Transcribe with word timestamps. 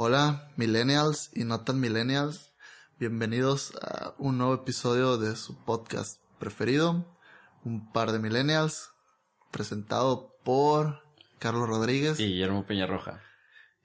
Hola, 0.00 0.48
millennials 0.54 1.28
y 1.34 1.42
no 1.42 1.62
tan 1.62 1.80
millennials. 1.80 2.52
Bienvenidos 3.00 3.74
a 3.82 4.14
un 4.18 4.38
nuevo 4.38 4.54
episodio 4.54 5.18
de 5.18 5.34
su 5.34 5.56
podcast 5.64 6.20
preferido, 6.38 7.04
Un 7.64 7.90
par 7.90 8.12
de 8.12 8.20
millennials, 8.20 8.92
presentado 9.50 10.36
por 10.44 11.02
Carlos 11.40 11.68
Rodríguez. 11.68 12.20
Y 12.20 12.26
Guillermo 12.26 12.64
Peñarroja. 12.64 13.20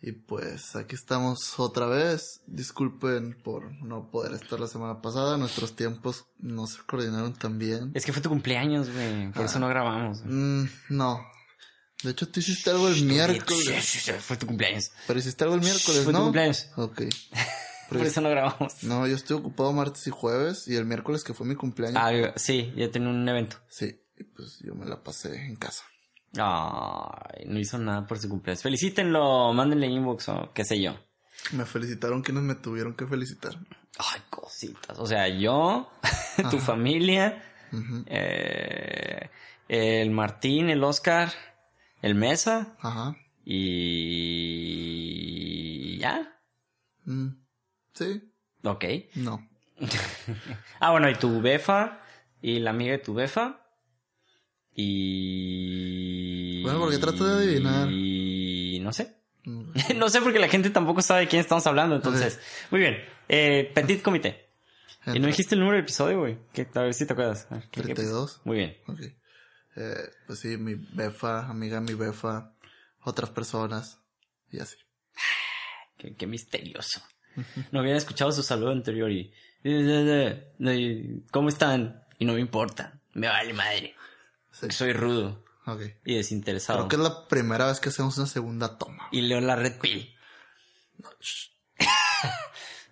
Y 0.03 0.11
pues 0.11 0.75
aquí 0.75 0.93
estamos 0.93 1.59
otra 1.59 1.87
vez. 1.87 2.41
Disculpen 2.45 3.35
por 3.41 3.71
no 3.83 4.11
poder 4.11 4.33
estar 4.33 4.59
la 4.59 4.67
semana 4.67 5.01
pasada. 5.01 5.35
Nuestros 5.37 5.75
tiempos 5.75 6.27
no 6.37 6.67
se 6.67 6.79
coordinaron 6.85 7.33
tan 7.33 7.57
bien. 7.57 7.89
Es 7.95 8.05
que 8.05 8.13
fue 8.13 8.21
tu 8.21 8.29
cumpleaños, 8.29 8.87
güey. 8.93 9.31
Por 9.31 9.45
eso 9.45 9.57
no 9.57 9.67
grabamos. 9.67 10.21
Mm, 10.23 10.65
no. 10.89 11.25
De 12.03 12.11
hecho, 12.11 12.27
tú 12.27 12.39
hiciste 12.41 12.69
algo 12.69 12.87
el 12.89 13.03
miércoles. 13.03 13.65
Sí, 13.85 13.99
sí, 13.99 13.99
sí, 13.99 14.11
fue 14.19 14.37
tu 14.37 14.45
cumpleaños. 14.45 14.91
Pero 15.07 15.19
hiciste 15.19 15.43
algo 15.43 15.55
el 15.55 15.61
miércoles, 15.61 16.03
Fue 16.03 16.13
¿no? 16.13 16.19
tu 16.19 16.23
cumpleaños. 16.25 16.67
Ok. 16.75 17.01
Por 17.89 18.01
eso 18.05 18.21
no 18.21 18.29
grabamos. 18.29 18.83
No, 18.83 19.07
yo 19.07 19.15
estoy 19.15 19.37
ocupado 19.37 19.71
martes 19.71 20.07
y 20.07 20.09
jueves 20.09 20.67
y 20.67 20.75
el 20.75 20.85
miércoles 20.85 21.23
que 21.23 21.33
fue 21.33 21.45
mi 21.45 21.55
cumpleaños. 21.55 22.01
Ah, 22.01 22.33
sí, 22.35 22.73
ya 22.75 22.89
tenía 22.89 23.09
un 23.09 23.27
evento. 23.27 23.57
Sí, 23.69 24.01
y 24.17 24.23
pues 24.23 24.59
yo 24.63 24.73
me 24.73 24.85
la 24.85 25.03
pasé 25.03 25.35
en 25.45 25.55
casa. 25.55 25.83
Ay, 26.35 27.45
no 27.45 27.59
hizo 27.59 27.77
nada 27.77 28.07
por 28.07 28.17
su 28.17 28.27
cumpleaños. 28.27 28.63
Felicítenlo, 28.63 29.53
mándenle 29.53 29.87
inbox 29.87 30.29
o 30.29 30.51
qué 30.53 30.65
sé 30.65 30.81
yo. 30.81 30.97
Me 31.51 31.65
felicitaron 31.65 32.23
quienes 32.23 32.43
me 32.43 32.55
tuvieron 32.55 32.95
que 32.95 33.05
felicitar. 33.05 33.53
Ay, 33.99 34.21
cositas. 34.29 34.97
O 34.97 35.05
sea, 35.05 35.27
yo, 35.27 35.91
tu 36.49 36.57
familia, 36.57 37.43
eh, 38.07 39.29
el 39.67 40.09
Martín, 40.11 40.69
el 40.69 40.83
Oscar, 40.83 41.31
el 42.03 42.13
Mesa 42.15 42.77
Ajá. 42.79 43.15
y 45.43 45.97
ya. 45.97 46.39
Mm, 47.05 47.29
Sí, 47.93 48.21
Ok. 48.63 48.85
no. 49.15 49.49
Ah, 50.79 50.91
bueno, 50.91 51.09
y 51.09 51.15
tu 51.15 51.41
befa 51.41 51.99
y 52.41 52.59
la 52.59 52.69
amiga 52.71 52.91
de 52.93 52.97
tu 52.99 53.13
befa. 53.13 53.59
Y... 54.75 56.61
Bueno, 56.63 56.79
porque 56.79 56.97
trato 56.97 57.25
de 57.25 57.43
adivinar. 57.45 57.89
Y 57.91 58.79
no 58.81 58.91
sé. 58.93 59.15
No 59.95 60.09
sé 60.09 60.21
porque 60.21 60.39
la 60.39 60.47
gente 60.47 60.69
tampoco 60.69 61.01
sabe 61.01 61.21
de 61.21 61.27
quién 61.27 61.39
estamos 61.41 61.65
hablando, 61.67 61.95
entonces. 61.95 62.39
Muy 62.71 62.79
bien. 62.81 62.97
Eh, 63.29 63.71
Petit 63.73 64.01
Comité. 64.01 64.49
Y 65.13 65.19
no 65.19 65.27
dijiste 65.27 65.55
el 65.55 65.59
número 65.59 65.75
del 65.77 65.83
episodio, 65.83 66.19
güey. 66.19 66.37
Que 66.53 66.67
A 66.75 66.81
ver 66.81 66.93
si 66.93 67.05
te 67.05 67.11
acuerdas. 67.13 67.47
A 67.49 67.55
ver, 67.55 67.63
¿qué- 67.69 67.81
qué- 67.81 67.93
32. 67.93 68.41
Muy 68.45 68.57
bien. 68.57 68.77
Eh, 69.75 70.09
pues 70.27 70.39
sí, 70.39 70.57
mi 70.57 70.75
befa, 70.75 71.47
amiga 71.47 71.81
mi 71.81 71.93
befa, 71.93 72.53
otras 73.01 73.29
personas 73.31 73.99
y 74.51 74.59
así. 74.59 74.77
Qué, 75.97 76.15
qué 76.15 76.27
misterioso. 76.27 77.01
No 77.71 77.79
habían 77.79 77.95
escuchado 77.97 78.31
su 78.31 78.43
saludo 78.43 78.71
anterior 78.71 79.11
y... 79.11 79.33
¿Cómo 81.31 81.49
están? 81.49 82.03
Y 82.19 82.25
no 82.25 82.33
me 82.33 82.39
importa. 82.41 82.99
Me 83.13 83.27
vale 83.27 83.53
madre. 83.53 83.95
Sí. 84.51 84.69
Soy 84.69 84.93
rudo 84.93 85.43
Ok. 85.65 85.81
y 86.05 86.15
desinteresado. 86.15 86.79
Creo 86.79 86.89
que 86.89 86.95
es 86.97 87.01
la 87.01 87.27
primera 87.27 87.65
vez 87.67 87.79
que 87.79 87.89
hacemos 87.89 88.17
una 88.17 88.27
segunda 88.27 88.77
toma. 88.77 89.07
Y 89.11 89.21
leo 89.21 89.39
la 89.41 89.55
Red 89.55 89.79
Pill. 89.79 90.13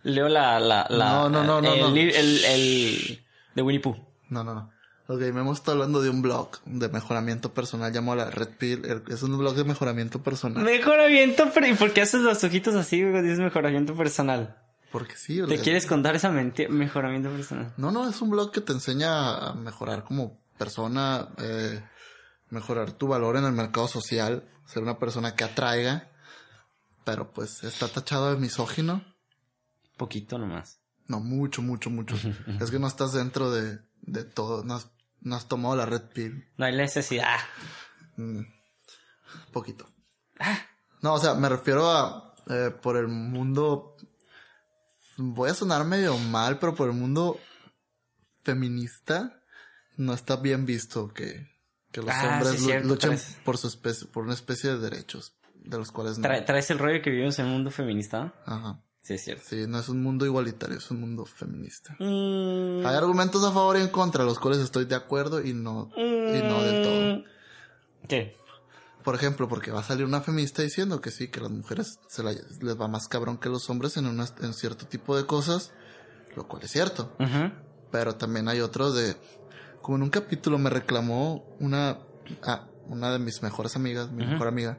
leo 0.03 0.27
la... 0.29 0.59
la, 0.59 0.87
la 0.89 1.05
No, 1.05 1.29
no, 1.29 1.43
no, 1.43 1.61
no, 1.61 1.73
el, 1.73 1.79
no. 1.81 1.91
li- 1.91 2.11
El, 2.13 2.45
el, 2.45 3.25
de 3.55 3.61
Winnie 3.61 3.81
Pooh. 3.81 3.95
No, 4.29 4.43
no, 4.43 4.53
no. 4.55 4.70
Ok, 5.11 5.19
me 5.33 5.41
hemos 5.41 5.57
estado 5.57 5.73
hablando 5.73 6.01
de 6.01 6.09
un 6.09 6.21
blog 6.21 6.51
de 6.63 6.87
mejoramiento 6.87 7.53
personal 7.53 7.91
llamado 7.91 8.15
la 8.15 8.31
Red 8.31 8.55
Pill. 8.57 9.03
Es 9.09 9.21
un 9.23 9.37
blog 9.37 9.55
de 9.55 9.65
mejoramiento 9.65 10.23
personal. 10.23 10.63
Mejoramiento, 10.63 11.51
pero 11.53 11.67
¿y 11.67 11.73
por 11.73 11.91
qué 11.91 11.99
haces 11.99 12.21
los 12.21 12.41
ojitos 12.45 12.75
así, 12.75 13.03
güey? 13.03 13.21
Dices 13.21 13.39
mejoramiento 13.39 13.93
personal. 13.93 14.57
Porque 14.89 15.17
sí. 15.17 15.41
¿Te 15.45 15.59
quieres 15.59 15.85
contar 15.85 16.15
esa 16.15 16.31
mentira? 16.31 16.69
Mejoramiento 16.69 17.29
personal. 17.29 17.73
No, 17.75 17.91
no, 17.91 18.09
es 18.09 18.21
un 18.21 18.29
blog 18.29 18.53
que 18.53 18.61
te 18.61 18.71
enseña 18.71 19.49
a 19.49 19.53
mejorar 19.53 20.05
como 20.05 20.39
persona, 20.57 21.27
eh, 21.39 21.83
mejorar 22.49 22.93
tu 22.93 23.09
valor 23.09 23.35
en 23.35 23.43
el 23.43 23.51
mercado 23.51 23.89
social, 23.89 24.45
ser 24.65 24.81
una 24.81 24.97
persona 24.97 25.35
que 25.35 25.43
atraiga, 25.43 26.09
pero 27.03 27.33
pues 27.33 27.65
está 27.65 27.89
tachado 27.89 28.33
de 28.33 28.39
misógino. 28.39 29.03
Poquito 29.97 30.37
nomás. 30.37 30.79
No, 31.09 31.19
mucho, 31.19 31.61
mucho, 31.61 31.89
mucho. 31.89 32.15
es 32.61 32.71
que 32.71 32.79
no 32.79 32.87
estás 32.87 33.11
dentro 33.11 33.51
de, 33.51 33.79
de 34.03 34.23
todo, 34.23 34.63
no 34.63 34.75
has, 34.75 34.89
no 35.21 35.35
has 35.35 35.47
tomado 35.47 35.75
la 35.75 35.85
red 35.85 36.03
pill. 36.13 36.45
No 36.57 36.65
hay 36.65 36.75
necesidad. 36.75 37.37
Mm, 38.17 38.41
poquito. 39.51 39.87
No, 41.01 41.13
o 41.13 41.19
sea, 41.19 41.33
me 41.35 41.47
refiero 41.49 41.89
a 41.89 42.35
eh, 42.49 42.71
por 42.81 42.97
el 42.97 43.07
mundo. 43.07 43.95
Voy 45.17 45.49
a 45.49 45.53
sonar 45.53 45.85
medio 45.85 46.17
mal, 46.17 46.57
pero 46.59 46.73
por 46.75 46.89
el 46.89 46.95
mundo 46.95 47.39
feminista 48.43 49.41
no 49.97 50.13
está 50.13 50.35
bien 50.37 50.65
visto 50.65 51.13
que, 51.13 51.47
que 51.91 52.01
los 52.01 52.09
Ah, 52.09 52.33
hombres 52.39 52.59
sí, 52.59 52.65
cierto, 52.65 52.87
luchen 52.87 53.11
traes- 53.11 53.37
por 53.43 53.57
su 53.57 53.67
especie, 53.67 54.07
por 54.07 54.23
una 54.23 54.33
especie 54.33 54.71
de 54.71 54.79
derechos 54.79 55.35
de 55.55 55.77
los 55.77 55.91
cuales 55.91 56.17
no. 56.17 56.27
Tra- 56.27 56.43
¿Traes 56.45 56.71
el 56.71 56.79
rollo 56.79 57.01
que 57.01 57.11
vivimos 57.11 57.37
en 57.39 57.45
un 57.47 57.51
mundo 57.53 57.71
feminista? 57.71 58.33
Ajá. 58.45 58.81
Sí, 59.01 59.15
es 59.15 59.23
cierto. 59.23 59.43
Sí, 59.47 59.65
no 59.67 59.79
es 59.79 59.89
un 59.89 60.01
mundo 60.03 60.25
igualitario, 60.25 60.77
es 60.77 60.91
un 60.91 60.99
mundo 61.01 61.25
feminista. 61.25 61.95
Mm, 61.99 62.85
Hay 62.85 62.95
argumentos 62.95 63.43
a 63.43 63.51
favor 63.51 63.77
y 63.77 63.81
en 63.81 63.87
contra, 63.89 64.23
los 64.23 64.37
cuales 64.39 64.59
estoy 64.61 64.85
de 64.85 64.95
acuerdo 64.95 65.41
y 65.43 65.53
no, 65.53 65.89
y 65.97 66.41
no 66.47 66.61
del 66.63 66.81
todo. 66.83 66.99
mm. 67.17 67.23
¿Qué? 68.07 68.37
Por 69.03 69.15
ejemplo, 69.15 69.47
porque 69.49 69.71
va 69.71 69.79
a 69.79 69.83
salir 69.83 70.05
una 70.05 70.21
feminista 70.21 70.61
diciendo 70.61 71.01
que 71.01 71.09
sí, 71.09 71.29
que 71.29 71.39
las 71.41 71.49
mujeres 71.49 71.99
se 72.07 72.21
la- 72.21 72.33
les 72.33 72.79
va 72.79 72.87
más 72.87 73.07
cabrón 73.07 73.37
que 73.39 73.49
los 73.49 73.67
hombres 73.71 73.97
en, 73.97 74.05
una- 74.05 74.27
en 74.41 74.53
cierto 74.53 74.85
tipo 74.85 75.17
de 75.17 75.25
cosas, 75.25 75.71
lo 76.35 76.47
cual 76.47 76.61
es 76.63 76.71
cierto. 76.71 77.11
Pero 77.91 78.15
también 78.15 78.47
hay 78.47 78.61
otros 78.61 78.95
de... 78.95 79.15
Como 79.81 79.97
en 79.97 80.03
un 80.03 80.09
capítulo 80.11 80.59
me 80.59 80.69
reclamó 80.69 81.43
una... 81.59 81.97
ah, 82.43 82.67
una 82.85 83.11
de 83.11 83.19
mis 83.19 83.41
mejores 83.41 83.75
amigas, 83.75 84.11
mi 84.11 84.23
mejor 84.25 84.47
amiga, 84.47 84.77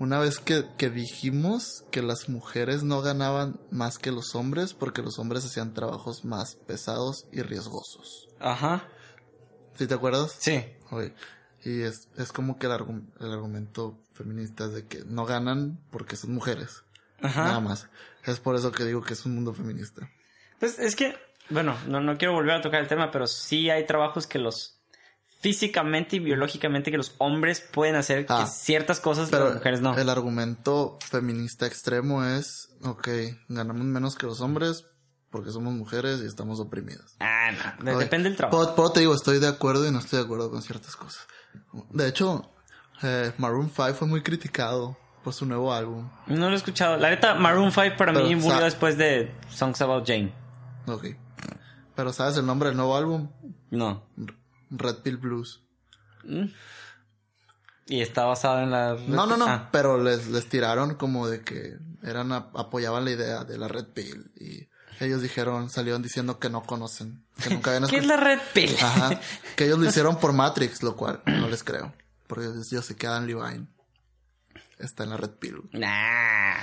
una 0.00 0.18
vez 0.18 0.38
que, 0.40 0.64
que 0.76 0.90
dijimos 0.90 1.84
que 1.92 2.02
las 2.02 2.28
mujeres 2.28 2.82
no 2.82 3.00
ganaban 3.02 3.60
más 3.70 3.98
que 3.98 4.10
los 4.10 4.34
hombres 4.34 4.74
porque 4.74 5.02
los 5.02 5.20
hombres 5.20 5.44
hacían 5.44 5.72
trabajos 5.74 6.24
más 6.24 6.56
pesados 6.56 7.26
y 7.30 7.42
riesgosos. 7.42 8.28
Ajá. 8.40 8.88
¿Sí 9.76 9.86
te 9.86 9.94
acuerdas? 9.94 10.34
Sí. 10.40 10.64
Ok. 10.90 11.12
Y 11.64 11.82
es, 11.82 12.08
es 12.16 12.32
como 12.32 12.58
que 12.58 12.66
el, 12.66 12.72
argu- 12.72 13.06
el 13.20 13.32
argumento 13.32 14.02
feminista 14.14 14.64
es 14.64 14.72
de 14.72 14.86
que 14.86 15.04
no 15.04 15.26
ganan 15.26 15.78
porque 15.90 16.16
son 16.16 16.32
mujeres. 16.34 16.82
Ajá. 17.22 17.44
Nada 17.44 17.60
más. 17.60 17.88
Es 18.24 18.40
por 18.40 18.56
eso 18.56 18.72
que 18.72 18.84
digo 18.84 19.02
que 19.02 19.12
es 19.12 19.24
un 19.26 19.34
mundo 19.34 19.52
feminista. 19.54 20.10
Pues 20.58 20.78
es 20.78 20.96
que, 20.96 21.14
bueno, 21.50 21.76
no, 21.86 22.00
no 22.00 22.16
quiero 22.16 22.32
volver 22.34 22.56
a 22.56 22.62
tocar 22.62 22.80
el 22.80 22.88
tema, 22.88 23.10
pero 23.10 23.26
sí 23.26 23.68
hay 23.70 23.86
trabajos 23.86 24.26
que 24.26 24.38
los 24.38 24.79
físicamente 25.40 26.16
y 26.16 26.18
biológicamente 26.20 26.90
que 26.90 26.96
los 26.98 27.14
hombres 27.18 27.60
pueden 27.60 27.96
hacer 27.96 28.26
Ah, 28.28 28.44
que 28.44 28.50
ciertas 28.50 29.00
cosas 29.00 29.28
Pero 29.30 29.46
las 29.46 29.54
mujeres 29.54 29.80
no. 29.80 29.96
el 29.96 30.08
argumento 30.08 30.98
feminista 31.00 31.66
extremo 31.66 32.24
es, 32.24 32.68
ok, 32.82 33.08
ganamos 33.48 33.84
menos 33.84 34.14
que 34.16 34.26
los 34.26 34.40
hombres 34.40 34.86
porque 35.30 35.50
somos 35.50 35.72
mujeres 35.74 36.20
y 36.22 36.26
estamos 36.26 36.58
oprimidas. 36.60 37.14
Ah, 37.20 37.50
no. 37.82 37.98
Depende 37.98 38.28
del 38.28 38.36
trabajo. 38.36 38.74
Por 38.74 38.92
te 38.92 39.00
digo, 39.00 39.14
estoy 39.14 39.38
de 39.38 39.46
acuerdo 39.48 39.86
y 39.86 39.90
no 39.92 40.00
estoy 40.00 40.18
de 40.18 40.24
acuerdo 40.24 40.50
con 40.50 40.60
ciertas 40.60 40.96
cosas. 40.96 41.26
De 41.90 42.08
hecho, 42.08 42.50
eh, 43.02 43.32
Maroon 43.38 43.70
5 43.74 43.94
fue 43.94 44.08
muy 44.08 44.22
criticado 44.22 44.98
por 45.22 45.32
su 45.32 45.46
nuevo 45.46 45.72
álbum. 45.72 46.10
No 46.26 46.48
lo 46.48 46.52
he 46.54 46.56
escuchado. 46.56 46.96
La 46.96 47.10
neta, 47.10 47.34
Maroon 47.34 47.70
5 47.70 47.96
para 47.96 48.12
Pero, 48.12 48.26
mí 48.26 48.34
murió 48.34 48.60
después 48.60 48.98
de 48.98 49.32
Songs 49.48 49.80
About 49.80 50.04
Jane. 50.06 50.32
Ok. 50.86 51.06
Pero 51.94 52.12
¿sabes 52.12 52.36
el 52.36 52.46
nombre 52.46 52.68
del 52.70 52.76
nuevo 52.76 52.96
álbum? 52.96 53.30
No. 53.70 54.04
Red 54.70 54.96
Pill 55.02 55.16
Blues. 55.16 55.60
Y 57.86 58.00
está 58.02 58.24
basado 58.24 58.60
en 58.62 58.70
la... 58.70 58.94
No, 58.94 59.26
no, 59.26 59.36
no. 59.36 59.46
Ah. 59.48 59.68
Pero 59.72 60.02
les, 60.02 60.28
les 60.28 60.48
tiraron 60.48 60.94
como 60.94 61.26
de 61.28 61.42
que 61.42 61.76
eran 62.02 62.32
a- 62.32 62.50
apoyaban 62.54 63.04
la 63.04 63.10
idea 63.10 63.44
de 63.44 63.58
la 63.58 63.68
Red 63.68 63.86
Pill 63.94 64.30
y 64.36 64.68
ellos 65.04 65.22
dijeron, 65.22 65.70
salieron 65.70 66.02
diciendo 66.02 66.38
que 66.38 66.50
no 66.50 66.62
conocen, 66.62 67.24
que 67.42 67.50
nunca 67.50 67.70
habían 67.74 67.88
¿Qué 67.90 67.96
es 67.98 68.06
la 68.06 68.16
Red 68.16 68.40
Pill? 68.54 68.76
Ajá. 68.80 69.20
Que 69.56 69.64
ellos 69.64 69.78
lo 69.78 69.86
hicieron 69.88 70.18
por 70.18 70.32
Matrix, 70.32 70.82
lo 70.82 70.96
cual 70.96 71.20
no 71.26 71.48
les 71.48 71.64
creo. 71.64 71.92
Porque 72.26 72.46
yo 72.70 72.80
sé 72.82 72.96
que 72.96 73.06
Adam 73.06 73.26
Levine 73.26 73.66
está 74.78 75.02
en 75.04 75.10
la 75.10 75.16
Red 75.16 75.30
Pill. 75.32 75.68
Nah. 75.72 76.58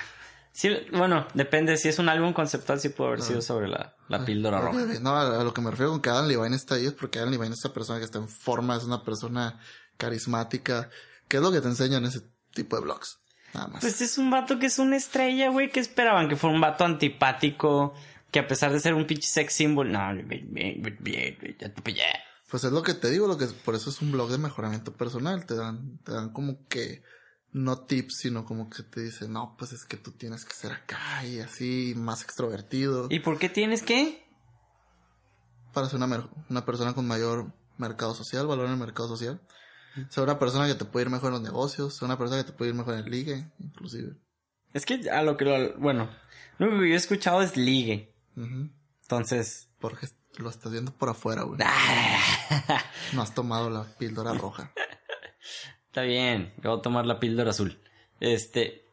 Sí, 0.57 0.71
bueno, 0.91 1.27
depende. 1.35 1.77
Si 1.77 1.87
es 1.87 1.99
un 1.99 2.09
álbum 2.09 2.33
conceptual, 2.33 2.79
sí 2.79 2.89
puede 2.89 3.09
haber 3.11 3.21
sido 3.21 3.43
sobre 3.43 3.67
la, 3.67 3.95
la 4.07 4.25
píldora 4.25 4.59
roja. 4.59 4.79
No, 5.01 5.15
a 5.15 5.43
lo 5.43 5.53
que 5.53 5.61
me 5.61 5.69
refiero 5.69 5.91
con 5.91 6.01
que 6.01 6.09
Adam 6.09 6.25
Levine 6.25 6.55
está 6.55 6.73
ahí 6.73 6.87
es 6.87 6.93
porque 6.93 7.19
Adam 7.19 7.29
Levine 7.29 7.53
es 7.53 7.59
esa 7.59 7.71
persona 7.71 7.99
que 7.99 8.05
está 8.05 8.17
en 8.17 8.27
forma, 8.27 8.75
es 8.75 8.83
una 8.83 9.03
persona 9.03 9.59
carismática. 9.97 10.89
¿Qué 11.27 11.37
es 11.37 11.43
lo 11.43 11.51
que 11.51 11.61
te 11.61 11.67
enseñan 11.67 12.01
en 12.01 12.09
ese 12.09 12.21
tipo 12.55 12.75
de 12.75 12.81
blogs? 12.81 13.19
Nada 13.53 13.67
más. 13.67 13.81
Pues 13.81 14.01
es 14.01 14.17
un 14.17 14.31
vato 14.31 14.57
que 14.57 14.65
es 14.65 14.79
una 14.79 14.97
estrella, 14.97 15.49
güey. 15.49 15.69
que 15.69 15.79
esperaban? 15.79 16.27
Que 16.27 16.35
fuera 16.35 16.55
un 16.55 16.61
vato 16.61 16.85
antipático. 16.85 17.93
Que 18.31 18.39
a 18.39 18.47
pesar 18.47 18.73
de 18.73 18.79
ser 18.79 18.95
un 18.95 19.05
pinche 19.05 19.27
sex 19.27 19.53
symbol. 19.53 19.91
No, 19.91 20.09
Pues 22.49 22.63
es 22.63 22.71
lo 22.71 22.81
que 22.81 22.95
te 22.95 23.11
digo, 23.11 23.27
lo 23.27 23.37
que 23.37 23.45
por 23.45 23.75
eso 23.75 23.91
es 23.91 24.01
un 24.01 24.11
blog 24.11 24.31
de 24.31 24.39
mejoramiento 24.39 24.91
personal. 24.91 25.45
Te 25.45 25.55
dan, 25.55 25.99
te 25.99 26.13
dan 26.13 26.33
como 26.33 26.65
que 26.67 27.03
no 27.57 27.79
tips, 27.79 28.17
sino 28.17 28.45
como 28.45 28.69
que 28.69 28.83
te 28.83 29.01
dice, 29.01 29.27
no, 29.27 29.55
pues 29.57 29.73
es 29.73 29.85
que 29.85 29.97
tú 29.97 30.11
tienes 30.11 30.45
que 30.45 30.53
ser 30.53 30.71
acá 30.71 31.25
y 31.25 31.39
así, 31.39 31.93
más 31.95 32.23
extrovertido. 32.23 33.07
¿Y 33.09 33.19
por 33.19 33.39
qué 33.39 33.49
tienes 33.49 33.83
que? 33.83 34.25
Para 35.73 35.87
ser 35.87 36.01
una, 36.01 36.29
una 36.49 36.65
persona 36.65 36.93
con 36.93 37.07
mayor 37.07 37.53
mercado 37.77 38.13
social, 38.13 38.47
valor 38.47 38.65
en 38.65 38.73
el 38.73 38.77
mercado 38.77 39.09
social. 39.09 39.41
Ser 40.09 40.23
una 40.23 40.37
persona 40.37 40.67
que 40.67 40.75
te 40.75 40.85
puede 40.85 41.05
ir 41.05 41.11
mejor 41.11 41.29
en 41.29 41.33
los 41.33 41.41
negocios, 41.41 41.95
ser 41.95 42.05
una 42.05 42.19
persona 42.19 42.43
que 42.43 42.51
te 42.51 42.55
puede 42.55 42.69
ir 42.69 42.77
mejor 42.77 42.93
en 42.93 42.99
el 43.05 43.09
ligue, 43.09 43.51
inclusive. 43.59 44.15
Es 44.73 44.85
que 44.85 45.09
a 45.09 45.23
lo 45.23 45.37
que 45.37 45.45
lo, 45.45 45.77
bueno, 45.79 46.09
lo 46.59 46.69
que 46.69 46.89
yo 46.89 46.93
he 46.93 46.95
escuchado 46.95 47.41
es 47.41 47.57
ligue. 47.57 48.13
Entonces, 48.35 49.69
Porque 49.79 50.07
lo 50.37 50.51
estás 50.51 50.71
viendo 50.71 50.91
por 50.91 51.09
afuera, 51.09 51.43
güey. 51.43 51.59
Ah. 51.63 52.83
No 53.13 53.23
has 53.23 53.33
tomado 53.33 53.71
la 53.71 53.85
píldora 53.97 54.33
roja. 54.33 54.71
está 55.97 56.07
bien, 56.07 56.53
yo 56.61 56.69
voy 56.71 56.79
a 56.79 56.81
tomar 56.83 57.05
la 57.07 57.19
píldora 57.19 57.49
azul. 57.49 57.79
Este, 58.19 58.85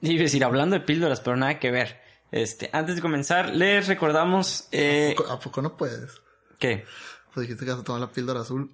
iba 0.00 0.20
a 0.20 0.22
decir, 0.22 0.44
hablando 0.44 0.74
de 0.78 0.80
píldoras, 0.84 1.20
pero 1.20 1.36
nada 1.36 1.58
que 1.58 1.72
ver. 1.72 2.00
Este, 2.30 2.70
antes 2.72 2.94
de 2.96 3.02
comenzar, 3.02 3.50
les 3.54 3.88
recordamos, 3.88 4.68
eh, 4.70 5.10
¿A 5.12 5.16
poco- 5.16 5.32
¿A 5.32 5.40
poco 5.40 5.62
no 5.62 5.76
puedes? 5.76 6.20
¿qué? 6.60 6.84
Pues 7.34 7.46
dijiste 7.48 7.64
que 7.64 7.72
vas 7.72 7.80
a 7.80 7.84
tomar 7.84 8.00
la 8.00 8.12
píldora 8.12 8.40
azul. 8.40 8.70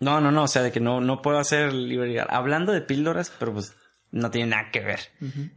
No, 0.00 0.20
no, 0.20 0.30
no, 0.30 0.42
o 0.44 0.48
sea, 0.48 0.62
de 0.62 0.70
que 0.70 0.80
no, 0.80 1.00
no 1.00 1.22
puedo 1.22 1.38
hacer 1.38 1.72
liberar. 1.72 2.26
Hablando 2.30 2.72
de 2.72 2.82
píldoras, 2.82 3.32
pero 3.38 3.54
pues 3.54 3.74
no 4.10 4.30
tiene 4.30 4.50
nada 4.50 4.70
que 4.70 4.80
ver. 4.80 5.00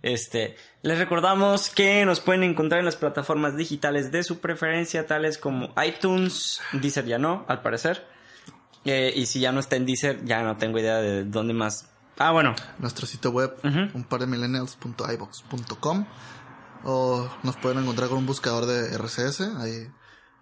Este, 0.04 0.56
les 0.84 0.98
recordamos 0.98 1.70
que 1.70 2.06
nos 2.06 2.22
pueden 2.22 2.44
encontrar 2.44 2.80
en 2.80 2.86
las 2.86 2.96
plataformas 2.96 3.58
digitales 3.58 4.12
de 4.12 4.24
su 4.24 4.40
preferencia, 4.40 5.06
tales 5.06 5.38
como 5.38 5.74
iTunes, 5.86 6.62
Deezer 6.72 7.06
ya 7.06 7.18
no, 7.20 7.46
al 7.50 7.62
parecer. 7.62 8.06
Eh, 8.88 9.12
y 9.16 9.26
si 9.26 9.42
ya 9.42 9.52
no 9.52 9.60
está 9.60 9.76
en 9.76 9.86
Deezer, 9.86 10.24
ya 10.24 10.42
no 10.44 10.56
tengo 10.58 10.80
idea 10.80 10.98
de 10.98 11.26
dónde 11.26 11.54
más. 11.54 11.90
Ah, 12.18 12.32
bueno, 12.32 12.56
Nuestro 12.80 13.06
sitio 13.06 13.32
web, 13.32 13.56
un 13.94 14.04
par 14.06 14.22
de 14.22 14.28
millennials.ibox.com. 14.28 16.06
O 16.84 17.30
nos 17.44 17.58
pueden 17.58 17.80
encontrar 17.80 18.08
con 18.08 18.20
un 18.20 18.26
buscador 18.26 18.66
de 18.66 18.96
RCS. 18.98 19.42
Ahí 19.58 19.88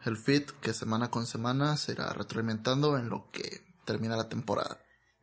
el 0.06 0.18
feed 0.18 0.44
que 0.62 0.74
semana 0.74 1.09
con 1.09 1.25
semana 1.25 1.75
se 1.75 1.94
irá 1.94 2.09
retroalimentando 2.09 2.97
en 2.97 3.09
lo 3.09 3.31
que 3.31 3.65
termina 3.83 4.15
la 4.15 4.30
temporada. 4.30 4.77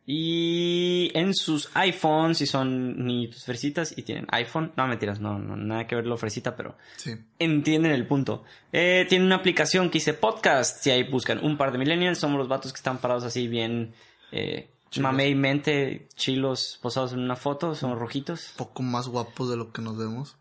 Y 0.05 1.11
en 1.13 1.33
sus 1.33 1.69
iPhones, 1.75 2.37
si 2.37 2.45
son 2.45 3.05
niñitos 3.05 3.45
fresitas 3.45 3.97
y 3.97 4.03
tienen 4.03 4.25
iPhone, 4.31 4.73
no 4.75 4.85
mentiras, 4.87 5.19
no, 5.21 5.39
no, 5.39 5.55
nada 5.55 5.87
que 5.87 5.95
ver 5.95 6.05
lo 6.05 6.17
fresita, 6.17 6.55
pero 6.55 6.77
Sí. 6.97 7.11
entienden 7.39 7.93
el 7.93 8.05
punto. 8.05 8.43
Eh, 8.73 9.05
tienen 9.07 9.27
una 9.27 9.35
aplicación 9.37 9.89
que 9.89 9.99
dice 9.99 10.13
podcast, 10.13 10.83
si 10.83 10.91
ahí 10.91 11.03
buscan 11.03 11.43
un 11.43 11.57
par 11.57 11.71
de 11.71 11.77
millennials, 11.77 12.19
somos 12.19 12.37
los 12.37 12.47
vatos 12.49 12.73
que 12.73 12.77
están 12.77 12.97
parados 12.99 13.23
así 13.23 13.47
bien, 13.47 13.93
eh, 14.33 14.69
mameymente, 14.99 16.07
chilos, 16.15 16.79
posados 16.81 17.13
en 17.13 17.19
una 17.19 17.35
foto, 17.35 17.73
son 17.73 17.97
rojitos, 17.97 18.53
Poco 18.57 18.83
más 18.83 19.07
guapos 19.07 19.49
de 19.49 19.57
lo 19.57 19.71
que 19.71 19.81
nos 19.81 19.97
vemos. 19.97 20.35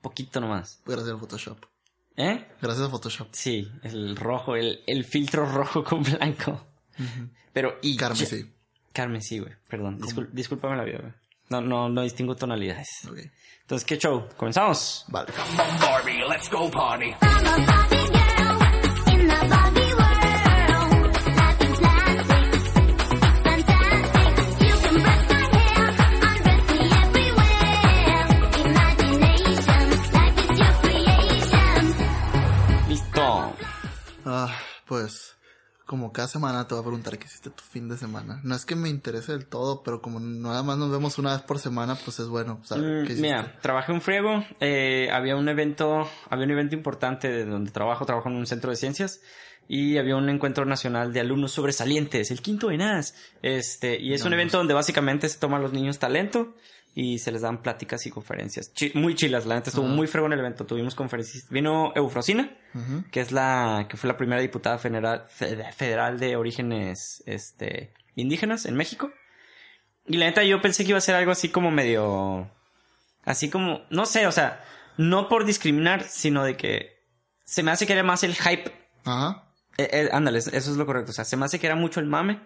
poquito 0.00 0.40
nomás. 0.40 0.80
Gracias 0.84 1.08
al 1.10 1.20
Photoshop. 1.20 1.58
¿Eh? 2.16 2.44
Gracias 2.60 2.86
a 2.86 2.90
Photoshop. 2.90 3.28
Sí, 3.32 3.68
el 3.82 4.16
rojo, 4.16 4.54
el, 4.56 4.80
el 4.86 5.04
filtro 5.04 5.46
rojo 5.46 5.82
con 5.84 6.02
blanco. 6.02 6.66
Pero, 7.52 7.78
y... 7.82 7.96
Carmesí. 7.96 8.50
Carmen, 8.94 9.20
sí, 9.20 9.40
güey, 9.40 9.52
perdón, 9.68 9.98
discul- 10.00 10.30
discúlpame 10.32 10.76
la 10.76 10.84
vida, 10.84 10.98
güey. 11.02 11.12
No, 11.50 11.60
no, 11.60 11.88
no 11.90 12.00
distingo 12.02 12.34
tonalidades. 12.34 12.88
Ok. 13.10 13.18
Entonces, 13.62 13.84
¿qué 13.86 13.98
show? 13.98 14.26
¿Comenzamos? 14.36 15.04
Vale. 15.08 15.30
Barbie, 15.80 16.22
let's 16.28 16.48
go 16.50 16.70
party. 16.70 17.12
Listo. 32.88 33.54
Ah, 34.24 34.56
pues 34.86 35.36
como 35.86 36.12
cada 36.12 36.28
semana 36.28 36.66
te 36.66 36.74
voy 36.74 36.80
a 36.82 36.84
preguntar 36.86 37.18
qué 37.18 37.26
hiciste 37.26 37.50
tu 37.50 37.62
fin 37.62 37.88
de 37.88 37.96
semana. 37.98 38.40
No 38.42 38.54
es 38.54 38.64
que 38.64 38.74
me 38.74 38.88
interese 38.88 39.32
del 39.32 39.46
todo, 39.46 39.82
pero 39.82 40.00
como 40.00 40.18
nada 40.18 40.62
más 40.62 40.78
nos 40.78 40.90
vemos 40.90 41.18
una 41.18 41.32
vez 41.32 41.42
por 41.42 41.58
semana, 41.58 41.94
pues 41.94 42.18
es 42.20 42.28
bueno 42.28 42.60
saber 42.64 43.04
Mm. 43.10 43.20
Mira, 43.20 43.58
trabajé 43.60 43.92
un 43.92 44.00
friego, 44.00 44.44
eh, 44.60 45.08
había 45.12 45.36
un 45.36 45.48
evento, 45.48 46.08
había 46.30 46.44
un 46.46 46.50
evento 46.52 46.74
importante 46.74 47.28
de 47.28 47.44
donde 47.44 47.70
trabajo, 47.70 48.06
trabajo 48.06 48.28
en 48.28 48.36
un 48.36 48.46
centro 48.46 48.70
de 48.70 48.76
ciencias 48.76 49.20
y 49.68 49.96
había 49.98 50.16
un 50.16 50.28
encuentro 50.28 50.64
nacional 50.64 51.12
de 51.12 51.20
alumnos 51.20 51.52
sobresalientes, 51.52 52.30
el 52.30 52.40
quinto 52.42 52.68
de 52.68 52.78
NAS. 52.78 53.14
Este, 53.42 54.00
y 54.00 54.12
es 54.14 54.22
un 54.24 54.30
No, 54.30 54.36
evento 54.36 54.58
donde 54.58 54.74
básicamente 54.74 55.28
se 55.28 55.38
toman 55.38 55.62
los 55.62 55.72
niños 55.72 55.98
talento 55.98 56.54
y 56.94 57.18
se 57.18 57.32
les 57.32 57.42
dan 57.42 57.60
pláticas 57.62 58.06
y 58.06 58.10
conferencias. 58.10 58.72
Muy 58.94 59.14
chilas, 59.16 59.46
la 59.46 59.56
neta 59.56 59.70
estuvo 59.70 59.86
muy 59.86 60.06
frego 60.06 60.26
en 60.28 60.32
el 60.34 60.38
evento. 60.38 60.64
Tuvimos 60.64 60.94
conferencias. 60.94 61.48
Vino 61.50 61.92
Eufrosina, 61.96 62.56
Ujú. 62.74 63.04
que 63.10 63.20
es 63.20 63.32
la, 63.32 63.86
que 63.88 63.96
fue 63.96 64.08
la 64.08 64.16
primera 64.16 64.40
diputada 64.40 64.78
federal, 64.78 65.24
fe- 65.28 65.72
federal 65.72 66.20
de 66.20 66.36
orígenes, 66.36 67.22
este, 67.26 67.92
indígenas 68.14 68.64
en 68.66 68.76
México. 68.76 69.10
Y 70.06 70.18
la 70.18 70.26
neta 70.26 70.44
yo 70.44 70.60
pensé 70.62 70.84
que 70.84 70.90
iba 70.90 70.98
a 70.98 71.00
ser 71.00 71.14
algo 71.16 71.32
así 71.32 71.48
como 71.48 71.70
medio, 71.70 72.50
así 73.24 73.50
como, 73.50 73.82
no 73.90 74.06
sé, 74.06 74.26
o 74.26 74.32
sea, 74.32 74.62
no 74.96 75.28
por 75.28 75.46
discriminar, 75.46 76.04
sino 76.04 76.44
de 76.44 76.56
que 76.56 76.94
se 77.44 77.62
me 77.62 77.70
hace 77.72 77.86
que 77.86 77.94
era 77.94 78.02
más 78.04 78.22
el 78.22 78.34
hype. 78.34 78.70
Ajá. 79.04 79.50
Eh, 79.78 79.88
eh, 79.92 80.08
ándale, 80.12 80.38
eso 80.38 80.50
es 80.52 80.68
lo 80.76 80.86
correcto. 80.86 81.10
O 81.10 81.14
sea, 81.14 81.24
se 81.24 81.36
me 81.36 81.44
hace 81.46 81.58
que 81.58 81.66
era 81.66 81.74
mucho 81.74 81.98
el 82.00 82.06
mame. 82.06 82.40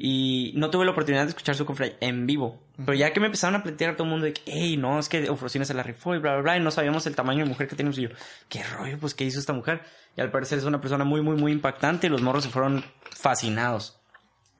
Y 0.00 0.52
no 0.54 0.70
tuve 0.70 0.84
la 0.84 0.92
oportunidad 0.92 1.24
de 1.24 1.30
escuchar 1.30 1.56
su 1.56 1.66
conferencia 1.66 1.98
en 2.00 2.24
vivo. 2.24 2.62
Pero 2.76 2.94
ya 2.94 3.12
que 3.12 3.18
me 3.18 3.26
empezaron 3.26 3.56
a 3.56 3.64
plantear 3.64 3.96
todo 3.96 4.04
el 4.04 4.10
mundo 4.10 4.26
de 4.26 4.32
que, 4.32 4.42
hey, 4.46 4.76
no, 4.76 5.00
es 5.00 5.08
que 5.08 5.24
Eufrosina 5.24 5.64
se 5.64 5.74
la 5.74 5.82
rifó 5.82 6.14
y 6.14 6.20
bla, 6.20 6.34
bla, 6.34 6.42
bla, 6.42 6.56
y 6.56 6.60
no 6.60 6.70
sabíamos 6.70 7.04
el 7.08 7.16
tamaño 7.16 7.42
de 7.42 7.46
mujer 7.46 7.66
que 7.66 7.74
teníamos. 7.74 7.98
Y 7.98 8.02
yo, 8.02 8.10
qué 8.48 8.62
rollo, 8.62 8.96
pues, 9.00 9.14
¿qué 9.14 9.24
hizo 9.24 9.40
esta 9.40 9.52
mujer? 9.52 9.82
Y 10.16 10.20
al 10.20 10.30
parecer 10.30 10.58
es 10.58 10.64
una 10.64 10.80
persona 10.80 11.02
muy, 11.02 11.20
muy, 11.20 11.36
muy 11.36 11.50
impactante 11.50 12.06
y 12.06 12.10
los 12.10 12.22
morros 12.22 12.44
se 12.44 12.50
fueron 12.50 12.84
fascinados. 13.10 13.98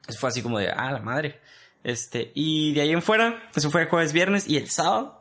Eso 0.08 0.18
fue 0.18 0.30
así 0.30 0.42
como 0.42 0.58
de, 0.58 0.70
ah, 0.70 0.90
la 0.90 0.98
madre. 0.98 1.40
Este, 1.84 2.32
y 2.34 2.74
de 2.74 2.80
ahí 2.80 2.90
en 2.90 3.02
fuera, 3.02 3.48
eso 3.54 3.70
fue 3.70 3.86
jueves, 3.86 4.12
viernes 4.12 4.48
y 4.48 4.56
el 4.56 4.68
sábado 4.68 5.18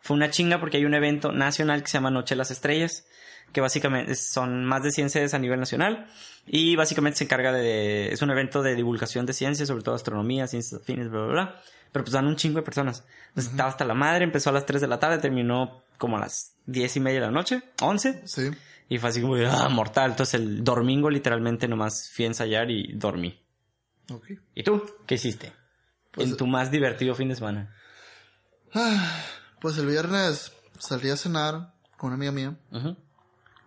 fue 0.00 0.16
una 0.16 0.30
chinga 0.30 0.60
porque 0.60 0.78
hay 0.78 0.86
un 0.86 0.94
evento 0.94 1.32
nacional 1.32 1.82
que 1.82 1.88
se 1.88 1.98
llama 1.98 2.10
Noche 2.10 2.34
de 2.34 2.38
las 2.38 2.50
Estrellas, 2.50 3.06
que 3.52 3.60
básicamente 3.60 4.14
son 4.14 4.64
más 4.64 4.82
de 4.82 4.90
100 4.90 5.10
sedes 5.10 5.34
a 5.34 5.38
nivel 5.38 5.58
nacional 5.60 6.06
y 6.46 6.76
básicamente 6.76 7.18
se 7.18 7.24
encarga 7.24 7.52
de, 7.52 8.12
es 8.12 8.22
un 8.22 8.30
evento 8.30 8.62
de 8.62 8.74
divulgación 8.74 9.26
de 9.26 9.32
ciencias, 9.32 9.68
sobre 9.68 9.82
todo 9.82 9.94
astronomía, 9.94 10.46
ciencias 10.46 10.80
afines, 10.80 11.10
bla, 11.10 11.20
bla, 11.20 11.32
bla. 11.32 11.62
Pero 11.92 12.04
pues 12.04 12.12
dan 12.12 12.26
un 12.26 12.36
chingo 12.36 12.56
de 12.58 12.62
personas. 12.62 13.04
Entonces 13.28 13.52
estaba 13.52 13.70
hasta 13.70 13.84
la 13.84 13.94
madre, 13.94 14.24
empezó 14.24 14.50
a 14.50 14.52
las 14.52 14.66
3 14.66 14.80
de 14.80 14.88
la 14.88 14.98
tarde, 14.98 15.18
terminó 15.18 15.82
como 15.96 16.16
a 16.16 16.20
las 16.20 16.54
10 16.66 16.96
y 16.96 17.00
media 17.00 17.20
de 17.20 17.26
la 17.26 17.32
noche, 17.32 17.62
11. 17.80 18.22
Sí. 18.26 18.50
Y 18.90 18.98
fue 18.98 19.10
así 19.10 19.20
como, 19.22 19.36
ah, 19.36 19.68
mortal. 19.70 20.10
Entonces 20.10 20.34
el 20.34 20.62
domingo 20.64 21.10
literalmente 21.10 21.66
nomás 21.68 22.10
fui 22.10 22.24
a 22.24 22.28
ensayar 22.28 22.70
y 22.70 22.92
dormí. 22.94 23.42
Ok. 24.12 24.26
¿Y 24.54 24.62
tú? 24.62 24.82
¿Qué 25.06 25.16
hiciste? 25.16 25.52
Pues- 26.12 26.28
en 26.30 26.36
tu 26.36 26.46
más 26.46 26.70
divertido 26.70 27.14
fin 27.14 27.28
de 27.28 27.36
semana. 27.36 27.74
Pues 29.60 29.78
el 29.78 29.86
viernes 29.86 30.52
salí 30.78 31.10
a 31.10 31.16
cenar 31.16 31.74
con 31.96 32.08
una 32.08 32.14
amiga 32.16 32.32
mía. 32.32 32.56
Ujú. 32.72 32.96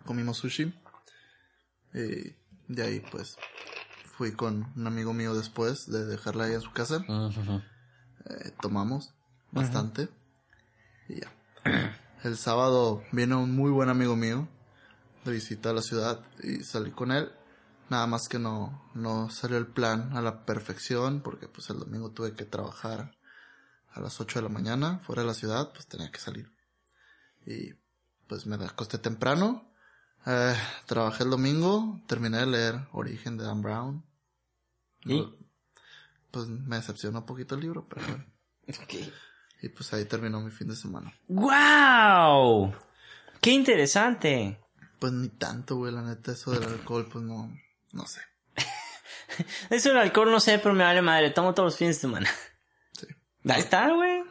Comimos 0.04 0.38
sushi. 0.38 0.74
Y 1.94 2.34
de 2.68 2.82
ahí, 2.82 3.00
pues, 3.10 3.36
fui 4.16 4.32
con 4.32 4.72
un 4.76 4.86
amigo 4.86 5.12
mío 5.12 5.34
después 5.34 5.86
de 5.86 6.04
dejarla 6.04 6.44
ahí 6.44 6.54
en 6.54 6.60
su 6.60 6.72
casa. 6.72 7.04
Eh, 7.08 8.52
tomamos 8.60 9.14
bastante. 9.50 10.08
Y 11.08 11.20
ya. 11.20 11.32
El 12.24 12.36
sábado 12.36 13.02
vino 13.10 13.42
un 13.42 13.54
muy 13.56 13.70
buen 13.70 13.88
amigo 13.88 14.14
mío 14.14 14.48
de 15.24 15.32
visita 15.32 15.70
a 15.70 15.72
la 15.72 15.82
ciudad 15.82 16.20
y 16.42 16.62
salí 16.62 16.92
con 16.92 17.10
él. 17.10 17.32
Nada 17.90 18.06
más 18.06 18.28
que 18.28 18.38
no, 18.38 18.90
no 18.94 19.28
salió 19.28 19.58
el 19.58 19.66
plan 19.66 20.16
a 20.16 20.22
la 20.22 20.46
perfección 20.46 21.20
porque 21.20 21.48
pues 21.48 21.68
el 21.70 21.78
domingo 21.78 22.10
tuve 22.12 22.34
que 22.34 22.44
trabajar 22.44 23.16
a 23.90 24.00
las 24.00 24.20
8 24.20 24.38
de 24.38 24.42
la 24.44 24.48
mañana 24.48 24.98
fuera 25.00 25.22
de 25.22 25.28
la 25.28 25.34
ciudad, 25.34 25.72
pues 25.72 25.86
tenía 25.86 26.10
que 26.10 26.18
salir. 26.18 26.50
Y 27.44 27.74
pues 28.28 28.46
me 28.46 28.54
acosté 28.54 28.98
temprano. 28.98 29.71
Eh, 30.26 30.54
trabajé 30.86 31.24
el 31.24 31.30
domingo, 31.30 32.00
terminé 32.06 32.38
de 32.38 32.46
leer 32.46 32.74
Origen 32.92 33.36
de 33.36 33.44
Dan 33.44 33.62
Brown. 33.62 34.04
¿Y? 35.04 35.26
Pues 36.30 36.46
me 36.46 36.76
decepcionó 36.76 37.20
un 37.20 37.26
poquito 37.26 37.54
el 37.54 37.60
libro, 37.60 37.86
pero 37.88 38.06
bueno. 38.06 38.24
Y 39.62 39.68
pues 39.68 39.92
ahí 39.92 40.04
terminó 40.06 40.40
mi 40.40 40.50
fin 40.50 40.66
de 40.66 40.74
semana. 40.74 41.14
¡Guau! 41.28 42.74
¡Qué 43.40 43.52
interesante! 43.52 44.58
Pues 44.98 45.12
ni 45.12 45.28
tanto, 45.28 45.76
güey, 45.76 45.92
la 45.92 46.02
neta, 46.02 46.32
eso 46.32 46.50
del 46.50 46.64
alcohol, 46.64 47.08
pues 47.10 47.24
no, 47.24 47.48
no 47.92 48.06
sé. 48.06 48.20
Eso 49.70 49.88
del 49.90 49.98
alcohol 49.98 50.30
no 50.30 50.40
sé, 50.40 50.58
pero 50.58 50.74
me 50.74 50.84
vale 50.84 51.00
madre. 51.00 51.30
Tomo 51.30 51.54
todos 51.54 51.68
los 51.68 51.76
fines 51.78 51.96
de 51.96 52.00
semana. 52.02 52.28
Sí. 52.92 53.06
Ahí 53.48 53.60
está, 53.60 53.88
güey. 53.92 54.22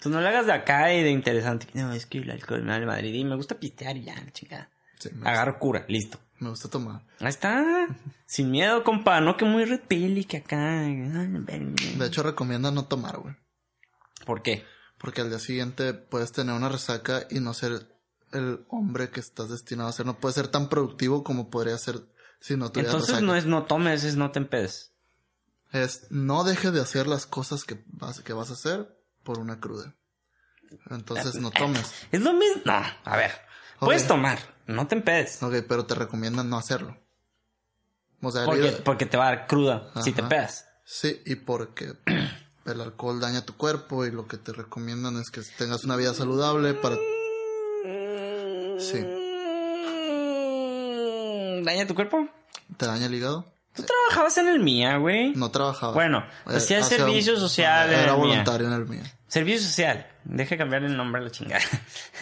Tú 0.00 0.08
no 0.08 0.20
le 0.20 0.28
hagas 0.28 0.46
de 0.46 0.52
acá 0.52 0.92
y 0.94 1.02
de 1.02 1.10
interesante. 1.10 1.66
No, 1.74 1.92
es 1.92 2.06
que 2.06 2.18
el 2.18 2.30
alcohol 2.30 2.62
me 2.62 2.70
vale 2.70 2.86
madre. 2.86 3.08
Y 3.08 3.24
me 3.24 3.36
gusta 3.36 3.58
pistear 3.58 3.96
y 3.96 4.04
ya, 4.04 4.14
chingada. 4.32 4.70
Sí, 4.98 5.10
Agarro 5.24 5.58
cura, 5.58 5.84
listo. 5.88 6.18
me 6.38 6.50
gusta 6.50 6.68
tomar. 6.68 7.02
Ahí 7.20 7.28
está. 7.28 7.86
Sin 8.26 8.50
miedo, 8.50 8.82
compa. 8.84 9.20
No 9.20 9.36
que 9.36 9.44
muy 9.44 9.64
red 9.64 9.80
pill 9.86 10.18
y 10.18 10.24
que 10.24 10.38
acá. 10.38 10.56
De 10.82 12.06
hecho, 12.06 12.22
recomienda 12.22 12.70
no 12.70 12.86
tomar, 12.86 13.18
güey. 13.18 13.34
¿Por 14.24 14.42
qué? 14.42 14.64
Porque 14.98 15.20
al 15.20 15.28
día 15.28 15.38
siguiente 15.38 15.92
puedes 15.94 16.32
tener 16.32 16.54
una 16.54 16.68
resaca 16.68 17.26
y 17.30 17.40
no 17.40 17.52
ser 17.54 17.86
el 18.32 18.64
hombre 18.68 19.10
que 19.10 19.20
estás 19.20 19.50
destinado 19.50 19.88
a 19.88 19.92
ser. 19.92 20.06
No 20.06 20.18
puedes 20.18 20.34
ser 20.34 20.48
tan 20.48 20.68
productivo 20.68 21.22
como 21.22 21.50
podría 21.50 21.76
ser 21.78 22.00
si 22.40 22.56
no 22.56 22.70
tuvieras 22.70 22.92
Entonces 22.94 23.16
resaca. 23.16 23.26
no 23.26 23.36
es 23.36 23.46
no 23.46 23.64
tomes, 23.64 24.04
es 24.04 24.16
no 24.16 24.30
te 24.30 24.38
empedes. 24.38 24.92
Es 25.72 26.06
no 26.10 26.44
dejes 26.44 26.72
de 26.72 26.80
hacer 26.80 27.06
las 27.06 27.26
cosas 27.26 27.64
que 27.64 27.82
vas, 27.88 28.20
que 28.20 28.32
vas 28.32 28.50
a 28.50 28.54
hacer 28.54 28.96
por 29.22 29.38
una 29.38 29.60
cruda. 29.60 29.94
Entonces 30.90 31.36
no 31.36 31.50
tomes. 31.50 31.92
Es 32.10 32.20
lo 32.22 32.32
mismo. 32.32 32.62
No, 32.64 32.82
a 33.04 33.16
ver. 33.16 33.32
Puedes 33.78 34.06
tomar, 34.08 34.38
no 34.66 34.86
te 34.86 34.94
empedes. 34.96 35.42
Ok, 35.42 35.54
pero 35.68 35.86
te 35.86 35.94
recomiendan 35.94 36.48
no 36.50 36.58
hacerlo. 36.58 36.96
O 38.22 38.30
sea, 38.30 38.44
Porque, 38.44 38.68
el- 38.68 38.74
porque 38.82 39.06
te 39.06 39.16
va 39.16 39.28
a 39.28 39.36
dar 39.36 39.46
cruda 39.46 39.90
si 40.02 40.12
te 40.12 40.22
pedas. 40.22 40.66
sí, 40.84 41.20
y 41.26 41.36
porque 41.36 41.92
el 42.66 42.80
alcohol 42.80 43.20
daña 43.20 43.44
tu 43.44 43.56
cuerpo 43.56 44.04
y 44.06 44.10
lo 44.10 44.26
que 44.26 44.36
te 44.38 44.52
recomiendan 44.52 45.16
es 45.18 45.30
que 45.30 45.42
tengas 45.58 45.84
una 45.84 45.96
vida 45.96 46.12
saludable 46.14 46.74
para... 46.74 46.96
Sí. 48.78 49.04
¿Daña 51.64 51.86
tu 51.86 51.94
cuerpo? 51.94 52.28
¿Te 52.76 52.86
daña 52.86 53.06
el 53.06 53.14
hígado? 53.14 53.46
Tú 53.74 53.82
trabajabas 53.84 54.36
en 54.38 54.48
el 54.48 54.60
MIA, 54.60 54.96
güey. 54.98 55.32
No 55.34 55.50
trabajaba. 55.50 55.92
Bueno, 55.92 56.18
Eh, 56.48 56.56
hacía 56.56 56.78
hacía 56.80 56.98
servicio 56.98 57.34
un- 57.34 57.40
social 57.40 57.88
en 57.92 58.00
Era 58.00 58.12
el 58.12 58.18
mío. 58.18 58.28
voluntario 58.28 58.66
en 58.68 58.72
el 58.72 58.86
mío. 58.86 59.02
Servicio 59.28 59.60
social. 59.66 60.06
Deje 60.24 60.56
cambiar 60.56 60.84
el 60.84 60.96
nombre 60.96 61.20
a 61.20 61.24
la 61.24 61.30
chingada. 61.30 61.62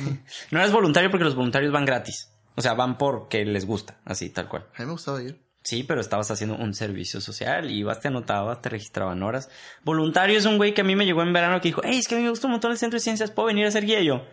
no 0.50 0.58
eres 0.58 0.72
voluntario 0.72 1.10
porque 1.10 1.24
los 1.24 1.34
voluntarios 1.34 1.72
van 1.72 1.84
gratis. 1.84 2.30
O 2.56 2.62
sea, 2.62 2.75
van 2.75 2.99
porque 2.99 3.44
les 3.44 3.66
gusta, 3.66 3.99
así, 4.04 4.30
tal 4.30 4.49
cual. 4.49 4.66
A 4.75 4.80
mí 4.80 4.87
me 4.87 4.92
gustaba 4.92 5.23
ir. 5.23 5.42
Sí, 5.62 5.82
pero 5.82 6.00
estabas 6.02 6.30
haciendo 6.30 6.56
un 6.56 6.75
servicio 6.75 7.20
social, 7.23 7.70
ibas, 7.70 8.00
te 8.00 8.08
anotabas, 8.08 8.61
te 8.61 8.68
registraban 8.68 9.23
horas. 9.23 9.49
Voluntario 9.82 10.37
es 10.37 10.44
un 10.44 10.58
güey 10.58 10.75
que 10.75 10.82
a 10.82 10.84
mí 10.84 10.94
me 10.94 11.06
llegó 11.06 11.23
en 11.23 11.32
verano 11.32 11.61
que 11.61 11.68
dijo, 11.68 11.80
hey, 11.82 11.99
es 11.99 12.06
que 12.06 12.14
a 12.14 12.18
mí 12.18 12.25
me 12.25 12.30
gusta 12.30 12.46
un 12.46 12.52
montón 12.52 12.70
el 12.70 12.78
centro 12.78 12.96
de 12.99 13.00
ciencias, 13.02 13.30
¿puedo 13.30 13.46
venir 13.46 13.64
a 13.66 13.70
ser 13.70 13.84
guía? 13.87 14.00
Y 14.00 14.06
yo, 14.06 14.26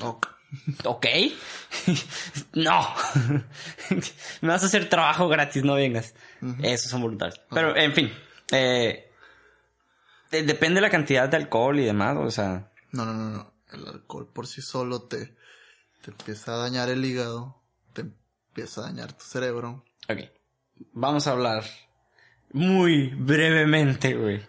Ok. 0.00 0.26
ok, 0.84 1.06
no, 2.52 2.80
me 4.40 4.48
vas 4.48 4.62
a 4.62 4.66
hacer 4.66 4.88
trabajo 4.88 5.28
gratis, 5.28 5.64
no 5.64 5.74
vengas. 5.74 6.14
Esos 6.62 6.90
son 6.90 7.00
voluntarios. 7.02 7.40
Pero, 7.50 7.74
en 7.76 7.92
fin, 7.94 8.12
eh, 8.52 9.10
de- 10.30 10.42
depende 10.42 10.76
de 10.76 10.80
la 10.82 10.90
cantidad 10.90 11.28
de 11.28 11.36
alcohol 11.36 11.78
y 11.80 11.84
demás, 11.84 12.16
o 12.18 12.30
sea, 12.30 12.70
No, 12.92 13.04
no, 13.04 13.14
no, 13.14 13.30
no. 13.30 13.52
El 13.72 13.86
alcohol 13.86 14.30
por 14.32 14.46
sí 14.46 14.62
solo 14.62 15.02
te, 15.02 15.34
te 16.02 16.10
empieza 16.10 16.54
a 16.54 16.56
dañar 16.58 16.88
el 16.88 17.04
hígado, 17.04 17.60
te 17.92 18.02
empieza 18.02 18.80
a 18.80 18.84
dañar 18.84 19.12
tu 19.12 19.24
cerebro. 19.24 19.84
ok, 20.08 20.18
vamos 20.92 21.26
a 21.26 21.32
hablar 21.32 21.64
muy 22.52 23.08
brevemente, 23.14 24.14
güey. 24.14 24.40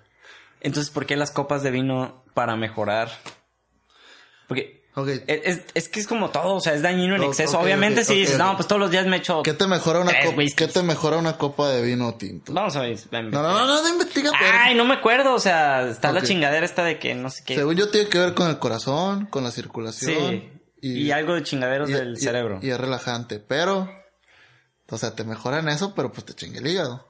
Entonces, 0.62 0.91
¿por 0.91 1.06
qué 1.06 1.15
las 1.15 1.32
copas 1.32 1.63
de 1.63 1.72
vino 1.72 2.24
para 2.34 2.56
mejorar? 2.56 3.10
Porque 4.48 4.79
Ok. 4.96 5.08
es, 5.27 5.88
que 5.89 6.00
es 6.00 6.08
como 6.08 6.29
todo, 6.29 6.56
o 6.56 6.60
sea, 6.62 6.74
es 6.74 6.82
dañino 6.82 7.15
en 7.15 7.24
exceso. 7.24 7.60
Obviamente, 7.60 8.01
ok, 8.01 8.08
si 8.08 8.15
dices, 8.15 8.38
no, 8.38 8.56
pues 8.56 8.68
todos 8.68 8.79
los 8.82 8.91
días 8.91 9.06
me 9.06 9.18
echo. 9.18 9.44
¿Qué 9.44 9.53
te 9.53 9.68
mejora 9.68 10.00
una 10.00 10.12
copa? 10.25 10.41
¿Qué 10.56 10.68
te 10.68 10.84
mejora 10.84 11.18
una 11.18 11.38
copa 11.38 11.70
de 11.70 11.82
vino 11.84 12.15
tinto? 12.15 12.51
Vamos 12.51 12.75
a 12.75 12.82
ver. 12.82 12.98
No, 13.12 13.22
no, 13.22 13.41
no, 13.41 13.65
no, 13.68 13.82
no 13.84 13.89
investiga. 13.89 14.32
Ay, 14.38 14.75
no 14.75 14.84
me 14.86 14.96
acuerdo, 14.96 15.34
o 15.34 15.39
sea, 15.39 15.88
está 15.88 16.12
la 16.12 16.22
chingadera 16.24 16.65
esta 16.65 16.84
de 16.84 17.00
que 17.00 17.15
no 17.15 17.29
sé 17.29 17.44
qué. 17.46 17.56
Según 17.56 17.75
yo 17.75 17.89
tiene 17.89 18.10
que 18.10 18.18
ver 18.18 18.34
con 18.34 18.50
el 18.50 18.60
corazón, 18.60 19.27
con 19.27 19.44
la 19.44 19.51
circulación. 19.51 20.29
sí. 20.32 20.51
Y, 20.81 21.12
algo 21.12 21.33
de 21.36 21.43
chingaderos 21.43 21.89
y- 21.89 21.93
del 21.93 22.13
y- 22.13 22.21
cerebro. 22.21 22.59
Y 22.62 22.69
es 22.69 22.79
relajante, 22.79 23.39
pero... 23.39 23.89
O 24.91 24.98
sea, 24.98 25.13
te 25.15 25.24
mejora 25.24 25.59
en 25.59 25.69
eso, 25.69 25.93
pero 25.93 26.12
pues 26.12 26.25
te 26.25 26.33
chingue 26.33 26.59
el 26.59 26.67
hígado. 26.67 27.07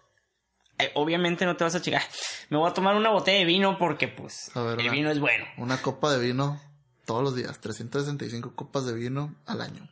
Eh, 0.78 0.92
obviamente 0.96 1.46
no 1.46 1.56
te 1.56 1.64
vas 1.64 1.76
a 1.76 1.82
chingar. 1.82 2.02
Me 2.50 2.58
voy 2.58 2.70
a 2.70 2.74
tomar 2.74 2.96
una 2.96 3.10
botella 3.10 3.40
de 3.40 3.46
vino 3.46 3.78
porque, 3.78 4.08
pues, 4.08 4.52
A 4.56 4.62
ver, 4.62 4.80
el 4.80 4.86
una- 4.86 4.92
vino 4.94 5.12
es 5.12 5.20
bueno. 5.20 5.46
Una 5.58 5.78
copa 5.82 6.12
de 6.12 6.20
vino 6.20 6.62
todos 7.06 7.24
los 7.24 7.36
días. 7.36 7.60
365 7.60 8.56
copas 8.56 8.86
de 8.86 8.94
vino 8.94 9.36
al 9.46 9.62
año. 9.62 9.90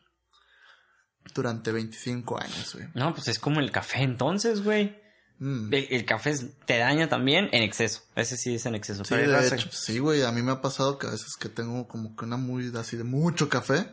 Durante 1.33 1.71
25 1.71 2.39
años, 2.41 2.73
güey. 2.75 2.87
No, 2.93 3.13
pues 3.13 3.27
es 3.27 3.37
como 3.39 3.59
el 3.59 3.71
café 3.71 4.01
entonces, 4.01 4.63
güey. 4.63 4.97
Mm. 5.39 5.73
El, 5.73 5.87
el 5.91 6.05
café 6.05 6.33
te 6.65 6.77
daña 6.79 7.09
también 7.09 7.49
en 7.51 7.61
exceso. 7.63 8.01
Ese 8.15 8.37
sí 8.37 8.55
es 8.55 8.65
en 8.65 8.75
exceso. 8.75 9.03
Sí, 9.03 9.09
pero 9.15 9.21
hay 9.21 9.27
de 9.27 9.33
raza- 9.49 9.55
hecho, 9.55 9.69
sí, 9.71 9.99
güey. 9.99 10.23
A 10.23 10.31
mí 10.31 10.41
me 10.41 10.51
ha 10.51 10.61
pasado 10.61 10.97
que 10.97 11.07
a 11.07 11.11
veces 11.11 11.35
que 11.39 11.49
tengo 11.49 11.87
como 11.87 12.15
que 12.15 12.25
una 12.25 12.37
muy 12.37 12.71
así 12.75 12.97
de 12.97 13.03
mucho 13.03 13.47
café. 13.49 13.87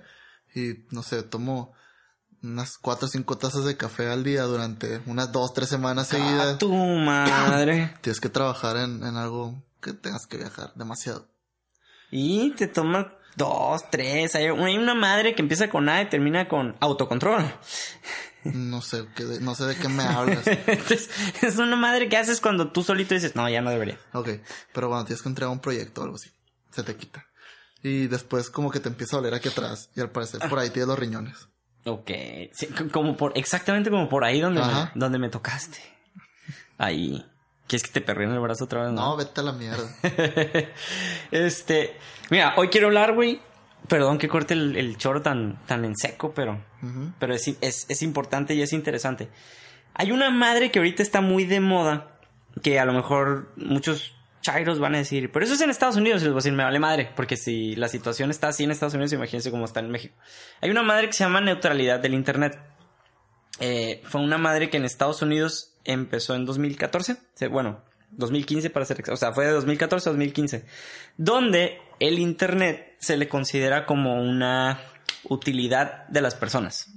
Y 0.55 0.85
no 0.91 1.03
sé, 1.03 1.23
tomo 1.23 1.75
unas 2.43 2.79
4 2.79 3.07
o 3.07 3.11
5 3.11 3.39
tazas 3.39 3.65
de 3.65 3.77
café 3.77 4.09
al 4.09 4.23
día 4.25 4.43
durante 4.43 5.01
unas 5.07 5.33
2, 5.33 5.53
3 5.55 5.69
semanas 5.69 6.13
¡Ah, 6.13 6.17
seguidas. 6.17 6.59
tu 6.59 6.73
madre! 6.73 7.95
Tienes 8.03 8.21
que 8.21 8.29
trabajar 8.29 8.77
en, 8.77 9.03
en 9.03 9.17
algo 9.17 9.63
que 9.83 9.93
tengas 9.93 10.27
que 10.27 10.37
viajar 10.39 10.73
demasiado. 10.75 11.29
Y 12.11 12.51
te 12.53 12.69
tomas 12.69 13.07
dos, 13.37 13.83
tres. 13.91 14.35
Hay 14.37 14.49
una 14.51 14.95
madre 14.95 15.35
que 15.35 15.43
empieza 15.43 15.69
con 15.69 15.89
A 15.89 16.03
y 16.03 16.09
termina 16.09 16.47
con 16.49 16.77
autocontrol. 16.81 17.45
No 18.45 18.83
sé, 18.83 19.07
qué 19.17 19.25
de- 19.25 19.41
no 19.41 19.55
sé 19.55 19.65
de 19.65 19.77
qué 19.77 19.89
me 19.89 20.03
hablas. 20.05 20.47
Entonces, 20.47 21.09
es 21.43 21.57
una 21.59 21.77
madre 21.77 22.09
que 22.09 22.17
haces 22.17 22.41
cuando 22.41 22.71
tú 22.71 22.83
solito 22.83 23.15
dices, 23.15 23.35
no, 23.37 23.49
ya 23.49 23.63
no 23.63 23.71
debería. 23.71 23.99
Ok, 24.13 24.29
pero 24.73 24.89
bueno, 24.89 25.05
tienes 25.05 25.23
que 25.23 25.29
entregar 25.29 25.51
un 25.51 25.61
proyecto 25.61 26.03
o 26.03 26.05
algo 26.05 26.17
así. 26.17 26.31
Se 26.71 26.83
te 26.83 26.95
quita. 26.97 27.25
Y 27.83 28.07
después 28.07 28.51
como 28.51 28.71
que 28.71 28.81
te 28.81 28.89
empieza 28.89 29.17
a 29.17 29.21
oler 29.21 29.35
aquí 29.35 29.49
atrás. 29.49 29.91
Y 29.95 30.01
al 30.01 30.11
parecer 30.11 30.41
por 30.49 30.59
ahí 30.59 30.71
tienes 30.71 30.89
los 30.89 30.99
riñones. 30.99 31.49
Ok. 31.87 32.11
Sí, 32.53 32.67
como 32.93 33.17
por, 33.17 33.33
exactamente 33.37 33.91
como 33.91 34.09
por 34.09 34.25
ahí 34.25 34.41
donde, 34.41 34.61
me, 34.63 34.91
donde 34.95 35.19
me 35.19 35.29
tocaste. 35.29 35.79
Ahí. 36.79 37.25
¿Quieres 37.67 37.83
que 37.87 37.93
te 37.93 38.01
perreen 38.01 38.31
el 38.33 38.41
brazo 38.41 38.65
otra 38.65 38.85
vez? 38.85 38.93
No, 38.93 39.17
vete 39.17 39.41
a 39.41 39.45
la 39.45 39.53
mierda. 39.53 39.87
este. 41.31 41.97
Mira, 42.31 42.55
hoy 42.57 42.69
quiero 42.69 42.89
hablar, 42.89 43.15
güey. 43.15 43.41
Perdón 43.89 44.17
que 44.19 44.29
corte 44.29 44.55
el, 44.55 44.77
el 44.77 44.97
choro 44.97 45.21
tan, 45.23 45.61
tan 45.67 45.85
en 45.85 45.97
seco, 45.97 46.33
pero. 46.35 46.65
Pero 47.19 47.35
es, 47.35 47.49
es, 47.61 47.87
es 47.89 48.03
importante 48.03 48.55
y 48.55 48.63
es 48.63 48.73
interesante. 48.73 49.29
Hay 49.95 50.13
una 50.13 50.31
madre 50.31 50.71
que 50.71 50.79
ahorita 50.81 51.03
está 51.03 51.21
muy 51.21 51.45
de 51.45 51.61
moda. 51.61 52.19
Que 52.63 52.79
a 52.79 52.85
lo 52.85 52.93
mejor 52.93 53.53
muchos 53.57 54.15
chairos 54.41 54.79
van 54.79 54.95
a 54.95 54.99
decir. 54.99 55.31
Pero 55.33 55.45
eso 55.45 55.55
es 55.55 55.61
en 55.61 55.71
Estados 55.71 55.97
Unidos. 55.97 56.23
Y 56.23 56.25
les 56.27 56.33
voy 56.33 56.39
a 56.39 56.43
decir, 56.43 56.53
me 56.53 56.63
vale 56.65 56.79
madre. 56.79 57.11
Porque 57.17 57.37
si 57.37 57.75
la 57.77 57.89
situación 57.89 58.31
está 58.31 58.49
así 58.49 58.65
en 58.65 58.71
Estados 58.71 58.95
Unidos, 58.95 59.13
imagínense 59.13 59.51
cómo 59.51 59.65
está 59.65 59.81
en 59.81 59.91
México. 59.91 60.15
Hay 60.61 60.71
una 60.71 60.83
madre 60.83 61.07
que 61.07 61.13
se 61.15 61.25
llama 61.25 61.41
neutralidad 61.41 62.01
del 62.01 62.15
Internet. 62.15 62.59
Eh, 63.61 64.03
fue 64.05 64.21
una 64.21 64.39
madre 64.39 64.69
que 64.71 64.77
en 64.77 64.85
Estados 64.85 65.23
Unidos 65.23 65.75
empezó 65.85 66.35
en 66.35 66.45
2014. 66.45 67.17
Se- 67.35 67.49
Bueno, 67.49 67.83
2015 68.11 68.71
para 68.71 68.85
ser 68.87 68.99
exacto. 69.01 69.15
O 69.15 69.17
sea, 69.17 69.33
fue 69.33 69.47
de 69.47 69.53
2014 69.53 70.09
a 70.09 70.13
2015. 70.13 70.65
Donde 71.17 71.79
el 72.01 72.19
Internet 72.19 72.95
se 72.99 73.17
le 73.17 73.29
considera 73.29 73.87
como 73.87 74.21
una 74.21 74.81
utilidad 75.25 76.07
de 76.09 76.21
las 76.21 76.35
personas. 76.35 76.89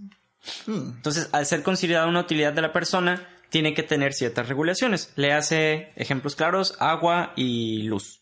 Entonces, 0.68 1.30
al 1.32 1.46
ser 1.46 1.64
considerada 1.64 2.08
una 2.08 2.22
utilidad 2.22 2.54
de 2.54 2.62
la 2.62 2.74
persona, 2.74 3.28
tiene 3.50 3.74
que 3.74 3.84
tener 3.84 4.14
ciertas 4.14 4.48
regulaciones. 4.48 5.12
Le 5.16 5.34
hace 5.34 5.92
ejemplos 5.96 6.36
claros, 6.36 6.76
agua 6.80 7.34
y 7.36 7.84
luz. 7.84 8.22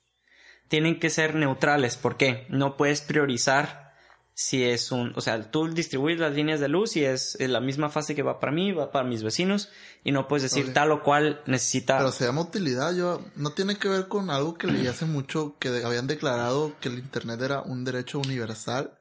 Tienen 0.67 0.99
que 0.99 1.09
ser 1.09 1.35
neutrales. 1.35 1.97
¿Por 1.97 2.17
qué? 2.17 2.47
No 2.49 2.77
puedes 2.77 3.01
priorizar 3.01 3.93
si 4.33 4.63
es 4.63 4.91
un... 4.91 5.13
O 5.15 5.21
sea, 5.21 5.51
tú 5.51 5.67
distribuyes 5.71 6.19
las 6.19 6.33
líneas 6.33 6.59
de 6.59 6.67
luz 6.67 6.95
y 6.95 7.05
es 7.05 7.37
la 7.39 7.59
misma 7.61 7.89
fase 7.89 8.15
que 8.15 8.23
va 8.23 8.39
para 8.39 8.51
mí, 8.51 8.71
va 8.71 8.91
para 8.91 9.07
mis 9.07 9.21
vecinos. 9.23 9.69
Y 10.03 10.11
no 10.11 10.27
puedes 10.27 10.43
decir 10.43 10.73
tal 10.73 10.91
o 10.91 11.03
cual 11.03 11.41
necesita... 11.45 11.97
Pero 11.99 12.11
se 12.11 12.25
llama 12.25 12.41
utilidad. 12.41 12.95
Yo 12.95 13.23
no 13.35 13.51
tiene 13.51 13.77
que 13.77 13.87
ver 13.87 14.07
con 14.07 14.29
algo 14.31 14.55
que 14.55 14.65
leí 14.67 14.87
hace 14.87 15.05
mucho 15.05 15.55
que 15.59 15.69
de- 15.69 15.85
habían 15.85 16.07
declarado 16.07 16.73
que 16.81 16.89
el 16.89 16.97
internet 16.97 17.39
era 17.41 17.61
un 17.61 17.85
derecho 17.85 18.17
universal, 18.19 18.97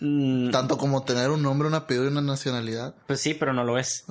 Mm, 0.00 0.50
tanto 0.50 0.76
como 0.76 1.04
tener 1.04 1.30
un 1.30 1.42
nombre, 1.42 1.68
un 1.68 1.74
apellido 1.74 2.04
y 2.04 2.08
una 2.08 2.20
nacionalidad. 2.20 2.94
pues 3.06 3.20
sí, 3.20 3.34
pero 3.34 3.52
no 3.52 3.64
lo 3.64 3.78
es. 3.78 4.04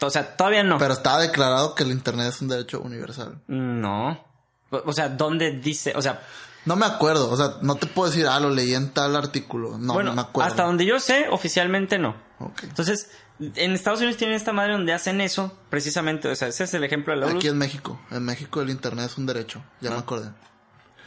O 0.00 0.10
sea, 0.10 0.36
todavía 0.36 0.62
no. 0.64 0.78
Pero 0.78 0.92
estaba 0.94 1.20
declarado 1.20 1.74
que 1.74 1.84
el 1.84 1.90
internet 1.92 2.26
es 2.28 2.40
un 2.42 2.48
derecho 2.48 2.80
universal. 2.80 3.40
No. 3.46 4.22
O 4.70 4.92
sea, 4.92 5.08
¿dónde 5.08 5.52
dice? 5.52 5.92
O 5.96 6.02
sea, 6.02 6.22
No 6.64 6.76
me 6.76 6.86
acuerdo, 6.86 7.30
o 7.30 7.36
sea, 7.36 7.56
no 7.62 7.74
te 7.76 7.86
puedo 7.86 8.08
decir, 8.10 8.26
ah, 8.26 8.38
lo 8.40 8.50
leí 8.50 8.74
en 8.74 8.90
tal 8.90 9.16
artículo. 9.16 9.78
No, 9.78 9.94
bueno, 9.94 10.10
no 10.10 10.16
me 10.16 10.22
acuerdo. 10.22 10.50
hasta 10.50 10.64
donde 10.64 10.84
yo 10.86 10.98
sé, 11.00 11.26
oficialmente 11.30 11.98
no. 11.98 12.14
Entonces, 12.62 13.10
en 13.40 13.72
Estados 13.72 13.98
Unidos 14.00 14.16
tienen 14.16 14.36
esta 14.36 14.52
madre 14.52 14.72
donde 14.72 14.92
hacen 14.92 15.20
eso, 15.20 15.56
precisamente, 15.70 16.28
o 16.28 16.34
sea, 16.36 16.48
ese 16.48 16.64
es 16.64 16.74
el 16.74 16.84
ejemplo 16.84 17.14
de 17.14 17.20
la. 17.20 17.30
Aquí 17.32 17.48
en 17.48 17.58
México. 17.58 18.00
En 18.10 18.24
México 18.24 18.60
el 18.60 18.70
internet 18.70 19.06
es 19.06 19.18
un 19.18 19.26
derecho. 19.26 19.62
Ya 19.80 19.90
Ah. 19.90 19.94
me 19.94 19.98
acordé. 20.00 20.30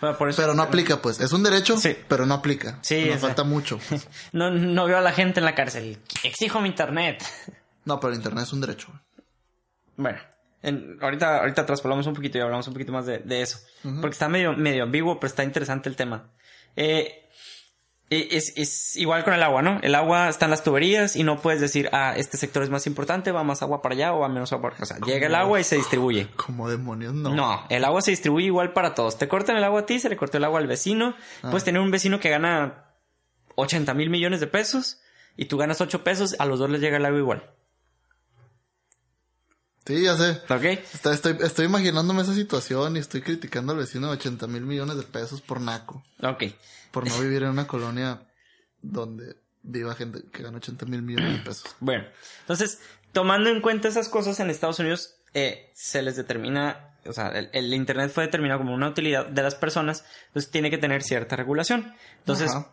Pero 0.05 0.17
por 0.17 0.29
eso 0.29 0.41
Pero 0.41 0.53
no 0.53 0.63
aplica, 0.63 1.01
pues. 1.01 1.19
Es 1.19 1.31
un 1.33 1.43
derecho, 1.43 1.77
Sí. 1.77 1.95
pero 2.07 2.25
no 2.25 2.33
aplica. 2.35 2.79
Sí, 2.81 3.05
Nos 3.05 3.17
o 3.17 3.19
sea. 3.19 3.27
falta 3.29 3.43
mucho. 3.43 3.79
pues. 3.89 4.07
no, 4.33 4.51
no 4.51 4.85
veo 4.85 4.97
a 4.97 5.01
la 5.01 5.11
gente 5.11 5.39
en 5.39 5.45
la 5.45 5.55
cárcel. 5.55 5.97
Exijo 6.23 6.61
mi 6.61 6.69
internet. 6.69 7.23
No, 7.85 7.99
pero 7.99 8.11
el 8.13 8.17
internet 8.17 8.43
es 8.45 8.53
un 8.53 8.61
derecho. 8.61 8.87
Bueno, 9.97 10.17
en- 10.61 10.97
ahorita, 11.01 11.39
ahorita 11.39 11.65
traspolamos 11.65 12.05
un 12.07 12.13
poquito 12.13 12.37
y 12.37 12.41
hablamos 12.41 12.67
un 12.67 12.73
poquito 12.73 12.91
más 12.91 13.05
de, 13.05 13.19
de 13.19 13.41
eso. 13.41 13.59
Porque 13.81 14.09
está 14.13 14.27
medio, 14.29 14.53
medio 14.53 14.83
ambiguo, 14.83 15.19
pero 15.19 15.27
está 15.29 15.43
interesante 15.43 15.89
el 15.89 15.95
tema. 15.95 16.31
Eh, 16.75 17.24
Es, 18.09 18.53
es 18.55 18.95
igual 18.97 19.23
con 19.23 19.33
el 19.33 19.41
agua, 19.41 19.63
¿no? 19.63 19.79
El 19.81 19.95
agua 19.95 20.29
está 20.29 20.45
en 20.45 20.51
las 20.51 20.63
tuberías 20.63 21.15
y 21.15 21.23
no 21.23 21.41
puedes 21.41 21.59
decir, 21.59 21.89
ah, 21.91 22.13
este 22.15 22.37
sector 22.37 22.61
es 22.61 22.69
más 22.69 22.85
importante, 22.85 23.31
va 23.31 23.43
más 23.43 23.63
agua 23.63 23.81
para 23.81 23.95
allá 23.95 24.13
o 24.13 24.19
va 24.19 24.29
menos 24.29 24.53
agua 24.53 24.69
para 24.69 24.75
acá. 24.75 24.83
O 24.83 24.85
sea, 24.85 24.97
llega 24.99 25.25
el 25.25 25.33
agua 25.33 25.59
y 25.59 25.63
se 25.63 25.75
distribuye. 25.75 26.27
Como 26.35 26.69
demonios, 26.69 27.13
no. 27.15 27.33
No. 27.33 27.63
el 27.69 27.83
agua 27.83 28.01
se 28.01 28.11
distribuye 28.11 28.45
igual 28.45 28.73
para 28.73 28.93
todos. 28.93 29.17
Te 29.17 29.27
cortan 29.27 29.57
el 29.57 29.63
agua 29.63 29.81
a 29.81 29.85
ti, 29.87 29.99
se 29.99 30.09
le 30.09 30.17
cortó 30.17 30.37
el 30.37 30.43
agua 30.43 30.59
al 30.59 30.67
vecino. 30.67 31.15
Ah. 31.41 31.49
Puedes 31.49 31.63
tener 31.63 31.81
un 31.81 31.89
vecino 31.89 32.19
que 32.19 32.29
gana 32.29 32.85
80 33.55 33.93
mil 33.95 34.11
millones 34.11 34.39
de 34.39 34.47
pesos 34.47 35.01
y 35.35 35.45
tú 35.45 35.57
ganas 35.57 35.81
8 35.81 36.03
pesos, 36.03 36.35
a 36.39 36.45
los 36.45 36.59
dos 36.59 36.69
les 36.69 36.81
llega 36.81 36.97
el 36.97 37.05
agua 37.05 37.19
igual. 37.19 37.55
Sí, 39.85 40.01
ya 40.03 40.17
sé. 40.17 40.31
¿Ok? 40.51 40.63
Está- 40.93 41.13
estoy, 41.13 41.37
estoy 41.41 41.65
imaginándome 41.65 42.21
esa 42.23 42.33
situación 42.33 42.95
y 42.95 42.99
estoy 42.99 43.21
criticando 43.21 43.73
al 43.73 43.77
vecino 43.79 44.07
de 44.07 44.13
80 44.13 44.47
mil 44.47 44.63
millones 44.63 44.97
de 44.97 45.03
pesos 45.03 45.41
por 45.41 45.61
naco. 45.61 46.03
Ok. 46.23 46.43
Por 46.91 47.07
no 47.07 47.19
vivir 47.19 47.43
en 47.43 47.49
una 47.49 47.67
colonia 47.67 48.21
donde 48.81 49.35
viva 49.61 49.95
gente 49.95 50.23
que 50.31 50.43
gana 50.43 50.57
80 50.57 50.85
mil 50.85 51.01
millones 51.01 51.33
de 51.37 51.39
pesos. 51.43 51.75
Bueno, 51.79 52.05
entonces, 52.41 52.79
tomando 53.13 53.49
en 53.49 53.61
cuenta 53.61 53.87
esas 53.87 54.09
cosas 54.09 54.39
en 54.39 54.49
Estados 54.49 54.79
Unidos, 54.79 55.15
eh, 55.33 55.71
se 55.75 56.01
les 56.01 56.15
determina, 56.15 56.97
o 57.05 57.13
sea, 57.13 57.27
el, 57.29 57.49
el 57.53 57.73
Internet 57.73 58.11
fue 58.13 58.23
determinado 58.25 58.59
como 58.61 58.73
una 58.73 58.89
utilidad 58.89 59.25
de 59.27 59.43
las 59.43 59.55
personas, 59.55 60.03
entonces 60.27 60.49
tiene 60.51 60.69
que 60.71 60.77
tener 60.77 61.03
cierta 61.03 61.35
regulación. 61.35 61.93
Entonces, 62.19 62.49
Ajá. 62.51 62.71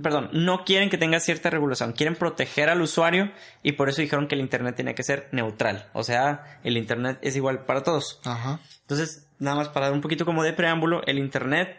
Perdón, 0.00 0.30
no 0.32 0.64
quieren 0.64 0.90
que 0.90 0.98
tenga 0.98 1.20
cierta 1.20 1.50
regulación, 1.50 1.92
quieren 1.92 2.16
proteger 2.16 2.70
al 2.70 2.80
usuario 2.80 3.30
y 3.62 3.72
por 3.72 3.88
eso 3.88 4.00
dijeron 4.00 4.26
que 4.26 4.34
el 4.34 4.40
Internet 4.40 4.76
tiene 4.76 4.94
que 4.94 5.02
ser 5.02 5.28
neutral, 5.32 5.90
o 5.92 6.02
sea, 6.02 6.60
el 6.64 6.76
Internet 6.76 7.18
es 7.22 7.36
igual 7.36 7.64
para 7.64 7.82
todos. 7.82 8.20
Ajá. 8.24 8.60
Entonces, 8.80 9.28
nada 9.38 9.56
más 9.56 9.68
para 9.68 9.86
dar 9.86 9.94
un 9.94 10.00
poquito 10.00 10.24
como 10.24 10.42
de 10.42 10.52
preámbulo, 10.52 11.02
el 11.06 11.18
Internet, 11.18 11.76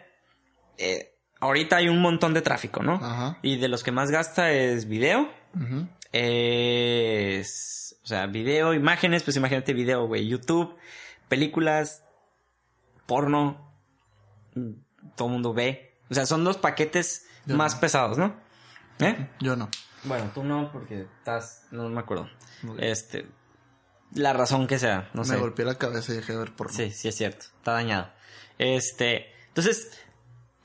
eh, 0.78 1.14
ahorita 1.40 1.76
hay 1.76 1.88
un 1.88 2.00
montón 2.00 2.34
de 2.34 2.42
tráfico, 2.42 2.82
¿no? 2.82 2.94
Ajá. 2.94 3.38
Y 3.42 3.56
de 3.56 3.68
los 3.68 3.82
que 3.82 3.92
más 3.92 4.10
gasta 4.10 4.52
es 4.52 4.88
video, 4.88 5.30
Ujú. 5.54 5.88
es, 6.12 7.96
o 8.02 8.06
sea, 8.06 8.26
video, 8.26 8.74
imágenes, 8.74 9.22
pues 9.22 9.36
imagínate 9.36 9.72
video, 9.72 10.06
güey, 10.06 10.26
YouTube, 10.28 10.76
películas, 11.28 12.04
porno, 13.06 13.74
mm, 14.54 14.70
todo 15.16 15.28
el 15.28 15.32
mundo 15.32 15.52
ve. 15.52 15.98
O 16.10 16.14
sea, 16.14 16.26
son 16.26 16.44
los 16.44 16.56
paquetes 16.58 17.26
Yo 17.46 17.56
más 17.56 17.74
no. 17.74 17.80
pesados, 17.80 18.18
¿no? 18.18 18.34
¿Eh? 19.00 19.28
Yo 19.40 19.56
no. 19.56 19.68
Bueno, 20.04 20.30
tú 20.34 20.44
no, 20.44 20.70
porque 20.72 21.02
estás, 21.18 21.66
no 21.70 21.88
me 21.88 22.00
acuerdo. 22.00 22.28
Este, 22.78 23.26
la 24.12 24.32
razón 24.32 24.66
que 24.66 24.78
sea, 24.78 25.10
no 25.14 25.22
Me 25.22 25.28
sé. 25.28 25.36
golpeé 25.36 25.64
la 25.64 25.76
cabeza 25.76 26.12
y 26.12 26.16
dejé 26.16 26.32
de 26.32 26.38
ver 26.38 26.52
porno. 26.52 26.72
Sí, 26.74 26.90
sí 26.90 27.08
es 27.08 27.16
cierto. 27.16 27.46
Está 27.56 27.72
dañado. 27.72 28.08
Este, 28.58 29.32
entonces, 29.48 29.90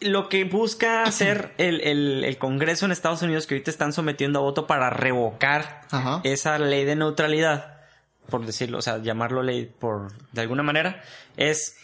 lo 0.01 0.29
que 0.29 0.43
busca 0.43 1.03
hacer 1.07 1.53
el, 1.57 1.81
el- 1.81 2.23
el 2.23 2.37
Congreso 2.37 2.85
en 2.85 2.91
Estados 2.91 3.21
Unidos, 3.21 3.47
que 3.47 3.55
ahorita 3.55 3.71
están 3.71 3.93
sometiendo 3.93 4.39
a 4.39 4.41
voto 4.43 4.67
para 4.67 4.89
revocar 4.89 5.81
Ajá. 5.91 6.21
esa 6.23 6.59
ley 6.59 6.85
de 6.85 6.95
neutralidad, 6.95 7.77
por 8.29 8.45
decirlo, 8.45 8.77
o 8.77 8.81
sea, 8.81 8.97
llamarlo 8.99 9.41
ley 9.41 9.65
por, 9.65 10.11
de 10.33 10.41
alguna 10.41 10.63
manera, 10.63 11.01
es 11.35 11.75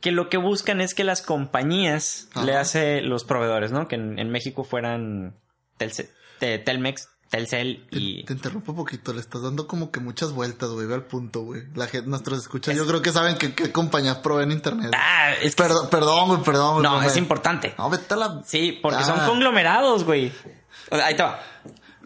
que 0.00 0.12
lo 0.12 0.28
que 0.28 0.36
buscan 0.38 0.80
es 0.80 0.94
que 0.94 1.04
las 1.04 1.22
compañías 1.22 2.28
Ajá. 2.34 2.44
le 2.44 2.56
hace 2.56 3.00
los 3.02 3.24
proveedores, 3.24 3.70
¿no? 3.72 3.86
Que 3.88 3.96
en, 3.96 4.18
en 4.18 4.30
México 4.30 4.64
fueran 4.64 5.36
Telce- 5.78 6.10
Te- 6.38 6.58
Telmex, 6.58 7.08
Telcel 7.28 7.86
Te, 7.90 7.98
y... 7.98 8.24
te 8.24 8.32
interrumpo 8.32 8.72
un 8.72 8.78
poquito, 8.78 9.12
le 9.12 9.20
estás 9.20 9.42
dando 9.42 9.66
como 9.66 9.90
que 9.92 10.00
muchas 10.00 10.32
vueltas, 10.32 10.70
güey, 10.70 10.86
ve 10.86 10.94
al 10.94 11.04
punto, 11.04 11.42
güey. 11.42 11.62
La 11.74 11.86
gente, 11.86 12.08
nuestros 12.08 12.40
escuchas, 12.40 12.74
yo 12.74 12.86
creo 12.86 13.02
que 13.02 13.12
saben 13.12 13.36
que 13.36 13.54
qué 13.54 13.70
compañías 13.70 14.16
proveen 14.18 14.50
internet. 14.52 14.90
Ah, 14.96 15.32
es 15.40 15.54
que... 15.54 15.62
Perdón, 15.62 15.88
perdón, 15.90 16.28
güey, 16.28 16.42
perdón. 16.42 16.82
No, 16.82 17.02
es 17.02 17.16
importante. 17.16 17.74
No, 17.78 17.88
vete 17.90 18.14
a 18.14 18.16
la... 18.16 18.42
Sí, 18.44 18.78
porque 18.82 19.04
son 19.04 19.20
Ah. 19.20 19.26
conglomerados, 19.26 20.04
güey. 20.04 20.32
Ahí 20.90 21.14
te 21.14 21.22
va. 21.22 21.40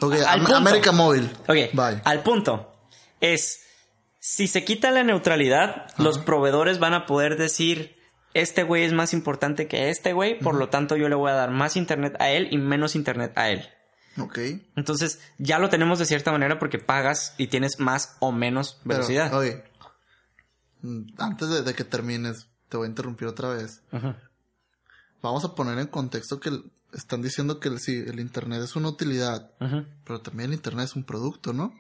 Ok, 0.00 0.14
al 0.14 0.24
Am- 0.26 0.40
punto. 0.40 0.56
América 0.56 0.92
Móvil. 0.92 1.30
Ok, 1.48 1.72
Bye. 1.72 2.02
al 2.04 2.22
punto. 2.22 2.74
Es, 3.20 3.60
si 4.26 4.46
se 4.48 4.64
quita 4.64 4.90
la 4.90 5.04
neutralidad, 5.04 5.86
los 5.98 6.18
proveedores 6.18 6.78
van 6.78 6.94
a 6.94 7.04
poder 7.04 7.36
decir, 7.36 7.94
este 8.32 8.62
güey 8.62 8.82
es 8.84 8.94
más 8.94 9.12
importante 9.12 9.68
que 9.68 9.90
este 9.90 10.14
güey, 10.14 10.38
por 10.38 10.54
lo 10.54 10.70
tanto 10.70 10.96
yo 10.96 11.10
le 11.10 11.14
voy 11.14 11.30
a 11.30 11.34
dar 11.34 11.50
más 11.50 11.76
internet 11.76 12.16
a 12.18 12.30
él 12.30 12.48
y 12.50 12.56
menos 12.56 12.94
internet 12.96 13.32
a 13.36 13.50
él. 13.50 13.68
Ok. 14.18 14.38
Entonces, 14.76 15.20
ya 15.36 15.58
lo 15.58 15.68
tenemos 15.68 15.98
de 15.98 16.06
cierta 16.06 16.32
manera 16.32 16.58
porque 16.58 16.78
pagas 16.78 17.34
y 17.36 17.48
tienes 17.48 17.78
más 17.80 18.16
o 18.20 18.32
menos 18.32 18.80
Pero, 18.82 18.94
velocidad. 18.94 19.34
oye, 19.34 19.62
mm, 20.80 21.02
antes 21.18 21.50
de, 21.50 21.62
de 21.62 21.74
que 21.74 21.84
termines, 21.84 22.48
te 22.70 22.78
voy 22.78 22.86
a 22.86 22.88
interrumpir 22.88 23.28
otra 23.28 23.50
vez. 23.50 23.82
Vamos 25.20 25.44
a 25.44 25.54
poner 25.54 25.78
en 25.78 25.88
contexto 25.88 26.40
que 26.40 26.48
el- 26.48 26.72
están 26.94 27.20
diciendo 27.20 27.60
que 27.60 27.68
el, 27.68 27.78
sí, 27.78 28.04
el 28.06 28.20
internet 28.20 28.62
es 28.62 28.74
una 28.74 28.88
utilidad, 28.88 29.50
pero 30.04 30.22
también 30.22 30.48
el 30.48 30.54
internet 30.54 30.86
es 30.86 30.96
un 30.96 31.04
producto, 31.04 31.52
¿no? 31.52 31.74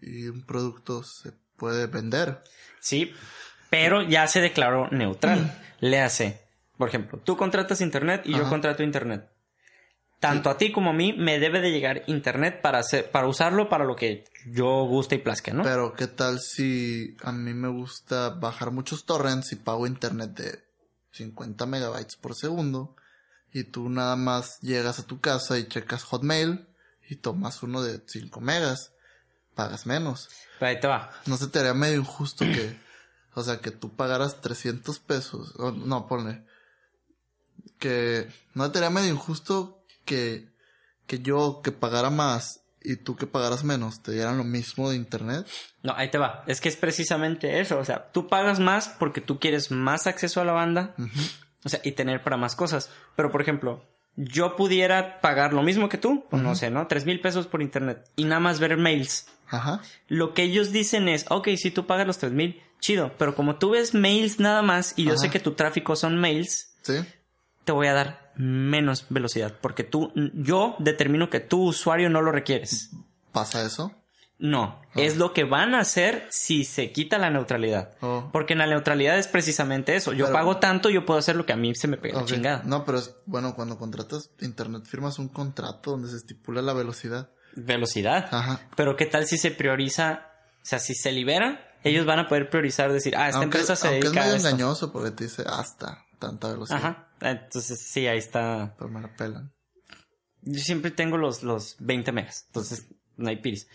Y 0.00 0.28
un 0.28 0.42
producto 0.46 1.02
se 1.02 1.32
puede 1.58 1.86
vender. 1.86 2.42
Sí, 2.80 3.12
pero 3.68 4.02
ya 4.02 4.26
se 4.26 4.40
declaró 4.40 4.88
neutral. 4.90 5.60
Le 5.80 6.00
hace, 6.00 6.40
por 6.76 6.88
ejemplo, 6.88 7.18
tú 7.18 7.36
contratas 7.36 7.80
internet 7.80 8.22
y 8.24 8.32
yo 8.32 8.48
contrato 8.48 8.82
internet. 8.82 9.28
Tanto 10.20 10.50
a 10.50 10.58
ti 10.58 10.72
como 10.72 10.90
a 10.90 10.94
mí 10.94 11.12
me 11.12 11.38
debe 11.38 11.60
de 11.60 11.70
llegar 11.70 12.02
internet 12.08 12.60
para 12.60 12.78
hacer, 12.78 13.08
para 13.10 13.28
usarlo 13.28 13.68
para 13.68 13.84
lo 13.84 13.94
que 13.94 14.24
yo 14.46 14.84
guste 14.84 15.14
y 15.14 15.18
plazca, 15.18 15.52
¿no? 15.52 15.62
Pero 15.62 15.92
qué 15.92 16.08
tal 16.08 16.40
si 16.40 17.16
a 17.22 17.30
mí 17.30 17.54
me 17.54 17.68
gusta 17.68 18.30
bajar 18.30 18.72
muchos 18.72 19.04
torrents 19.04 19.52
y 19.52 19.56
pago 19.56 19.86
internet 19.86 20.30
de 20.30 20.58
50 21.12 21.66
megabytes 21.66 22.16
por 22.16 22.34
segundo 22.34 22.96
y 23.52 23.64
tú 23.64 23.88
nada 23.88 24.16
más 24.16 24.60
llegas 24.60 24.98
a 24.98 25.06
tu 25.06 25.20
casa 25.20 25.56
y 25.56 25.68
checas 25.68 26.02
Hotmail 26.02 26.66
y 27.08 27.16
tomas 27.16 27.62
uno 27.62 27.82
de 27.82 28.00
5 28.04 28.40
megas, 28.40 28.92
pagas 29.58 29.86
menos. 29.86 30.28
Pero 30.60 30.70
ahí 30.70 30.78
te 30.78 30.86
va. 30.86 31.10
¿No 31.26 31.36
se 31.36 31.48
te 31.48 31.58
haría 31.58 31.74
medio 31.74 31.96
injusto 31.96 32.44
que, 32.44 32.78
o 33.34 33.42
sea, 33.42 33.58
que 33.58 33.72
tú 33.72 33.96
pagaras 33.96 34.40
300 34.40 35.00
pesos? 35.00 35.52
o 35.58 35.72
no, 35.72 36.06
ponle. 36.06 36.44
Que 37.80 38.28
no 38.54 38.70
te 38.70 38.78
haría 38.78 38.90
medio 38.90 39.12
injusto 39.12 39.84
que, 40.04 40.48
que 41.08 41.18
yo 41.18 41.60
que 41.64 41.72
pagara 41.72 42.08
más 42.10 42.60
y 42.80 42.94
tú 42.94 43.16
que 43.16 43.26
pagaras 43.26 43.64
menos 43.64 44.00
te 44.00 44.12
dieran 44.12 44.38
lo 44.38 44.44
mismo 44.44 44.90
de 44.90 44.96
internet. 44.96 45.44
No, 45.82 45.92
ahí 45.96 46.08
te 46.08 46.18
va. 46.18 46.44
Es 46.46 46.60
que 46.60 46.68
es 46.68 46.76
precisamente 46.76 47.58
eso. 47.58 47.80
O 47.80 47.84
sea, 47.84 48.12
tú 48.12 48.28
pagas 48.28 48.60
más 48.60 48.88
porque 49.00 49.20
tú 49.20 49.40
quieres 49.40 49.72
más 49.72 50.06
acceso 50.06 50.40
a 50.40 50.44
la 50.44 50.52
banda. 50.52 50.94
O 51.64 51.68
sea, 51.68 51.80
y 51.82 51.92
tener 51.92 52.22
para 52.22 52.36
más 52.36 52.54
cosas. 52.54 52.90
Pero, 53.16 53.32
por 53.32 53.42
ejemplo, 53.42 53.84
yo 54.20 54.56
pudiera 54.56 55.20
pagar 55.20 55.52
lo 55.52 55.62
mismo 55.62 55.88
que 55.88 55.96
tú, 55.96 56.24
pues, 56.28 56.42
no 56.42 56.54
sé, 56.56 56.70
¿no? 56.70 56.88
Tres 56.88 57.06
mil 57.06 57.20
pesos 57.20 57.46
por 57.46 57.62
internet 57.62 58.04
y 58.16 58.24
nada 58.24 58.40
más 58.40 58.58
ver 58.58 58.76
mails. 58.76 59.28
Ajá. 59.48 59.80
Lo 60.08 60.34
que 60.34 60.42
ellos 60.42 60.72
dicen 60.72 61.08
es, 61.08 61.24
ok, 61.30 61.48
si 61.56 61.70
tú 61.70 61.86
pagas 61.86 62.06
los 62.06 62.18
3000, 62.18 62.60
chido, 62.80 63.12
pero 63.16 63.34
como 63.34 63.56
tú 63.56 63.70
ves 63.70 63.94
mails 63.94 64.40
nada 64.40 64.60
más 64.62 64.92
y 64.96 65.04
yo 65.04 65.12
Ajá. 65.12 65.18
sé 65.20 65.30
que 65.30 65.40
tu 65.40 65.52
tráfico 65.52 65.94
son 65.96 66.16
mails, 66.18 66.74
Sí. 66.82 66.94
te 67.64 67.72
voy 67.72 67.86
a 67.86 67.94
dar 67.94 68.32
menos 68.36 69.06
velocidad 69.08 69.54
porque 69.60 69.84
tú, 69.84 70.12
yo 70.34 70.74
determino 70.80 71.30
que 71.30 71.40
tu 71.40 71.62
usuario 71.64 72.10
no 72.10 72.20
lo 72.22 72.32
requieres. 72.32 72.90
¿Pasa 73.32 73.62
eso? 73.64 73.92
No, 74.40 74.80
es 74.94 75.16
lo 75.16 75.32
que 75.32 75.42
van 75.42 75.74
a 75.74 75.80
hacer 75.80 76.26
si 76.30 76.62
se 76.64 76.92
quita 76.92 77.18
la 77.18 77.28
neutralidad. 77.28 77.96
Oh. 78.00 78.28
Porque 78.32 78.52
en 78.52 78.60
la 78.60 78.66
neutralidad 78.68 79.18
es 79.18 79.26
precisamente 79.26 79.96
eso. 79.96 80.12
Yo 80.12 80.26
Pero- 80.26 80.36
pago 80.38 80.56
tanto, 80.58 80.90
yo 80.90 81.04
puedo 81.04 81.18
hacer 81.18 81.34
lo 81.34 81.44
que 81.44 81.52
a 81.52 81.56
mí 81.56 81.74
se 81.74 81.88
me 81.88 81.96
pega 81.96 82.24
chingada. 82.24 82.62
No, 82.64 82.84
pero 82.84 82.98
es, 82.98 83.16
bueno, 83.26 83.56
cuando 83.56 83.78
contratas 83.78 84.30
internet 84.40 84.84
firmas 84.86 85.18
un 85.18 85.28
contrato 85.28 85.90
donde 85.90 86.08
se 86.08 86.16
estipula 86.16 86.62
la 86.62 86.72
velocidad. 86.72 87.30
Velocidad. 87.56 88.28
Ajá. 88.30 88.60
Pero 88.76 88.94
qué 88.94 89.06
tal 89.06 89.26
si 89.26 89.38
se 89.38 89.50
prioriza, 89.50 90.30
o 90.62 90.64
sea, 90.66 90.78
si 90.78 90.94
se 90.94 91.10
libera, 91.10 91.74
ellos 91.82 92.06
van 92.06 92.20
a 92.20 92.28
poder 92.28 92.48
priorizar, 92.48 92.92
decir, 92.92 93.16
ah, 93.16 93.26
esta 93.28 93.40
aunque 93.40 93.58
empresa 93.58 93.74
se 93.74 93.88
aunque 93.88 93.98
es 93.98 94.04
dedica 94.04 94.20
medio 94.20 94.34
a 94.34 94.36
esto. 94.36 94.48
engañoso 94.48 94.92
porque 94.92 95.10
te 95.10 95.24
dice 95.24 95.42
hasta 95.48 96.04
tanta 96.20 96.48
velocidad. 96.48 96.78
Ajá. 96.78 97.08
Entonces, 97.20 97.88
sí, 97.90 98.06
ahí 98.06 98.18
está. 98.18 98.76
Pero 98.78 98.88
me 98.88 99.00
la 99.00 99.16
pelan. 99.16 99.52
Yo 100.42 100.60
siempre 100.60 100.92
tengo 100.92 101.16
los, 101.16 101.42
los 101.42 101.74
20 101.80 102.12
megas. 102.12 102.44
Entonces, 102.46 102.86
no 103.16 103.28
hay 103.30 103.36
piris. 103.42 103.66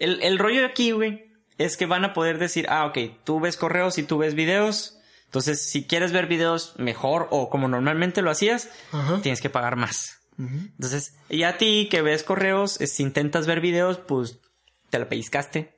El, 0.00 0.22
el 0.22 0.38
rollo 0.38 0.64
aquí, 0.66 0.92
güey, 0.92 1.26
es 1.58 1.76
que 1.76 1.86
van 1.86 2.04
a 2.04 2.12
poder 2.12 2.38
decir, 2.38 2.66
ah, 2.68 2.86
ok, 2.86 2.98
tú 3.24 3.40
ves 3.40 3.56
correos 3.56 3.98
y 3.98 4.02
tú 4.02 4.18
ves 4.18 4.34
videos. 4.34 4.98
Entonces, 5.26 5.68
si 5.68 5.84
quieres 5.86 6.12
ver 6.12 6.26
videos 6.26 6.74
mejor 6.78 7.28
o 7.30 7.50
como 7.50 7.68
normalmente 7.68 8.22
lo 8.22 8.30
hacías, 8.30 8.70
Ajá. 8.92 9.20
tienes 9.22 9.40
que 9.40 9.50
pagar 9.50 9.76
más. 9.76 10.14
Entonces, 10.38 11.16
y 11.28 11.42
a 11.42 11.58
ti 11.58 11.88
que 11.90 12.00
ves 12.00 12.22
correos, 12.22 12.74
si 12.74 13.02
intentas 13.02 13.46
ver 13.48 13.60
videos, 13.60 13.98
pues 13.98 14.38
te 14.88 14.98
la 15.00 15.08
pellizcaste. 15.08 15.76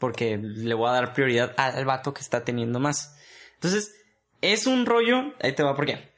Porque 0.00 0.36
le 0.36 0.74
voy 0.74 0.88
a 0.88 0.92
dar 0.92 1.12
prioridad 1.12 1.54
al 1.56 1.84
vato 1.84 2.12
que 2.12 2.20
está 2.20 2.42
teniendo 2.44 2.80
más. 2.80 3.16
Entonces, 3.54 3.94
es 4.40 4.66
un 4.66 4.84
rollo. 4.84 5.32
Ahí 5.40 5.52
te 5.52 5.62
va, 5.62 5.76
¿por 5.76 5.86
qué? 5.86 6.10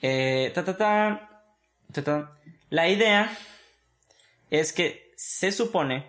Eh, 0.00 0.52
ta, 0.54 0.64
ta, 0.64 0.76
ta, 0.76 1.44
ta, 1.92 2.04
ta. 2.04 2.38
La 2.68 2.88
idea 2.88 3.36
es 4.50 4.72
que 4.72 5.12
se 5.16 5.52
supone. 5.52 6.06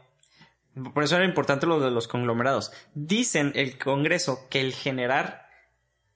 Por 0.93 1.03
eso 1.03 1.17
era 1.17 1.25
importante 1.25 1.65
lo 1.65 1.79
de 1.79 1.91
los 1.91 2.07
conglomerados. 2.07 2.71
Dicen 2.93 3.51
el 3.55 3.77
Congreso 3.77 4.47
que 4.49 4.61
el 4.61 4.73
generar 4.73 5.47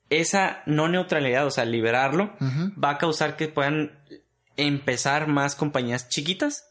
esa 0.10 0.63
no 0.65 0.88
neutralidad, 0.88 1.46
o 1.46 1.52
sea, 1.52 1.65
liberarlo, 1.65 2.36
va 2.41 2.91
a 2.91 2.98
causar 2.98 3.36
que 3.36 3.48
puedan 3.48 4.00
empezar 4.56 5.28
más 5.28 5.56
compañías 5.56 6.08
chiquitas 6.08 6.70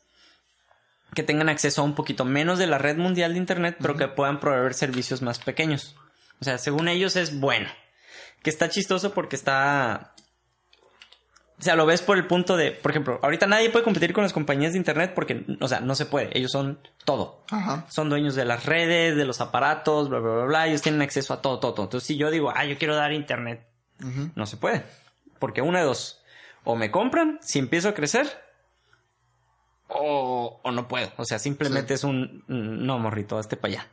que 1.14 1.22
tengan 1.22 1.48
acceso 1.48 1.82
a 1.82 1.84
un 1.84 1.94
poquito 1.94 2.24
menos 2.24 2.58
de 2.58 2.66
la 2.66 2.78
red 2.78 2.96
mundial 2.96 3.32
de 3.32 3.38
internet, 3.38 3.76
pero 3.80 3.96
que 3.96 4.08
puedan 4.08 4.40
proveer 4.40 4.74
servicios 4.74 5.22
más 5.22 5.38
pequeños. 5.38 5.94
O 6.40 6.44
sea, 6.44 6.58
según 6.58 6.88
ellos 6.88 7.16
es 7.16 7.38
bueno. 7.38 7.68
Que 8.42 8.50
está 8.50 8.68
chistoso 8.68 9.14
porque 9.14 9.36
está 9.36 10.13
o 11.58 11.62
sea, 11.62 11.76
lo 11.76 11.86
ves 11.86 12.02
por 12.02 12.16
el 12.16 12.26
punto 12.26 12.56
de, 12.56 12.72
por 12.72 12.90
ejemplo, 12.90 13.20
ahorita 13.22 13.46
nadie 13.46 13.70
puede 13.70 13.84
competir 13.84 14.12
con 14.12 14.24
las 14.24 14.32
compañías 14.32 14.72
de 14.72 14.78
internet 14.78 15.12
porque, 15.14 15.44
o 15.60 15.68
sea, 15.68 15.80
no 15.80 15.94
se 15.94 16.04
puede. 16.04 16.36
Ellos 16.36 16.50
son 16.50 16.80
todo. 17.04 17.44
Ajá. 17.50 17.86
Son 17.88 18.08
dueños 18.08 18.34
de 18.34 18.44
las 18.44 18.66
redes, 18.66 19.16
de 19.16 19.24
los 19.24 19.40
aparatos, 19.40 20.08
bla, 20.08 20.18
bla, 20.18 20.32
bla, 20.34 20.44
bla. 20.44 20.66
Ellos 20.66 20.82
tienen 20.82 21.02
acceso 21.02 21.32
a 21.32 21.40
todo, 21.40 21.60
todo, 21.60 21.74
todo. 21.74 21.86
Entonces, 21.86 22.06
si 22.06 22.16
yo 22.16 22.30
digo, 22.30 22.52
ah, 22.54 22.64
yo 22.64 22.76
quiero 22.76 22.96
dar 22.96 23.12
internet, 23.12 23.64
no 24.34 24.46
se 24.46 24.56
puede. 24.56 24.84
Porque 25.38 25.62
una 25.62 25.78
de 25.78 25.84
dos. 25.84 26.20
O 26.64 26.76
me 26.76 26.90
compran 26.90 27.38
si 27.40 27.60
empiezo 27.60 27.88
a 27.88 27.94
crecer, 27.94 28.26
o, 29.88 30.60
o 30.62 30.70
no 30.72 30.88
puedo. 30.88 31.12
O 31.16 31.24
sea, 31.24 31.38
simplemente 31.38 31.94
es 31.94 32.04
un, 32.04 32.44
no, 32.48 32.98
morrito, 32.98 33.38
hazte 33.38 33.56
para 33.56 33.74
allá. 33.74 33.88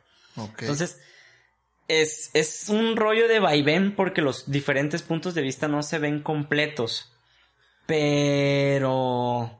Entonces, 0.58 1.00
es, 1.88 2.30
es 2.34 2.68
un 2.68 2.96
rollo 2.96 3.28
de 3.28 3.38
vaivén 3.38 3.94
porque 3.94 4.22
los 4.22 4.50
diferentes 4.50 5.02
puntos 5.02 5.34
de 5.34 5.42
vista 5.42 5.68
no 5.68 5.82
se 5.82 5.98
ven 5.98 6.22
completos. 6.22 7.11
Pero 7.86 9.50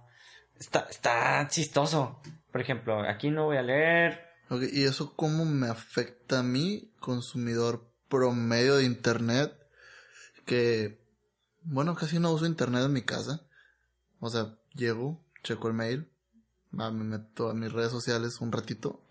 está, 0.59 0.87
está 0.91 1.47
chistoso. 1.49 2.21
Por 2.51 2.61
ejemplo, 2.61 3.01
aquí 3.09 3.31
no 3.31 3.47
voy 3.47 3.57
a 3.57 3.63
leer. 3.63 4.21
Ok, 4.51 4.63
¿Y 4.73 4.85
eso 4.85 5.15
cómo 5.17 5.45
me 5.45 5.69
afecta 5.69 6.41
a 6.41 6.43
mí, 6.43 6.93
consumidor 7.01 7.91
promedio 8.09 8.77
de 8.77 8.85
internet? 8.85 9.57
Que, 10.45 11.01
bueno, 11.63 11.95
casi 11.95 12.19
no 12.19 12.33
uso 12.33 12.47
internet 12.47 12.85
en 12.85 12.93
mi 12.93 13.03
casa. 13.03 13.47
O 14.21 14.29
sea, 14.29 14.59
llego, 14.75 15.25
checo 15.43 15.69
el 15.69 15.75
mail, 15.75 16.11
va, 16.79 16.91
me 16.91 17.05
meto 17.05 17.49
a 17.49 17.55
mis 17.55 17.73
redes 17.73 17.91
sociales 17.91 18.41
un 18.41 18.53
ratito 18.53 19.03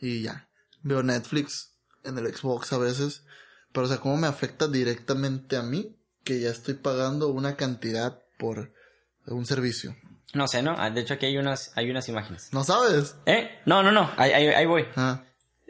y 0.00 0.22
ya. 0.22 0.48
Veo 0.82 1.02
Netflix 1.02 1.78
en 2.04 2.18
el 2.18 2.34
Xbox 2.34 2.72
a 2.72 2.78
veces. 2.78 3.24
Pero, 3.72 3.86
o 3.86 3.88
sea, 3.88 3.98
¿cómo 3.98 4.16
me 4.16 4.26
afecta 4.26 4.68
directamente 4.68 5.56
a 5.56 5.62
mí 5.62 5.96
que 6.22 6.40
ya 6.40 6.50
estoy 6.50 6.74
pagando 6.74 7.28
una 7.28 7.56
cantidad 7.56 8.23
por 8.38 8.72
un 9.26 9.46
servicio? 9.46 9.94
No 10.34 10.48
sé, 10.48 10.62
¿no? 10.62 10.74
Ah, 10.78 10.90
De 10.90 11.00
hecho, 11.00 11.14
aquí 11.14 11.26
hay 11.26 11.38
unas, 11.38 11.72
hay 11.76 11.90
unas 11.90 12.08
imágenes. 12.08 12.50
¿No 12.52 12.64
sabes? 12.64 13.16
¿Eh? 13.26 13.60
No, 13.66 13.82
no, 13.82 13.92
no. 13.92 14.10
Ahí, 14.16 14.32
ahí, 14.32 14.48
ahí 14.48 14.66
voy. 14.66 14.86
Ah, 14.96 15.22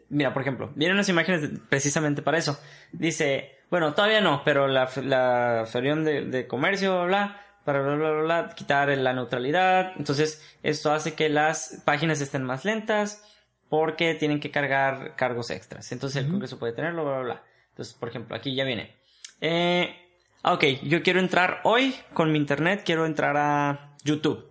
Mira, 0.09 0.33
por 0.33 0.43
ejemplo, 0.43 0.71
vienen 0.77 0.97
unas 0.97 1.09
imágenes 1.09 1.43
de- 1.43 1.59
precisamente 1.59 2.23
para 2.23 2.39
eso. 2.39 2.59
Dice, 2.93 3.59
bueno, 3.71 3.95
todavía 3.95 4.21
no, 4.21 4.43
pero 4.45 4.69
la, 4.69 4.85
la 5.03 5.65
Federación 5.67 6.05
de, 6.05 6.25
de 6.27 6.47
Comercio, 6.47 6.95
bla, 7.05 7.07
bla, 7.07 7.41
para 7.65 7.81
bla, 7.83 7.95
bla, 7.97 8.11
bla, 8.11 8.23
bla, 8.23 8.55
quitar 8.55 8.89
la 8.97 9.13
neutralidad. 9.13 9.93
Entonces, 9.97 10.43
esto 10.63 10.93
hace 10.93 11.15
que 11.15 11.29
las 11.29 11.83
páginas 11.85 12.21
estén 12.21 12.45
más 12.45 12.65
lentas 12.65 13.23
porque 13.69 14.15
tienen 14.15 14.41
que 14.41 14.51
cargar 14.51 15.17
cargos 15.17 15.51
extras. 15.51 15.91
Entonces, 15.93 16.23
el 16.25 16.31
Congreso 16.31 16.59
puede 16.59 16.75
tenerlo, 16.75 17.05
bla, 17.05 17.15
bla, 17.15 17.23
bla. 17.25 17.43
Entonces, 17.71 17.95
por 17.95 18.09
ejemplo, 18.09 18.37
aquí 18.37 18.55
ya 18.55 18.65
viene. 18.65 18.95
Eh, 19.41 20.04
ok, 20.45 20.65
yo 20.83 21.03
quiero 21.03 21.21
entrar 21.21 21.61
hoy 21.65 21.95
con 22.13 22.33
mi 22.33 22.39
internet, 22.39 22.83
quiero 22.85 23.07
entrar 23.07 23.37
a 23.37 23.95
YouTube. 24.05 24.47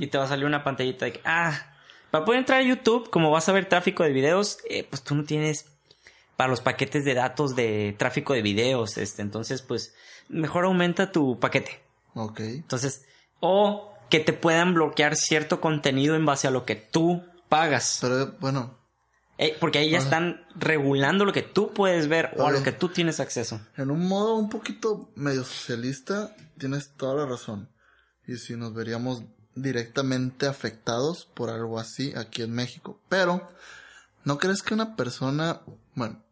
Y 0.00 0.06
te 0.06 0.16
va 0.16 0.24
a 0.24 0.28
salir 0.28 0.46
una 0.46 0.64
pantallita 0.64 1.04
de 1.04 1.12
que, 1.12 1.20
ah, 1.26 1.74
para 2.10 2.24
poder 2.24 2.38
entrar 2.38 2.60
a 2.60 2.62
YouTube, 2.62 3.10
como 3.10 3.30
vas 3.30 3.46
a 3.50 3.52
ver 3.52 3.66
tráfico 3.68 4.04
de 4.04 4.10
videos, 4.10 4.58
eh, 4.70 4.86
pues 4.88 5.02
tú 5.02 5.14
no 5.14 5.24
tienes 5.24 5.66
para 6.36 6.48
los 6.48 6.62
paquetes 6.62 7.04
de 7.04 7.12
datos 7.12 7.54
de 7.54 7.94
tráfico 7.98 8.32
de 8.32 8.40
videos, 8.40 8.96
este, 8.96 9.20
entonces 9.20 9.60
pues 9.60 9.94
mejor 10.30 10.64
aumenta 10.64 11.12
tu 11.12 11.38
paquete. 11.38 11.82
ok. 12.14 12.40
Entonces, 12.40 13.04
o 13.40 13.92
que 14.08 14.20
te 14.20 14.32
puedan 14.32 14.72
bloquear 14.72 15.14
cierto 15.14 15.60
contenido 15.60 16.14
en 16.14 16.24
base 16.24 16.46
a 16.46 16.50
lo 16.50 16.64
que 16.64 16.76
tú 16.76 17.22
pagas. 17.50 17.98
Pero, 18.00 18.34
bueno, 18.40 18.78
Eh, 19.38 19.54
porque 19.60 19.78
ahí 19.80 19.90
ya 19.90 19.98
están 19.98 20.46
regulando 20.54 21.24
lo 21.26 21.32
que 21.32 21.42
tú 21.42 21.72
puedes 21.74 22.08
ver 22.08 22.32
o 22.38 22.46
a 22.46 22.50
lo 22.52 22.62
que 22.62 22.72
tú 22.72 22.88
tienes 22.88 23.20
acceso. 23.20 23.60
En 23.76 23.90
un 23.90 24.08
modo 24.08 24.34
un 24.36 24.48
poquito 24.48 25.10
medio 25.14 25.44
socialista, 25.44 26.34
tienes 26.58 26.92
toda 26.96 27.14
la 27.16 27.26
razón. 27.26 27.68
Y 28.26 28.36
si 28.36 28.56
nos 28.56 28.72
veríamos 28.72 29.24
directamente 29.54 30.46
afectados 30.46 31.26
por 31.34 31.50
algo 31.50 31.78
así 31.78 32.14
aquí 32.16 32.42
en 32.42 32.52
México. 32.52 32.98
Pero, 33.10 33.46
¿no 34.24 34.38
crees 34.38 34.62
que 34.62 34.72
una 34.74 34.96
persona, 34.96 35.60
bueno, 35.94 36.22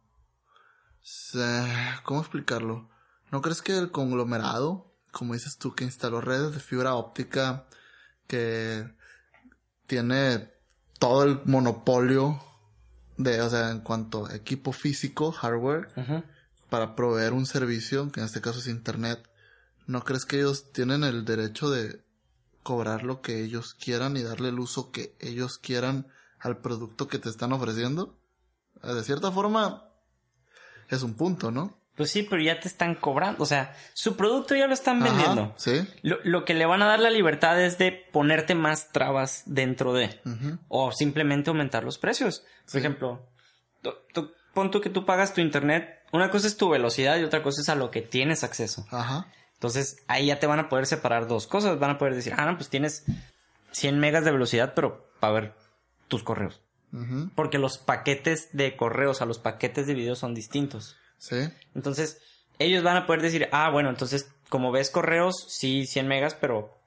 se- 1.02 1.66
¿cómo 2.04 2.20
explicarlo? 2.20 2.88
¿No 3.30 3.42
crees 3.42 3.62
que 3.62 3.76
el 3.76 3.90
conglomerado, 3.90 4.94
como 5.12 5.34
dices 5.34 5.58
tú, 5.58 5.74
que 5.74 5.84
instaló 5.84 6.20
redes 6.20 6.52
de 6.54 6.60
fibra 6.60 6.94
óptica, 6.94 7.66
que 8.26 8.90
tiene 9.86 10.50
todo 10.98 11.24
el 11.24 11.40
monopolio 11.44 12.40
de, 13.16 13.40
o 13.40 13.50
sea, 13.50 13.70
en 13.70 13.80
cuanto 13.80 14.26
a 14.26 14.34
equipo 14.34 14.72
físico, 14.72 15.32
hardware, 15.32 15.88
para 16.68 16.96
proveer 16.96 17.32
un 17.32 17.46
servicio, 17.46 18.10
que 18.10 18.20
en 18.20 18.26
este 18.26 18.40
caso 18.40 18.58
es 18.58 18.66
internet, 18.66 19.28
¿no 19.86 20.02
crees 20.02 20.24
que 20.24 20.38
ellos 20.38 20.72
tienen 20.72 21.04
el 21.04 21.24
derecho 21.24 21.70
de 21.70 22.02
cobrar 22.62 23.04
lo 23.04 23.20
que 23.20 23.44
ellos 23.44 23.74
quieran 23.74 24.16
y 24.16 24.22
darle 24.22 24.48
el 24.48 24.58
uso 24.58 24.90
que 24.90 25.16
ellos 25.20 25.58
quieran 25.58 26.08
al 26.40 26.58
producto 26.58 27.08
que 27.08 27.18
te 27.18 27.28
están 27.28 27.52
ofreciendo? 27.52 28.18
De 28.82 29.02
cierta 29.04 29.30
forma, 29.30 29.88
es 30.88 31.02
un 31.02 31.14
punto, 31.14 31.50
¿no? 31.50 31.78
Pues 31.96 32.10
sí, 32.10 32.24
pero 32.24 32.42
ya 32.42 32.58
te 32.58 32.66
están 32.66 32.96
cobrando. 32.96 33.42
O 33.42 33.46
sea, 33.46 33.74
su 33.92 34.16
producto 34.16 34.56
ya 34.56 34.66
lo 34.66 34.74
están 34.74 35.00
Ajá, 35.02 35.12
vendiendo. 35.12 35.54
sí. 35.56 35.86
Lo, 36.02 36.18
lo 36.24 36.44
que 36.44 36.54
le 36.54 36.66
van 36.66 36.82
a 36.82 36.86
dar 36.86 36.98
la 36.98 37.10
libertad 37.10 37.60
es 37.62 37.78
de 37.78 37.92
ponerte 38.12 38.54
más 38.56 38.90
trabas 38.90 39.42
dentro 39.46 39.92
de. 39.92 40.20
O 40.68 40.90
simplemente 40.92 41.50
aumentar 41.50 41.84
los 41.84 41.98
precios. 41.98 42.40
Por 42.64 42.70
Sí. 42.72 42.78
ejemplo, 42.78 43.26
tú, 44.12 44.32
pon 44.54 44.70
tú 44.72 44.80
que 44.80 44.90
tú 44.90 45.04
pagas 45.06 45.34
tu 45.34 45.40
internet. 45.40 46.00
Una 46.12 46.30
cosa 46.30 46.46
es 46.48 46.56
tu 46.56 46.68
velocidad 46.68 47.16
y 47.18 47.24
otra 47.24 47.42
cosa 47.42 47.60
es 47.60 47.68
a 47.68 47.74
lo 47.76 47.90
que 47.90 48.02
tienes 48.02 48.42
acceso. 48.44 48.86
Ajá. 48.90 49.26
Entonces, 49.54 50.02
ahí 50.08 50.26
ya 50.26 50.40
te 50.40 50.46
van 50.48 50.58
a 50.60 50.68
poder 50.68 50.86
separar 50.86 51.26
dos 51.28 51.46
cosas. 51.46 51.78
Van 51.78 51.90
a 51.92 51.98
poder 51.98 52.14
decir, 52.14 52.34
ah, 52.36 52.44
no, 52.44 52.56
pues 52.56 52.68
tienes 52.70 53.04
100 53.70 53.98
megas 54.00 54.24
de 54.24 54.32
velocidad, 54.32 54.74
pero 54.74 55.08
para 55.20 55.32
ver 55.32 55.54
tus 56.08 56.22
correos. 56.24 56.60
Porque 57.34 57.58
los 57.58 57.78
paquetes 57.78 58.48
de 58.52 58.76
correos 58.76 59.20
a 59.22 59.26
los 59.26 59.38
paquetes 59.40 59.86
de 59.88 59.94
video 59.94 60.14
son 60.14 60.32
distintos. 60.34 60.96
Sí. 61.28 61.36
Entonces, 61.74 62.20
ellos 62.58 62.82
van 62.82 62.96
a 62.96 63.06
poder 63.06 63.22
decir, 63.22 63.48
ah, 63.52 63.70
bueno, 63.70 63.88
entonces, 63.90 64.28
como 64.48 64.70
ves 64.72 64.90
correos, 64.90 65.46
sí, 65.48 65.86
100 65.86 66.06
megas, 66.06 66.34
pero 66.34 66.78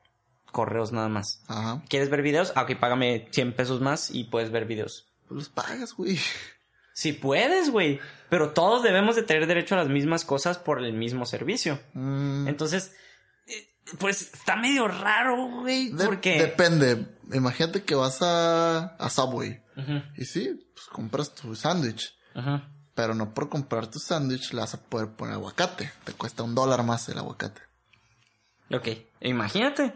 correos 0.52 0.92
nada 0.92 1.10
más. 1.10 1.42
Ajá. 1.48 1.84
¿Quieres 1.90 2.10
ver 2.10 2.22
videos? 2.22 2.54
Ah, 2.56 2.64
ok, 2.64 2.76
págame 2.80 3.28
100 3.32 3.54
pesos 3.54 3.82
más 3.82 4.12
y 4.12 4.26
puedes 4.26 4.52
ver 4.52 4.66
videos. 4.66 5.08
Pues 5.28 5.38
los 5.40 5.50
pagas, 5.50 5.94
güey. 5.94 6.20
Sí 6.94 7.14
puedes, 7.14 7.70
güey. 7.70 8.00
Pero 8.30 8.52
todos 8.54 8.82
debemos 8.84 9.16
de 9.16 9.24
tener 9.24 9.46
derecho 9.46 9.76
a 9.76 9.80
las 9.80 9.90
mismas 9.90 10.24
cosas 10.26 10.58
por 10.58 10.84
el 10.84 10.94
mismo 10.94 11.26
servicio. 11.26 11.80
Mm, 11.94 12.48
Entonces, 12.48 12.94
eh, 13.48 13.68
pues 14.00 14.34
está 14.34 14.56
medio 14.56 14.88
raro, 14.88 15.48
güey. 15.62 15.90
de- 15.90 16.06
porque... 16.06 16.40
Depende. 16.42 17.06
Imagínate 17.34 17.84
que 17.84 17.94
vas 17.96 18.20
a, 18.22 18.96
a 18.98 19.10
Subway. 19.10 19.62
Y 20.18 20.26
sí, 20.26 20.60
pues 20.74 20.88
compras 20.88 21.36
tu 21.36 21.56
sándwich. 21.56 22.14
ujú. 22.36 22.62
Pero 22.98 23.14
no 23.16 23.34
por 23.34 23.48
comprar 23.48 23.88
tu 23.88 24.00
sándwich 24.00 24.52
le 24.54 24.60
vas 24.60 24.74
a 24.74 24.82
poder 24.82 25.08
poner 25.10 25.36
aguacate. 25.36 25.90
Te 26.04 26.12
cuesta 26.12 26.44
un 26.44 26.54
dólar 26.56 26.84
más 26.84 27.08
el 27.08 27.18
aguacate. 27.20 27.62
Ok, 28.74 28.88
imagínate. 29.22 29.94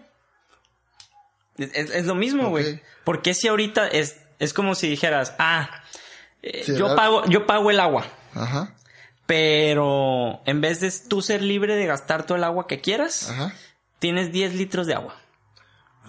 Es, 1.57 1.71
es- 1.73 1.89
es 1.91 2.05
lo 2.05 2.15
mismo, 2.15 2.49
güey. 2.49 2.81
Porque 3.03 3.33
si 3.33 3.47
ahorita 3.49 3.87
es, 3.87 4.17
es 4.39 4.53
como 4.53 4.75
si 4.75 4.87
dijeras, 4.87 5.33
ah, 5.39 5.83
eh, 6.43 6.63
Sí, 6.65 6.73
yo, 6.77 6.83
¿verdad? 6.85 6.95
pago, 6.95 7.25
yo 7.25 7.45
pago 7.47 7.69
el 7.71 7.79
agua, 7.79 8.05
Ajá, 8.33 8.73
pero 9.25 10.41
en 10.45 10.61
vez 10.61 10.79
de 10.79 10.91
tú 11.09 11.21
ser 11.21 11.41
libre 11.41 11.75
de 11.75 11.85
gastar 11.87 12.25
todo 12.25 12.37
el 12.37 12.43
agua 12.43 12.67
que 12.67 12.81
quieras, 12.81 13.29
ajá. 13.29 13.53
tienes 13.99 14.31
10 14.31 14.53
litros 14.55 14.85
de 14.87 14.93
agua. 14.93 15.15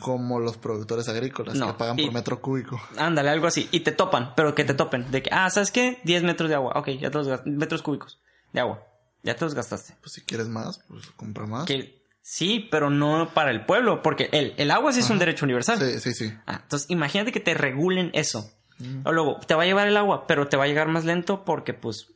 Como 0.01 0.41
los 0.41 0.57
productores 0.57 1.09
agrícolas 1.09 1.55
No, 1.55 1.69
que 1.69 1.73
pagan 1.75 1.99
y- 1.99 2.05
por 2.07 2.15
metro 2.15 2.41
cúbico. 2.41 2.81
Ándale, 2.97 3.31
algo 3.31 3.47
así. 3.47 3.69
Y 3.73 3.81
te 3.81 3.93
topan, 3.93 4.35
pero 4.35 4.55
que 4.55 4.65
te 4.65 4.75
topen. 4.75 5.11
De 5.11 5.23
que, 5.23 5.31
ah, 5.33 5.49
¿sabes 5.51 5.71
qué? 5.71 6.01
10 6.05 6.23
metros 6.25 6.49
de 6.49 6.57
agua. 6.57 6.73
Ok, 6.77 6.89
ya 7.01 7.11
te 7.11 7.19
los 7.19 7.29
gastaste. 7.29 7.51
Metros 7.51 7.83
cúbicos 7.83 8.19
de 8.53 8.61
agua. 8.61 8.83
Ya 9.23 9.37
te 9.37 9.45
los 9.45 9.55
gastaste. 9.55 9.95
Pues 10.01 10.13
si 10.13 10.23
quieres 10.23 10.49
más, 10.49 10.81
pues 10.89 11.07
compra 11.17 11.47
más. 11.47 11.67
Que 11.67 12.03
sí, 12.21 12.67
pero 12.71 12.91
no 12.91 13.31
para 13.33 13.51
el 13.53 13.65
pueblo, 13.65 14.03
porque 14.03 14.29
el, 14.33 14.55
el 14.57 14.71
agua 14.73 14.93
sí 14.93 15.01
es 15.01 15.11
un 15.11 15.19
derecho 15.21 15.45
universal. 15.45 15.79
Sí, 15.79 16.01
sí, 16.01 16.15
sí. 16.15 16.35
Ah, 16.47 16.61
entonces 16.63 16.91
imagínate 16.91 17.31
que 17.31 17.41
te 17.41 17.55
regulen 17.55 18.11
eso. 18.15 18.51
Mm. 18.79 19.07
O 19.07 19.13
luego, 19.13 19.39
te 19.47 19.55
va 19.55 19.63
a 19.63 19.67
llevar 19.67 19.87
el 19.87 19.97
agua, 19.97 20.27
pero 20.27 20.49
te 20.49 20.57
va 20.57 20.65
a 20.65 20.67
llegar 20.67 20.89
más 20.89 21.05
lento 21.05 21.45
porque 21.45 21.75
pues 21.75 22.09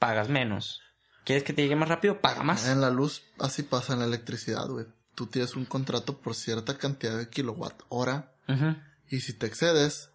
pagas 0.00 0.28
menos. 0.28 0.80
¿Quieres 1.24 1.44
que 1.44 1.52
te 1.52 1.62
llegue 1.62 1.76
más 1.76 1.88
rápido? 1.88 2.20
Paga 2.20 2.42
más. 2.42 2.66
En 2.68 2.80
la 2.80 2.90
luz 2.90 3.22
así 3.38 3.62
pasa 3.62 3.92
en 3.92 4.00
la 4.00 4.04
electricidad, 4.06 4.66
güey. 4.68 4.86
Tú 5.16 5.26
tienes 5.26 5.56
un 5.56 5.64
contrato 5.64 6.18
por 6.18 6.36
cierta 6.36 6.78
cantidad 6.78 7.18
de 7.18 7.28
kilowatt 7.28 7.82
hora 7.88 8.32
Ujú. 8.48 8.76
y 9.08 9.20
si 9.20 9.32
te 9.32 9.46
excedes, 9.46 10.10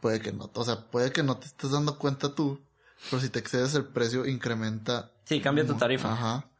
puede 0.00 0.20
que 0.20 0.32
no, 0.32 0.50
o 0.54 0.64
sea, 0.64 0.90
puede 0.90 1.12
que 1.12 1.22
no 1.22 1.36
te 1.36 1.46
estés 1.46 1.72
dando 1.72 1.98
cuenta 1.98 2.34
tú, 2.34 2.64
pero 3.10 3.20
si 3.20 3.28
te 3.28 3.40
excedes 3.40 3.74
el 3.74 3.84
precio 3.86 4.24
incrementa. 4.26 5.10
Sí, 5.24 5.40
cambia 5.40 5.66
tu 5.66 5.74
tarifa. 5.74 6.12
Ajá. 6.12 6.50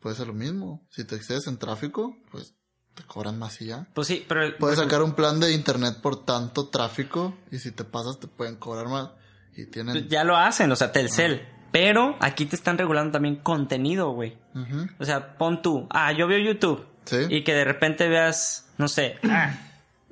Puede 0.00 0.14
ser 0.14 0.26
lo 0.28 0.34
mismo. 0.34 0.86
Si 0.90 1.04
te 1.04 1.16
excedes 1.16 1.46
en 1.46 1.56
tráfico, 1.56 2.16
pues 2.30 2.54
te 2.94 3.02
cobran 3.04 3.38
más 3.38 3.60
y 3.60 3.66
ya. 3.66 3.88
Pues 3.94 4.06
sí, 4.08 4.24
pero... 4.28 4.40
Puedes 4.58 4.76
por 4.76 4.84
sacar 4.84 5.02
un 5.02 5.14
plan 5.14 5.40
de 5.40 5.52
internet 5.52 6.00
por 6.00 6.24
tanto 6.24 6.68
tráfico 6.68 7.36
y 7.50 7.58
si 7.58 7.72
te 7.72 7.84
pasas 7.84 8.20
te 8.20 8.26
pueden 8.28 8.56
cobrar 8.56 8.88
más. 8.88 9.10
Y 9.56 9.66
tienen... 9.66 9.94
Pues 9.94 10.08
Ya 10.08 10.22
lo 10.22 10.36
hacen, 10.36 10.70
o 10.70 10.76
sea, 10.76 10.92
Telcel. 10.92 11.48
Pero 11.72 12.16
aquí 12.20 12.46
te 12.46 12.56
están 12.56 12.78
regulando 12.78 13.12
también 13.12 13.36
contenido, 13.36 14.10
güey. 14.10 14.38
Ujú. 14.54 14.86
O 14.98 15.04
sea, 15.04 15.36
pon 15.36 15.62
tú, 15.62 15.86
ah, 15.90 16.12
yo 16.12 16.26
veo 16.26 16.38
YouTube. 16.38 16.86
Sí. 17.06 17.16
Y 17.30 17.44
que 17.44 17.54
de 17.54 17.64
repente 17.64 18.08
veas, 18.08 18.68
no 18.78 18.88
sé, 18.88 19.18
ah, 19.24 19.54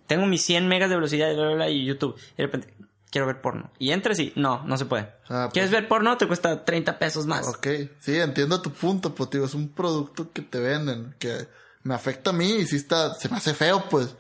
tengo 0.07 0.24
mis 0.26 0.42
100 0.44 0.66
megas 0.68 0.88
de 0.88 0.96
velocidad 0.96 1.30
y, 1.30 1.35
bla, 1.35 1.46
bla, 1.46 1.54
bla, 1.54 1.68
y 1.70 1.85
YouTube. 1.85 2.16
Y 2.33 2.37
de 2.38 2.42
repente, 2.44 2.74
quiero 3.11 3.26
ver 3.26 3.40
porno. 3.40 3.70
Y 3.78 3.90
entres 3.92 4.18
y, 4.20 4.33
no, 4.37 4.62
no 4.64 4.76
se 4.78 4.87
puede. 4.87 5.11
Ah, 5.28 5.50
¿Quieres 5.52 5.70
ver 5.70 5.87
porno? 5.88 6.16
Te 6.16 6.26
cuesta 6.26 6.64
30 6.64 6.98
pesos 6.98 7.26
más. 7.26 7.46
Ok, 7.48 7.66
sí, 8.00 8.16
entiendo 8.18 8.61
tu 8.62 8.70
punto, 8.72 9.14
pues 9.14 9.30
digo, 9.30 9.44
es 9.46 9.54
un 9.54 9.68
producto 9.68 10.33
que 10.33 10.42
te 10.42 10.59
venden, 10.61 11.14
que 11.18 11.46
me 11.83 11.94
afecta 11.94 12.30
a 12.30 12.33
mí 12.33 12.50
y 12.50 12.66
sí 12.66 12.76
está, 12.76 13.14
se 13.14 13.28
me 13.28 13.37
hace 13.37 13.52
feo, 13.54 13.85
pues. 13.90 14.16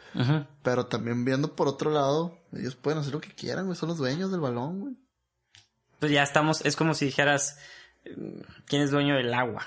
Pero 0.62 0.86
también 0.86 1.24
viendo 1.24 1.54
por 1.56 1.66
otro 1.68 1.90
lado, 1.90 2.38
ellos 2.52 2.74
pueden 2.76 2.98
hacer 3.00 3.12
lo 3.14 3.20
que 3.20 3.30
quieran, 3.34 3.66
güey, 3.66 3.76
son 3.76 3.88
los 3.88 3.98
dueños 3.98 4.30
del 4.30 4.40
balón, 4.40 4.80
güey. 4.80 4.94
Pues 5.98 6.12
ya 6.12 6.22
estamos, 6.22 6.60
es 6.66 6.76
como 6.76 6.92
si 6.94 7.06
dijeras, 7.06 7.56
eh, 8.04 8.14
¿quién 8.66 8.82
es 8.82 8.90
dueño 8.90 9.14
del 9.16 9.32
agua? 9.32 9.66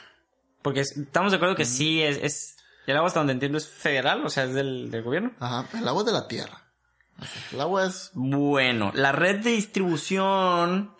Porque 0.61 0.81
es- 0.81 0.95
estamos 0.97 1.31
de 1.31 1.37
acuerdo 1.37 1.55
que 1.55 1.65
sí, 1.65 2.01
es, 2.03 2.17
es, 2.21 2.56
el 2.87 2.97
agua 2.97 3.07
hasta 3.07 3.19
donde 3.19 3.33
entiendo 3.33 3.57
es 3.57 3.67
federal, 3.67 4.25
o 4.25 4.29
sea, 4.29 4.45
es 4.45 4.53
del, 4.53 4.89
del 4.89 5.03
gobierno. 5.03 5.33
Ajá, 5.39 5.67
el 5.77 5.87
agua 5.87 6.01
es 6.01 6.05
de 6.05 6.13
la 6.13 6.27
tierra. 6.27 6.63
El 7.51 7.61
agua 7.61 7.85
es, 7.85 8.11
Bueno, 8.13 8.91
la 8.93 9.11
red 9.11 9.43
de 9.43 9.51
distribución 9.51 10.95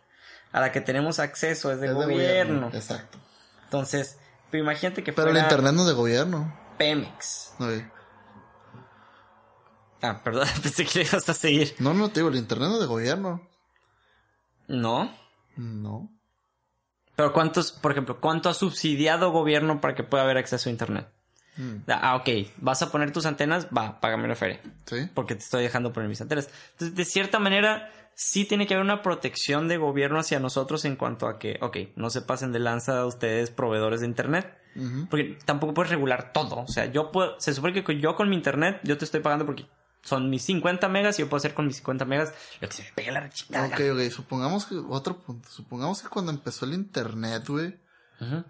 a 0.51 0.59
la 0.59 0.71
que 0.71 0.81
tenemos 0.81 1.19
acceso 1.19 1.71
es 1.71 1.79
del 1.79 1.91
es 1.91 1.97
de 1.97 2.03
gobierno. 2.03 2.69
Exacto. 2.73 3.17
Entonces, 3.65 4.17
pero 4.51 4.63
imagínate 4.63 5.03
que 5.03 5.13
Pero 5.13 5.29
el 5.31 5.37
internet 5.37 5.73
no 5.73 5.81
es 5.81 5.87
de 5.87 5.93
gobierno. 5.93 6.57
Pemex. 6.77 7.53
Ah, 10.01 10.21
perdón, 10.23 10.47
pensé 10.61 10.85
que 10.85 11.01
ibas 11.01 11.27
a 11.29 11.33
seguir. 11.33 11.75
No, 11.79 11.93
no, 11.93 12.09
te 12.09 12.19
digo, 12.19 12.29
el 12.29 12.35
internet 12.35 12.69
no 12.69 12.75
es 12.75 12.81
de 12.81 12.87
gobierno. 12.87 13.47
No. 14.67 15.15
No. 15.55 16.11
Pero 17.15 17.33
cuántos, 17.33 17.71
por 17.71 17.91
ejemplo, 17.91 18.19
cuánto 18.19 18.49
ha 18.49 18.53
subsidiado 18.53 19.31
gobierno 19.31 19.81
para 19.81 19.95
que 19.95 20.03
pueda 20.03 20.23
haber 20.23 20.37
acceso 20.37 20.69
a 20.69 20.71
internet? 20.71 21.07
Mm, 21.57 21.77
Ah, 21.87 22.15
ok, 22.15 22.29
vas 22.57 22.81
a 22.81 22.91
poner 22.91 23.11
tus 23.11 23.25
antenas, 23.25 23.67
va, 23.75 23.99
págame 23.99 24.27
la 24.27 24.35
feria. 24.35 24.61
Sí. 24.85 25.09
Porque 25.13 25.35
te 25.35 25.43
estoy 25.43 25.63
dejando 25.63 25.91
poner 25.93 26.09
mis 26.09 26.21
antenas. 26.21 26.49
Entonces, 26.73 26.95
de 26.95 27.05
cierta 27.05 27.39
manera, 27.39 27.91
sí 28.15 28.45
tiene 28.45 28.67
que 28.67 28.73
haber 28.73 28.85
una 28.85 29.01
protección 29.01 29.67
de 29.67 29.77
gobierno 29.77 30.19
hacia 30.19 30.39
nosotros 30.39 30.85
en 30.85 30.95
cuanto 30.95 31.27
a 31.27 31.39
que, 31.39 31.57
ok, 31.61 31.77
no 31.95 32.09
se 32.09 32.21
pasen 32.21 32.51
de 32.51 32.59
lanza 32.59 33.05
ustedes 33.05 33.51
proveedores 33.51 34.01
de 34.01 34.07
internet. 34.07 34.57
Porque 35.09 35.39
tampoco 35.43 35.73
puedes 35.73 35.89
regular 35.89 36.31
todo. 36.33 36.57
O 36.59 36.67
sea, 36.67 36.85
yo 36.85 37.11
puedo, 37.11 37.39
se 37.39 37.51
supone 37.51 37.83
que 37.83 37.99
yo 37.99 38.15
con 38.15 38.29
mi 38.29 38.35
internet, 38.35 38.79
yo 38.83 38.95
te 38.95 39.05
estoy 39.05 39.21
pagando 39.21 39.43
porque 39.43 39.65
son 40.03 40.29
mis 40.29 40.43
50 40.43 40.87
megas 40.87 41.17
y 41.17 41.23
yo 41.23 41.29
puedo 41.29 41.37
hacer 41.39 41.55
con 41.55 41.65
mis 41.65 41.77
50 41.77 42.05
megas 42.05 42.31
lo 42.61 42.69
que 42.69 42.75
se 42.75 42.83
me 42.83 42.91
pegue 42.93 43.11
la 43.11 43.21
rechingada. 43.21 43.67
Ok, 43.67 43.81
ok, 43.93 44.11
supongamos 44.11 44.65
que, 44.67 44.75
otro 44.75 45.17
punto, 45.17 45.49
supongamos 45.49 46.03
que 46.03 46.09
cuando 46.09 46.31
empezó 46.31 46.65
el 46.65 46.73
internet, 46.73 47.43
güey, 47.47 47.75
Ujú. 48.21 48.43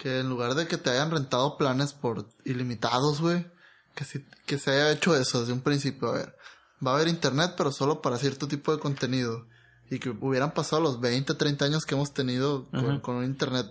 Que 0.00 0.20
en 0.20 0.28
lugar 0.28 0.54
de 0.54 0.66
que 0.66 0.78
te 0.78 0.90
hayan 0.90 1.10
rentado 1.10 1.56
planes 1.58 1.92
por 1.92 2.26
ilimitados, 2.44 3.20
güey, 3.20 3.46
que, 3.94 4.04
si- 4.04 4.24
que 4.46 4.58
se 4.58 4.70
haya 4.70 4.90
hecho 4.92 5.14
eso 5.14 5.40
desde 5.40 5.52
un 5.52 5.60
principio, 5.60 6.08
a 6.08 6.12
ver, 6.14 6.36
va 6.84 6.92
a 6.92 6.94
haber 6.94 7.08
internet, 7.08 7.52
pero 7.56 7.70
solo 7.70 8.00
para 8.00 8.16
cierto 8.16 8.48
tipo 8.48 8.72
de 8.74 8.78
contenido, 8.80 9.46
y 9.90 9.98
que 9.98 10.10
hubieran 10.10 10.52
pasado 10.52 10.80
los 10.80 11.00
20, 11.00 11.34
30 11.34 11.64
años 11.66 11.84
que 11.84 11.94
hemos 11.96 12.12
tenido 12.14 12.66
con, 12.70 13.00
con 13.00 13.16
un 13.16 13.24
internet 13.24 13.66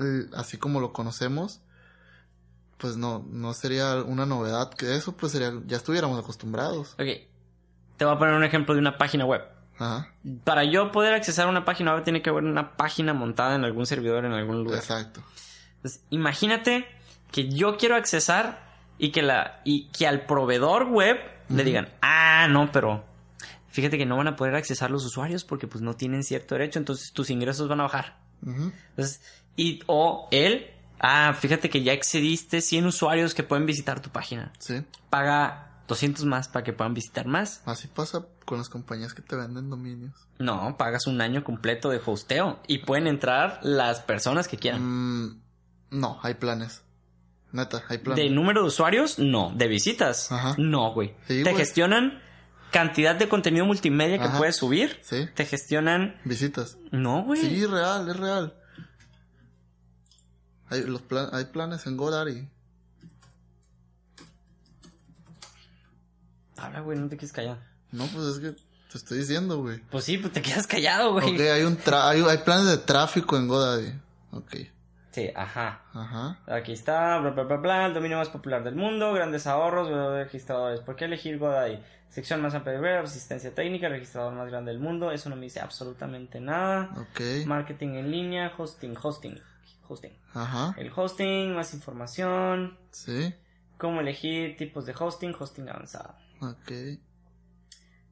eh, 0.00 0.26
así 0.34 0.56
como 0.58 0.80
lo 0.80 0.92
conocemos, 0.92 1.60
pues 2.78 2.96
no, 2.96 3.24
no 3.30 3.52
sería 3.54 3.96
una 3.96 4.26
novedad 4.26 4.70
que 4.74 4.94
eso, 4.96 5.12
pues 5.16 5.32
sería, 5.32 5.52
ya 5.66 5.76
estuviéramos 5.76 6.18
acostumbrados. 6.18 6.92
Ok. 6.94 7.28
Te 7.96 8.04
voy 8.06 8.14
a 8.14 8.18
poner 8.18 8.34
un 8.34 8.44
ejemplo 8.44 8.74
de 8.74 8.80
una 8.80 8.96
página 8.98 9.26
web. 9.26 9.42
Ajá, 9.78 10.12
Para 10.44 10.64
yo 10.64 10.90
poder 10.92 11.14
accesar 11.14 11.46
a 11.46 11.50
una 11.50 11.64
página 11.64 11.94
web 11.94 12.04
tiene 12.04 12.20
que 12.22 12.28
haber 12.30 12.44
una 12.44 12.76
página 12.76 13.14
montada 13.14 13.54
en 13.54 13.64
algún 13.64 13.86
servidor 13.86 14.24
en 14.26 14.32
algún 14.32 14.64
lugar. 14.64 14.78
exacto. 14.78 15.22
Entonces, 15.82 16.02
imagínate 16.10 16.86
que 17.32 17.48
yo 17.48 17.76
quiero 17.78 17.96
accesar 17.96 18.68
y 18.98 19.12
que 19.12 19.22
la 19.22 19.60
y 19.64 19.88
que 19.88 20.06
al 20.06 20.26
proveedor 20.26 20.84
web 20.90 21.16
le 21.48 21.64
digan, 21.64 21.88
"Ah, 22.02 22.46
no, 22.50 22.70
pero 22.70 23.04
fíjate 23.68 23.96
que 23.98 24.04
no 24.06 24.16
van 24.16 24.28
a 24.28 24.36
poder 24.36 24.54
accesar 24.54 24.90
los 24.90 25.04
usuarios 25.04 25.44
porque 25.44 25.66
pues 25.66 25.82
no 25.82 25.94
tienen 25.94 26.22
cierto 26.22 26.54
derecho, 26.54 26.78
entonces 26.78 27.12
tus 27.12 27.30
ingresos 27.30 27.68
van 27.68 27.80
a 27.80 27.84
bajar." 27.84 28.18
Entonces, 28.42 29.22
y 29.56 29.80
o 29.86 30.28
él, 30.30 30.70
"Ah, 30.98 31.34
fíjate 31.38 31.70
que 31.70 31.82
ya 31.82 31.92
excediste 31.92 32.60
100 32.60 32.86
usuarios 32.86 33.34
que 33.34 33.42
pueden 33.42 33.64
visitar 33.66 34.00
tu 34.00 34.10
página. 34.10 34.52
Sí, 34.58 34.82
Paga 35.08 35.66
200 35.88 36.24
más 36.26 36.48
para 36.48 36.62
que 36.62 36.72
puedan 36.72 36.94
visitar 36.94 37.26
más." 37.26 37.62
así 37.64 37.88
pasa 37.88 38.26
con 38.44 38.58
las 38.58 38.68
compañías 38.68 39.14
que 39.14 39.22
te 39.22 39.34
venden 39.34 39.70
dominios. 39.70 40.12
No, 40.38 40.76
pagas 40.76 41.06
un 41.06 41.20
año 41.20 41.42
completo 41.42 41.88
de 41.90 42.00
hosteo 42.04 42.60
y 42.66 42.78
pueden 42.78 43.06
entrar 43.06 43.60
las 43.62 44.00
personas 44.00 44.46
que 44.46 44.56
quieran. 44.56 44.82
Mm, 44.82 45.40
no, 45.90 46.18
hay 46.22 46.34
planes. 46.34 46.82
Neta, 47.52 47.82
hay 47.88 47.98
planes. 47.98 48.24
De 48.24 48.30
número 48.30 48.62
de 48.62 48.68
usuarios, 48.68 49.18
no. 49.18 49.52
De 49.56 49.66
visitas, 49.68 50.30
Ajá. 50.30 50.54
no, 50.58 50.92
güey. 50.94 51.14
Sí, 51.26 51.42
Te 51.42 51.50
güey. 51.50 51.56
gestionan 51.56 52.22
cantidad 52.70 53.16
de 53.16 53.28
contenido 53.28 53.66
multimedia 53.66 54.18
que 54.18 54.24
Ajá. 54.24 54.38
puedes 54.38 54.56
subir. 54.56 55.00
Sí, 55.02 55.28
Te 55.34 55.44
gestionan. 55.44 56.20
visitas. 56.24 56.76
No, 56.92 57.24
güey. 57.24 57.40
Sí, 57.40 57.66
real, 57.66 58.08
es 58.08 58.16
real. 58.16 58.54
Hay, 60.68 60.84
los 60.84 61.02
plan- 61.02 61.30
hay 61.32 61.46
planes 61.46 61.84
en 61.86 61.96
GoDaddy. 61.96 62.48
Habla, 66.56 66.80
güey, 66.80 66.98
no 66.98 67.08
te 67.08 67.16
quedes 67.16 67.32
callado. 67.32 67.58
No, 67.90 68.06
pues 68.06 68.26
es 68.26 68.38
que 68.38 68.50
te 68.52 68.98
estoy 68.98 69.18
diciendo, 69.18 69.58
güey. 69.58 69.80
Pues 69.90 70.04
sí, 70.04 70.18
pues 70.18 70.32
te 70.32 70.42
quedas 70.42 70.66
callado, 70.66 71.12
güey. 71.14 71.34
Ok, 71.34 71.40
hay, 71.40 71.62
un 71.62 71.78
tra- 71.78 72.08
hay, 72.08 72.20
hay 72.22 72.38
planes 72.38 72.66
de 72.66 72.76
tráfico 72.78 73.36
en 73.36 73.48
GoDaddy. 73.48 73.92
Ok, 74.32 74.54
Sí, 75.10 75.28
ajá. 75.34 75.82
ajá. 75.92 76.38
Aquí 76.46 76.72
está, 76.72 77.18
bla, 77.18 77.30
bla, 77.30 77.42
bla, 77.42 77.56
bla, 77.56 77.86
el 77.86 77.94
dominio 77.94 78.16
más 78.18 78.28
popular 78.28 78.62
del 78.62 78.76
mundo, 78.76 79.12
grandes 79.12 79.46
ahorros, 79.46 79.88
registradores. 80.14 80.80
¿Por 80.80 80.94
qué 80.96 81.06
elegir 81.06 81.38
GoDaddy? 81.38 81.80
Sección 82.08 82.40
más 82.42 82.54
amplia 82.54 82.74
de 82.74 82.80
web, 82.80 83.02
resistencia 83.02 83.54
técnica, 83.54 83.88
registrador 83.88 84.32
más 84.34 84.48
grande 84.48 84.70
del 84.72 84.80
mundo. 84.80 85.10
Eso 85.12 85.28
no 85.28 85.36
me 85.36 85.42
dice 85.42 85.60
absolutamente 85.60 86.40
nada. 86.40 86.90
Ok, 86.96 87.44
Marketing 87.46 87.94
en 87.94 88.10
línea, 88.10 88.52
hosting, 88.56 88.94
hosting, 89.00 89.40
hosting. 89.88 90.12
ajá. 90.34 90.74
El 90.76 90.92
hosting, 90.94 91.54
más 91.54 91.72
información. 91.74 92.76
Sí, 92.90 93.34
Cómo 93.78 94.00
elegir 94.00 94.56
tipos 94.56 94.86
de 94.86 94.94
hosting, 94.98 95.34
hosting 95.38 95.68
avanzado. 95.68 96.14
ok. 96.40 96.70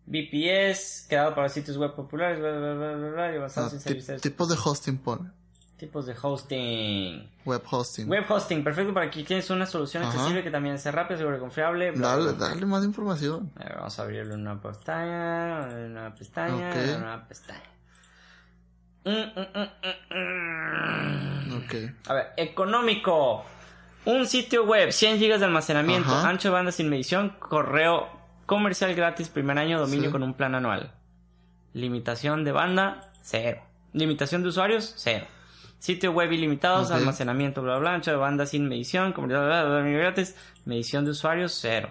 VPS, 0.07 1.07
creado 1.09 1.35
para 1.35 1.49
sitios 1.49 1.77
web 1.77 1.95
populares, 1.95 2.39
bla, 2.41 2.51
bla, 2.53 2.75
bla, 2.75 2.93
bla, 2.97 3.09
bla, 3.11 3.31
y 3.31 3.35
Ah, 3.35 3.39
avanzados 3.39 3.73
en 3.75 3.79
ti- 3.79 3.85
servicios. 3.85 4.23
tipos 4.23 4.49
de 4.49 4.57
hosting 4.65 4.97
pone. 4.99 5.31
Tipos 5.79 6.07
de 6.07 6.15
hosting. 6.21 7.31
Web 7.45 7.63
hosting. 7.71 8.09
Web 8.09 8.25
hosting, 8.29 8.65
perfecto 8.65 8.93
para 8.93 9.09
que 9.11 9.23
tienes 9.23 9.49
una 9.51 9.65
solución 9.65 10.03
Ajá. 10.03 10.13
accesible 10.13 10.43
que 10.43 10.51
también 10.51 10.79
sea 10.79 10.91
rápida, 10.93 11.19
segura 11.19 11.37
y 11.37 11.41
confiable. 11.41 11.93
bla, 11.93 12.17
Dale, 12.17 12.33
bla, 12.33 12.49
dale 12.49 12.67
más 12.67 12.85
información. 12.85 13.53
A 13.57 13.65
ver, 13.65 13.75
vamos 13.77 13.99
a 13.99 14.03
abrirle 14.03 14.35
una 14.35 14.61
pestaña, 14.61 15.69
una 15.87 16.15
pestaña, 16.15 16.97
una 16.99 17.29
pestaña. 17.29 17.63
Mm, 19.05 19.11
mm, 19.11 19.47
mm, 19.55 20.19
mm, 20.19 21.55
mm. 21.55 21.57
Ok. 21.59 21.75
A 22.09 22.15
ver, 22.15 22.27
económico. 22.37 23.45
Un 24.05 24.27
sitio 24.27 24.65
web, 24.65 24.91
100 24.91 25.19
GB 25.21 25.39
de 25.39 25.45
almacenamiento, 25.45 26.11
Ajá. 26.11 26.29
ancho 26.29 26.49
de 26.49 26.53
banda 26.55 26.73
sin 26.73 26.89
medición, 26.89 27.37
correo 27.39 28.09
comercial 28.47 28.95
gratis, 28.95 29.29
primer 29.29 29.59
año, 29.59 29.79
dominio 29.79 30.07
Sí. 30.07 30.13
con 30.13 30.23
un 30.23 30.35
plan 30.35 30.55
anual. 30.55 30.93
Limitación 31.75 32.43
de 32.45 32.53
banda, 32.53 33.13
cero. 33.23 33.61
Limitación 33.93 34.43
de 34.43 34.49
usuarios, 34.49 34.95
cero. 34.97 35.27
Sitio 35.79 36.13
web 36.13 36.33
ilimitados, 36.33 36.91
almacenamiento, 36.91 37.63
bla, 37.63 37.79
bla, 37.79 37.95
ancho 37.95 38.11
de 38.11 38.17
banda 38.17 38.47
sin 38.47 38.69
medición, 38.69 39.13
comercial 39.13 39.47
bla, 39.47 39.65
bla, 39.65 39.81
bla, 39.81 39.91
gratis, 39.91 40.37
medición 40.65 41.05
de 41.05 41.13
usuarios, 41.13 41.57
cero. 41.61 41.91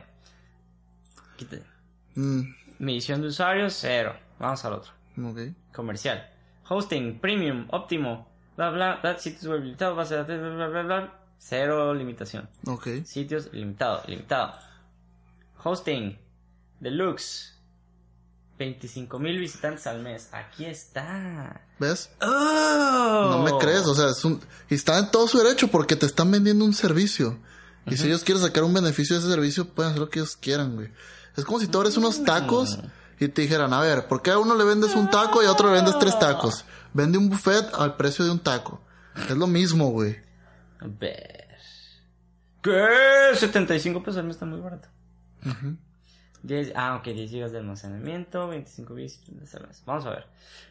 Quítate. 1.37 1.63
Mm, 2.15 2.41
Medición 2.79 3.21
de 3.21 3.27
usuarios, 3.27 3.73
cero. 3.79 4.15
Vamos 4.39 4.63
al 4.65 4.73
otro 4.73 4.91
comercial. 5.71 6.29
Hosting, 6.69 7.19
premium, 7.19 7.67
óptimo, 7.71 8.27
bla 8.55 8.69
bla, 8.69 8.99
bla, 9.01 9.17
sitios 9.17 9.45
web 9.47 9.61
limitados, 9.63 9.95
base 9.97 10.15
de 10.15 10.19
datos, 10.21 10.39
bla 10.39 10.67
bla 10.67 10.67
bla 10.67 10.83
bla, 10.83 11.19
cero 11.37 11.93
limitación. 11.93 12.47
Ok. 12.67 12.87
Sitios 13.03 13.51
limitado, 13.53 14.03
limitado. 14.07 14.53
Hosting, 15.63 16.17
deluxe, 16.79 17.56
25 18.57 19.19
mil 19.19 19.39
visitantes 19.39 19.85
al 19.87 20.01
mes. 20.01 20.29
Aquí 20.31 20.65
está. 20.65 21.61
¿Ves? 21.79 22.09
¡Oh! 22.21 23.27
No 23.31 23.43
me 23.43 23.57
crees, 23.59 23.85
o 23.85 23.93
sea, 23.93 24.09
es 24.09 24.25
un... 24.25 24.41
y 24.69 24.75
están 24.75 25.05
en 25.05 25.11
todo 25.11 25.27
su 25.27 25.37
derecho 25.37 25.67
porque 25.67 25.95
te 25.95 26.05
están 26.05 26.31
vendiendo 26.31 26.65
un 26.65 26.73
servicio. 26.73 27.37
Y 27.85 27.95
si 27.95 28.07
ellos 28.07 28.23
quieren 28.23 28.43
sacar 28.43 28.63
un 28.63 28.73
beneficio 28.73 29.15
de 29.15 29.21
ese 29.21 29.31
servicio, 29.31 29.69
pueden 29.69 29.91
hacer 29.91 30.01
lo 30.01 30.09
que 30.09 30.19
ellos 30.19 30.35
quieran, 30.35 30.75
güey. 30.75 30.89
Es 31.37 31.45
como 31.45 31.59
si 31.59 31.67
tú 31.67 31.77
abres 31.77 31.95
unos 31.95 32.23
tacos 32.23 32.79
y 33.19 33.27
te 33.29 33.43
dijeran, 33.43 33.71
a 33.73 33.79
ver, 33.79 34.07
¿por 34.07 34.21
qué 34.21 34.31
a 34.31 34.39
uno 34.39 34.55
le 34.55 34.65
vendes 34.65 34.93
un 34.95 35.09
taco 35.09 35.41
y 35.41 35.45
a 35.45 35.51
otro 35.51 35.69
le 35.69 35.75
vendes 35.75 35.97
tres 35.99 36.19
tacos? 36.19 36.65
Vende 36.93 37.17
un 37.17 37.29
buffet 37.29 37.73
al 37.75 37.95
precio 37.95 38.25
de 38.25 38.31
un 38.31 38.39
taco. 38.39 38.81
Es 39.15 39.37
lo 39.37 39.47
mismo, 39.47 39.89
güey. 39.89 40.17
A 40.79 40.87
ver. 40.87 41.47
¿Qué? 42.61 43.35
75 43.35 44.03
pesos 44.03 44.17
al 44.17 44.25
mes 44.25 44.35
está 44.35 44.45
muy 44.45 44.59
barato. 44.59 44.89
10, 46.43 46.73
ah, 46.75 46.95
ok, 46.95 47.05
10 47.05 47.31
GB 47.31 47.51
de 47.51 47.57
almacenamiento, 47.57 48.47
25 48.47 48.93
visitantes 48.93 49.55
al 49.55 49.67
mes. 49.67 49.83
Vamos 49.85 50.05
a 50.05 50.11
ver. 50.11 50.25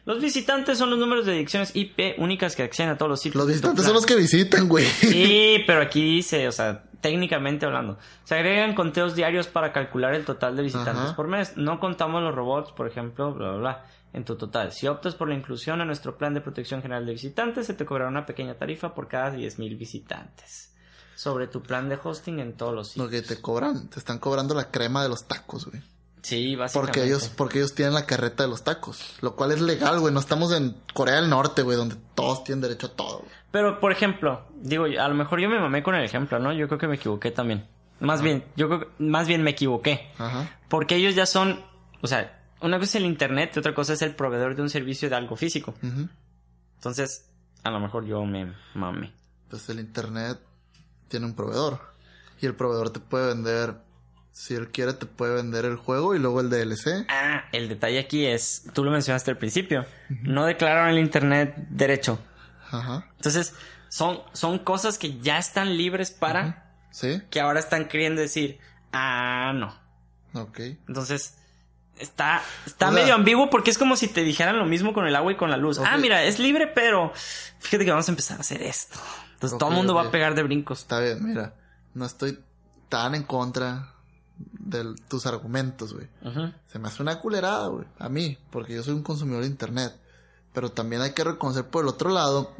Los 0.05 0.21
visitantes 0.21 0.77
son 0.77 0.89
los 0.89 0.99
números 0.99 1.25
de 1.25 1.33
direcciones 1.33 1.75
IP 1.75 2.17
únicas 2.17 2.55
que 2.55 2.63
acceden 2.63 2.91
a 2.91 2.97
todos 2.97 3.09
los 3.09 3.21
sitios. 3.21 3.43
Los 3.43 3.47
visitantes 3.47 3.85
son 3.85 3.93
los 3.93 4.05
que 4.05 4.15
visitan, 4.15 4.67
güey. 4.67 4.85
Sí, 4.85 5.63
pero 5.67 5.81
aquí 5.81 6.01
dice, 6.01 6.47
o 6.47 6.51
sea, 6.51 6.83
técnicamente 7.01 7.65
hablando, 7.65 7.97
se 8.23 8.35
agregan 8.35 8.73
conteos 8.73 9.15
diarios 9.15 9.47
para 9.47 9.71
calcular 9.73 10.13
el 10.13 10.25
total 10.25 10.55
de 10.55 10.63
visitantes 10.63 11.03
Ajá. 11.03 11.15
por 11.15 11.27
mes. 11.27 11.57
No 11.57 11.79
contamos 11.79 12.23
los 12.23 12.33
robots, 12.33 12.71
por 12.71 12.87
ejemplo, 12.87 13.33
bla, 13.33 13.49
bla, 13.49 13.57
bla, 13.57 13.85
en 14.13 14.23
tu 14.23 14.35
total. 14.35 14.71
Si 14.71 14.87
optas 14.87 15.15
por 15.15 15.27
la 15.27 15.35
inclusión 15.35 15.81
en 15.81 15.87
nuestro 15.87 16.17
plan 16.17 16.33
de 16.33 16.41
protección 16.41 16.81
general 16.81 17.05
de 17.05 17.13
visitantes, 17.13 17.67
se 17.67 17.73
te 17.73 17.85
cobrará 17.85 18.09
una 18.09 18.25
pequeña 18.25 18.55
tarifa 18.55 18.95
por 18.95 19.07
cada 19.07 19.35
10.000 19.35 19.77
visitantes. 19.77 20.73
Sobre 21.17 21.47
tu 21.47 21.63
plan 21.63 21.89
de 21.89 21.97
hosting 22.01 22.39
en 22.39 22.53
todos 22.53 22.75
los 22.75 22.95
Lo 22.95 23.05
sitios. 23.05 23.23
que 23.27 23.35
te 23.35 23.41
cobran, 23.41 23.87
te 23.89 23.97
están 23.97 24.19
cobrando 24.19 24.53
la 24.53 24.69
crema 24.69 25.01
de 25.01 25.09
los 25.09 25.25
tacos, 25.27 25.65
güey. 25.65 25.81
Sí, 26.21 26.55
básicamente. 26.55 26.93
Porque 26.99 27.07
ellos, 27.07 27.29
porque 27.35 27.57
ellos 27.57 27.73
tienen 27.73 27.95
la 27.95 28.05
carreta 28.05 28.43
de 28.43 28.49
los 28.49 28.63
tacos. 28.63 29.15
Lo 29.21 29.35
cual 29.35 29.51
es 29.51 29.61
legal, 29.61 29.99
güey. 29.99 30.13
No 30.13 30.19
estamos 30.19 30.51
en 30.53 30.75
Corea 30.93 31.15
del 31.15 31.29
Norte, 31.29 31.63
güey, 31.63 31.75
donde 31.75 31.95
todos 32.15 32.43
tienen 32.43 32.61
derecho 32.61 32.87
a 32.87 32.91
todo. 32.95 33.19
güey. 33.19 33.31
Pero, 33.51 33.79
por 33.79 33.91
ejemplo, 33.91 34.45
digo, 34.61 34.83
a 34.85 35.07
lo 35.07 35.15
mejor 35.15 35.39
yo 35.39 35.49
me 35.49 35.59
mamé 35.59 35.81
con 35.83 35.95
el 35.95 36.03
ejemplo, 36.03 36.37
¿no? 36.37 36.53
Yo 36.53 36.67
creo 36.67 36.77
que 36.79 36.87
me 36.87 36.95
equivoqué 36.97 37.31
también. 37.31 37.65
Más 37.99 38.21
bien, 38.21 38.45
yo 38.55 38.67
creo 38.67 38.79
que, 38.81 38.87
más 39.03 39.27
bien 39.27 39.41
me 39.41 39.51
equivoqué. 39.51 40.11
Ajá. 40.19 40.55
Porque 40.69 40.95
ellos 40.97 41.15
ya 41.15 41.25
son, 41.25 41.63
o 42.01 42.07
sea, 42.07 42.43
una 42.61 42.77
cosa 42.77 42.89
es 42.89 42.95
el 42.95 43.05
internet 43.05 43.53
y 43.55 43.59
otra 43.59 43.73
cosa 43.73 43.93
es 43.93 44.01
el 44.03 44.13
proveedor 44.15 44.55
de 44.55 44.61
un 44.61 44.69
servicio 44.69 45.09
de 45.09 45.15
algo 45.15 45.35
físico. 45.35 45.73
Ujú. 45.81 46.07
Entonces, 46.75 47.25
a 47.63 47.71
lo 47.71 47.79
mejor 47.79 48.05
yo 48.05 48.23
me 48.25 48.53
mame. 48.75 49.13
Pues 49.49 49.67
el 49.69 49.79
internet 49.79 50.39
tiene 51.07 51.25
un 51.25 51.35
proveedor. 51.35 51.79
Y 52.41 52.45
el 52.45 52.55
proveedor 52.55 52.91
te 52.91 52.99
puede 52.99 53.27
vender, 53.27 53.75
si 54.31 54.53
él 54.53 54.69
quiere, 54.69 54.93
te 54.93 55.05
puede 55.07 55.33
vender 55.35 55.65
el 55.65 55.75
juego 55.77 56.15
y 56.15 56.19
luego 56.19 56.39
el 56.41 56.49
DLC. 56.49 57.05
Ah, 57.09 57.45
el 57.51 57.69
detalle 57.69 57.99
aquí 57.99 58.25
es, 58.25 58.63
tú 58.73 58.83
lo 58.83 58.91
mencionaste 58.91 59.31
al 59.31 59.37
principio, 59.37 59.85
no 60.21 60.45
declararon 60.45 60.89
el 60.89 60.99
internet 60.99 61.55
derecho. 61.69 62.19
Ajá. 62.69 63.07
Entonces, 63.15 63.53
son, 63.89 64.19
son 64.33 64.59
cosas 64.59 64.97
que 64.97 65.19
ya 65.19 65.37
están 65.39 65.75
libres 65.77 66.11
para, 66.11 66.73
¿Sí? 66.91 67.21
que 67.31 67.39
ahora 67.41 67.59
están 67.59 67.87
queriendo 67.87 68.21
decir, 68.21 68.59
ah, 68.93 69.53
no. 69.55 69.73
Ok. 70.39 70.59
Entonces, 70.87 71.37
está, 71.97 72.43
está 72.67 72.89
O 72.89 72.91
sea- 72.91 73.01
medio 73.01 73.15
ambiguo 73.15 73.49
porque 73.49 73.71
es 73.71 73.77
como 73.79 73.95
si 73.95 74.07
te 74.07 74.23
dijeran 74.23 74.59
lo 74.59 74.65
mismo 74.65 74.93
con 74.93 75.07
el 75.07 75.15
agua 75.15 75.31
y 75.31 75.35
con 75.37 75.49
la 75.49 75.57
luz. 75.57 75.79
Ah, 75.79 75.97
mira, 75.97 76.23
es 76.25 76.37
libre, 76.37 76.67
pero 76.67 77.11
fíjate 77.59 77.85
que 77.85 77.91
vamos 77.91 78.07
a 78.07 78.11
empezar 78.11 78.37
a 78.37 78.41
hacer 78.41 78.61
esto. 78.61 78.99
Entonces 79.37 79.57
todo 79.59 79.69
el 79.69 79.75
mundo 79.75 79.93
va 79.93 80.01
a 80.03 80.11
pegar 80.11 80.33
de 80.35 80.43
brincos. 80.43 80.79
Está 80.81 80.99
bien, 80.99 81.23
mira. 81.23 81.53
No 81.93 82.05
estoy 82.05 82.39
tan 82.89 83.13
en 83.15 83.23
contra 83.23 83.93
de 84.37 84.95
tus 85.07 85.25
argumentos, 85.27 85.93
güey. 85.93 86.07
Se 86.67 86.79
me 86.79 86.87
hace 86.87 87.01
una 87.03 87.19
culerada, 87.19 87.67
güey. 87.67 87.85
A 87.99 88.09
mí, 88.09 88.37
porque 88.51 88.73
yo 88.75 88.83
soy 88.83 88.93
un 88.95 89.03
consumidor 89.03 89.41
de 89.41 89.47
internet. 89.47 89.93
Pero 90.53 90.71
también 90.71 91.01
hay 91.03 91.11
que 91.13 91.23
reconocer 91.23 91.65
por 91.65 91.83
el 91.83 91.89
otro 91.89 92.09
lado 92.09 92.51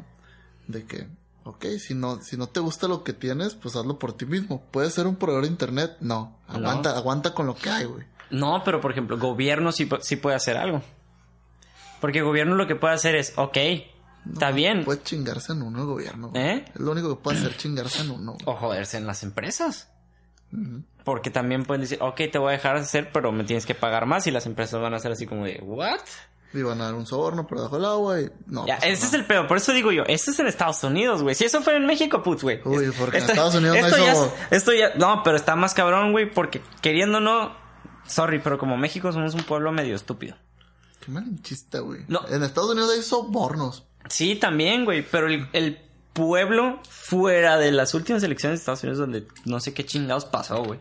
de 0.68 0.84
que, 0.84 1.08
ok, 1.44 1.64
si 1.80 1.94
no, 1.94 2.20
si 2.22 2.36
no 2.36 2.46
te 2.48 2.60
gusta 2.60 2.86
lo 2.86 3.02
que 3.02 3.12
tienes, 3.12 3.54
pues 3.54 3.74
hazlo 3.74 3.98
por 3.98 4.12
ti 4.12 4.24
mismo. 4.26 4.62
¿Puedes 4.70 4.94
ser 4.94 5.06
un 5.08 5.16
proveedor 5.16 5.44
de 5.44 5.50
internet? 5.50 5.96
No. 6.00 6.38
Aguanta, 6.46 6.96
aguanta 6.96 7.34
con 7.34 7.46
lo 7.46 7.54
que 7.56 7.70
hay, 7.70 7.86
güey. 7.86 8.06
No, 8.30 8.62
pero 8.64 8.80
por 8.80 8.92
ejemplo, 8.92 9.18
gobierno 9.18 9.72
sí, 9.72 9.88
pu- 9.88 10.00
sí 10.00 10.14
puede 10.16 10.36
hacer 10.36 10.56
algo. 10.56 10.82
Porque 12.00 12.18
el 12.18 12.24
gobierno 12.24 12.54
lo 12.54 12.66
que 12.68 12.76
puede 12.76 12.94
hacer 12.94 13.16
es, 13.16 13.32
ok, 13.36 13.56
está 14.32 14.50
bien. 14.50 14.84
Puedes 14.84 15.04
chingarse 15.04 15.52
en 15.52 15.62
uno 15.62 15.80
el 15.80 15.86
gobierno. 15.86 16.28
güey. 16.30 16.42
¿Eh? 16.42 16.64
Es 16.74 16.80
lo 16.80 16.92
único 16.92 17.08
que 17.16 17.22
puede 17.22 17.38
hacer 17.38 17.56
chingarse 17.56 18.02
en 18.02 18.10
uno. 18.10 18.32
güey. 18.32 18.44
O 18.46 18.54
joderse 18.54 18.96
en 18.98 19.06
las 19.06 19.22
empresas. 19.22 19.90
Porque 21.04 21.30
también 21.30 21.64
pueden 21.64 21.82
decir, 21.82 21.98
ok, 22.00 22.16
te 22.32 22.38
voy 22.38 22.48
a 22.48 22.52
dejar 22.52 22.76
hacer, 22.76 23.10
pero 23.12 23.32
me 23.32 23.44
tienes 23.44 23.66
que 23.66 23.74
pagar 23.74 24.06
más. 24.06 24.26
Y 24.26 24.30
las 24.30 24.46
empresas 24.46 24.80
van 24.80 24.94
a 24.94 24.96
hacer 24.96 25.12
así 25.12 25.26
como 25.26 25.44
de, 25.44 25.60
¿what? 25.62 26.00
Y 26.54 26.62
van 26.62 26.80
a 26.80 26.84
dar 26.84 26.94
un 26.94 27.06
soborno 27.06 27.46
por 27.46 27.58
debajo 27.58 27.76
del 27.76 27.84
agua 27.84 28.20
y 28.22 28.30
no. 28.46 28.66
Ya, 28.66 28.76
pasa 28.76 28.86
ese 28.88 29.06
es 29.06 29.12
el 29.12 29.26
peor, 29.26 29.46
por 29.46 29.58
eso 29.58 29.72
digo 29.74 29.92
yo, 29.92 30.04
esto 30.06 30.30
es 30.30 30.38
en 30.38 30.46
Estados 30.46 30.82
Unidos, 30.82 31.22
güey. 31.22 31.34
Si 31.34 31.44
eso 31.44 31.60
fue 31.60 31.76
en 31.76 31.84
México, 31.84 32.22
putz, 32.22 32.42
güey. 32.42 32.60
Uy, 32.64 32.90
porque 32.98 33.18
en 33.18 33.24
Estados 33.24 33.54
Unidos 33.54 33.76
no 33.78 33.86
esto 33.86 33.96
hay 34.00 34.06
ya, 34.06 34.14
sobor. 34.14 34.32
es- 34.50 34.56
esto 34.56 34.72
ya, 34.72 34.94
no, 34.94 35.20
pero 35.22 35.36
está 35.36 35.56
más 35.56 35.74
cabrón, 35.74 36.12
güey, 36.12 36.30
porque 36.32 36.62
queriendo 36.80 37.20
no, 37.20 37.54
sorry, 38.06 38.38
pero 38.38 38.56
como 38.56 38.78
México 38.78 39.12
somos 39.12 39.34
un 39.34 39.42
pueblo 39.42 39.72
medio 39.72 39.94
estúpido. 39.94 40.36
Qué 41.04 41.12
malinchista, 41.12 41.80
güey. 41.80 42.04
No. 42.08 42.26
En 42.28 42.42
Estados 42.42 42.70
Unidos 42.70 42.92
hay 42.94 43.02
sobornos. 43.02 43.86
Sí, 44.08 44.36
también, 44.36 44.84
güey, 44.84 45.02
pero 45.02 45.26
el, 45.28 45.46
el 45.52 45.78
pueblo 46.12 46.80
fuera 46.88 47.58
de 47.58 47.70
las 47.72 47.94
últimas 47.94 48.22
elecciones 48.22 48.58
de 48.58 48.62
Estados 48.62 48.82
Unidos 48.82 48.98
donde 48.98 49.26
no 49.44 49.60
sé 49.60 49.72
qué 49.72 49.84
chingados 49.86 50.24
pasó, 50.24 50.62
güey. 50.64 50.80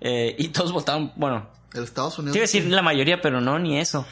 Eh, 0.00 0.34
y 0.38 0.48
todos 0.48 0.72
votaron, 0.72 1.12
bueno, 1.16 1.48
El 1.72 1.84
Estados 1.84 2.18
Unidos 2.18 2.36
a 2.36 2.40
decir 2.40 2.66
la 2.66 2.82
mayoría, 2.82 3.20
pero 3.20 3.40
no, 3.40 3.58
ni 3.58 3.78
eso. 3.78 4.04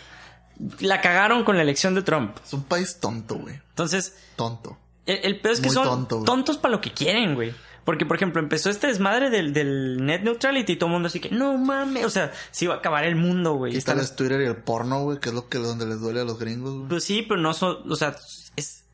La 0.79 1.01
cagaron 1.01 1.42
con 1.44 1.57
la 1.57 1.62
elección 1.62 1.94
de 1.94 2.03
Trump. 2.03 2.37
es 2.44 2.53
un 2.53 2.64
país 2.64 2.99
tonto, 3.01 3.37
güey. 3.37 3.55
Entonces, 3.70 4.14
Tonto. 4.37 4.79
El, 5.07 5.18
el 5.25 5.40
peor 5.40 5.55
es 5.55 5.61
que 5.61 5.66
Muy 5.68 5.75
son 5.75 5.85
tonto, 5.85 6.23
tontos 6.25 6.59
para 6.59 6.73
lo 6.73 6.81
que 6.81 6.92
quieren, 6.92 7.35
güey. 7.35 7.53
Porque, 7.85 8.05
por 8.07 8.16
ejemplo, 8.16 8.40
empezó 8.40 8.69
este 8.71 8.87
desmadre 8.88 9.31
del, 9.31 9.53
del 9.53 10.05
net 10.05 10.23
neutrality 10.23 10.73
y 10.73 10.77
todo 10.77 10.88
el 10.88 10.93
mundo 10.93 11.09
así 11.09 11.19
que, 11.21 11.31
no 11.31 11.57
mames, 11.57 12.05
o 12.05 12.11
sea, 12.11 12.33
se 12.51 12.66
iba 12.66 12.75
a 12.75 12.79
acabar 12.79 13.05
el 13.05 13.16
mundo, 13.16 13.55
güey. 13.55 13.77
Están- 13.77 13.95
Quítales 13.97 14.16
Twitter 14.16 14.40
y 14.43 14.45
el 14.45 14.57
porno, 14.57 15.03
güey, 15.03 15.19
que 15.19 15.31
es 15.31 15.35
lo 15.35 15.49
que 15.49 15.59
donde 15.59 15.87
les 15.87 16.01
duele 16.01 16.21
a 16.21 16.25
los 16.25 16.38
gringos, 16.38 16.75
güey. 16.75 16.88
Pues 16.88 17.05
sí, 17.05 17.23
pero 17.27 17.40
no 17.40 17.55
son, 17.55 17.90
o 17.90 17.97
sea, 17.97 18.14
es, 18.57 18.85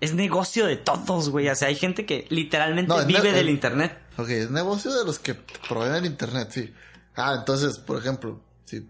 es 0.00 0.14
negocio 0.14 0.66
de 0.66 0.76
todos, 0.76 1.30
güey. 1.30 1.48
O 1.48 1.54
sea, 1.54 1.68
hay 1.68 1.76
gente 1.76 2.04
que 2.04 2.26
literalmente 2.30 2.88
No, 2.92 3.04
vive 3.06 3.32
del 3.32 3.48
internet. 3.48 3.96
Ok, 4.18 4.28
es 4.30 4.50
negocio 4.50 4.92
de 4.92 5.04
los 5.04 5.18
que 5.18 5.34
proveen 5.68 5.94
el 5.94 6.04
internet, 6.06 6.48
sí. 6.50 6.74
Ah, 7.14 7.36
entonces, 7.38 7.78
por 7.78 7.98
ejemplo, 7.98 8.40
si 8.64 8.86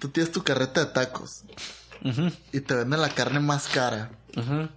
tú 0.00 0.08
tienes 0.08 0.32
tu 0.32 0.42
carreta 0.42 0.80
de 0.84 0.90
tacos 0.92 1.44
y 2.52 2.60
te 2.60 2.74
venden 2.74 3.00
la 3.00 3.08
carne 3.10 3.40
más 3.40 3.68
cara. 3.68 4.10
ujú. 4.36 4.68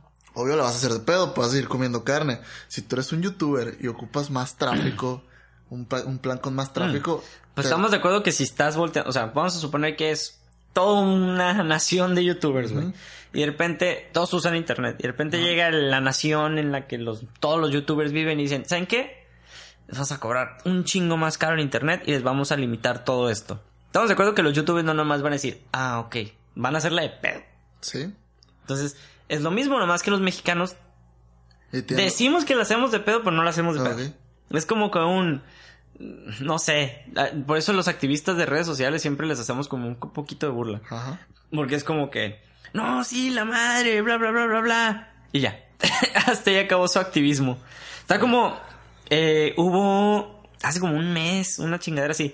Obvio 0.41 0.55
la 0.55 0.63
vas 0.63 0.73
a 0.73 0.77
hacer 0.77 0.91
de 0.91 0.99
pedo, 1.01 1.33
pues 1.33 1.47
vas 1.47 1.47
a 1.47 1.51
seguir 1.55 1.67
comiendo 1.67 2.03
carne. 2.03 2.39
Si 2.67 2.81
tú 2.81 2.95
eres 2.95 3.11
un 3.11 3.21
youtuber 3.21 3.77
y 3.79 3.87
ocupas 3.87 4.29
más 4.29 4.55
tráfico, 4.57 5.23
un, 5.69 5.85
pla- 5.85 6.03
un 6.05 6.17
plan 6.19 6.37
con 6.37 6.55
más 6.55 6.71
tráfico... 6.73 7.23
Pues 7.55 7.65
te- 7.65 7.69
estamos 7.69 7.91
de 7.91 7.97
acuerdo 7.97 8.23
que 8.23 8.31
si 8.31 8.43
estás 8.43 8.77
volteando, 8.77 9.09
o 9.09 9.13
sea, 9.13 9.25
vamos 9.27 9.55
a 9.55 9.59
suponer 9.59 9.95
que 9.95 10.11
es 10.11 10.39
toda 10.73 11.01
una 11.01 11.63
nación 11.63 12.15
de 12.15 12.23
youtubers, 12.23 12.71
güey. 12.71 12.93
Y 13.33 13.41
de 13.41 13.45
repente 13.47 14.09
todos 14.13 14.33
usan 14.33 14.55
internet. 14.55 14.95
Y 14.99 15.03
de 15.03 15.07
repente 15.09 15.41
llega 15.41 15.69
la 15.71 15.99
nación 15.99 16.57
en 16.57 16.71
la 16.71 16.87
que 16.87 16.97
los, 16.97 17.23
todos 17.39 17.59
los 17.59 17.71
youtubers 17.71 18.11
viven 18.11 18.39
y 18.39 18.43
dicen, 18.43 18.65
¿saben 18.67 18.87
qué? 18.87 19.27
Les 19.87 19.97
vamos 19.97 20.11
a 20.11 20.19
cobrar 20.19 20.57
un 20.65 20.83
chingo 20.85 21.17
más 21.17 21.37
caro 21.37 21.55
el 21.55 21.61
internet 21.61 22.03
y 22.05 22.11
les 22.11 22.23
vamos 22.23 22.51
a 22.51 22.55
limitar 22.57 23.03
todo 23.03 23.29
esto. 23.29 23.59
Estamos 23.87 24.07
de 24.07 24.13
acuerdo 24.13 24.35
que 24.35 24.43
los 24.43 24.53
youtubers 24.53 24.85
no 24.85 24.93
nomás 24.93 25.21
van 25.21 25.33
a 25.33 25.35
decir, 25.35 25.63
ah, 25.73 25.99
ok, 25.99 26.15
van 26.55 26.75
a 26.75 26.77
hacerla 26.77 27.01
de 27.01 27.09
pedo. 27.09 27.41
Sí. 27.81 28.13
Entonces, 28.61 28.95
es 29.29 29.41
lo 29.41 29.51
mismo, 29.51 29.79
nomás 29.79 30.03
que 30.03 30.11
los 30.11 30.19
mexicanos 30.19 30.75
decimos 31.71 32.45
que 32.45 32.55
la 32.55 32.63
hacemos 32.63 32.91
de 32.91 32.99
pedo, 32.99 33.19
pero 33.19 33.31
no 33.31 33.43
la 33.43 33.51
hacemos 33.51 33.75
de 33.75 33.89
pedo. 33.89 34.13
Es 34.51 34.65
como 34.65 34.91
que 34.91 34.99
un... 34.99 35.43
No 36.39 36.59
sé. 36.59 37.05
Por 37.45 37.57
eso 37.57 37.73
los 37.73 37.87
activistas 37.87 38.37
de 38.37 38.45
redes 38.45 38.65
sociales 38.65 39.01
siempre 39.01 39.27
les 39.27 39.39
hacemos 39.39 39.67
como 39.67 39.87
un 39.87 39.95
poquito 39.95 40.47
de 40.47 40.51
burla. 40.51 40.81
Ajá. 40.89 41.19
Porque 41.51 41.75
es 41.75 41.83
como 41.83 42.09
que... 42.09 42.41
No, 42.73 43.03
sí, 43.03 43.29
la 43.29 43.45
madre, 43.45 44.01
bla, 44.01 44.17
bla, 44.17 44.31
bla, 44.31 44.45
bla, 44.45 44.61
bla. 44.61 45.13
Y 45.31 45.41
ya. 45.41 45.59
Hasta 46.25 46.49
ahí 46.51 46.57
acabó 46.57 46.87
su 46.87 46.99
activismo. 46.99 47.57
Está 47.99 48.19
como... 48.19 48.57
eh, 49.09 49.53
hubo... 49.57 50.43
Hace 50.63 50.79
como 50.79 50.95
un 50.95 51.13
mes, 51.13 51.59
una 51.59 51.79
chingadera 51.79 52.11
así. 52.11 52.33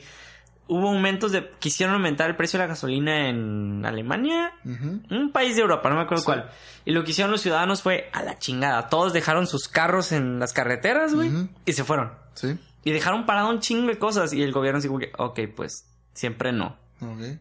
Hubo 0.67 0.89
aumentos 0.89 1.32
de... 1.32 1.51
Quisieron 1.60 1.95
aumentar 1.95 2.30
el 2.30 2.36
precio 2.36 2.58
de 2.60 2.65
la 2.65 2.69
gasolina 2.69 3.30
en 3.30 3.86
Alemania. 3.86 4.51
Un 4.63 5.32
país 5.32 5.56
de 5.56 5.62
Europa, 5.62 5.89
no 5.89 5.95
me 5.95 6.01
acuerdo 6.01 6.21
Sí. 6.21 6.25
cuál. 6.25 6.49
Y 6.86 6.91
lo 6.91 7.04
que 7.04 7.12
hicieron 7.12 7.32
los 7.32 7.41
ciudadanos 7.41 7.82
fue 7.84 8.10
a 8.13 8.23
la 8.23 8.39
chingada. 8.39 8.89
Todos 8.89 9.13
dejaron 9.13 9.45
sus 9.47 9.67
carros 9.67 10.12
en 10.12 10.39
las 10.39 10.54
carreteras, 10.54 11.13
güey. 11.13 11.32
Y 11.65 11.73
se 11.73 11.84
fueron. 11.84 12.13
Sí. 12.34 12.58
Y 12.84 12.91
dejaron 12.91 13.25
parado 13.25 13.49
un 13.49 13.60
chingo 13.60 13.88
de 13.88 13.97
cosas. 13.99 14.34
Y 14.34 14.41
el 14.41 14.51
gobierno 14.51 14.82
como 14.88 14.99
que, 14.99 15.12
ok, 15.17 15.39
pues, 15.56 15.86
siempre 16.13 16.51
no. 16.51 16.78
Ok. 17.01 17.39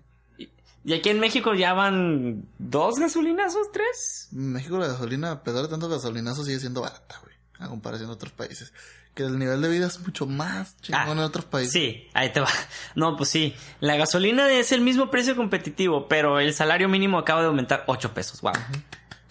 Y 0.87 0.93
aquí 0.93 1.09
en 1.09 1.19
México 1.19 1.55
ya 1.55 1.73
van 1.73 2.45
dos 2.59 2.99
gasolinazos, 2.99 3.73
tres. 3.73 4.29
En 4.33 4.53
México 4.53 4.77
la 4.79 4.89
gasolina, 4.89 5.31
a 5.33 5.43
pesar 5.43 5.63
de 5.63 5.69
tanto 5.69 5.89
gasolinazo, 5.89 6.45
sigue 6.45 6.61
siendo 6.61 6.83
barata, 6.83 7.19
güey. 7.23 7.35
A 7.59 7.69
comparación 7.69 8.09
de 8.09 8.15
otros 8.15 8.33
países. 8.33 8.73
Que 9.15 9.23
el 9.23 9.39
nivel 9.39 9.63
de 9.63 9.69
vida 9.69 9.87
es 9.87 10.01
mucho 10.01 10.27
más 10.27 10.77
chingón 10.81 11.03
Ah, 11.09 11.13
en 11.13 11.19
otros 11.21 11.45
países. 11.45 11.73
Sí, 11.73 12.09
ahí 12.15 12.33
te 12.33 12.41
va. 12.41 12.49
No, 12.97 13.17
pues 13.17 13.31
sí. 13.31 13.55
La 13.81 13.97
gasolina 13.97 14.51
es 14.51 14.73
el 14.73 14.81
mismo 14.81 15.11
precio 15.11 15.37
competitivo, 15.37 16.09
pero 16.09 16.41
el 16.41 16.53
salario 16.53 16.89
mínimo 16.89 17.19
acaba 17.19 17.41
de 17.43 17.47
aumentar 17.47 17.85
8 17.87 18.13
pesos. 18.13 18.41
Wow. 18.41 18.53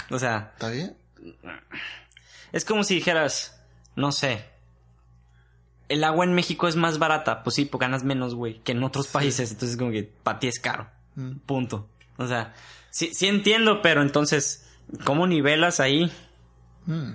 O 0.09 0.19
sea, 0.19 0.51
¿Está 0.53 0.69
bien? 0.69 0.95
es 2.51 2.63
como 2.65 2.83
si 2.83 2.95
dijeras, 2.95 3.59
no 3.95 4.11
sé, 4.11 4.45
el 5.89 6.03
agua 6.03 6.25
en 6.25 6.33
México 6.33 6.67
es 6.67 6.75
más 6.75 6.97
barata. 6.97 7.43
Pues 7.43 7.55
sí, 7.55 7.65
pues 7.65 7.79
ganas 7.79 8.03
menos, 8.03 8.35
güey, 8.35 8.59
que 8.63 8.71
en 8.71 8.83
otros 8.83 9.07
países. 9.07 9.51
Entonces, 9.51 9.77
como 9.77 9.91
que 9.91 10.03
para 10.03 10.39
ti 10.39 10.47
es 10.47 10.59
caro. 10.59 10.87
Mm. 11.15 11.37
Punto. 11.45 11.89
O 12.17 12.27
sea, 12.27 12.53
sí, 12.89 13.11
sí 13.13 13.27
entiendo, 13.27 13.81
pero 13.81 14.01
entonces, 14.01 14.65
¿cómo 15.03 15.27
nivelas 15.27 15.79
ahí? 15.79 16.11
Mm. 16.85 17.13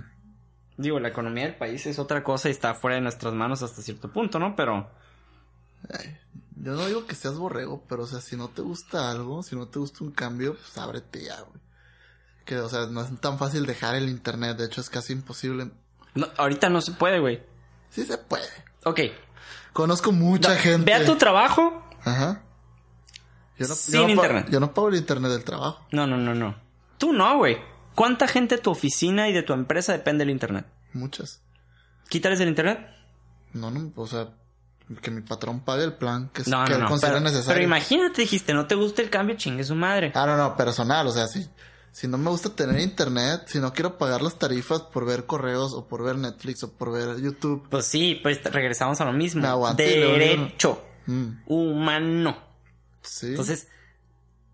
Digo, 0.78 0.98
la 1.00 1.08
economía 1.08 1.44
del 1.44 1.56
país 1.56 1.84
es 1.86 1.98
otra 1.98 2.24
cosa 2.24 2.48
y 2.48 2.52
está 2.52 2.72
fuera 2.72 2.94
de 2.94 3.02
nuestras 3.02 3.34
manos 3.34 3.62
hasta 3.62 3.82
cierto 3.82 4.10
punto, 4.10 4.38
¿no? 4.38 4.56
Pero 4.56 4.88
Ay, 5.92 6.16
yo 6.56 6.72
no 6.72 6.86
digo 6.86 7.06
que 7.06 7.14
seas 7.14 7.36
borrego, 7.36 7.84
pero 7.88 8.04
o 8.04 8.06
sea, 8.06 8.20
si 8.20 8.36
no 8.36 8.48
te 8.48 8.62
gusta 8.62 9.10
algo, 9.10 9.42
si 9.42 9.56
no 9.56 9.66
te 9.68 9.78
gusta 9.78 10.04
un 10.04 10.12
cambio, 10.12 10.54
pues 10.54 10.78
ábrete 10.78 11.24
ya, 11.24 11.40
güey. 11.40 11.60
Que, 12.44 12.58
o 12.58 12.68
sea, 12.68 12.86
no 12.86 13.02
es 13.02 13.20
tan 13.20 13.38
fácil 13.38 13.66
dejar 13.66 13.94
el 13.96 14.08
internet, 14.08 14.56
de 14.56 14.64
hecho 14.66 14.80
es 14.80 14.88
casi 14.88 15.12
imposible. 15.12 15.70
no, 16.14 16.28
ahorita 16.36 16.68
no 16.70 16.80
se 16.80 16.92
puede, 16.92 17.18
güey. 17.18 17.42
Sí 17.90 18.04
se 18.04 18.16
puede. 18.16 18.48
Ok. 18.84 19.00
Conozco 19.72 20.12
mucha 20.12 20.54
gente. 20.56 20.84
Ve 20.90 20.94
a 20.94 21.04
tu 21.04 21.16
trabajo. 21.16 21.82
Ajá. 22.04 22.42
Yo 23.58 23.66
no, 23.68 23.74
Sin 23.74 23.94
yo 23.94 24.02
no 24.04 24.08
internet. 24.10 24.46
yo 24.50 24.60
no 24.60 24.72
pago 24.72 24.88
el 24.88 24.94
internet 24.96 25.30
del 25.32 25.44
trabajo. 25.44 25.84
No, 25.92 26.06
no, 26.06 26.16
no, 26.16 26.34
no. 26.34 26.54
Tú 26.96 27.12
no, 27.12 27.36
güey. 27.38 27.58
¿Cuánta 27.98 28.28
gente 28.28 28.54
de 28.56 28.62
tu 28.62 28.70
oficina 28.70 29.28
y 29.28 29.32
de 29.32 29.42
tu 29.42 29.52
empresa 29.52 29.92
depende 29.92 30.22
del 30.24 30.30
internet? 30.30 30.64
Muchas. 30.92 31.42
¿Quítales 32.08 32.38
el 32.38 32.48
internet? 32.48 32.78
No, 33.54 33.72
no, 33.72 33.90
o 33.96 34.06
sea, 34.06 34.28
que 35.02 35.10
mi 35.10 35.20
patrón 35.22 35.64
pague 35.64 35.82
el 35.82 35.94
plan 35.94 36.30
que, 36.32 36.42
No, 36.46 36.64
que 36.64 36.70
no, 36.70 36.76
él 36.76 36.82
no. 36.82 36.88
considera 36.90 37.16
Pero, 37.16 37.24
necesario. 37.24 37.54
pero 37.54 37.64
imagínate, 37.64 38.22
dijiste, 38.22 38.54
no 38.54 38.68
te 38.68 38.76
gusta 38.76 39.02
el 39.02 39.10
cambio, 39.10 39.36
chingue 39.36 39.64
su 39.64 39.74
madre. 39.74 40.12
Ah, 40.14 40.26
no, 40.26 40.36
no, 40.36 40.56
personal, 40.56 41.08
o 41.08 41.10
sea, 41.10 41.26
si, 41.26 41.44
si 41.90 42.06
no 42.06 42.18
me 42.18 42.30
gusta 42.30 42.50
tener 42.54 42.78
internet, 42.80 43.42
si 43.46 43.58
no 43.58 43.72
quiero 43.72 43.98
pagar 43.98 44.22
las 44.22 44.38
tarifas 44.38 44.80
por 44.82 45.04
ver 45.04 45.26
correos 45.26 45.72
o 45.74 45.88
por 45.88 46.04
ver 46.04 46.16
Netflix 46.18 46.62
o 46.62 46.72
por 46.72 46.92
ver 46.92 47.20
YouTube, 47.20 47.66
Pues 47.68 47.84
sí, 47.86 48.20
pues 48.22 48.40
regresamos 48.44 49.00
a 49.00 49.06
lo 49.06 49.12
mismo. 49.12 49.40
Luego 49.42 49.74
digo- 49.74 50.12
Derecho 50.12 50.84
mm, 51.06 51.28
humano. 51.46 52.38
sí. 53.02 53.26
Entonces, 53.28 53.66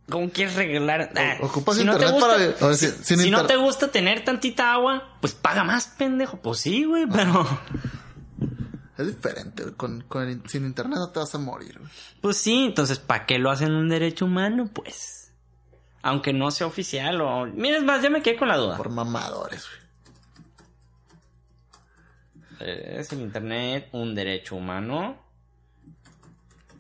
¿cómo 0.09 0.31
quieres 0.31 0.55
regalar? 0.55 1.11
Ah, 1.17 1.37
ocupas 1.41 1.77
si 1.77 1.85
no 1.85 1.97
te 1.97 2.05
internet 2.07 2.23
gusta, 2.23 2.57
para- 2.61 2.71
o 2.71 2.75
sea, 2.75 2.91
si- 3.03 3.31
no 3.31 3.47
te 3.47 3.57
gusta 3.57 3.89
tener 3.91 4.25
tantita 4.25 4.73
agua, 4.73 5.17
pues 5.21 5.35
paga 5.35 5.65
más, 5.65 5.87
pendejo. 5.87 6.39
Pues 6.41 6.61
sí, 6.61 6.85
güey, 6.85 7.07
pero... 7.07 7.47
es 8.99 9.07
diferente, 9.07 9.63
güey, 9.65 9.75
con, 9.75 10.03
con 10.03 10.29
el 10.29 10.43
sin 10.49 10.65
internet 10.67 10.99
no 10.99 11.11
te 11.11 11.19
vas 11.21 11.35
a 11.35 11.39
morir, 11.39 11.79
güey. 11.79 11.91
Pues 12.21 12.37
sí, 12.39 12.65
entonces, 12.67 12.99
¿para 12.99 13.27
qué 13.27 13.39
lo 13.39 13.51
hacen 13.51 13.73
un 13.73 13.89
derecho 13.89 14.25
humano? 14.27 14.69
Pues... 14.73 15.21
Aunque 16.03 16.35
no 16.35 16.51
sea 16.51 16.67
oficial 16.67 17.19
o... 17.23 17.47
Mira, 17.47 17.79
es 17.79 17.83
más, 17.83 18.03
ya 18.03 18.11
me 18.11 18.21
quedé 18.23 18.37
con 18.37 18.49
la 18.49 18.59
duda. 18.59 18.77
por 18.77 18.91
mamadores, 18.91 19.67
güey. 19.67 19.85
¿Es 22.61 23.13
el 23.13 23.21
internet 23.21 23.89
un 23.93 24.15
derecho 24.15 24.57
humano? 24.57 25.17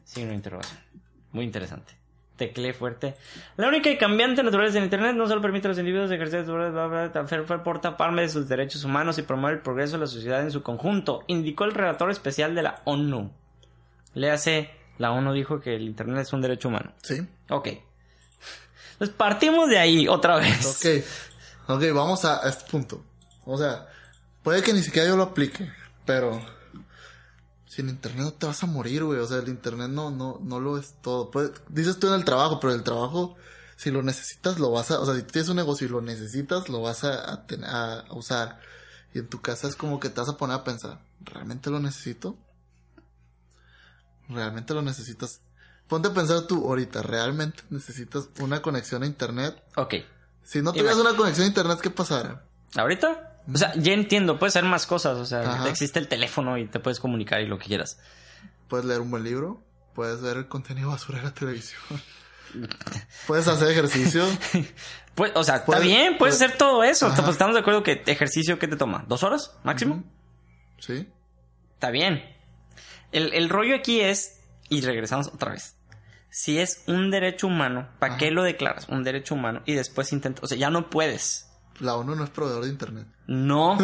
Signo 0.04 0.30
de 0.30 0.36
interrogación. 0.36 0.78
Muy 1.32 1.44
interesante. 1.44 1.94
Teclé 2.36 2.72
fuerte. 2.74 3.14
La 3.56 3.68
única 3.68 3.90
y 3.90 3.96
cambiante 3.96 4.42
naturaleza 4.42 4.74
del 4.74 4.84
internet 4.84 5.14
no 5.14 5.28
solo 5.28 5.40
permite 5.40 5.68
a 5.68 5.70
los 5.70 5.78
individuos 5.78 6.10
ejercer 6.10 6.44
su 6.44 7.62
porta 7.62 7.96
palma 7.96 8.22
de 8.22 8.28
sus 8.28 8.48
derechos 8.48 8.82
humanos 8.84 9.18
y 9.18 9.22
promover 9.22 9.54
el 9.54 9.60
progreso 9.60 9.92
de 9.92 10.00
la 10.00 10.06
sociedad 10.08 10.40
en 10.42 10.50
su 10.50 10.62
conjunto, 10.62 11.22
indicó 11.28 11.64
el 11.64 11.72
relator 11.72 12.10
especial 12.10 12.56
de 12.56 12.62
la 12.62 12.82
ONU. 12.84 13.30
Léase, 14.14 14.70
la 14.98 15.12
ONU 15.12 15.32
dijo 15.32 15.60
que 15.60 15.76
el 15.76 15.82
internet 15.82 16.22
es 16.22 16.32
un 16.32 16.40
derecho 16.40 16.68
humano. 16.68 16.92
Sí. 17.02 17.24
Ok. 17.50 17.68
Entonces 18.94 19.16
partimos 19.16 19.68
de 19.68 19.78
ahí 19.78 20.08
otra 20.08 20.36
vez. 20.36 20.66
Ok, 20.66 21.76
ok, 21.76 21.82
vamos 21.94 22.24
a, 22.24 22.44
a 22.44 22.48
este 22.48 22.68
punto. 22.68 23.04
O 23.44 23.56
sea, 23.58 23.86
puede 24.42 24.62
que 24.62 24.72
ni 24.72 24.82
siquiera 24.82 25.08
yo 25.08 25.16
lo 25.16 25.24
aplique, 25.24 25.70
pero 26.04 26.40
sin 27.74 27.88
internet 27.88 28.22
no 28.24 28.32
te 28.32 28.46
vas 28.46 28.62
a 28.62 28.66
morir, 28.66 29.04
güey. 29.04 29.18
O 29.20 29.26
sea, 29.26 29.38
el 29.38 29.48
internet 29.48 29.88
no, 29.90 30.10
no, 30.10 30.38
no 30.42 30.60
lo 30.60 30.78
es 30.78 30.94
todo. 31.02 31.30
Puede- 31.30 31.52
dices 31.68 31.98
tú 31.98 32.06
en 32.08 32.14
el 32.14 32.24
trabajo, 32.24 32.60
pero 32.60 32.72
el 32.72 32.82
trabajo, 32.82 33.36
si 33.76 33.90
lo 33.90 34.02
necesitas, 34.02 34.58
lo 34.58 34.70
vas 34.70 34.90
a, 34.90 35.00
o 35.00 35.06
sea, 35.06 35.14
si 35.16 35.22
tienes 35.22 35.48
un 35.48 35.56
negocio 35.56 35.86
y 35.86 35.90
lo 35.90 36.00
necesitas, 36.00 36.68
lo 36.68 36.80
vas 36.82 37.04
a, 37.04 37.32
a 37.32 37.46
ten- 37.46 37.64
a- 37.64 38.00
a 38.00 38.12
usar. 38.14 38.60
Y 39.12 39.18
en 39.18 39.28
tu 39.28 39.40
casa 39.40 39.66
es 39.68 39.76
como 39.76 39.98
que 40.00 40.08
te 40.10 40.20
vas 40.20 40.28
a 40.28 40.36
poner 40.36 40.56
a 40.56 40.64
pensar, 40.64 41.00
¿realmente 41.20 41.70
lo 41.70 41.80
necesito? 41.80 42.36
¿Realmente 44.28 44.72
lo 44.74 44.82
necesitas? 44.82 45.40
Ponte 45.88 46.08
a 46.08 46.14
pensar 46.14 46.46
tú 46.46 46.66
ahorita, 46.66 47.02
¿realmente 47.02 47.62
necesitas 47.70 48.28
una 48.40 48.62
conexión 48.62 49.02
a 49.02 49.06
internet? 49.06 49.62
Ok. 49.76 49.94
Si 50.42 50.62
no 50.62 50.72
tuvieras 50.72 50.96
una 50.98 51.16
conexión 51.16 51.44
a 51.44 51.48
internet, 51.48 51.78
¿qué 51.80 51.90
pasara? 51.90 52.44
¿Ahorita? 52.76 53.33
O 53.52 53.56
sea, 53.58 53.72
ya 53.76 53.92
entiendo, 53.92 54.38
puedes 54.38 54.56
hacer 54.56 54.68
más 54.68 54.86
cosas. 54.86 55.18
O 55.18 55.24
sea, 55.26 55.40
Ajá. 55.42 55.68
existe 55.68 55.98
el 55.98 56.08
teléfono 56.08 56.56
y 56.58 56.66
te 56.66 56.80
puedes 56.80 57.00
comunicar 57.00 57.40
y 57.42 57.46
lo 57.46 57.58
que 57.58 57.66
quieras. 57.66 57.98
Puedes 58.68 58.86
leer 58.86 59.00
un 59.00 59.10
buen 59.10 59.22
libro, 59.24 59.62
puedes 59.94 60.20
ver 60.22 60.36
el 60.38 60.48
contenido 60.48 60.88
basura 60.90 61.18
de 61.18 61.24
la 61.24 61.34
televisión. 61.34 61.80
puedes 63.26 63.46
hacer 63.48 63.70
ejercicio. 63.70 64.24
Pues, 65.14 65.30
o 65.36 65.44
sea, 65.44 65.58
está 65.58 65.78
bien, 65.78 66.18
puedes 66.18 66.34
puedes- 66.34 66.42
hacer 66.42 66.58
todo 66.58 66.82
eso. 66.82 67.06
Ajá. 67.06 67.30
Estamos 67.30 67.54
de 67.54 67.60
acuerdo 67.60 67.84
que 67.84 68.02
ejercicio, 68.04 68.58
¿qué 68.58 68.66
te 68.66 68.74
toma? 68.74 69.04
¿Dos 69.06 69.22
horas 69.22 69.52
máximo? 69.62 70.02
Sí. 70.80 71.08
Está 71.74 71.90
bien. 71.90 72.24
El, 73.12 73.32
el 73.32 73.48
rollo 73.48 73.76
aquí 73.76 74.00
es, 74.00 74.40
y 74.68 74.80
regresamos 74.80 75.28
otra 75.28 75.52
vez. 75.52 75.76
Si 76.30 76.58
es 76.58 76.82
un 76.88 77.12
derecho 77.12 77.46
humano, 77.46 77.88
¿para 78.00 78.16
qué 78.16 78.32
lo 78.32 78.42
declaras? 78.42 78.88
Un 78.88 79.04
derecho 79.04 79.36
humano 79.36 79.62
y 79.66 79.74
después 79.74 80.12
intentas, 80.12 80.42
o 80.42 80.46
sea, 80.48 80.58
ya 80.58 80.68
no 80.70 80.90
puedes. 80.90 81.48
La 81.80 81.96
ONU 81.96 82.14
no 82.14 82.24
es 82.24 82.30
proveedor 82.30 82.64
de 82.64 82.70
internet. 82.70 83.06
No. 83.26 83.76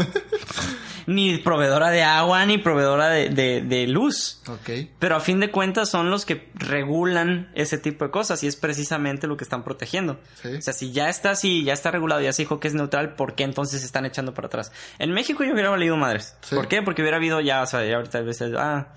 ni 1.07 1.39
proveedora 1.39 1.91
de 1.91 2.03
agua, 2.03 2.45
ni 2.47 2.59
proveedora 2.59 3.09
de, 3.09 3.31
de- 3.31 3.63
de 3.63 3.87
luz. 3.87 4.41
Ok. 4.47 4.71
Pero 4.99 5.17
a 5.17 5.21
fin 5.21 5.41
de 5.41 5.51
cuentas 5.51 5.89
son 5.89 6.11
los 6.11 6.25
que 6.25 6.51
regulan 6.55 7.51
ese 7.55 7.79
tipo 7.79 8.05
de 8.05 8.11
cosas 8.11 8.43
y 8.43 8.47
es 8.47 8.57
precisamente 8.57 9.27
lo 9.27 9.37
que 9.37 9.45
están 9.45 9.65
protegiendo. 9.65 10.21
Sí. 10.43 10.49
O 10.55 10.63
sea, 10.63 10.73
si 10.73 10.93
ya 10.93 11.09
está 11.09 11.31
así, 11.31 11.65
ya 11.65 11.73
está 11.73 11.91
regulado, 11.91 12.21
ya 12.21 12.33
se 12.33 12.43
dijo 12.43 12.61
que 12.61 12.69
es 12.69 12.75
neutral, 12.75 13.15
¿por 13.17 13.35
qué 13.35 13.45
entonces 13.45 13.81
se 13.81 13.87
están 13.87 14.07
echando 14.07 14.35
para 14.35 14.47
atrás? 14.47 14.73
En 14.99 15.11
México 15.13 15.43
yo 15.45 15.53
hubiera 15.53 15.71
valido 15.71 15.97
madres. 15.97 16.37
Sí. 16.43 16.55
¿Por 16.55 16.69
qué? 16.69 16.83
Porque 16.83 17.03
hubiera 17.03 17.17
habido 17.17 17.41
ya, 17.41 17.63
o 17.63 17.67
sea, 17.67 17.85
ya 17.85 17.97
ahorita 17.97 18.19
a 18.19 18.23
veces, 18.23 18.53
ah, 18.57 18.89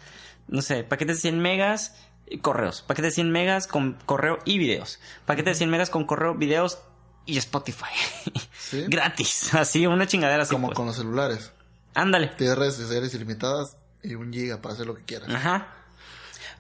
no 0.48 0.62
sé, 0.62 0.84
paquetes 0.84 1.18
de 1.18 1.22
100 1.22 1.40
megas, 1.40 1.96
y 2.26 2.38
correos. 2.40 2.82
Paquetes 2.84 3.12
de 3.12 3.16
100 3.16 3.32
megas 3.32 3.68
con 3.68 3.94
correo 4.06 4.40
y 4.46 4.58
videos. 4.58 5.00
Paquetes 5.26 5.56
de 5.56 5.58
100 5.60 5.70
megas 5.70 5.90
con 5.90 6.06
correo, 6.06 6.36
videos 6.36 6.80
y 7.26 7.38
Spotify. 7.38 7.86
Sí. 8.64 8.86
Gratis. 8.88 9.54
Así, 9.54 9.86
una 9.86 10.08
chingadera 10.08 10.44
así. 10.44 10.52
Como 10.52 10.68
pues. 10.70 10.78
con 10.78 10.88
los 10.88 10.96
celulares. 10.96 11.52
Ándale. 11.94 12.30
Tienes 12.30 12.58
redes 12.58 12.76
sociales 12.76 13.14
ilimitadas 13.14 13.78
y 14.02 14.16
un 14.16 14.34
giga 14.34 14.62
para 14.62 14.74
hacer 14.74 14.88
lo 14.88 14.96
que 14.96 15.04
quieras. 15.04 15.30
Ajá. 15.30 15.68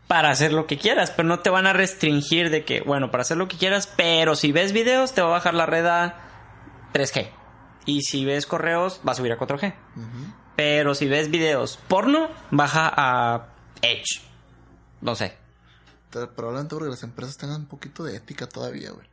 Para 0.07 0.29
hacer 0.29 0.51
lo 0.53 0.67
que 0.67 0.77
quieras, 0.77 1.09
pero 1.11 1.27
no 1.27 1.39
te 1.39 1.49
van 1.49 1.65
a 1.65 1.73
restringir 1.73 2.51
de 2.51 2.65
que, 2.65 2.81
bueno, 2.81 3.09
para 3.09 3.21
hacer 3.21 3.37
lo 3.37 3.47
que 3.47 3.57
quieras, 3.57 3.87
pero 3.95 4.35
si 4.35 4.51
ves 4.51 4.73
videos 4.73 5.13
te 5.13 5.21
va 5.21 5.29
a 5.29 5.31
bajar 5.31 5.55
la 5.55 5.65
red 5.65 5.85
a 5.87 6.19
3G. 6.93 7.29
Y 7.85 8.01
si 8.03 8.25
ves 8.25 8.45
correos, 8.45 9.01
va 9.07 9.13
a 9.13 9.15
subir 9.15 9.31
a 9.31 9.39
4G. 9.39 9.73
Ujú. 9.95 10.33
Pero 10.55 10.93
si 10.93 11.07
ves 11.07 11.31
videos 11.31 11.79
porno, 11.87 12.29
baja 12.51 12.93
a 12.95 13.47
Edge. 13.81 14.21
No 15.01 15.15
sé. 15.15 15.35
Te- 16.11 16.27
Probablemente 16.27 16.75
porque 16.75 16.91
las 16.91 17.01
empresas 17.01 17.37
tengan 17.37 17.61
un 17.61 17.67
poquito 17.67 18.03
de 18.03 18.17
ética 18.17 18.45
todavía, 18.47 18.91
güey. 18.91 19.07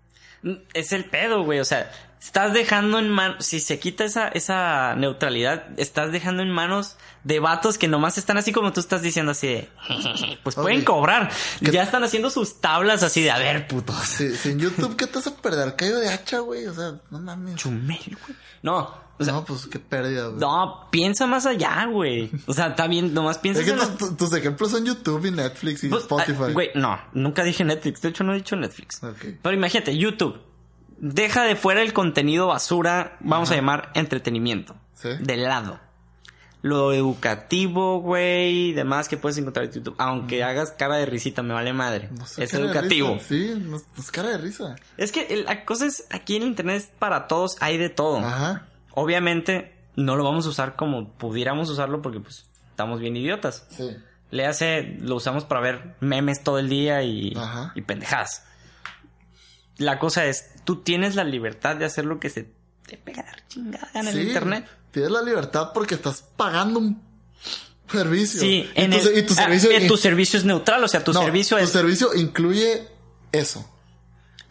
Es 0.75 0.93
el 0.93 1.05
pedo, 1.05 1.45
güey. 1.45 1.61
O 1.61 1.65
sea, 1.65 1.91
estás 2.21 2.53
dejando 2.53 2.99
en 2.99 3.09
manos. 3.09 3.45
Si 3.47 3.61
se 3.61 3.79
quita 3.79 4.05
esa, 4.05 4.29
esa 4.29 4.95
neutralidad, 4.97 5.65
estás 5.79 6.13
dejando 6.13 6.43
en 6.43 6.51
manos 6.51 6.97
de 7.25 7.39
vatos 7.41 7.77
que 7.79 7.89
nomás 7.89 8.19
están 8.19 8.37
así 8.39 8.53
como 8.53 8.73
tú 8.73 8.81
estás 8.81 9.03
diciendo, 9.03 9.33
así 9.33 9.47
de. 9.49 9.69
Pues 10.43 10.55
pueden 10.57 10.79
Oye, 10.79 10.85
cobrar. 10.85 11.31
¿qué- 11.63 11.71
Ya 11.71 11.83
están 11.83 12.03
haciendo 12.05 12.31
sus 12.31 12.61
tablas 12.61 13.03
así 13.03 13.23
de, 13.23 13.31
a 13.31 13.39
ver, 13.39 13.67
putos. 13.69 13.97
Si, 14.07 14.35
si 14.37 14.51
en 14.51 14.59
YouTube, 14.61 14.97
¿qué 14.97 15.07
te 15.07 15.15
vas 15.19 15.27
a 15.27 15.37
perder? 15.37 15.77
Caído 15.77 15.99
de 16.01 16.09
hacha, 16.09 16.39
güey. 16.41 16.67
O 16.67 16.75
sea, 16.75 16.95
no 17.11 17.19
mames. 17.21 17.57
Chumel, 17.57 17.99
güey. 18.27 18.39
No, 18.63 18.95
o 19.19 19.25
sea, 19.25 19.35
no, 19.35 19.45
pues 19.45 19.67
qué 19.67 19.79
pérdida, 19.79 20.27
güey. 20.29 20.39
no, 20.41 20.89
piensa 20.91 21.27
más 21.27 21.45
allá, 21.47 21.85
güey. 21.87 22.31
O 22.47 22.53
sea, 22.55 22.69
está 22.69 22.87
bien, 22.87 23.13
nomás 23.13 23.37
piensa 23.39 23.61
Es 23.61 23.67
que 23.67 23.73
en 23.73 23.79
los- 23.79 24.17
tus, 24.17 24.33
ejemplos 24.33 24.71
son 24.71 24.85
YouTube 24.87 25.25
y 25.27 25.31
Netflix 25.31 25.85
y 25.85 25.89
Pues, 25.89 26.03
Spotify. 26.03 26.43
ah, 26.49 26.53
Güey, 26.53 26.71
no, 26.75 26.99
nunca 27.13 27.43
dije 27.45 27.65
Netflix. 27.65 28.01
De 28.03 28.09
hecho, 28.11 28.25
no 28.25 28.33
he 28.33 28.37
dicho 28.37 28.57
Netflix. 28.57 29.03
Ok. 29.03 29.37
Pero 29.43 29.55
imagínate, 29.55 29.97
YouTube. 29.97 30.39
Deja 31.01 31.45
de 31.45 31.57
fuera 31.57 31.81
el 31.83 31.93
contenido 31.93 32.47
basura, 32.47 33.17
vamos 33.21 33.51
a 33.51 33.57
llamar 33.57 33.91
entretenimiento. 33.95 34.77
Sí. 34.95 35.09
De 35.19 35.37
lado. 35.37 35.81
Lo 36.63 36.93
educativo, 36.93 38.01
güey, 38.01 38.69
y 38.69 38.73
demás 38.75 39.09
que 39.09 39.17
puedes 39.17 39.39
encontrar 39.39 39.65
en 39.65 39.73
YouTube. 39.73 39.95
Aunque 39.97 40.45
hagas 40.45 40.73
cara 40.73 40.97
de 40.97 41.07
risita, 41.07 41.43
me 41.43 41.55
vale 41.55 41.73
madre. 41.73 42.11
No 42.13 42.27
sé, 42.27 42.45
es 42.45 42.53
educativo. 42.53 43.19
Sí, 43.27 43.55
no, 43.59 43.79
es 43.99 44.11
cara 44.11 44.29
de 44.29 44.39
risa. 44.39 44.77
Es 44.99 45.11
que 45.11 45.43
la 45.47 45.65
cosa 45.65 45.87
es, 45.87 46.05
aquí 46.11 46.37
en 46.37 46.43
internet 46.43 46.77
es 46.77 46.87
para 46.99 47.29
todos, 47.29 47.57
hay 47.61 47.79
de 47.79 47.89
todo. 47.89 48.19
Ajá. 48.19 48.67
Obviamente, 48.93 49.75
no 49.97 50.17
lo 50.17 50.25
vamos 50.25 50.45
a 50.45 50.51
usar 50.51 50.77
como 50.77 51.09
pudiéramos 51.15 51.71
usarlo 51.71 52.03
porque 52.03 52.21
pues 52.21 52.45
estamos 52.69 53.01
bien 53.01 53.17
idiotas. 53.17 53.67
Sí. 53.71 53.97
Le 54.31 54.47
hace, 54.47 54.99
lo 55.01 55.17
usamos 55.17 55.45
para 55.47 55.63
ver 55.63 55.95
memes 56.01 56.45
todo 56.45 56.59
el 56.59 56.69
día 56.69 57.03
y, 57.03 57.33
Ajá. 57.37 57.73
y 57.75 57.81
pendejadas. 57.81 58.45
La 59.81 59.99
cosa 59.99 60.27
es, 60.27 60.51
tú 60.65 60.83
tienes 60.83 61.15
la 61.15 61.25
libertad 61.25 61.75
de 61.77 61.85
hacer 61.87 62.05
lo 62.05 62.21
que 62.21 62.29
se 62.31 62.51
te 62.87 62.97
pega 62.99 63.23
la 63.23 63.49
chingada 63.49 63.91
en 63.95 64.09
el 64.09 64.21
internet. 64.21 64.69
Tienes 64.91 65.11
la 65.11 65.23
libertad 65.23 65.71
porque 65.73 65.95
estás 65.95 66.23
pagando 66.37 66.79
un 66.81 67.03
servicio. 67.91 68.41
Sí, 68.41 68.69
y 68.75 68.81
en 68.81 68.91
tu, 68.91 68.97
el, 69.09 69.19
y 69.19 69.23
tu 69.23 69.33
ah, 69.33 69.37
servicio. 69.37 69.71
eh, 69.71 69.87
tu 69.89 69.97
servicio 69.97 70.39
es 70.39 70.45
neutral, 70.45 70.85
o 70.85 70.89
sea, 70.89 71.03
tu 71.03 71.13
no, 71.13 71.23
servicio 71.23 71.57
tu 71.57 71.63
es... 71.65 71.71
servicio 71.71 72.15
incluye 72.15 72.89
eso. 73.33 73.69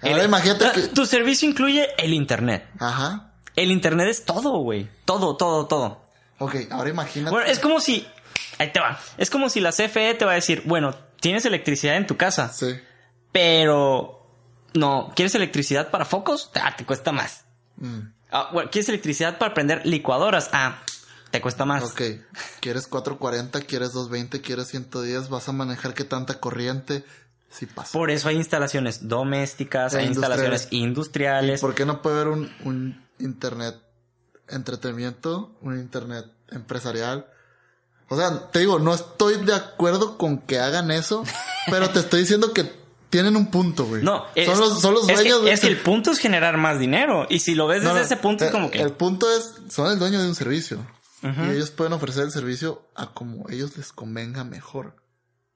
Ahora 0.02 0.20
el- 0.22 0.26
imagínate 0.26 0.66
ah, 0.66 0.72
que. 0.74 0.82
Tu 0.88 1.06
servicio 1.06 1.48
incluye 1.48 1.88
el 1.98 2.14
internet. 2.14 2.66
Ajá. 2.80 3.34
El 3.56 3.72
internet 3.72 4.08
es 4.10 4.26
todo, 4.26 4.60
güey. 4.60 4.90
Todo, 5.06 5.36
todo, 5.38 5.68
todo. 5.68 6.06
Ok, 6.40 6.56
ahora 6.72 6.90
imagínate. 6.90 7.32
Bueno, 7.32 7.48
es 7.52 7.60
como 7.60 7.80
si. 7.82 8.08
Ahí 8.58 8.72
te 8.72 8.80
va. 8.80 9.00
Es 9.18 9.30
como 9.30 9.50
si 9.50 9.60
la 9.60 9.72
CFE 9.72 10.16
te 10.16 10.26
va 10.26 10.32
a 10.32 10.36
decir, 10.36 10.64
bueno, 10.66 10.96
tienes 11.20 11.46
electricidad 11.46 11.98
en 11.98 12.08
tu 12.08 12.18
casa, 12.18 12.52
Sí. 12.52 12.76
pero. 13.32 14.19
No, 14.74 15.12
¿quieres 15.16 15.34
electricidad 15.36 15.90
para 15.92 16.06
focos? 16.06 16.52
Ah, 16.56 16.76
te 16.76 16.86
cuesta 16.86 17.12
más. 17.12 17.46
Mm, 17.78 18.00
Ah, 18.32 18.50
bueno, 18.54 18.70
¿quieres 18.72 18.88
electricidad 18.90 19.40
para 19.40 19.56
prender 19.56 19.88
licuadoras? 19.88 20.50
Ah, 20.54 20.78
te 21.32 21.42
cuesta 21.42 21.66
más. 21.66 21.84
ok. 21.84 22.02
¿Quieres 22.60 22.86
440? 22.88 23.62
¿Quieres 23.62 23.94
220? 23.94 24.42
¿Quieres 24.42 24.68
110? 24.68 25.30
¿Vas 25.30 25.50
a 25.50 25.52
manejar 25.52 25.96
qué 25.96 26.04
tanta 26.04 26.40
corriente? 26.40 27.04
Sí 27.50 27.66
pasa. 27.66 27.92
Por 27.92 28.12
eso 28.12 28.30
hay 28.30 28.36
instalaciones 28.36 29.08
domésticas, 29.08 29.96
E 29.96 30.00
hay 30.00 30.06
instalaciones 30.06 30.68
industriales. 30.70 31.60
¿Por 31.62 31.74
qué 31.74 31.86
no 31.88 32.04
puede 32.04 32.18
haber 32.22 32.28
un, 32.28 32.54
un 32.66 33.04
internet 33.18 33.76
entretenimiento, 34.48 35.58
un 35.62 35.80
internet 35.80 36.26
empresarial? 36.52 37.26
O 38.10 38.16
sea, 38.18 38.50
te 38.52 38.60
digo, 38.60 38.80
no 38.80 38.94
estoy 38.94 39.44
de 39.46 39.54
acuerdo 39.54 40.18
con 40.18 40.40
que 40.40 40.60
hagan 40.60 40.92
eso, 40.92 41.24
pero 41.72 41.90
te 41.90 42.00
estoy 42.00 42.22
diciendo 42.22 42.54
que 42.54 42.64
tienen 43.10 43.36
un 43.36 43.50
punto, 43.52 43.86
güey. 43.86 44.04
No, 44.04 44.26
es, 44.36 44.46
son 44.46 44.60
los, 44.60 44.82
son 44.82 44.94
los 44.94 45.04
es 45.10 45.18
que- 45.22 45.30
dueños 45.30 45.44
de 45.46 45.52
es 45.54 45.60
que 45.62 45.68
el 45.68 45.78
punto 45.78 46.12
es 46.12 46.20
generar 46.20 46.58
más 46.58 46.80
dinero. 46.80 47.26
Y 47.30 47.40
si 47.40 47.56
lo 47.56 47.68
ves 47.68 47.82
desde 47.82 47.96
no, 47.96 48.00
ese 48.02 48.18
punto, 48.18 48.46
es 48.46 48.52
como 48.52 48.70
que. 48.72 48.82
El 48.82 48.92
punto 48.94 49.28
es, 49.36 49.56
son 49.74 49.92
el 49.92 50.00
dueño 50.00 50.22
de 50.22 50.28
un 50.28 50.36
servicio. 50.36 50.86
Y 51.22 51.52
ellos 51.52 51.72
pueden 51.72 51.92
ofrecer 51.94 52.24
el 52.24 52.32
servicio 52.32 52.88
a 52.96 53.08
como 53.14 53.50
ellos 53.50 53.76
les 53.76 53.92
convenga 53.92 54.44
mejor. 54.46 54.96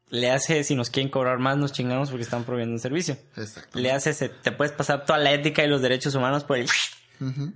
Le 0.09 0.29
hace, 0.29 0.63
si 0.63 0.75
nos 0.75 0.89
quieren 0.89 1.09
cobrar 1.09 1.39
más, 1.39 1.57
nos 1.57 1.71
chingamos 1.71 2.09
porque 2.09 2.23
están 2.23 2.43
proveyendo 2.43 2.73
un 2.75 2.79
servicio. 2.81 3.17
Exacto. 3.37 3.79
Le 3.79 3.91
hace, 3.91 4.13
se- 4.13 4.29
te 4.29 4.51
puedes 4.51 4.73
pasar 4.73 5.05
toda 5.05 5.19
la 5.19 5.31
ética 5.31 5.63
y 5.63 5.67
los 5.69 5.81
derechos 5.81 6.13
humanos 6.15 6.43
por 6.43 6.57
el. 6.57 6.67
Ujú. 7.21 7.53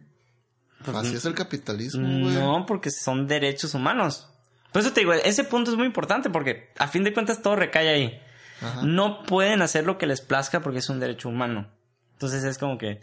Así 0.96 1.16
es 1.16 1.26
el 1.26 1.34
capitalismo, 1.34 2.08
güey. 2.08 2.34
No, 2.36 2.66
porque 2.66 2.92
son 2.92 3.28
derechos 3.28 3.74
humanos. 3.74 4.28
Por 4.72 4.82
eso 4.82 4.94
te 4.94 5.02
digo, 5.02 5.14
ese 5.14 5.44
punto 5.44 5.72
es 5.72 5.78
muy 5.78 5.86
importante 5.88 6.30
porque 6.30 6.70
a 6.78 6.88
fin 6.88 7.04
de 7.04 7.14
cuentas 7.14 7.42
todo 7.42 7.56
recae 7.56 7.90
ahí. 7.90 8.22
Ajá. 8.62 8.82
No 8.84 9.24
pueden 9.24 9.62
hacer 9.62 9.86
lo 9.86 9.98
que 9.98 10.06
les 10.08 10.22
plazca 10.22 10.62
porque 10.62 10.80
es 10.80 10.90
un 10.90 11.00
derecho 11.00 11.30
humano. 11.30 11.68
Entonces 12.14 12.44
es 12.44 12.58
como 12.58 12.78
que 12.78 13.02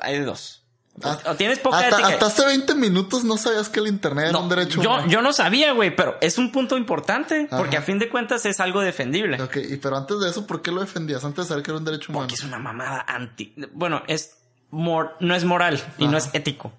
hay 0.00 0.18
de 0.18 0.24
dos. 0.24 0.64
O- 1.02 1.06
Hasta- 1.08 1.30
o 1.30 1.36
tienes 1.36 1.58
poca 1.60 1.78
hasta, 1.78 1.96
ética. 1.98 2.08
hasta 2.08 2.26
hace 2.26 2.44
20 2.46 2.74
minutos 2.74 3.22
no 3.24 3.36
sabías 3.36 3.68
que 3.68 3.78
el 3.80 3.86
internet 3.86 4.26
era 4.30 4.38
un 4.38 4.48
derecho 4.48 4.82
yo, 4.82 4.90
humano. 4.90 5.08
yo 5.08 5.22
no 5.22 5.32
sabía, 5.32 5.72
güey, 5.72 5.94
pero 5.94 6.16
es 6.20 6.36
un 6.36 6.50
punto 6.50 6.76
importante 6.76 7.46
porque 7.48 7.76
a 7.76 7.82
fin 7.82 7.98
de 7.98 8.08
cuentas 8.08 8.44
es 8.44 8.58
algo 8.60 8.80
defendible. 8.80 9.40
Ok, 9.40 9.56
y 9.58 9.76
pero 9.76 9.96
antes 9.96 10.18
de 10.18 10.28
eso, 10.28 10.46
¿por 10.46 10.62
qué 10.62 10.72
lo 10.72 10.80
defendías? 10.80 11.24
Antes 11.24 11.44
de 11.44 11.48
saber 11.50 11.62
que 11.62 11.70
era 11.70 11.78
un 11.78 11.84
derecho 11.84 12.10
humano. 12.10 12.26
Porque 12.26 12.34
es 12.34 12.42
una 12.44 12.58
mamada 12.58 13.04
anti. 13.06 13.54
Bueno, 13.72 14.02
es 14.08 14.36
mor- 14.70 15.16
no 15.20 15.34
es 15.34 15.44
moral 15.44 15.80
y 15.96 16.08
no 16.08 16.16
es 16.18 16.28
ético. 16.32 16.72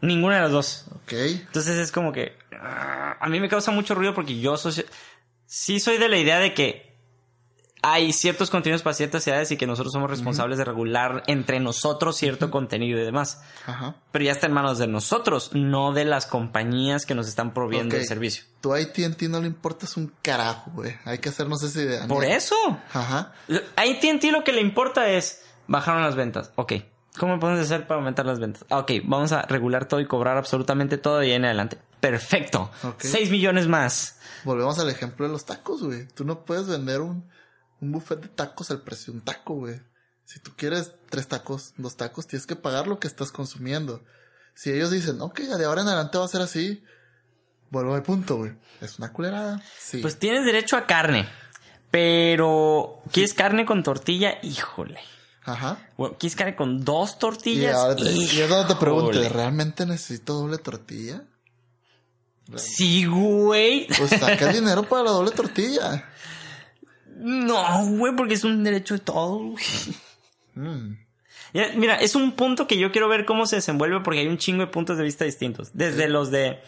Ninguna 0.00 0.36
de 0.36 0.42
las 0.42 0.52
dos. 0.52 0.84
Ok. 0.94 1.12
Entonces 1.14 1.78
es 1.78 1.90
como 1.90 2.12
que 2.12 2.38
ah, 2.62 3.16
a 3.20 3.28
mí 3.28 3.40
me 3.40 3.48
causa 3.48 3.72
mucho 3.72 3.94
ruido 3.96 4.14
porque 4.14 4.38
yo 4.38 4.56
soy 4.56 4.84
sí 5.46 5.80
soy 5.80 5.98
de 5.98 6.08
la 6.08 6.16
idea 6.18 6.38
de 6.38 6.54
que 6.54 6.87
hay 7.82 8.12
ciertos 8.12 8.50
contenidos 8.50 8.82
para 8.82 8.94
ciertas 8.94 9.26
edades 9.28 9.50
y 9.52 9.56
que 9.56 9.66
nosotros 9.66 9.92
somos 9.92 10.10
responsables 10.10 10.58
de 10.58 10.64
regular 10.64 11.22
entre 11.26 11.60
nosotros 11.60 12.16
cierto 12.16 12.50
contenido 12.50 12.98
y 13.00 13.04
demás. 13.04 13.40
Ajá. 13.66 13.94
Pero 14.12 14.24
ya 14.24 14.32
está 14.32 14.46
en 14.46 14.52
manos 14.52 14.78
de 14.78 14.86
nosotros, 14.88 15.50
no 15.54 15.92
de 15.92 16.04
las 16.04 16.26
compañías 16.26 17.06
que 17.06 17.14
nos 17.14 17.28
están 17.28 17.54
proveyendo 17.54 17.94
Ok. 17.94 18.00
el 18.02 18.06
servicio. 18.08 18.44
Tu 18.60 18.74
AT&T 18.74 19.28
no 19.28 19.40
le 19.40 19.46
importas 19.46 19.96
un 19.96 20.12
carajo, 20.22 20.70
güey. 20.74 20.96
Hay 21.04 21.18
que 21.18 21.28
hacernos 21.28 21.62
esa 21.62 21.80
idea. 21.80 22.06
Por 22.08 22.24
Ni- 22.24 22.32
eso. 22.32 22.56
Ajá. 22.92 23.32
A 23.76 23.82
AT&T 23.82 24.32
lo 24.32 24.42
que 24.44 24.52
le 24.52 24.60
importa 24.60 25.08
es 25.10 25.42
bajaron 25.66 26.02
las 26.02 26.16
ventas. 26.16 26.50
Ok. 26.56 26.72
¿Cómo 27.18 27.38
podemos 27.40 27.60
hacer 27.62 27.86
para 27.86 27.98
aumentar 27.98 28.26
las 28.26 28.38
ventas? 28.38 28.64
Ok, 28.70 28.92
vamos 29.04 29.32
a 29.32 29.42
regular 29.42 29.86
todo 29.86 29.98
y 30.00 30.06
cobrar 30.06 30.36
absolutamente 30.36 30.98
todo 30.98 31.22
y 31.24 31.32
en 31.32 31.44
adelante. 31.44 31.78
Perfecto. 32.00 32.70
Ok. 32.84 33.00
6 33.02 33.30
millones 33.30 33.66
más. 33.66 34.18
Volvemos 34.44 34.78
al 34.78 34.88
ejemplo 34.88 35.26
de 35.26 35.32
los 35.32 35.44
tacos, 35.44 35.82
güey. 35.82 36.06
Tú 36.14 36.24
no 36.24 36.44
puedes 36.44 36.68
vender 36.68 37.00
un, 37.00 37.28
un 37.80 37.92
buffet 37.92 38.20
de 38.20 38.28
tacos 38.28 38.70
al 38.70 38.82
precio 38.82 39.12
de 39.12 39.18
un 39.20 39.24
taco, 39.24 39.54
güey. 39.54 39.80
Si 40.24 40.40
tú 40.40 40.52
quieres 40.56 40.92
tres 41.08 41.26
tacos, 41.28 41.72
dos 41.76 41.96
tacos, 41.96 42.26
tienes 42.26 42.46
que 42.46 42.56
pagar 42.56 42.86
lo 42.86 42.98
que 42.98 43.06
estás 43.08 43.32
consumiendo. 43.32 44.04
Si 44.54 44.70
ellos 44.70 44.90
dicen, 44.90 45.20
ok, 45.20 45.40
de 45.40 45.64
ahora 45.64 45.82
en 45.82 45.88
adelante 45.88 46.18
va 46.18 46.24
a 46.24 46.28
ser 46.28 46.42
así, 46.42 46.82
vuelvo 47.70 47.94
al 47.94 48.02
punto, 48.02 48.36
güey. 48.36 48.52
Es 48.80 48.98
una 48.98 49.12
culerada. 49.12 49.62
Sí. 49.78 49.98
Pues 49.98 50.18
tienes 50.18 50.44
derecho 50.44 50.76
a 50.76 50.86
carne. 50.86 51.28
Pero, 51.90 53.00
¿quieres 53.12 53.32
carne 53.32 53.64
con 53.64 53.82
tortilla? 53.82 54.38
Híjole. 54.42 55.00
Ajá. 55.44 55.78
Bueno, 55.96 56.16
¿quieres 56.18 56.36
carne 56.36 56.54
con 56.54 56.84
dos 56.84 57.14
Y 57.16 57.18
tortillas? 57.20 57.74
ahora 57.76 57.96
te, 57.96 58.10
y 58.12 58.40
es 58.40 58.48
donde 58.48 58.74
te 58.74 58.78
pregunto. 58.78 59.28
¿realmente 59.30 59.86
necesito 59.86 60.34
doble 60.34 60.58
tortilla? 60.58 61.22
Sí, 62.56 63.06
güey. 63.06 63.86
Pues 63.86 64.10
saca 64.10 64.50
el 64.50 64.54
dinero 64.60 64.82
para 64.82 65.04
la 65.04 65.10
doble 65.12 65.30
tortilla. 65.30 66.04
No, 67.18 67.86
güey, 67.96 68.14
porque 68.14 68.34
es 68.34 68.44
un 68.44 68.62
derecho 68.64 68.94
de 68.94 69.00
todo, 69.00 69.38
güey. 69.38 69.64
Mm. 70.54 70.96
Mira, 71.76 71.96
es 71.96 72.14
un 72.14 72.32
punto 72.32 72.66
que 72.66 72.78
yo 72.78 72.92
quiero 72.92 73.08
ver 73.08 73.24
cómo 73.24 73.46
se 73.46 73.56
desenvuelve 73.56 74.00
porque 74.00 74.20
hay 74.20 74.26
un 74.26 74.38
chingo 74.38 74.60
de 74.60 74.66
puntos 74.66 74.98
de 74.98 75.04
vista 75.04 75.24
distintos. 75.24 75.70
Desde 75.72 76.08
los 76.08 76.30
de 76.30 76.60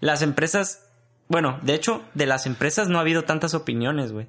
las 0.00 0.22
empresas. 0.22 0.86
Bueno, 1.28 1.58
de 1.62 1.74
hecho, 1.74 2.02
de 2.14 2.26
las 2.26 2.46
empresas 2.46 2.88
no 2.88 2.98
ha 2.98 3.02
habido 3.02 3.24
tantas 3.24 3.54
opiniones, 3.54 4.12
güey. 4.12 4.26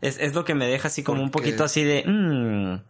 Es, 0.00 0.18
es 0.18 0.34
lo 0.34 0.44
que 0.44 0.54
me 0.54 0.66
deja 0.66 0.88
así 0.88 1.02
como 1.02 1.22
un 1.22 1.30
poquito 1.30 1.64
así 1.64 1.82
de. 1.84 2.04
mm. 2.06 2.82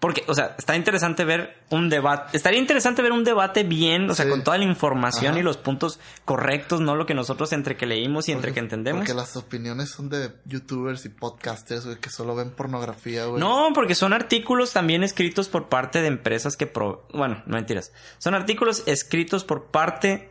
Porque, 0.00 0.22
o 0.28 0.34
sea, 0.34 0.54
está 0.56 0.76
interesante 0.76 1.24
ver 1.24 1.56
un 1.70 1.88
debate. 1.88 2.36
Estaría 2.36 2.60
interesante 2.60 3.02
ver 3.02 3.10
un 3.10 3.24
debate 3.24 3.64
bien, 3.64 4.08
o 4.08 4.14
sea, 4.14 4.26
Sí. 4.26 4.30
con 4.30 4.44
toda 4.44 4.56
la 4.56 4.62
información 4.64 5.32
Ajá. 5.32 5.40
y 5.40 5.42
los 5.42 5.56
puntos 5.56 5.98
correctos, 6.24 6.80
no 6.80 6.94
lo 6.94 7.04
que 7.04 7.14
nosotros 7.14 7.52
entre 7.52 7.76
que 7.76 7.84
leímos 7.84 8.28
y 8.28 8.32
entre 8.32 8.52
que 8.54 8.60
entendemos. 8.60 9.00
Porque 9.00 9.14
las 9.14 9.36
opiniones 9.36 9.90
son 9.90 10.08
de 10.08 10.30
youtubers 10.44 11.04
y 11.04 11.08
podcasters, 11.08 11.84
güey, 11.84 11.98
que 11.98 12.10
solo 12.10 12.36
ven 12.36 12.50
pornografía, 12.50 13.24
güey. 13.24 13.40
No, 13.40 13.70
porque 13.74 13.96
son 13.96 14.12
artículos 14.12 14.72
también 14.72 15.02
escritos 15.02 15.48
por 15.48 15.68
parte 15.68 16.00
de 16.00 16.06
empresas 16.06 16.56
que... 16.56 16.68
Pro... 16.68 17.08
Bueno, 17.12 17.42
no 17.46 17.56
mentiras. 17.56 17.92
Son 18.18 18.34
artículos 18.34 18.84
escritos 18.86 19.42
por 19.42 19.64
parte 19.66 20.30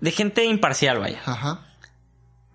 de 0.00 0.10
gente 0.10 0.44
imparcial, 0.44 0.98
vaya. 0.98 1.20
Ajá. 1.26 1.62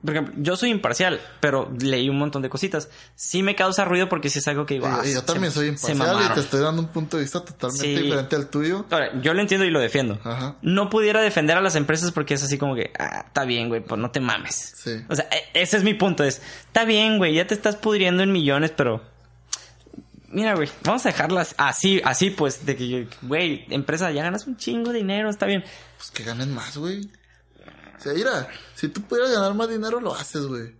Por 0.03 0.11
ejemplo, 0.15 0.33
yo 0.37 0.55
soy 0.57 0.71
imparcial, 0.71 1.21
pero 1.39 1.71
leí 1.79 2.09
un 2.09 2.17
montón 2.17 2.41
de 2.41 2.49
cositas. 2.49 2.89
Sí 3.15 3.43
me 3.43 3.55
causa 3.55 3.85
ruido 3.85 4.09
porque 4.09 4.31
sí 4.31 4.39
es 4.39 4.47
algo 4.47 4.65
que 4.65 4.73
digo... 4.73 4.87
ah, 4.87 5.01
yo 5.05 5.19
se- 5.19 5.21
también 5.21 5.51
soy 5.53 5.67
imparcial 5.67 6.17
y 6.31 6.33
te 6.33 6.39
estoy 6.39 6.59
dando 6.61 6.81
un 6.81 6.87
punto 6.87 7.17
de 7.17 7.23
vista 7.23 7.45
totalmente 7.45 7.85
Sí. 7.97 8.01
diferente 8.03 8.35
al 8.35 8.49
tuyo. 8.49 8.85
Ahora, 8.89 9.11
yo 9.21 9.33
lo 9.35 9.41
entiendo 9.41 9.63
y 9.65 9.69
lo 9.69 9.79
defiendo. 9.79 10.19
Ajá. 10.23 10.55
No 10.63 10.89
pudiera 10.89 11.21
defender 11.21 11.55
a 11.55 11.61
las 11.61 11.75
empresas 11.75 12.11
porque 12.11 12.33
es 12.33 12.41
así 12.43 12.57
como 12.57 12.73
que, 12.73 12.91
ah, 12.97 13.25
está 13.27 13.45
bien, 13.45 13.69
güey, 13.69 13.81
pues 13.81 14.01
no 14.01 14.09
te 14.09 14.19
mames. 14.19 14.73
Sí. 14.83 14.91
O 15.07 15.15
sea, 15.15 15.25
e- 15.31 15.61
ese 15.61 15.77
es 15.77 15.83
mi 15.83 15.93
punto, 15.93 16.23
es, 16.23 16.41
está 16.65 16.83
bien, 16.83 17.19
güey, 17.19 17.35
ya 17.35 17.45
te 17.45 17.53
estás 17.53 17.75
pudriendo 17.75 18.23
en 18.23 18.31
millones, 18.31 18.71
pero... 18.75 19.03
Mira, 20.29 20.55
güey, 20.55 20.69
vamos 20.85 21.05
a 21.05 21.09
dejarlas 21.09 21.55
así, 21.57 22.01
así 22.05 22.29
pues, 22.29 22.65
de 22.65 22.75
que, 22.77 23.07
güey, 23.21 23.65
empresa, 23.69 24.09
ya 24.11 24.23
ganas 24.23 24.47
un 24.47 24.55
chingo 24.55 24.91
de 24.93 24.99
dinero, 24.99 25.29
está 25.29 25.45
bien. 25.45 25.63
Pues 25.97 26.09
que 26.11 26.23
ganen 26.23 26.53
más, 26.55 26.77
güey. 26.77 27.09
Sea, 28.01 28.13
mira, 28.13 28.47
si 28.75 28.87
tú 28.87 29.01
pudieras 29.01 29.31
ganar 29.31 29.53
más 29.53 29.69
dinero, 29.69 29.99
lo 29.99 30.13
haces, 30.15 30.45
güey. 30.45 30.75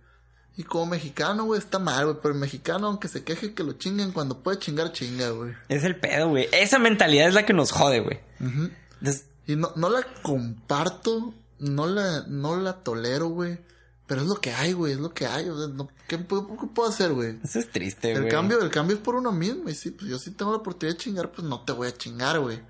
Y 0.56 0.64
como 0.64 0.86
mexicano, 0.86 1.44
güey, 1.44 1.58
está 1.60 1.78
mal, 1.78 2.04
güey. 2.04 2.16
Pero 2.22 2.34
el 2.34 2.40
mexicano, 2.40 2.88
aunque 2.88 3.08
se 3.08 3.24
queje 3.24 3.54
que 3.54 3.64
lo 3.64 3.72
chinguen, 3.74 4.12
cuando 4.12 4.42
puede 4.42 4.58
chingar, 4.58 4.92
chinga, 4.92 5.30
güey. 5.30 5.54
Es 5.68 5.82
el 5.84 5.96
pedo, 5.96 6.28
güey. 6.28 6.48
Esa 6.52 6.78
mentalidad 6.78 7.28
es 7.28 7.34
la 7.34 7.46
que 7.46 7.52
nos 7.54 7.70
jode, 7.72 8.00
güey. 8.00 8.20
Entonces, 8.40 9.26
Y 9.46 9.56
no, 9.56 9.72
no 9.76 9.88
la 9.90 10.02
comparto, 10.22 11.34
no 11.58 11.86
la, 11.86 12.24
no 12.28 12.56
la 12.56 12.74
tolero, 12.82 13.28
güey. 13.28 13.58
Pero 14.06 14.20
es 14.22 14.26
lo 14.26 14.34
que 14.36 14.52
hay, 14.52 14.72
güey, 14.72 14.92
es 14.92 14.98
lo 15.00 15.14
que 15.14 15.26
hay. 15.26 15.48
O 15.48 15.56
sea, 15.58 15.68
no- 15.68 15.88
¿qué, 16.06 16.18
puedo- 16.18 16.46
qué 16.60 16.66
puedo 16.66 16.88
hacer, 16.88 17.12
güey? 17.12 17.38
eso 17.42 17.58
es 17.58 17.70
triste, 17.70 18.12
El 18.12 18.20
güey. 18.20 18.30
cambio, 18.30 18.60
el 18.60 18.68
cambio 18.70 18.96
es 18.96 19.02
por 19.02 19.14
uno 19.14 19.32
mismo. 19.32 19.68
Y 19.70 19.74
sí, 19.74 19.90
pues 19.90 20.10
yo 20.10 20.18
sí 20.18 20.32
tengo 20.32 20.50
la 20.52 20.58
oportunidad 20.58 20.96
de 20.98 21.02
chingar, 21.02 21.32
pues 21.32 21.46
no 21.48 21.62
te 21.64 21.72
voy 21.72 21.88
a 21.88 21.94
chingar, 21.96 22.38
güey. 22.40 22.60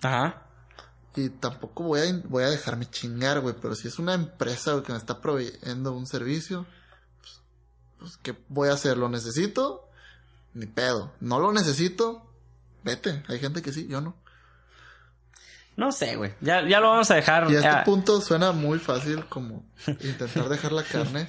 Ajá. 0.00 0.41
Y 1.14 1.28
tampoco 1.28 1.84
voy 1.84 2.00
a, 2.00 2.22
voy 2.24 2.44
a 2.44 2.50
dejarme 2.50 2.88
chingar, 2.88 3.40
güey. 3.40 3.54
Pero 3.60 3.74
si 3.74 3.88
es 3.88 3.98
una 3.98 4.14
empresa, 4.14 4.72
güey, 4.72 4.84
que 4.84 4.92
me 4.92 4.98
está 4.98 5.20
proveyendo 5.20 5.92
un 5.92 6.06
servicio, 6.06 6.66
pues, 7.20 7.40
pues, 7.98 8.16
¿qué 8.16 8.34
voy 8.48 8.70
a 8.70 8.74
hacer? 8.74 8.96
¿Lo 8.96 9.08
necesito? 9.08 9.88
Ni 10.54 10.66
pedo. 10.66 11.12
¿No 11.20 11.38
lo 11.38 11.52
necesito? 11.52 12.26
Vete. 12.82 13.22
Hay 13.28 13.38
gente 13.38 13.62
que 13.62 13.72
sí, 13.72 13.86
yo 13.88 14.00
no. 14.00 14.16
No 15.76 15.90
sé, 15.90 16.16
güey. 16.16 16.34
Ya, 16.40 16.66
ya 16.68 16.80
lo 16.80 16.90
vamos 16.90 17.10
a 17.10 17.14
dejar. 17.14 17.50
Y 17.50 17.56
a 17.56 17.60
este 17.60 17.84
punto 17.84 18.20
suena 18.20 18.52
muy 18.52 18.78
fácil 18.78 19.24
como 19.26 19.64
intentar 19.86 20.48
dejar 20.48 20.72
la 20.72 20.82
carne. 20.82 21.28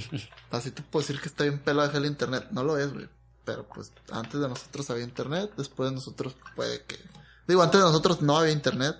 Así 0.50 0.70
te 0.70 0.82
puedo 0.82 1.06
decir 1.06 1.20
que 1.20 1.28
está 1.28 1.44
bien 1.44 1.58
pelo 1.58 1.82
dejar 1.82 2.02
el 2.02 2.06
internet. 2.06 2.48
No 2.50 2.64
lo 2.64 2.76
es, 2.78 2.92
güey. 2.92 3.08
Pero 3.44 3.66
pues 3.66 3.92
antes 4.12 4.40
de 4.40 4.48
nosotros 4.48 4.90
había 4.90 5.04
internet, 5.04 5.52
después 5.56 5.88
de 5.88 5.94
nosotros 5.94 6.36
puede 6.54 6.82
que... 6.82 6.98
Digo, 7.46 7.62
antes 7.62 7.80
de 7.80 7.86
nosotros 7.86 8.20
no 8.20 8.36
había 8.36 8.52
internet. 8.52 8.96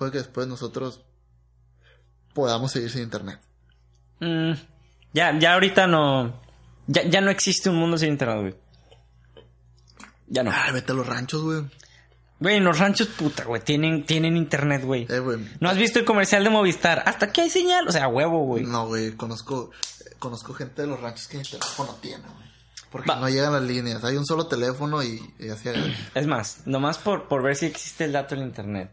Puede 0.00 0.12
que 0.12 0.18
después 0.18 0.46
nosotros 0.46 1.02
podamos 2.32 2.72
seguir 2.72 2.90
sin 2.90 3.02
internet. 3.02 3.38
mm, 4.20 4.52
ya, 5.12 5.38
ya 5.38 5.52
ahorita 5.52 5.86
no. 5.86 6.40
Ya, 6.86 7.02
ya 7.04 7.20
no 7.20 7.30
existe 7.30 7.68
un 7.68 7.76
mundo 7.76 7.98
sin 7.98 8.08
internet, 8.08 8.40
güey. 8.40 8.54
Ya 10.26 10.42
no. 10.42 10.52
Ay, 10.54 10.72
vete 10.72 10.92
a 10.92 10.94
los 10.94 11.06
ranchos, 11.06 11.42
güey. 11.42 11.64
Güey, 12.38 12.56
en 12.56 12.64
los 12.64 12.78
ranchos, 12.78 13.08
puta, 13.08 13.44
güey, 13.44 13.60
tienen, 13.62 14.06
tienen 14.06 14.38
internet, 14.38 14.84
güey. 14.86 15.06
Eh, 15.10 15.18
güey. 15.18 15.38
¿No 15.60 15.68
has 15.68 15.76
visto 15.76 15.98
el 15.98 16.06
comercial 16.06 16.44
de 16.44 16.48
Movistar? 16.48 17.02
Hasta 17.04 17.26
aquí 17.26 17.42
hay 17.42 17.50
señal, 17.50 17.86
o 17.86 17.92
sea, 17.92 18.08
huevo, 18.08 18.46
güey. 18.46 18.64
No, 18.64 18.86
güey, 18.86 19.12
conozco, 19.12 19.70
conozco 20.18 20.54
gente 20.54 20.80
de 20.80 20.88
los 20.88 20.98
ranchos 20.98 21.28
que 21.28 21.36
ni 21.36 21.44
teléfono 21.44 21.94
tiene, 22.00 22.24
güey. 22.24 22.50
Porque 22.90 23.10
Va. 23.10 23.20
no 23.20 23.28
llegan 23.28 23.52
las 23.52 23.62
líneas. 23.64 24.02
Hay 24.02 24.16
un 24.16 24.24
solo 24.24 24.46
teléfono 24.46 25.02
y, 25.02 25.20
y 25.38 25.50
así. 25.50 25.68
Es 26.14 26.26
más, 26.26 26.62
nomás 26.64 26.96
por, 26.96 27.28
por 27.28 27.42
ver 27.42 27.54
si 27.54 27.66
existe 27.66 28.06
el 28.06 28.12
dato 28.12 28.34
en 28.34 28.40
internet. 28.40 28.92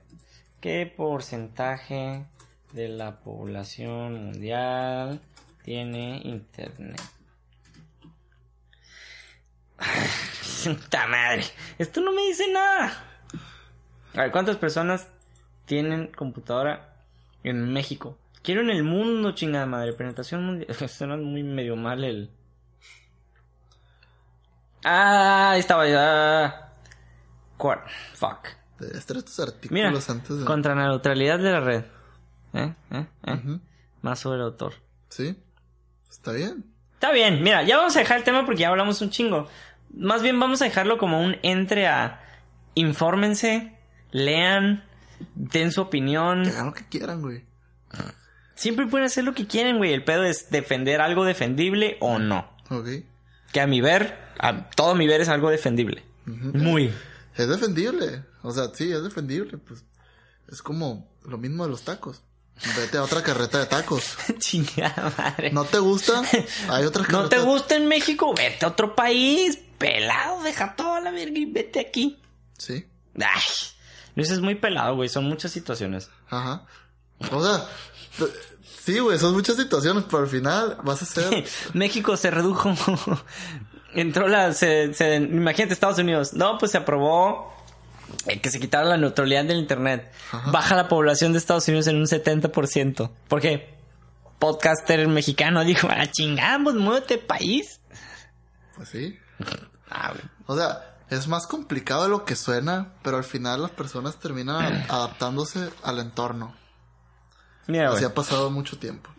¿Qué 0.61 0.91
porcentaje 0.97 2.25
de 2.73 2.89
la 2.89 3.19
población 3.19 4.25
mundial 4.25 5.21
tiene 5.63 6.19
internet? 6.23 6.99
¡Puta 10.63 11.07
madre! 11.07 11.43
Esto 11.77 12.01
no 12.01 12.11
me 12.11 12.23
dice 12.23 12.51
nada. 12.51 12.91
A 14.15 14.21
ver, 14.21 14.31
¿cuántas 14.31 14.57
personas 14.57 15.07
tienen 15.65 16.07
computadora 16.07 17.03
en 17.43 17.71
México? 17.71 18.17
Quiero 18.41 18.61
en 18.61 18.71
el 18.71 18.83
mundo, 18.83 19.33
chingada 19.33 19.67
madre. 19.67 19.93
Penetración 19.93 20.43
mundial. 20.43 20.73
Suena 20.89 21.17
muy 21.17 21.43
medio 21.43 21.75
mal 21.75 22.03
el. 22.03 22.31
Ah, 24.83 25.53
estaba 25.57 25.87
ya. 25.87 26.73
Fuck. 28.15 28.57
Estar 28.79 29.17
estos 29.17 29.39
artículos 29.39 29.71
Mira, 29.71 29.89
antes 29.89 30.39
de. 30.39 30.45
contra 30.45 30.75
la 30.75 30.87
neutralidad 30.87 31.39
de 31.39 31.51
la 31.51 31.59
red. 31.59 31.83
¿Eh? 32.53 32.73
¿Eh? 32.91 33.05
¿Eh? 33.25 33.59
Más 34.01 34.19
sobre 34.19 34.37
el 34.37 34.43
autor. 34.43 34.73
Sí. 35.09 35.35
Está 36.09 36.31
bien. 36.31 36.65
Está 36.93 37.11
bien, 37.11 37.43
mira, 37.43 37.63
ya 37.63 37.77
vamos 37.77 37.95
a 37.95 37.99
dejar 37.99 38.17
el 38.17 38.23
tema 38.23 38.45
porque 38.45 38.61
ya 38.61 38.69
hablamos 38.69 39.01
un 39.01 39.09
chingo. 39.09 39.47
Más 39.93 40.21
bien 40.23 40.39
vamos 40.39 40.61
a 40.61 40.65
dejarlo 40.65 40.97
como 40.97 41.21
un 41.21 41.37
entre 41.43 41.87
a 41.87 42.21
infórmense, 42.73 43.77
lean, 44.11 44.83
den 45.35 45.71
su 45.71 45.81
opinión. 45.81 46.43
Que 46.43 46.49
hagan 46.49 46.65
lo 46.67 46.73
que 46.73 46.87
quieran, 46.87 47.21
güey. 47.21 47.45
Siempre 48.55 48.87
pueden 48.87 49.05
hacer 49.05 49.23
lo 49.23 49.33
que 49.35 49.45
quieren, 49.45 49.77
güey. 49.77 49.93
El 49.93 50.03
pedo 50.03 50.23
es 50.23 50.49
defender 50.49 50.99
algo 51.01 51.23
defendible 51.25 51.97
o 51.99 52.17
no. 52.17 52.49
Ok. 52.71 52.87
Que 53.51 53.61
a 53.61 53.67
mi 53.67 53.81
ver, 53.81 54.17
a 54.39 54.69
todo 54.71 54.95
mi 54.95 55.07
ver 55.07 55.21
es 55.21 55.29
algo 55.29 55.49
defendible. 55.51 56.03
Muy. 56.25 56.91
Es 57.35 57.47
defendible. 57.47 58.23
O 58.47 58.51
sea, 58.53 58.71
sí, 58.73 58.91
es 58.91 59.03
defendible. 59.03 59.57
Pues 59.57 59.83
es 60.51 60.61
como 60.61 61.11
lo 61.25 61.37
mismo 61.37 61.63
de 61.65 61.69
los 61.71 61.81
tacos. 61.83 62.21
Vete 62.75 62.97
a 62.97 63.03
otra 63.03 63.21
carreta 63.21 63.59
de 63.59 63.65
tacos. 63.67 64.15
Chingada 64.39 65.13
madre. 65.17 65.51
¿No 65.51 65.65
te 65.65 65.77
gusta? 65.79 66.23
Hay 66.69 66.85
otra 66.85 67.03
carreta. 67.05 67.21
¿No 67.23 67.29
te 67.29 67.39
gusta 67.39 67.75
en 67.75 67.87
México? 67.87 68.33
Vete 68.35 68.65
a 68.65 68.69
otro 68.69 68.95
país. 68.95 69.59
Pelado, 69.77 70.41
deja 70.41 70.75
toda 70.75 70.99
la 71.01 71.11
verga 71.11 71.37
y 71.37 71.45
vete 71.45 71.79
aquí. 71.79 72.19
Sí. 72.57 72.87
Ay, 73.15 73.41
Luis 74.15 74.31
es 74.31 74.39
muy 74.39 74.55
pelado, 74.55 74.95
güey. 74.95 75.07
Son 75.09 75.25
muchas 75.25 75.51
situaciones. 75.51 76.09
Ajá. 76.29 76.65
O 77.31 77.43
sea, 77.43 77.67
sí, 78.83 78.97
güey, 78.99 79.19
son 79.19 79.33
muchas 79.33 79.55
situaciones, 79.57 80.05
pero 80.05 80.23
al 80.23 80.27
final 80.29 80.77
vas 80.83 81.03
a 81.03 81.05
ser. 81.05 81.45
México 81.73 82.17
se 82.17 82.31
redujo. 82.31 82.73
Entró 83.93 84.27
la. 84.27 84.53
Se, 84.53 84.93
se- 84.95 85.15
imagínate 85.17 85.73
Estados 85.73 85.99
Unidos. 85.99 86.33
No, 86.33 86.57
pues 86.57 86.71
se 86.71 86.77
aprobó 86.79 87.53
que 88.41 88.49
se 88.49 88.59
quitara 88.59 88.85
la 88.85 88.97
neutralidad 88.97 89.45
del 89.45 89.57
Internet. 89.57 90.11
Ajá. 90.31 90.51
Baja 90.51 90.75
la 90.75 90.87
población 90.87 91.31
de 91.33 91.39
Estados 91.39 91.67
Unidos 91.67 91.87
en 91.87 91.97
un 91.97 92.05
70%. 92.05 93.09
¿Por 93.27 93.41
qué? 93.41 93.77
Podcaster 94.39 95.07
mexicano 95.07 95.63
dijo: 95.63 95.87
Ah, 95.89 96.05
chingamos, 96.11 96.75
muévete 96.75 97.17
país. 97.17 97.79
Pues 98.75 98.89
sí. 98.89 99.17
Ah. 99.89 100.13
O 100.45 100.55
sea, 100.55 100.97
es 101.09 101.27
más 101.27 101.47
complicado 101.47 102.03
de 102.03 102.09
lo 102.09 102.25
que 102.25 102.35
suena, 102.35 102.93
pero 103.01 103.17
al 103.17 103.23
final 103.23 103.61
las 103.61 103.71
personas 103.71 104.17
terminan 104.17 104.85
adaptándose 104.89 105.69
al 105.83 105.99
entorno. 105.99 106.55
Mira. 107.67 107.91
Así 107.91 108.05
ha 108.05 108.13
pasado 108.13 108.49
mucho 108.49 108.77
tiempo. 108.77 109.09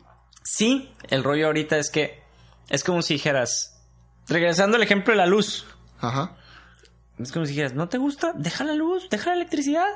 Sí, 0.43 0.95
el 1.09 1.25
rollo 1.25 1.47
ahorita 1.47 1.77
es 1.77 1.91
que 1.91 2.23
es 2.69 2.85
como 2.85 3.03
si 3.03 3.15
dijeras, 3.15 3.79
regresando 4.29 4.77
al 4.77 4.83
ejemplo 4.83 5.13
de 5.13 5.19
la 5.19 5.27
luz, 5.27 5.67
Ajá. 6.01 6.37
Es 7.19 7.33
como 7.33 7.45
si 7.47 7.53
dijeras, 7.53 7.75
¿no 7.75 7.89
te 7.89 7.99
gusta? 7.99 8.33
Deja 8.35 8.65
la 8.65 8.75
luz, 8.75 9.09
deja 9.11 9.31
la 9.31 9.37
electricidad. 9.37 9.87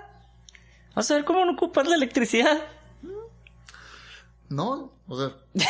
Vas 0.94 1.10
a 1.10 1.14
ver 1.14 1.24
cómo 1.24 1.44
no 1.44 1.52
ocupas 1.52 1.86
la 1.86 1.94
electricidad. 1.96 2.58
No, 4.48 4.92
o 5.08 5.18
sea. 5.18 5.32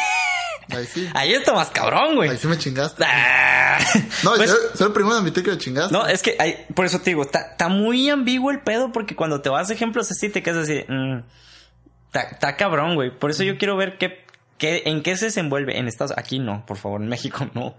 Ahí 0.70 0.86
sí. 0.86 1.08
Ahí 1.14 1.32
está 1.34 1.52
más 1.52 1.70
cabrón, 1.70 2.14
güey. 2.16 2.30
Ahí 2.30 2.36
sí 2.38 2.46
me 2.46 2.56
chingaste. 2.56 3.04
Ah. 3.06 3.78
No, 4.24 4.34
Pues, 4.36 4.50
soy, 4.74 4.86
el 4.86 4.92
primero 4.92 5.14
en 5.16 5.20
admitir 5.20 5.42
que 5.44 5.50
me 5.50 5.58
chingaste. 5.58 5.92
no, 5.92 6.06
es 6.06 6.22
que 6.22 6.36
hay- 6.38 6.66
por 6.74 6.86
eso 6.86 6.98
te 7.00 7.10
digo, 7.10 7.22
está, 7.22 7.40
está 7.52 7.68
muy 7.68 8.08
ambiguo 8.08 8.50
el 8.50 8.60
pedo 8.60 8.92
porque 8.92 9.16
cuando 9.16 9.40
te 9.42 9.48
vas 9.50 9.70
a 9.70 9.72
ejemplos 9.74 10.10
así 10.10 10.28
te 10.28 10.42
quedas 10.42 10.64
así, 10.68 10.84
mm, 10.88 11.18
está, 12.06 12.22
está 12.22 12.56
cabrón, 12.56 12.94
güey. 12.94 13.10
Por 13.16 13.30
eso 13.30 13.42
yo 13.42 13.58
quiero 13.58 13.76
ver 13.76 13.98
qué, 13.98 14.24
qué, 14.56 14.82
en 14.86 15.02
qué 15.02 15.16
se 15.16 15.26
desenvuelve 15.26 15.78
en 15.78 15.88
Estados 15.88 16.14
Aquí 16.16 16.38
no, 16.38 16.64
por 16.64 16.76
favor, 16.78 17.02
en 17.02 17.08
México 17.08 17.46
no. 17.54 17.76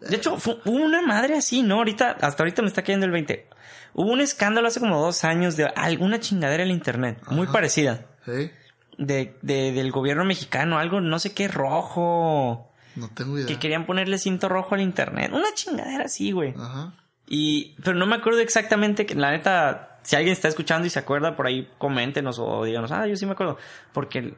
De 0.00 0.16
hecho, 0.16 0.34
hubo 0.34 0.72
una 0.72 1.02
madre 1.02 1.36
así, 1.36 1.62
¿no? 1.62 1.76
Ahorita, 1.76 2.16
hasta 2.20 2.42
ahorita 2.42 2.62
me 2.62 2.68
está 2.68 2.82
cayendo 2.82 3.06
el 3.06 3.12
20. 3.12 3.48
Hubo 3.94 4.12
un 4.12 4.20
escándalo 4.20 4.68
hace 4.68 4.80
como 4.80 5.00
dos 5.00 5.24
años 5.24 5.56
de 5.56 5.64
alguna 5.66 6.20
chingadera 6.20 6.62
en 6.62 6.70
el 6.70 6.74
internet, 6.76 7.18
muy 7.30 7.44
Ajá. 7.44 7.52
parecida. 7.52 8.06
Sí. 8.24 8.50
De, 8.96 9.36
de- 9.42 9.72
del 9.72 9.90
gobierno 9.90 10.24
mexicano, 10.24 10.78
algo, 10.78 11.00
no 11.00 11.18
sé 11.18 11.32
qué, 11.34 11.48
rojo. 11.48 12.70
No 12.96 13.08
tengo 13.14 13.36
idea. 13.38 13.46
Que 13.46 13.58
querían 13.58 13.86
ponerle 13.86 14.18
cinto 14.18 14.48
rojo 14.48 14.74
al 14.74 14.80
internet. 14.82 15.30
Una 15.32 15.52
chingadera 15.54 16.04
así, 16.04 16.32
güey. 16.32 16.54
Ajá. 16.56 16.92
Y, 17.26 17.74
pero 17.84 17.96
no 17.96 18.06
me 18.06 18.16
acuerdo 18.16 18.40
exactamente 18.40 19.04
que, 19.06 19.14
la 19.14 19.30
neta, 19.32 19.98
si 20.02 20.16
alguien 20.16 20.32
está 20.32 20.48
escuchando 20.48 20.86
y 20.86 20.90
se 20.90 20.98
acuerda, 20.98 21.36
por 21.36 21.46
ahí 21.46 21.68
coméntenos 21.78 22.38
o 22.38 22.64
díganos, 22.64 22.90
ah, 22.92 23.06
yo 23.06 23.16
sí 23.16 23.26
me 23.26 23.32
acuerdo. 23.32 23.58
Porque 23.92 24.34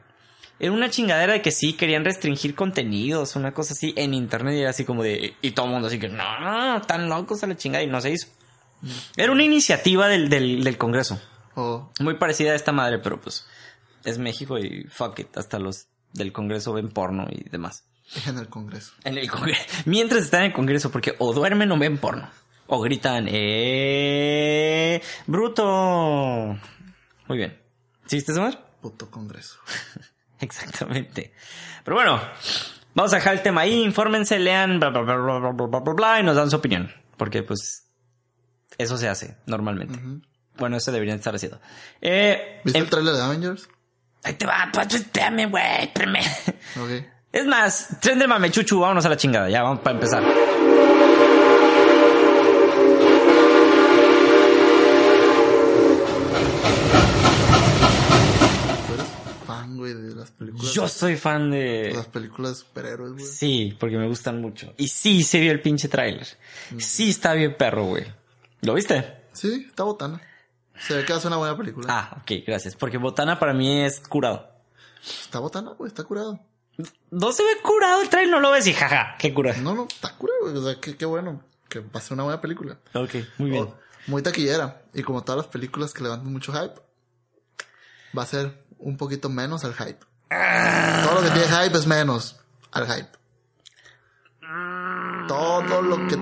era 0.61 0.71
una 0.73 0.91
chingadera 0.91 1.33
de 1.33 1.41
que 1.41 1.49
sí 1.49 1.73
querían 1.73 2.05
restringir 2.05 2.53
contenidos, 2.53 3.35
una 3.35 3.51
cosa 3.51 3.73
así 3.73 3.95
en 3.97 4.13
internet 4.13 4.53
y 4.53 4.59
era 4.59 4.69
así 4.69 4.85
como 4.85 5.01
de, 5.01 5.33
y 5.41 5.51
todo 5.51 5.65
el 5.65 5.71
mundo 5.71 5.87
así 5.87 5.97
que, 5.97 6.07
no, 6.07 6.79
tan 6.85 7.09
locos 7.09 7.43
a 7.43 7.47
la 7.47 7.57
chingada 7.57 7.83
y 7.83 7.87
no 7.87 7.99
se 7.99 8.11
hizo. 8.11 8.27
Era 9.17 9.31
una 9.31 9.43
iniciativa 9.43 10.07
del, 10.07 10.29
del, 10.29 10.63
del 10.63 10.77
Congreso, 10.77 11.19
O 11.55 11.91
muy 11.99 12.13
parecida 12.13 12.51
a 12.51 12.55
esta 12.55 12.71
madre, 12.71 12.99
pero 12.99 13.19
pues 13.19 13.47
es 14.05 14.19
México 14.19 14.59
y 14.59 14.83
fuck 14.83 15.17
it, 15.17 15.35
hasta 15.35 15.57
los 15.57 15.87
del 16.13 16.31
Congreso 16.31 16.73
ven 16.73 16.89
porno 16.89 17.25
y 17.31 17.49
demás. 17.49 17.83
en 18.27 18.37
el 18.37 18.47
Congreso. 18.47 18.93
En 19.03 19.17
el 19.17 19.31
Congreso. 19.31 19.63
Mientras 19.85 20.25
están 20.25 20.41
en 20.41 20.47
el 20.47 20.53
Congreso, 20.53 20.91
porque 20.91 21.15
o 21.17 21.33
duermen 21.33 21.71
o 21.71 21.79
ven 21.79 21.97
porno. 21.97 22.29
O 22.67 22.79
gritan, 22.81 23.25
¡eh! 23.29 25.01
¡Bruto! 25.25 26.55
Muy 27.27 27.37
bien. 27.37 27.59
¿Sí 28.05 28.17
viste 28.17 28.31
eso, 28.31 28.41
Mar? 28.41 28.63
Puto 28.79 29.09
Congreso. 29.09 29.57
Exactamente. 30.45 31.33
Pero 31.83 31.95
bueno, 31.95 32.21
vamos 32.93 33.13
a 33.13 33.17
dejar 33.17 33.33
el 33.33 33.41
tema 33.41 33.61
ahí, 33.61 33.81
infórmense, 33.81 34.39
lean, 34.39 34.79
bla, 34.79 34.89
bla, 34.89 35.01
bla, 35.01 35.15
bla, 35.15 35.39
bla, 35.39 35.51
bla, 35.51 35.79
bla, 35.79 35.93
bla 35.93 36.19
y 36.19 36.23
nos 36.23 36.35
dan 36.35 36.49
su 36.49 36.57
opinión. 36.57 36.91
Porque 37.17 37.43
pues 37.43 37.87
eso 38.77 38.97
se 38.97 39.07
hace 39.07 39.37
normalmente. 39.45 39.99
Bueno, 40.57 40.77
eso 40.77 40.91
deberían 40.91 41.17
estar 41.17 41.35
haciendo. 41.35 41.59
Eh, 42.01 42.61
¿Viste 42.63 42.79
em 42.79 42.85
el 42.85 42.89
trailer 42.89 43.13
de 43.13 43.21
Avengers? 43.21 43.69
Ahí 44.23 44.33
te 44.33 44.45
va, 44.45 44.69
pues, 44.71 44.87
pues 44.87 45.01
espérame, 45.01 45.49
güey, 45.49 45.83
espérame. 45.83 46.19
Okay. 46.83 47.07
Es 47.31 47.45
más, 47.45 47.97
tren 48.01 48.19
del 48.19 48.27
mame, 48.27 48.51
chuchu, 48.51 48.79
vámonos 48.79 49.05
a 49.05 49.09
la 49.09 49.17
chingada, 49.17 49.49
ya, 49.49 49.63
vamos 49.63 49.79
para 49.79 49.95
empezar. 49.95 50.23
Güey, 59.93 60.09
de 60.09 60.15
las 60.15 60.31
películas? 60.31 60.73
Yo 60.73 60.87
soy 60.87 61.15
fan 61.15 61.51
de... 61.51 61.91
Las 61.95 62.07
películas 62.07 62.51
de 62.51 62.55
superhéroes, 62.57 63.13
güey. 63.13 63.25
Sí, 63.25 63.75
porque 63.79 63.97
me 63.97 64.07
gustan 64.07 64.41
mucho. 64.41 64.73
Y 64.77 64.87
sí, 64.87 65.23
se 65.23 65.39
vio 65.39 65.51
el 65.51 65.61
pinche 65.61 65.87
tráiler. 65.87 66.27
Sí 66.77 67.09
está 67.09 67.33
bien 67.33 67.55
perro, 67.57 67.85
güey. 67.85 68.05
¿Lo 68.61 68.73
viste? 68.73 69.23
Sí, 69.33 69.65
está 69.69 69.83
botana. 69.83 70.21
Se 70.79 70.95
ve 70.95 71.05
que 71.05 71.13
hace 71.13 71.27
una 71.27 71.37
buena 71.37 71.55
película. 71.55 71.87
Ah, 71.89 72.17
ok, 72.21 72.43
gracias. 72.45 72.75
Porque 72.75 72.97
Botana 72.97 73.39
para 73.39 73.53
mí 73.53 73.81
es 73.81 73.99
curado. 73.99 74.49
Está 75.03 75.39
botana, 75.39 75.71
güey, 75.71 75.87
está 75.87 76.03
curado. 76.03 76.39
No 77.11 77.31
se 77.31 77.43
ve 77.43 77.61
curado 77.61 78.01
el 78.01 78.09
trailer, 78.09 78.31
no 78.31 78.39
lo 78.39 78.51
ves 78.51 78.65
y 78.67 78.73
jaja, 78.73 79.15
qué 79.19 79.33
cura. 79.33 79.53
No, 79.57 79.75
no, 79.75 79.87
está 79.87 80.15
curado, 80.15 80.39
güey. 80.41 80.57
O 80.57 80.63
sea, 80.63 80.79
qué, 80.79 80.95
qué 80.95 81.05
bueno. 81.05 81.43
Que 81.69 81.79
va 81.79 81.99
a 81.99 82.01
ser 82.01 82.13
una 82.13 82.23
buena 82.23 82.41
película. 82.41 82.79
Ok, 82.93 83.15
muy 83.37 83.51
bien. 83.51 83.69
Muy 84.07 84.21
taquillera. 84.21 84.83
Y 84.93 85.03
como 85.03 85.23
todas 85.23 85.37
las 85.37 85.47
películas 85.47 85.93
que 85.93 86.03
levantan 86.03 86.31
mucho 86.31 86.51
hype, 86.51 86.81
va 88.17 88.23
a 88.23 88.25
ser 88.25 88.63
un 88.81 88.97
poquito 88.97 89.29
menos 89.29 89.63
al 89.63 89.73
hype. 89.73 89.99
Todo 90.29 91.15
lo 91.15 91.21
que 91.21 91.29
tiene 91.31 91.47
hype 91.47 91.77
es 91.77 91.87
menos 91.87 92.37
al 92.71 92.85
hype. 92.87 93.09
Todo 95.27 95.81
lo 95.81 96.07
que... 96.07 96.15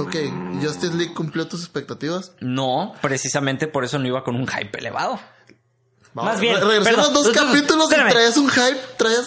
Ok, 0.00 0.16
Justice 0.62 0.94
League 0.96 1.12
cumplió 1.14 1.46
tus 1.46 1.60
expectativas. 1.60 2.32
No, 2.40 2.94
precisamente 3.02 3.66
por 3.68 3.84
eso 3.84 3.98
no 3.98 4.06
iba 4.06 4.24
con 4.24 4.36
un 4.36 4.46
hype 4.48 4.78
elevado. 4.78 5.20
Vamos, 6.14 6.32
Más 6.32 6.40
bien, 6.40 6.56
re- 6.56 6.80
dos 7.12 7.30
capítulos 7.30 7.84
espérame. 7.90 8.08
y 8.08 8.12
traías 8.12 8.36
un 8.36 8.48
hype, 8.50 8.80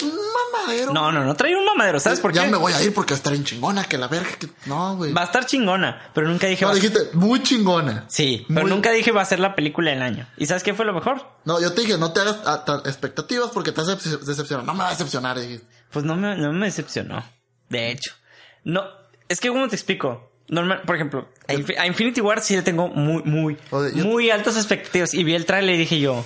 una 0.04 0.35
mamadero. 0.66 0.94
No, 0.94 1.12
no, 1.12 1.24
no 1.24 1.36
traía 1.36 1.58
un 1.58 1.66
mamadero, 1.66 2.00
¿sabes 2.00 2.20
por 2.20 2.34
ya 2.34 2.44
qué? 2.44 2.50
me 2.52 2.58
voy 2.58 2.74
a 2.74 2.82
ir 2.84 2.94
porque 2.94 3.14
va 3.14 3.16
a 3.16 3.18
estar 3.18 3.34
en 3.34 3.44
chingona, 3.44 3.84
que 3.86 3.98
la 3.98 4.08
verga, 4.08 4.30
que... 4.40 4.48
No, 4.66 4.96
güey. 4.98 5.14
Va 5.14 5.22
a 5.22 5.26
estar 5.26 5.46
chingona, 5.46 6.10
pero 6.14 6.28
nunca 6.28 6.48
dije... 6.48 6.64
No, 6.66 6.70
va 6.70 6.76
dijiste, 6.76 7.00
muy 7.14 7.42
chingona. 7.44 8.06
Sí, 8.08 8.46
pero 8.48 8.68
nunca 8.68 8.92
dije 8.92 9.12
va 9.12 9.22
a 9.22 9.26
ser 9.26 9.40
la 9.40 9.56
película 9.56 9.92
del 9.92 10.02
año. 10.02 10.28
¿Y 10.38 10.46
sabes 10.46 10.64
qué 10.64 10.74
fue 10.74 10.86
lo 10.86 10.94
mejor? 10.94 11.22
No, 11.46 11.60
yo 11.62 11.74
te 11.74 11.82
dije, 11.82 11.98
no 11.98 12.12
te 12.14 12.22
hagas 12.22 12.38
expectativas 12.86 13.50
porque 13.52 13.72
te 13.72 13.82
vas 13.82 13.90
a 13.90 13.98
decep- 13.98 14.20
decepcionar. 14.20 14.66
No 14.66 14.74
me 14.74 14.80
va 14.80 14.88
a 14.88 14.92
decepcionar, 14.92 15.40
dijiste. 15.40 15.66
Pues 15.92 16.04
no 16.06 16.16
me, 16.16 16.36
no 16.36 16.52
me 16.54 16.66
decepcionó. 16.66 17.24
De 17.70 17.92
hecho. 17.92 18.12
No, 18.64 18.84
es 19.30 19.40
que 19.40 19.50
¿cómo 19.50 19.68
te 19.68 19.76
explico? 19.76 20.32
Normal, 20.48 20.84
por 20.86 20.96
ejemplo, 20.96 21.28
a, 21.48 21.54
Infi- 21.54 21.78
a 21.78 21.88
Infinity 21.88 22.22
War 22.22 22.40
sí 22.42 22.56
le 22.56 22.62
tengo 22.62 22.88
muy, 22.90 23.24
muy, 23.24 23.58
Oye, 23.72 24.04
muy 24.04 24.30
altas 24.30 24.56
expectativas. 24.58 25.14
Y 25.16 25.24
vi 25.24 25.34
el 25.34 25.46
trailer 25.46 25.74
y 25.76 25.78
dije 25.80 26.00
yo, 26.00 26.24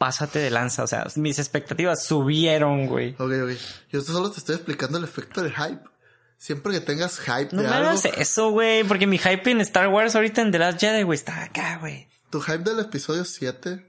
pásate 0.00 0.38
de 0.38 0.48
lanza. 0.50 0.82
O 0.82 0.86
sea, 0.86 1.06
mis 1.16 1.38
expectativas 1.38 2.02
subieron, 2.02 2.86
güey. 2.86 3.10
Ok, 3.18 3.32
ok. 3.44 3.50
Yo 3.92 4.00
solo 4.00 4.30
te 4.30 4.38
estoy 4.38 4.54
explicando 4.54 4.96
el 4.96 5.04
efecto 5.04 5.42
del 5.42 5.52
hype. 5.52 5.82
Siempre 6.38 6.72
que 6.72 6.80
tengas 6.80 7.18
hype 7.20 7.50
No 7.54 7.60
de 7.60 7.68
me 7.68 7.74
algo, 7.74 7.90
hagas 7.90 8.06
eso, 8.06 8.50
güey. 8.50 8.82
Porque 8.84 9.06
mi 9.06 9.18
hype 9.18 9.50
en 9.50 9.60
Star 9.60 9.88
Wars 9.88 10.16
ahorita 10.16 10.40
en 10.40 10.50
The 10.52 10.58
Last 10.58 10.80
Jedi, 10.80 11.02
güey, 11.02 11.16
está 11.18 11.42
acá, 11.42 11.76
güey. 11.80 12.08
tu 12.30 12.40
hype 12.40 12.60
del 12.60 12.80
episodio 12.80 13.26
7 13.26 13.86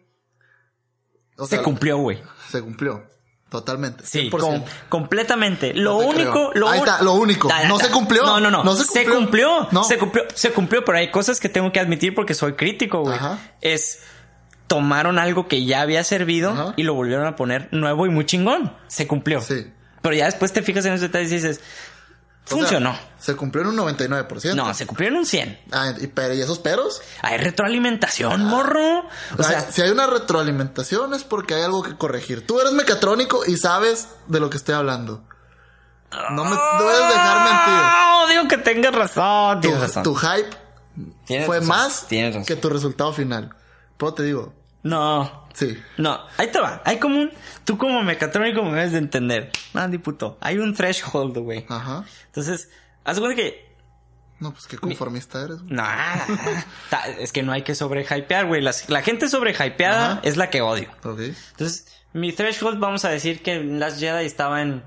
o 1.38 1.45
Se 1.45 1.55
sea, 1.55 1.64
cumplió, 1.64 1.97
güey. 1.97 2.22
Se 2.51 2.62
cumplió. 2.62 3.09
Totalmente. 3.49 4.05
Sí, 4.05 4.30
100%. 4.30 4.39
com- 4.39 4.64
completamente. 4.89 5.74
Lo 5.74 5.91
No 6.01 6.07
único, 6.07 6.51
lo 6.55 6.68
Ahí 6.70 6.80
está, 6.80 7.01
lo 7.01 7.14
único. 7.14 7.47
Da, 7.47 7.62
da, 7.64 7.68
No 7.70 7.80
se 7.80 7.89
cumplió. 7.89 8.26
No, 8.26 8.39
no, 8.39 8.51
no. 8.51 8.64
No 8.64 8.76
se 8.76 8.84
Se 8.86 9.03
cumplió. 9.05 9.16
cumplió. 9.18 9.68
No. 9.72 9.84
Se 9.86 9.97
cumplió. 9.97 10.24
Se 10.34 10.51
cumplió, 10.51 10.84
pero 10.86 10.97
hay 10.97 11.09
cosas 11.12 11.39
que 11.39 11.47
tengo 11.49 11.72
que 11.72 11.80
admitir 11.80 12.14
porque 12.16 12.34
soy 12.34 12.53
crítico, 12.53 12.99
güey. 13.01 13.16
Ajá. 13.16 13.39
Es 13.62 14.03
tomaron 14.72 15.20
algo 15.20 15.50
que 15.50 15.66
ya 15.66 15.82
había 15.82 16.02
servido 16.06 16.52
Ajá. 16.52 16.74
y 16.78 16.84
lo 16.84 16.94
volvieron 16.94 17.28
a 17.28 17.36
poner 17.36 17.68
nuevo 17.74 18.06
y 18.06 18.10
muy 18.10 18.26
chingón. 18.26 18.74
Se 18.88 19.06
cumplió. 19.06 19.42
Sí. 19.42 19.70
Pero 20.02 20.16
ya 20.16 20.26
después 20.26 20.54
te 20.54 20.62
fijas 20.62 20.86
en 20.86 20.94
esos 20.94 21.02
detalles 21.02 21.30
y 21.32 21.36
dices, 21.36 21.58
O 21.58 22.48
sea, 22.48 22.58
funcionó. 22.58 22.98
se 23.20 23.36
cumplió 23.36 23.64
en 23.64 23.70
un 23.72 23.78
99%. 23.78 24.56
no, 24.56 24.74
se 24.74 24.88
cumplió 24.88 25.10
en 25.10 25.16
un 25.18 25.26
100. 25.26 25.60
Ah, 25.74 25.94
y, 26.00 26.08
pero, 26.08 26.34
¿y 26.34 26.42
esos 26.42 26.60
peros? 26.60 27.02
Hay 27.22 27.38
retroalimentación, 27.38 28.46
morro. 28.46 29.06
O 29.38 29.44
sea, 29.44 29.60
si 29.60 29.82
hay 29.82 29.90
una 29.92 30.08
retroalimentación 30.08 31.14
es 31.14 31.26
porque 31.26 31.56
hay 31.56 31.64
algo 31.64 31.84
que 31.84 31.98
corregir. 31.98 32.48
Tú 32.48 32.62
eres 32.62 32.72
mecatrónico 32.72 33.44
y 33.46 33.58
sabes 33.58 34.08
de 34.28 34.40
lo 34.40 34.50
que 34.50 34.56
estoy 34.56 34.76
hablando. 34.76 35.24
No 36.32 36.46
me 36.46 36.56
puedes 36.56 37.08
dejar 37.10 37.44
mentir. 37.46 37.84
No, 37.84 38.28
digo 38.30 38.48
que 38.48 38.58
tengas 38.58 38.96
razón. 38.96 39.56
Tu, 39.62 39.68
Tienes 39.68 39.82
razón. 39.82 40.04
tu 40.04 40.16
hype 40.16 40.50
Tienes 41.26 41.46
fue 41.46 41.58
razón, 41.58 41.68
más 41.70 42.08
Tienes 42.08 42.34
razón. 42.36 42.46
que 42.46 42.56
tu 42.56 42.70
resultado 42.70 43.12
final. 43.14 43.54
Pero 43.98 44.14
te 44.14 44.24
digo, 44.24 44.54
No. 44.84 45.48
sí. 45.54 45.78
No, 45.98 46.20
ahí 46.38 46.48
te 46.52 46.60
va. 46.60 46.82
Hay 46.86 46.98
como 47.00 47.18
un. 47.20 47.32
Tú 47.66 47.78
como 47.78 48.02
mecatrónico 48.04 48.64
me 48.64 48.72
debes 48.78 48.94
de 48.94 48.98
entender. 48.98 49.52
Andy 49.74 49.98
puto. 50.00 50.38
Hay 50.42 50.58
un 50.58 50.74
threshold, 50.74 51.38
güey. 51.38 51.66
Ajá. 51.70 52.04
Entonces, 52.28 52.70
haz 53.04 53.20
cuenta 53.20 53.36
que. 53.36 53.70
No, 54.40 54.52
pues 54.54 54.66
qué 54.66 54.78
conformista 54.78 55.44
eres. 55.44 55.62
güey. 55.62 55.74
No, 55.76 55.84
es 57.20 57.32
que 57.32 57.44
no 57.44 57.52
hay 57.52 57.62
que 57.62 57.76
sobrehypear, 57.76 58.48
güey. 58.48 58.62
Las- 58.62 58.90
La 58.90 59.04
gente 59.04 59.30
sobrehypeada 59.30 60.14
Ajá. 60.14 60.20
es 60.24 60.36
la 60.38 60.50
que 60.50 60.62
odio. 60.62 60.90
Ok. 61.04 61.20
Entonces, 61.52 61.86
mi 62.14 62.34
threshold, 62.34 62.80
vamos 62.80 63.06
a 63.06 63.10
decir 63.10 63.44
que 63.44 63.64
Last 63.64 64.00
Jedi 64.00 64.26
estaba 64.26 64.64
en 64.64 64.84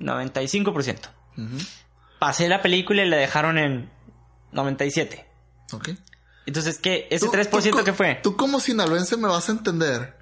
95%. 0.00 1.08
Ujú. 1.38 1.56
Pasé 2.18 2.48
la 2.50 2.60
película 2.60 3.02
y 3.02 3.08
la 3.08 3.16
dejaron 3.16 3.56
en 3.56 3.90
97. 4.52 5.26
Ok. 5.72 5.90
Entonces, 6.46 6.78
¿qué? 6.78 7.06
¿Ese 7.10 7.26
Tú- 7.26 7.32
3% 7.32 7.70
tú 7.78 7.84
qué 7.84 7.92
fue? 7.92 8.18
Tú 8.22 8.36
como 8.36 8.60
sinaloense 8.60 9.16
me 9.16 9.28
vas 9.28 9.48
a 9.48 9.52
entender. 9.52 10.16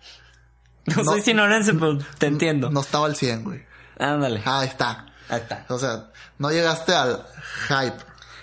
No, 0.86 0.96
no- 1.02 1.04
soy 1.04 1.22
sinaloense, 1.22 1.74
pero 1.74 1.98
te 2.18 2.26
entiendo. 2.26 2.70
No 2.70 2.80
estaba 2.80 3.06
al 3.06 3.16
100, 3.16 3.44
güey. 3.44 3.64
Ándale. 3.98 4.42
Ahí 4.44 4.68
está. 4.68 5.06
Ahí 5.28 5.40
está. 5.40 5.64
O 5.68 5.78
sea, 5.78 6.10
no 6.38 6.50
llegaste 6.50 6.92
al 6.94 7.24
hype. 7.68 7.96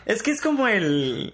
Es 0.06 0.22
que 0.24 0.32
es 0.32 0.42
como 0.42 0.68
el... 0.68 1.34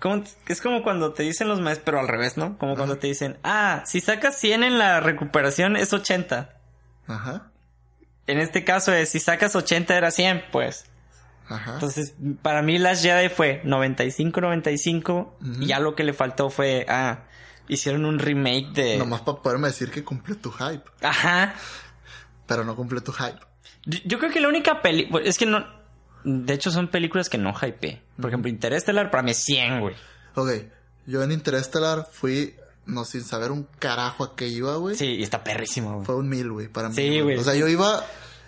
Como, 0.00 0.24
es 0.48 0.60
como 0.60 0.82
cuando 0.82 1.12
te 1.12 1.22
dicen 1.22 1.46
los 1.48 1.60
maestros, 1.60 1.84
pero 1.84 2.00
al 2.00 2.08
revés, 2.08 2.36
¿no? 2.36 2.58
Como 2.58 2.74
cuando 2.74 2.98
te 2.98 3.06
dicen, 3.06 3.38
ah, 3.44 3.84
si 3.86 4.00
sacas 4.00 4.36
100 4.38 4.64
en 4.64 4.78
la 4.78 4.98
recuperación 5.00 5.76
es 5.76 5.92
80. 5.92 6.50
Ajá. 7.06 7.50
En 8.26 8.38
este 8.40 8.64
caso 8.64 8.92
es, 8.92 9.10
si 9.10 9.20
sacas 9.20 9.54
80 9.54 9.96
era 9.96 10.10
100, 10.10 10.44
pues. 10.50 10.86
Ajá. 11.48 11.74
Entonces, 11.74 12.14
para 12.40 12.62
mí 12.62 12.78
Last 12.78 13.02
Jedi 13.02 13.28
fue 13.28 13.62
95-95 13.64 15.32
y 15.60 15.66
ya 15.66 15.80
lo 15.80 15.94
que 15.94 16.04
le 16.04 16.12
faltó 16.12 16.50
fue, 16.50 16.86
ah, 16.88 17.24
hicieron 17.68 18.04
un 18.04 18.18
remake 18.18 18.72
de... 18.72 18.96
Nomás 18.98 19.22
para 19.22 19.38
poderme 19.38 19.68
decir 19.68 19.90
que 19.90 20.04
cumplió 20.04 20.36
tu 20.36 20.50
hype. 20.50 20.84
Ajá. 21.02 21.54
Pero 22.46 22.64
no 22.64 22.76
cumplió 22.76 23.02
tu 23.02 23.12
hype. 23.12 23.38
Yo, 23.84 23.98
yo 24.04 24.18
creo 24.18 24.30
que 24.30 24.40
la 24.40 24.48
única 24.48 24.82
peli... 24.82 25.08
Es 25.24 25.38
que 25.38 25.46
no... 25.46 25.64
De 26.24 26.54
hecho, 26.54 26.70
son 26.70 26.88
películas 26.88 27.28
que 27.28 27.38
no 27.38 27.52
hypeé. 27.52 28.02
Por 28.20 28.30
ejemplo, 28.30 28.48
Interstellar 28.48 29.10
para 29.10 29.22
mí 29.24 29.32
es 29.32 29.38
100, 29.38 29.80
güey. 29.80 29.96
Ok. 30.36 30.50
Yo 31.06 31.22
en 31.22 31.32
Interstellar 31.32 32.06
fui, 32.10 32.54
no 32.86 33.04
sin 33.04 33.24
saber 33.24 33.50
un 33.50 33.66
carajo 33.78 34.22
a 34.24 34.36
qué 34.36 34.46
iba, 34.46 34.76
güey. 34.76 34.94
Sí, 34.94 35.06
y 35.06 35.22
está 35.22 35.42
perrísimo, 35.42 35.94
güey. 35.94 36.06
Fue 36.06 36.14
un 36.14 36.28
mil, 36.28 36.50
güey, 36.52 36.68
para 36.68 36.88
mí. 36.88 36.94
Sí, 36.94 37.20
güey. 37.20 37.38
O 37.38 37.42
sea, 37.42 37.54
yo 37.54 37.66
iba, 37.66 38.04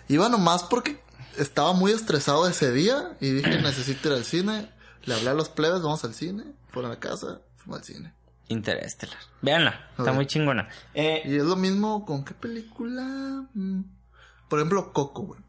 iba 0.07 0.29
nomás 0.29 0.63
porque 0.63 1.01
estaba 1.37 1.73
muy 1.73 1.91
estresado 1.91 2.47
ese 2.47 2.71
día 2.71 3.15
y 3.19 3.31
dije, 3.31 3.49
necesito 3.61 4.09
ir 4.09 4.15
al 4.15 4.23
cine. 4.25 4.69
Le 5.05 5.13
hablé 5.13 5.29
a 5.29 5.33
los 5.33 5.49
plebes, 5.49 5.81
vamos 5.81 6.03
al 6.03 6.13
cine. 6.13 6.43
Fueron 6.69 6.91
a 6.91 6.95
la 6.95 6.99
casa, 6.99 7.41
fuimos 7.57 7.79
al 7.79 7.85
cine. 7.85 8.13
Interstellar. 8.47 9.17
Véanla, 9.41 9.89
está 9.97 10.11
muy 10.13 10.25
chingona. 10.27 10.67
Eh, 10.93 11.21
Y 11.25 11.35
es 11.35 11.43
lo 11.43 11.55
mismo 11.55 12.05
con 12.05 12.23
qué 12.25 12.33
película. 12.33 13.03
Mm. 13.53 13.81
Por 14.49 14.59
ejemplo, 14.59 14.93
Coco, 14.93 15.23
güey. 15.23 15.39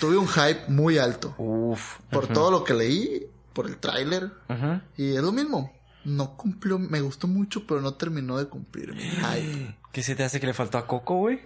Tuve 0.00 0.16
un 0.16 0.28
hype 0.28 0.64
muy 0.68 0.98
alto. 0.98 1.34
uf. 1.38 1.98
Por 2.10 2.28
todo 2.28 2.50
lo 2.52 2.62
que 2.64 2.74
leí, 2.74 3.26
por 3.52 3.66
el 3.66 3.78
tráiler. 3.78 4.30
Ujú. 4.48 4.80
Y 4.96 5.16
es 5.16 5.22
lo 5.22 5.32
mismo. 5.32 5.72
No 6.04 6.36
cumplió, 6.36 6.78
me 6.78 7.00
gustó 7.00 7.26
mucho, 7.26 7.66
pero 7.66 7.80
no 7.80 7.94
terminó 7.94 8.38
de 8.38 8.46
cumplir 8.46 8.94
mi 8.94 9.02
hype. 9.02 9.76
¿Qué 9.92 10.02
se 10.04 10.14
te 10.14 10.22
hace 10.22 10.38
que 10.38 10.46
le 10.46 10.54
faltó 10.54 10.78
a 10.78 10.86
Coco, 10.86 11.16
güey? 11.16 11.40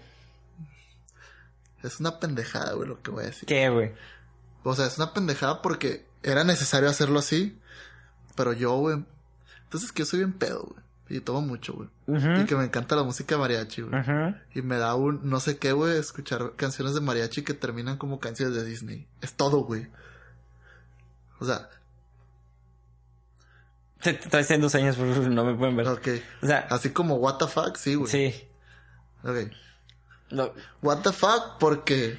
Es 1.83 2.01
una 2.01 2.19
pendejada, 2.21 2.73
güey, 2.75 2.89
lo 2.89 3.03
que 3.03 3.11
voy 3.11 3.25
a 3.25 3.27
decir. 3.27 3.47
¿Qué, 3.47 3.69
güey? 3.69 3.93
O 4.63 4.75
sea, 4.75 4.87
es 4.87 4.97
una 4.99 5.13
pendejada 5.13 5.63
porque 5.63 6.07
era 6.23 6.45
necesario 6.45 6.89
hacerlo 6.89 7.19
así. 7.19 7.59
Pero 8.37 8.53
yo, 8.53 8.77
güey. 8.77 9.05
Entonces 9.65 9.91
que 9.93 10.01
yo 10.01 10.07
soy 10.07 10.21
bien 10.21 10.33
pedo, 10.33 10.63
güey. 10.65 10.83
Y 11.09 11.21
tomo 11.21 11.43
mucho, 11.43 11.75
güey. 11.75 11.89
Y 12.41 12.45
que 12.47 12.55
me 12.57 12.65
encanta 12.65 12.97
la 12.97 13.03
música 13.03 13.37
mariachi, 13.37 13.83
güey. 13.83 14.01
Ujú. 14.01 14.35
Y 14.55 14.63
me 14.63 14.79
da 14.79 14.95
un 14.95 15.29
no 15.29 15.41
sé 15.41 15.59
qué, 15.59 15.73
güey, 15.73 15.99
escuchar 15.99 16.53
canciones 16.57 16.95
de 16.95 17.01
mariachi 17.03 17.43
que 17.43 17.53
terminan 17.53 17.99
como 17.99 18.19
canciones 18.21 18.55
de 18.55 18.65
Disney. 18.65 19.07
Es 19.21 19.35
todo, 19.35 19.65
güey. 19.65 19.89
O 21.39 21.45
sea, 21.45 21.69
Te, 24.01 24.15
traes 24.15 24.51
en 24.51 24.61
dos 24.61 24.75
años, 24.75 24.97
no 24.99 25.45
me 25.45 25.55
pueden 25.55 25.77
ver. 25.77 25.89
ok. 25.89 26.09
O 26.43 26.47
sea, 26.47 26.67
Así 26.71 26.91
como 26.91 27.17
what 27.17 27.37
the 27.39 27.47
fuck, 27.47 27.77
sí, 27.77 27.95
güey. 27.95 28.11
sí. 28.11 28.49
Ok. 29.25 29.53
Lo- 30.33 30.55
What 30.83 30.99
the 31.03 31.13
fuck, 31.13 31.59
porque 31.61 32.19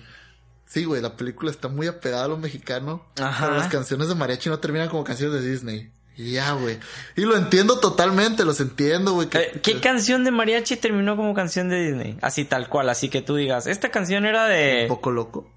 sí, 0.66 0.86
güey, 0.86 1.02
la 1.02 1.16
película 1.18 1.52
está 1.52 1.68
muy 1.68 1.88
apegada 1.88 2.26
a 2.26 2.28
lo 2.28 2.38
mexicano. 2.38 3.06
Ajá. 3.22 3.46
Pero 3.48 3.58
las 3.58 3.68
canciones 3.70 4.08
de 4.08 4.16
mariachi 4.16 4.50
no 4.50 4.60
terminan 4.60 4.90
como 4.90 5.04
canciones 5.04 5.42
de 5.42 5.50
Disney. 5.50 5.92
Ya, 6.16 6.52
güey. 6.52 6.78
Y 7.16 7.22
lo 7.22 7.36
entiendo 7.36 7.80
totalmente, 7.80 8.46
los 8.46 8.62
entiendo, 8.62 9.14
güey. 9.14 9.30
que- 9.30 9.40
Eh, 9.40 9.60
¿Qué 9.64 9.80
canción 9.82 10.24
de 10.24 10.30
mariachi 10.32 10.78
terminó 10.78 11.16
como 11.18 11.34
canción 11.34 11.70
de 11.70 11.84
Disney? 11.88 12.18
Así 12.22 12.46
tal 12.46 12.70
cual, 12.70 12.90
así 12.90 13.10
que 13.10 13.22
tú 13.24 13.36
digas, 13.36 13.66
esta 13.66 13.90
canción 13.90 14.26
era 14.26 14.46
de... 14.46 14.84
Un 14.84 14.88
poco 14.90 15.10
loco. 15.12 15.50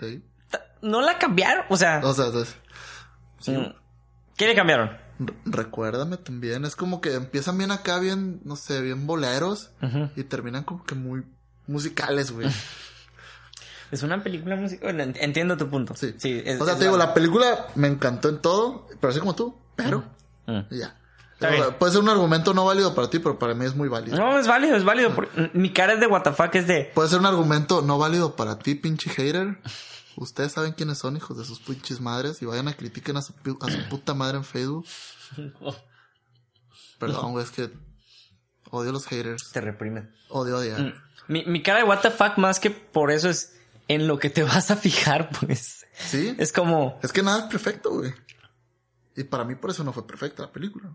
Sí. 0.00 0.22
¿No 0.80 1.00
la 1.02 1.18
cambiaron? 1.18 1.64
O 1.70 1.76
sea, 1.76 2.00
O 2.04 2.14
sea, 2.14 2.26
sí, 3.40 3.50
mm, 3.50 3.74
¿qué 4.36 4.46
le 4.46 4.54
cambiaron? 4.54 4.96
Recuérdame 5.44 6.16
también. 6.16 6.64
Es 6.64 6.76
como 6.76 7.00
que 7.00 7.14
empiezan 7.14 7.58
bien 7.58 7.70
acá, 7.70 7.98
bien, 7.98 8.40
no 8.44 8.56
sé, 8.56 8.80
bien 8.82 9.06
boleros. 9.06 9.70
Y 10.16 10.24
terminan 10.24 10.64
como 10.64 10.84
que 10.84 10.94
muy 10.94 11.22
musicales, 11.66 12.30
güey. 12.32 12.48
Es 13.90 14.02
una 14.02 14.22
película 14.22 14.54
musical. 14.54 15.00
Entiendo 15.00 15.56
tu 15.56 15.70
punto. 15.70 15.94
Sí. 15.96 16.14
sí 16.18 16.42
es- 16.44 16.60
o 16.60 16.64
sea, 16.66 16.74
es 16.74 16.78
te 16.78 16.84
digo, 16.84 16.98
la- 16.98 17.06
la 17.06 17.14
película 17.14 17.68
me 17.74 17.88
encantó 17.88 18.28
en 18.28 18.38
todo, 18.42 18.86
pero 19.00 19.10
así 19.10 19.18
como 19.18 19.34
tú, 19.34 19.56
pero 19.76 20.04
Mm. 20.46 20.60
y 20.70 20.78
ya. 20.80 20.94
Está 21.40 21.78
puede 21.78 21.92
ser 21.92 22.02
un 22.02 22.08
argumento 22.10 22.52
no 22.52 22.64
válido 22.66 22.94
para 22.94 23.08
ti, 23.08 23.18
pero 23.18 23.38
para 23.38 23.54
mí 23.54 23.64
es 23.64 23.74
muy 23.76 23.88
válido. 23.88 24.18
No, 24.18 24.38
es 24.38 24.46
válido, 24.46 24.76
es 24.76 24.84
válido. 24.84 25.14
por- 25.14 25.28
Mi 25.54 25.72
cara 25.72 25.94
es 25.94 26.00
de 26.00 26.06
WTF, 26.06 26.58
es 26.58 26.66
de... 26.66 26.90
Puede 26.94 27.08
ser 27.08 27.18
un 27.20 27.26
argumento 27.26 27.80
no 27.80 27.96
válido 27.96 28.36
para 28.36 28.58
ti, 28.58 28.74
pinche 28.74 29.08
hater. 29.08 29.58
Ustedes 30.20 30.52
saben 30.52 30.72
quiénes 30.72 30.98
son, 30.98 31.16
hijos 31.16 31.38
de 31.38 31.44
sus 31.44 31.60
pinches 31.60 32.00
madres, 32.00 32.42
y 32.42 32.46
vayan 32.46 32.68
a 32.68 32.74
critiquen 32.74 33.16
a 33.16 33.22
su, 33.22 33.32
a 33.60 33.70
su 33.70 33.88
puta 33.88 34.14
madre 34.14 34.38
en 34.38 34.44
Facebook. 34.44 34.86
Perdón, 36.98 37.32
güey, 37.32 37.44
es 37.44 37.50
que 37.50 37.70
odio 38.70 38.90
a 38.90 38.92
los 38.92 39.06
haters. 39.06 39.50
Te 39.52 39.60
reprimen. 39.60 40.12
Odio 40.28 40.58
odiar. 40.58 40.80
Mm. 40.80 40.94
Mi, 41.28 41.44
mi 41.44 41.62
cara 41.62 41.78
de 41.78 41.84
WTF 41.84 42.38
más 42.38 42.58
que 42.58 42.70
por 42.70 43.12
eso 43.12 43.28
es 43.28 43.54
en 43.86 44.06
lo 44.08 44.18
que 44.18 44.30
te 44.30 44.42
vas 44.44 44.70
a 44.70 44.76
fijar, 44.76 45.30
pues. 45.30 45.86
¿Sí? 45.94 46.34
Es 46.38 46.52
como... 46.52 46.98
Es 47.02 47.12
que 47.12 47.22
nada 47.22 47.40
es 47.40 47.44
perfecto, 47.46 47.90
güey. 47.90 48.12
Y 49.16 49.24
para 49.24 49.44
mí 49.44 49.54
por 49.54 49.70
eso 49.70 49.82
no 49.84 49.92
fue 49.92 50.06
perfecta 50.06 50.42
la 50.42 50.52
película. 50.52 50.94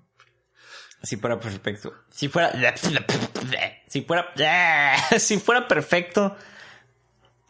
Si 1.01 1.17
fuera 1.17 1.39
perfecto. 1.39 1.93
Si 2.09 2.29
fuera. 2.29 2.51
Si 3.89 4.01
fuera. 4.01 4.33
Si 5.19 5.39
fuera 5.39 5.67
perfecto. 5.67 6.35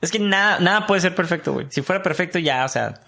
Es 0.04 0.12
que 0.12 0.20
nada, 0.20 0.60
nada 0.60 0.86
puede 0.86 1.02
ser 1.02 1.16
perfecto, 1.16 1.54
güey. 1.54 1.68
Si 1.70 1.82
fuera 1.82 2.04
perfecto, 2.04 2.38
ya, 2.40 2.66
o 2.66 2.68
sea. 2.68 3.02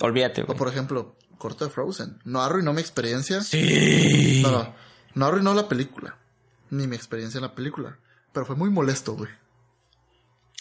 Olvídate, 0.00 0.42
O 0.42 0.46
güey. 0.46 0.58
por 0.58 0.68
ejemplo, 0.68 1.16
corto 1.38 1.64
de 1.64 1.70
Frozen. 1.70 2.18
No 2.24 2.42
arruinó 2.42 2.72
mi 2.72 2.80
experiencia. 2.80 3.40
Sí. 3.40 4.40
No, 4.44 4.50
no. 4.50 4.74
No 5.14 5.26
arruinó 5.26 5.54
la 5.54 5.68
película. 5.68 6.16
Ni 6.70 6.86
mi 6.86 6.96
experiencia 6.96 7.38
en 7.38 7.42
la 7.44 7.54
película. 7.54 7.96
Pero 8.32 8.44
fue 8.44 8.56
muy 8.56 8.68
molesto, 8.70 9.14
güey. 9.14 9.30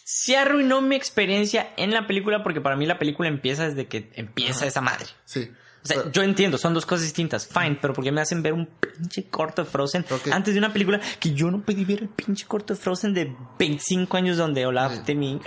Sí 0.06 0.36
arruinó 0.36 0.82
mi 0.82 0.96
experiencia 0.96 1.74
en 1.78 1.92
la 1.92 2.06
película 2.08 2.44
porque 2.44 2.62
para 2.62 2.76
mí 2.76 2.86
la 2.86 3.00
película 3.00 3.30
empieza 3.30 3.68
desde 3.68 3.88
que 3.88 4.12
empieza 4.16 4.66
esa 4.66 4.82
madre. 4.82 5.08
Sí. 5.26 5.52
O 5.84 5.86
sea, 5.86 5.98
Pero- 5.98 6.12
yo 6.12 6.22
entiendo, 6.24 6.58
son 6.58 6.74
dos 6.74 6.86
cosas 6.86 7.04
distintas, 7.04 7.46
fine, 7.48 7.78
pero 7.82 7.94
porque 7.94 8.12
me 8.12 8.22
hacen 8.22 8.42
ver 8.42 8.54
un 8.54 8.68
pinche 8.68 9.30
corto 9.30 9.64
de 9.64 9.70
Frozen 9.70 10.06
antes 10.32 10.54
de 10.54 10.58
una 10.60 10.72
película 10.72 11.02
que 11.20 11.34
yo 11.34 11.52
no 11.52 11.62
pedí 11.62 11.84
ver 11.84 12.04
el 12.04 12.10
pinche 12.10 12.46
corto 12.48 12.74
de 12.74 12.80
Frozen 12.80 13.14
de 13.14 13.36
25 13.60 14.16
años 14.16 14.38
donde 14.38 14.66
Olaf 14.66 14.94
Sí. 14.94 15.02
tenía... 15.06 15.40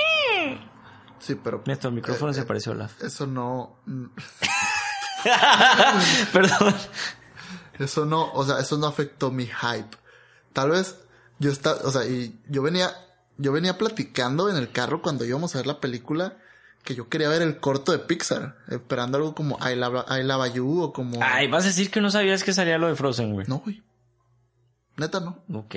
sí, 1.18 1.34
pero. 1.43 1.62
Nuestro 1.64 1.91
micrófono 1.91 2.32
eh, 2.32 2.34
se 2.34 2.41
eh, 2.43 2.45
parece 2.45 2.68
a 2.68 2.72
Olaf. 2.74 3.03
Eso 3.03 3.26
no. 3.26 3.78
mm, 3.87 4.05
Perdón. 6.32 6.74
Eso 7.78 8.05
no. 8.07 8.32
O 8.32 8.45
sea, 8.45 8.61
eso 8.61 8.76
no 8.78 8.87
afectó 8.87 9.30
mi 9.30 9.47
hype. 9.47 9.97
Tal 10.53 10.70
vez 10.70 10.97
yo 11.39 11.51
estaba. 11.51 11.78
O 11.84 11.91
sea, 11.91 12.05
y 12.07 12.39
yo 12.49 12.62
venía. 12.62 12.91
Yo 13.39 13.53
venía 13.53 13.76
platicando 13.76 14.49
en 14.49 14.57
el 14.57 14.70
carro 14.72 15.03
cuando 15.03 15.24
íbamos 15.26 15.55
a 15.55 15.59
ver 15.59 15.66
la 15.66 15.80
película. 15.80 16.39
Que 16.87 16.95
yo 16.95 17.09
quería 17.09 17.28
ver 17.28 17.43
el 17.43 17.59
corto 17.59 17.91
de 17.93 17.99
Pixar. 17.99 18.57
Esperando 18.68 19.18
algo 19.18 19.34
como 19.34 19.59
I 19.59 19.74
Love, 19.74 20.05
I 20.09 20.22
Love 20.22 20.55
You 20.55 20.82
o 20.82 20.93
como. 20.93 21.18
Ay, 21.22 21.49
vas 21.49 21.64
a 21.64 21.66
decir 21.66 21.91
que 21.91 22.01
no 22.01 22.11
sabías 22.11 22.45
que 22.45 22.53
salía 22.55 22.78
lo 22.78 22.87
de 22.87 22.95
Frozen, 22.97 23.34
güey. 23.34 23.47
No, 23.49 23.59
güey. 23.59 23.82
Neta, 24.97 25.20
no. 25.20 25.43
Ok. 25.53 25.74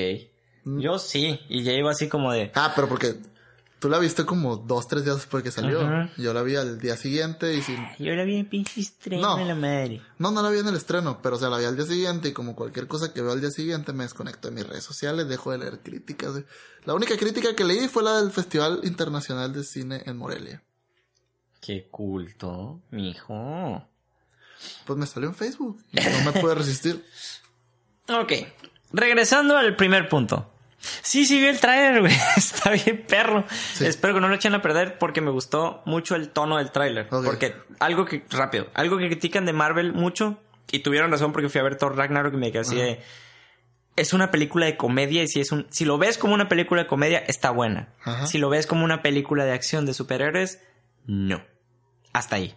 Yo 0.65 0.99
sí, 0.99 1.39
y 1.49 1.63
ya 1.63 1.73
iba 1.73 1.89
así 1.89 2.07
como 2.07 2.31
de... 2.31 2.51
Ah, 2.53 2.73
pero 2.75 2.87
porque 2.87 3.15
tú 3.79 3.89
la 3.89 3.97
viste 3.97 4.23
como 4.25 4.57
dos, 4.57 4.87
tres 4.87 5.03
días 5.03 5.15
después 5.15 5.41
que 5.43 5.49
salió. 5.49 5.79
Yo 6.17 6.33
la 6.33 6.43
vi 6.43 6.55
al 6.57 6.79
día 6.79 6.95
siguiente 6.95 7.55
y 7.55 7.61
sin... 7.63 7.77
Yo 7.97 8.13
la 8.13 8.23
vi 8.23 8.35
en 8.35 8.47
pinche 8.47 8.79
estreno 8.79 9.35
No. 9.35 9.43
la 9.43 9.55
madre. 9.55 10.01
No, 10.19 10.29
no 10.31 10.43
la 10.43 10.49
vi 10.51 10.59
en 10.59 10.67
el 10.67 10.75
estreno, 10.75 11.21
pero 11.23 11.37
o 11.37 11.39
sea, 11.39 11.49
la 11.49 11.57
vi 11.57 11.65
al 11.65 11.75
día 11.75 11.85
siguiente 11.85 12.29
y 12.29 12.33
como 12.33 12.55
cualquier 12.55 12.87
cosa 12.87 13.11
que 13.13 13.21
veo 13.23 13.31
al 13.31 13.41
día 13.41 13.49
siguiente 13.49 13.93
me 13.93 14.03
desconecto 14.03 14.49
de 14.49 14.53
mis 14.55 14.67
redes 14.67 14.83
sociales, 14.83 15.27
dejo 15.27 15.51
de 15.51 15.57
leer 15.57 15.79
críticas. 15.79 16.33
La 16.85 16.93
única 16.93 17.17
crítica 17.17 17.55
que 17.55 17.63
leí 17.63 17.87
fue 17.87 18.03
la 18.03 18.21
del 18.21 18.31
Festival 18.31 18.81
Internacional 18.83 19.53
de 19.53 19.63
Cine 19.63 20.03
en 20.05 20.17
Morelia. 20.17 20.61
Qué 21.61 21.87
culto, 21.89 22.81
mijo. 22.91 23.87
Pues 24.85 24.99
me 24.99 25.05
salió 25.05 25.29
en 25.29 25.35
Facebook. 25.35 25.83
No 25.91 26.31
me 26.31 26.39
pude 26.39 26.55
resistir. 26.55 27.03
Ok, 28.11 28.33
regresando 28.91 29.55
al 29.55 29.75
primer 29.75 30.09
punto. 30.09 30.51
Sí, 30.79 31.25
sí 31.27 31.39
vi 31.39 31.45
el 31.45 31.59
tráiler, 31.59 32.01
güey. 32.01 32.13
Está 32.35 32.71
bien 32.71 33.05
perro. 33.07 33.45
Sí. 33.75 33.85
Espero 33.85 34.15
que 34.15 34.19
no 34.19 34.29
lo 34.29 34.33
echen 34.33 34.55
a 34.55 34.63
perder 34.63 34.97
porque 34.97 35.21
me 35.21 35.29
gustó 35.29 35.83
mucho 35.85 36.15
el 36.15 36.29
tono 36.29 36.57
del 36.57 36.71
tráiler. 36.71 37.07
Porque 37.07 37.53
algo 37.79 38.05
que, 38.05 38.25
rápido, 38.31 38.67
algo 38.73 38.97
que 38.97 39.05
critican 39.05 39.45
de 39.45 39.53
Marvel 39.53 39.93
mucho, 39.93 40.39
y 40.71 40.79
tuvieron 40.79 41.11
razón 41.11 41.31
porque 41.31 41.49
fui 41.49 41.59
a 41.59 41.63
ver 41.63 41.77
Thor 41.77 41.95
Ragnarok 41.95 42.33
y 42.33 42.37
me 42.37 42.51
quedé 42.51 42.61
así 42.61 42.75
de... 42.75 42.99
Es 43.95 44.13
una 44.13 44.31
película 44.31 44.65
de 44.65 44.77
comedia 44.77 45.23
y 45.23 45.27
si 45.27 45.41
es 45.41 45.51
un... 45.51 45.67
Si 45.69 45.83
lo 45.83 45.97
ves 45.97 46.17
como 46.17 46.33
una 46.33 46.47
película 46.47 46.83
de 46.83 46.87
comedia, 46.87 47.19
está 47.19 47.51
buena. 47.51 47.89
Si 48.25 48.37
lo 48.37 48.49
ves 48.49 48.65
como 48.65 48.85
una 48.85 49.01
película 49.01 49.45
de 49.45 49.51
acción 49.51 49.85
de 49.85 49.93
superhéroes, 49.93 50.59
no. 51.05 51.41
Hasta 52.13 52.35
ahí. 52.37 52.55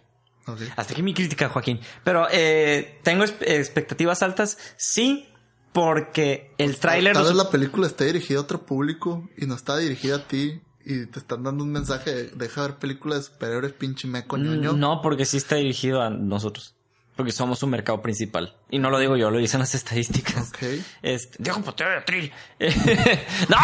Hasta 0.75 0.93
aquí 0.93 1.01
mi 1.01 1.13
crítica, 1.13 1.49
Joaquín. 1.49 1.79
Pero 2.03 2.27
eh, 2.31 2.99
tengo 3.03 3.23
expectativas 3.23 4.21
altas, 4.23 4.57
sí, 4.77 5.29
porque 5.71 6.51
el 6.57 6.77
tráiler... 6.77 7.13
Tal 7.13 7.23
vez 7.25 7.35
la 7.35 7.49
película 7.49 7.87
esté 7.87 8.05
dirigida 8.05 8.39
a 8.39 8.41
otro 8.41 8.65
público 8.65 9.29
y 9.37 9.45
no 9.45 9.55
está 9.55 9.77
dirigida 9.77 10.17
a 10.17 10.27
ti 10.27 10.61
y 10.85 11.05
te 11.05 11.19
están 11.19 11.43
dando 11.43 11.63
un 11.63 11.71
mensaje 11.71 12.13
de 12.13 12.23
deja 12.31 12.61
ver 12.63 12.75
películas 12.75 13.19
de 13.19 13.23
superhéroes 13.33 13.73
pinche 13.73 14.07
meco 14.07 14.37
ñoño. 14.37 14.73
No, 14.73 15.01
porque 15.01 15.25
sí 15.25 15.37
está 15.37 15.55
dirigido 15.55 16.01
a 16.01 16.09
nosotros. 16.09 16.75
Porque 17.15 17.31
somos 17.31 17.61
un 17.61 17.69
mercado 17.69 18.01
principal. 18.01 18.57
Y 18.71 18.79
no 18.79 18.89
lo 18.89 18.97
digo 18.97 19.15
yo, 19.15 19.29
lo 19.29 19.37
dicen 19.37 19.59
las 19.59 19.75
estadísticas. 19.75 20.49
Ok. 20.49 20.63
Este, 21.03 21.43
Potero 21.63 21.91
de 21.91 21.97
Atril. 21.97 22.31
¡No! 23.49 23.57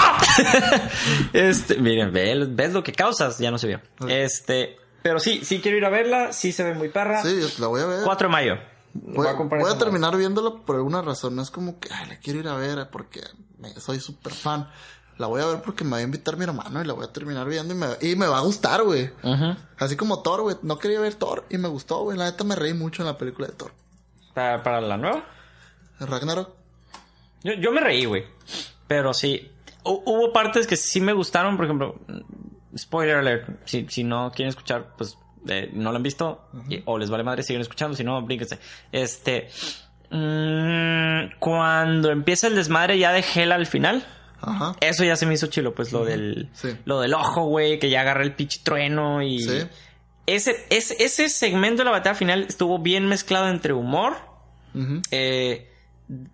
este, 1.33 1.77
miren, 1.77 2.13
ve- 2.13 2.45
ves 2.49 2.73
lo 2.73 2.83
que 2.83 2.93
causas, 2.93 3.39
ya 3.39 3.49
no 3.51 3.57
se 3.57 3.67
vio. 3.67 3.81
Este, 4.07 4.77
pero 5.03 5.19
sí, 5.19 5.41
sí 5.43 5.59
quiero 5.61 5.77
ir 5.77 5.85
a 5.85 5.89
verla, 5.89 6.33
sí 6.33 6.51
se 6.51 6.63
ve 6.63 6.73
muy 6.73 6.89
perra. 6.89 7.21
Sí, 7.23 7.39
la 7.59 7.67
voy 7.67 7.81
a 7.81 7.85
ver. 7.85 7.99
4 8.03 8.27
de 8.27 8.31
mayo. 8.31 8.55
Voy, 8.93 9.27
a 9.27 9.33
voy 9.33 9.77
terminar 9.77 10.17
viéndola 10.17 10.51
por 10.65 10.75
alguna 10.75 11.01
razón. 11.01 11.35
No 11.35 11.41
es 11.43 11.51
como 11.51 11.79
que 11.79 11.89
ay, 11.93 12.07
la 12.09 12.17
quiero 12.17 12.39
ir 12.39 12.47
a 12.47 12.55
ver 12.55 12.89
porque 12.91 13.21
me- 13.59 13.73
soy 13.79 13.99
súper 13.99 14.33
fan. 14.33 14.69
La 15.17 15.27
voy 15.27 15.41
a 15.41 15.45
ver 15.45 15.61
porque 15.61 15.83
me 15.83 15.91
va 15.91 15.97
a 15.97 16.01
invitar 16.01 16.37
mi 16.37 16.45
hermano 16.45 16.81
y 16.81 16.85
la 16.85 16.93
voy 16.93 17.05
a 17.05 17.11
terminar 17.13 17.45
viendo 17.47 17.73
y 17.73 17.77
me, 17.77 17.87
y 18.01 18.15
me 18.15 18.25
va 18.25 18.37
a 18.37 18.41
gustar, 18.41 18.83
güey. 18.83 19.11
Ujú. 19.21 19.55
Así 19.77 19.95
como 19.95 20.21
Thor, 20.21 20.41
güey. 20.41 20.55
No 20.63 20.79
quería 20.79 20.99
ver 21.01 21.13
Thor 21.15 21.45
y 21.49 21.57
me 21.57 21.67
gustó, 21.67 22.01
güey. 22.03 22.17
La 22.17 22.25
neta 22.25 22.43
me 22.45 22.55
reí 22.55 22.73
mucho 22.73 23.01
en 23.03 23.07
la 23.07 23.17
película 23.17 23.47
de 23.47 23.53
Thor. 23.53 23.73
¿Para, 24.33 24.63
para 24.63 24.79
la 24.81 24.97
nueva? 24.97 25.25
Ragnarok. 25.99 26.49
Yo, 27.43 27.53
yo 27.53 27.71
me 27.71 27.81
reí, 27.81 28.05
güey. 28.05 28.25
Pero 28.87 29.13
sí. 29.13 29.51
Hu- 29.83 30.01
hubo 30.05 30.31
partes 30.33 30.65
que 30.67 30.77
sí 30.77 30.99
me 31.01 31.13
gustaron, 31.13 31.57
por 31.57 31.65
ejemplo. 31.65 31.95
Spoiler 32.77 33.17
alert. 33.17 33.49
Si, 33.65 33.85
si 33.89 34.03
no 34.03 34.31
quieren 34.35 34.49
escuchar, 34.49 34.93
pues 34.97 35.17
eh, 35.47 35.69
no 35.73 35.91
lo 35.91 35.97
han 35.97 36.03
visto. 36.03 36.49
y- 36.69 36.81
o 36.85 36.97
les 36.97 37.09
vale 37.09 37.23
madre, 37.23 37.43
siguen 37.43 37.61
escuchando. 37.61 37.95
Si 37.97 38.03
no, 38.03 38.21
brínquense. 38.21 38.59
Este. 38.91 39.49
mm, 40.11 41.37
cuando 41.39 42.11
empieza 42.11 42.47
el 42.47 42.55
desmadre 42.55 42.97
ya 42.99 43.11
de 43.11 43.23
Hela 43.35 43.55
al 43.55 43.65
final. 43.65 44.05
Ajá. 44.41 44.75
Eso 44.79 45.03
ya 45.03 45.15
se 45.15 45.25
me 45.25 45.33
hizo 45.33 45.47
chilo, 45.47 45.73
pues 45.75 45.91
lo 45.91 46.05
del. 46.05 46.49
Sí. 46.53 46.69
Lo 46.85 47.01
del 47.01 47.13
ojo, 47.13 47.45
güey, 47.45 47.77
que 47.79 47.89
ya 47.89 48.01
agarra 48.01 48.23
el 48.23 48.33
pinche 48.33 48.61
trueno 48.63 49.21
y. 49.21 49.39
Sí. 49.41 49.61
Ese, 50.25 50.55
ese, 50.69 51.03
ese 51.03 51.27
segmento 51.27 51.81
de 51.81 51.85
la 51.85 51.91
batalla 51.91 52.13
final 52.15 52.45
estuvo 52.47 52.77
bien 52.79 53.07
mezclado 53.07 53.49
entre 53.49 53.73
humor 53.73 54.15
eh, 55.09 55.67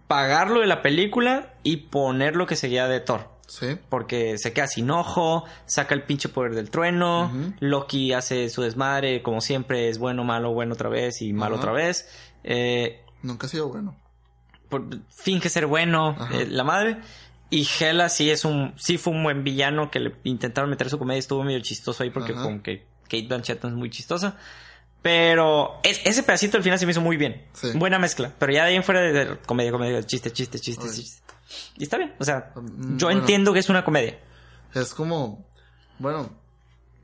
pagarlo 0.08 0.60
de 0.60 0.68
la 0.68 0.82
película 0.82 1.54
y 1.64 1.78
poner 1.78 2.36
lo 2.36 2.46
que 2.46 2.58
seguía 2.58 2.90
de 2.90 3.00
Thor. 3.00 3.30
Sí. 3.48 3.78
Porque 3.90 4.38
se 4.38 4.54
queda 4.54 4.68
sin 4.68 4.90
ojo, 4.92 5.44
saca 5.66 5.94
el 5.96 6.04
pinche 6.04 6.30
poder 6.30 6.56
del 6.56 6.70
trueno. 6.70 7.32
Loki 7.60 8.14
hace 8.14 8.50
su 8.50 8.62
desmadre, 8.62 9.22
como 9.22 9.42
siempre 9.42 9.90
es 9.90 9.98
bueno, 10.00 10.24
malo, 10.24 10.52
bueno 10.54 10.74
otra 10.74 10.90
vez 10.90 11.22
y 11.22 11.32
malo 11.34 11.56
otra 11.58 11.72
vez. 11.72 12.08
Eh, 12.44 13.02
Nunca 13.22 13.48
ha 13.48 13.50
sido 13.50 13.70
bueno. 13.70 13.96
por- 14.70 14.86
finge 15.10 15.50
ser 15.50 15.66
bueno, 15.68 16.16
eh, 16.32 16.46
la 16.50 16.64
madre. 16.64 16.98
Y 17.52 17.68
Hela 17.80 18.10
sí 18.10 18.30
es 18.32 18.44
un, 18.46 18.74
sí 18.78 18.98
fue 18.98 19.14
un 19.14 19.24
buen 19.24 19.44
villano 19.44 19.92
que 19.92 20.00
le 20.00 20.16
intentaron 20.24 20.70
meter 20.70 20.90
su 20.90 20.98
comedia, 20.98 21.20
estuvo 21.20 21.44
medio 21.44 21.60
chistoso 21.62 22.02
ahí 22.04 22.10
porque 22.10 22.34
como 22.44 22.64
que 22.64 22.86
Kate 23.04 23.28
Blanchett 23.28 23.64
es 23.64 23.72
muy 23.72 23.90
chistosa. 23.92 24.36
Pero 25.02 25.80
es- 25.84 26.02
ese 26.04 26.24
pedacito 26.24 26.58
al 26.58 26.64
final 26.64 26.80
se 26.80 26.86
me 26.88 26.92
hizo 26.92 27.02
muy 27.02 27.16
bien. 27.18 27.46
Sí. 27.54 27.70
Buena 27.76 28.00
mezcla. 28.00 28.34
Pero 28.40 28.52
ya 28.52 28.64
de 28.64 28.70
ahí 28.72 28.76
en 28.76 28.84
fuera 28.84 29.02
de, 29.02 29.14
de 29.14 29.38
comedia, 29.46 29.72
comedia, 29.72 30.02
chiste, 30.04 30.32
chiste, 30.32 30.60
chiste, 30.60 30.88
chiste. 30.92 31.22
Y 31.78 31.84
está 31.84 31.98
bien. 31.98 32.14
O 32.20 32.24
sea, 32.24 32.52
Mm, 32.56 32.98
yo 32.98 33.08
bueno. 33.08 33.20
entiendo 33.22 33.54
que 33.54 33.60
es 33.60 33.70
una 33.70 33.84
comedia. 33.86 34.20
Es 34.74 34.94
como, 34.94 35.46
bueno, 36.00 36.30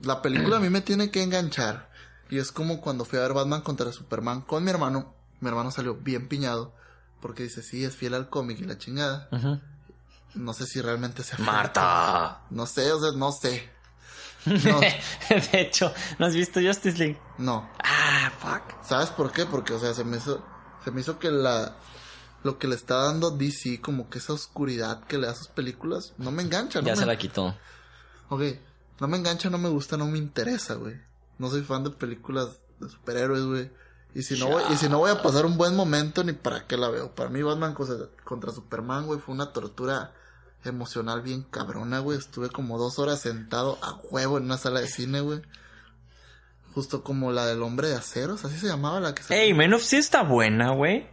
la 0.02 0.22
película 0.22 0.58
a 0.58 0.60
mí 0.60 0.70
me 0.70 0.82
tiene 0.82 1.10
que 1.12 1.24
enganchar. 1.24 1.90
Y 2.30 2.38
es 2.38 2.52
como 2.52 2.80
cuando 2.82 3.04
fui 3.06 3.20
a 3.20 3.24
ver 3.24 3.34
Batman 3.34 3.62
contra 3.62 3.92
Superman 3.92 4.42
con 4.42 4.64
mi 4.64 4.70
hermano. 4.72 5.14
Mi 5.40 5.50
hermano 5.50 5.72
salió 5.72 5.96
bien 5.96 6.28
piñado. 6.28 6.74
Porque 7.22 7.44
dice, 7.44 7.62
sí, 7.62 7.84
es 7.84 7.96
fiel 7.96 8.14
al 8.16 8.30
cómic 8.30 8.60
y 8.60 8.64
la 8.64 8.78
chingada. 8.78 9.30
No 10.34 10.54
sé 10.54 10.66
si 10.66 10.82
realmente 10.82 11.24
sea. 11.24 11.38
Marta. 11.40 12.42
No 12.50 12.66
sé, 12.66 12.92
o 12.92 13.00
sea, 13.00 13.12
no 13.16 13.32
sé. 13.32 13.70
No, 14.46 14.80
de 15.52 15.62
hecho, 15.62 15.94
¿no 16.18 16.26
has 16.26 16.34
visto 16.34 16.60
Justice 16.60 16.98
League? 16.98 17.20
no. 17.38 17.70
Ah, 17.84 18.32
fuck. 18.40 18.84
¿Sabes 18.84 19.10
por 19.12 19.32
qué? 19.32 19.46
Porque, 19.46 19.74
o 19.74 19.80
sea, 19.80 19.94
se 19.94 20.04
me 20.04 20.18
hizo, 20.18 20.44
se 20.84 20.90
me 20.90 21.02
hizo 21.02 21.20
que 21.20 21.30
la, 21.30 21.76
lo 22.44 22.58
que 22.58 22.68
le 22.68 22.76
está 22.76 22.96
dando 23.04 23.32
DC, 23.32 23.82
como 23.82 24.10
que 24.10 24.18
esa 24.20 24.34
oscuridad 24.34 25.04
que 25.06 25.18
le 25.18 25.28
da 25.28 25.34
a 25.34 25.36
sus 25.36 25.48
películas, 25.48 26.14
no 26.18 26.32
me 26.32 26.42
engancha, 26.44 26.82
¿no? 26.82 26.88
Ya 26.88 26.94
me- 26.94 27.00
se 27.00 27.06
la 27.06 27.18
quitó. 27.18 27.56
Ok, 28.30 28.42
no 29.00 29.08
me 29.08 29.18
engancha, 29.18 29.50
no 29.50 29.58
me 29.58 29.70
gusta, 29.70 29.98
no 29.98 30.06
me 30.08 30.18
interesa, 30.18 30.76
güey. 30.76 30.96
No 31.38 31.50
soy 31.50 31.62
fan 31.62 31.84
de 31.84 31.90
películas 31.92 32.50
de 32.80 32.90
superhéroes, 32.90 33.44
güey. 33.44 33.72
Y 34.14 34.24
si 34.24 34.38
no 34.40 34.48
voy, 34.48 34.64
y 34.72 34.76
si 34.76 34.90
no 34.90 34.98
voy 35.00 35.10
a 35.12 35.22
pasar 35.22 35.46
un 35.46 35.58
buen 35.58 35.76
momento, 35.76 36.24
ni 36.24 36.34
para 36.34 36.68
qué 36.68 36.78
la 36.78 36.90
veo. 36.90 37.14
Para 37.16 37.30
mí 37.30 37.42
Batman 37.42 37.74
contra, 37.74 38.08
contra 38.26 38.52
Superman, 38.52 39.06
güey, 39.06 39.20
fue 39.20 39.34
una 39.34 39.54
tortura 39.54 40.14
emocional 40.66 41.22
bien 41.22 41.44
cabrona, 41.44 42.00
güey. 42.00 42.18
Estuve 42.18 42.50
como 42.50 42.78
dos 42.78 43.00
horas 43.00 43.22
sentado 43.22 43.78
a 43.82 43.96
huevo 44.12 44.38
en 44.38 44.46
una 44.46 44.58
sala 44.58 44.82
de 44.82 44.88
cine, 44.88 45.22
güey. 45.22 45.42
Justo 46.74 47.04
como 47.04 47.32
la 47.32 47.46
del 47.46 47.62
hombre 47.64 47.90
de 47.90 47.96
aceros, 47.96 48.46
así 48.46 48.58
se 48.58 48.68
llamaba 48.68 49.00
la 49.02 49.14
que 49.14 49.24
se... 49.24 49.34
Ey, 49.42 49.54
Man 49.54 49.74
of 49.74 49.82
Steel 49.82 50.00
está 50.00 50.24
buena, 50.24 50.74
güey. 50.74 51.08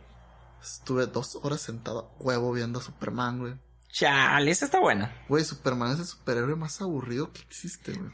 Estuve 0.63 1.07
dos 1.07 1.39
horas 1.43 1.61
sentado 1.61 2.13
a 2.19 2.23
huevo 2.23 2.53
viendo 2.53 2.79
a 2.79 2.83
Superman, 2.83 3.39
güey. 3.39 3.55
Chale, 3.91 4.51
esta 4.51 4.67
está 4.67 4.81
buena. 4.81 5.17
Güey, 5.29 5.45
Superman 5.45 5.93
es 5.93 6.01
el 6.01 6.05
superhéroe 6.07 6.55
más 6.57 6.81
aburrido 6.83 7.33
que 7.33 7.41
existe, 7.41 7.93
güey. 7.93 8.11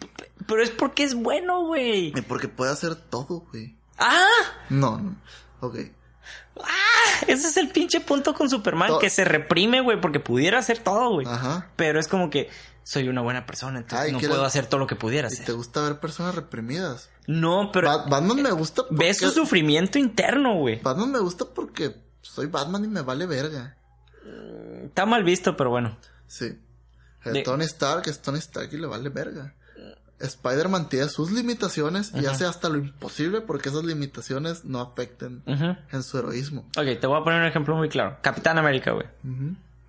Pero 0.47 0.63
es 0.63 0.71
porque 0.71 1.03
es 1.03 1.15
bueno, 1.15 1.65
güey. 1.67 2.13
Y 2.17 2.23
porque 2.23 2.49
puede 2.49 2.71
hacer 2.73 2.95
todo, 2.95 3.41
güey. 3.51 3.77
Ah, 3.99 4.27
No, 4.71 4.99
no. 4.99 5.17
Ok. 5.61 5.77
ah, 6.61 7.25
ese 7.27 7.49
es 7.49 7.57
el 7.57 7.69
pinche 7.71 8.01
punto 8.01 8.35
con 8.35 8.49
Superman, 8.49 8.89
To- 8.89 8.99
que 8.99 9.11
se 9.11 9.25
reprime, 9.25 9.81
güey, 9.81 10.01
porque 10.01 10.21
pudiera 10.21 10.59
hacer 10.59 10.79
todo, 10.79 11.11
güey. 11.15 11.27
Ajá. 11.27 11.71
Pero 11.77 11.99
es 11.99 12.09
como 12.09 12.31
que 12.31 12.49
soy 12.83 13.09
una 13.09 13.23
buena 13.23 13.47
persona, 13.47 13.79
entonces 13.79 14.07
Ay, 14.07 14.13
no 14.13 14.19
¿quieres- 14.19 14.35
puedo 14.37 14.47
hacer 14.47 14.67
todo 14.67 14.79
lo 14.79 14.87
que 14.87 14.97
pudiera 14.97 15.29
Y 15.29 15.37
te 15.37 15.43
hacer. 15.43 15.55
gusta 15.55 15.81
ver 15.83 16.01
personas 16.01 16.35
reprimidas. 16.35 17.11
No, 17.27 17.71
pero 17.73 17.89
Ba- 17.89 18.07
Batman 18.09 18.43
me 18.43 18.51
gusta 18.53 18.83
porque... 18.83 19.05
ves 19.05 19.19
su 19.19 19.31
sufrimiento 19.31 19.99
interno, 19.99 20.57
güey. 20.59 20.81
Batman 20.83 21.11
me 21.13 21.19
gusta 21.19 21.47
porque 21.47 21.97
soy 22.25 22.47
Batman 22.47 22.85
y 22.85 22.89
me 22.89 23.03
vale 23.03 23.27
verga. 23.27 23.77
Está 24.85 25.07
mal 25.07 25.23
visto, 25.25 25.57
pero 25.57 25.71
bueno. 25.71 25.97
Sí. 26.27 26.59
De- 27.25 27.43
Tony 27.43 27.65
Stark 27.65 28.03
es 28.09 28.21
Tony 28.21 28.39
Stark 28.39 28.69
y 28.73 28.77
le 28.79 28.87
vale 28.87 29.09
verga. 29.09 29.55
Spider-Man 30.21 30.89
tiene 30.89 31.09
sus 31.09 31.31
limitaciones 31.33 32.13
y 32.15 32.25
hace 32.27 32.47
hasta 32.47 32.69
lo 32.69 32.79
imposible 32.79 33.41
porque 33.41 33.69
esas 33.69 33.85
limitaciones 33.85 34.65
no 34.65 34.81
afecten 34.81 35.43
en 35.47 36.03
su 36.03 36.19
heroísmo. 36.19 36.63
Ok, 36.79 36.99
te 37.01 37.07
voy 37.07 37.21
a 37.21 37.25
poner 37.25 37.41
un 37.41 37.47
ejemplo 37.47 37.75
muy 37.77 37.89
claro. 37.89 38.17
Capitán 38.23 38.57
América, 38.59 38.93
güey. 38.93 39.07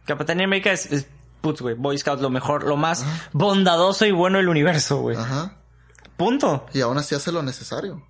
Capitán 0.05 0.41
América 0.41 0.71
es, 0.71 0.91
es 0.91 1.07
putz, 1.41 1.61
güey, 1.61 1.75
Boy 1.75 1.97
Scout, 1.97 2.19
lo 2.21 2.29
mejor, 2.29 2.63
lo 2.65 2.75
más 2.75 3.05
bondadoso 3.33 4.05
y 4.05 4.11
bueno 4.11 4.37
del 4.39 4.49
universo, 4.49 4.97
güey. 4.97 5.15
Ajá. 5.15 5.57
Punto. 6.17 6.65
Y 6.73 6.81
aún 6.81 6.97
así 6.97 7.13
hace 7.15 7.31
lo 7.31 7.41
necesario. 7.43 8.05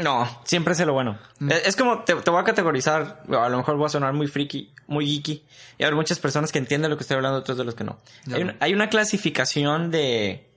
Mm, 0.00 0.04
No, 0.04 0.40
siempre 0.44 0.72
es 0.74 0.80
lo 0.80 0.92
bueno. 0.92 1.18
Es, 1.48 1.68
es 1.68 1.76
como, 1.76 2.00
te, 2.04 2.14
te 2.14 2.30
voy 2.30 2.40
a 2.40 2.44
categorizar, 2.44 3.22
a 3.28 3.48
lo 3.48 3.56
mejor 3.58 3.76
voy 3.76 3.86
a 3.86 3.88
sonar 3.90 4.12
muy 4.12 4.26
friki, 4.26 4.72
muy 4.86 5.06
geeky, 5.06 5.44
y 5.78 5.84
habrá 5.84 5.96
muchas 5.96 6.18
personas 6.18 6.52
que 6.52 6.58
entienden 6.58 6.90
lo 6.90 6.96
que 6.96 7.02
estoy 7.02 7.16
hablando, 7.16 7.38
otros 7.38 7.56
de 7.58 7.64
los 7.64 7.74
que 7.74 7.84
no. 7.84 7.98
Hay 8.32 8.42
una, 8.42 8.56
hay 8.60 8.74
una 8.74 8.88
clasificación 8.88 9.90
de, 9.90 10.50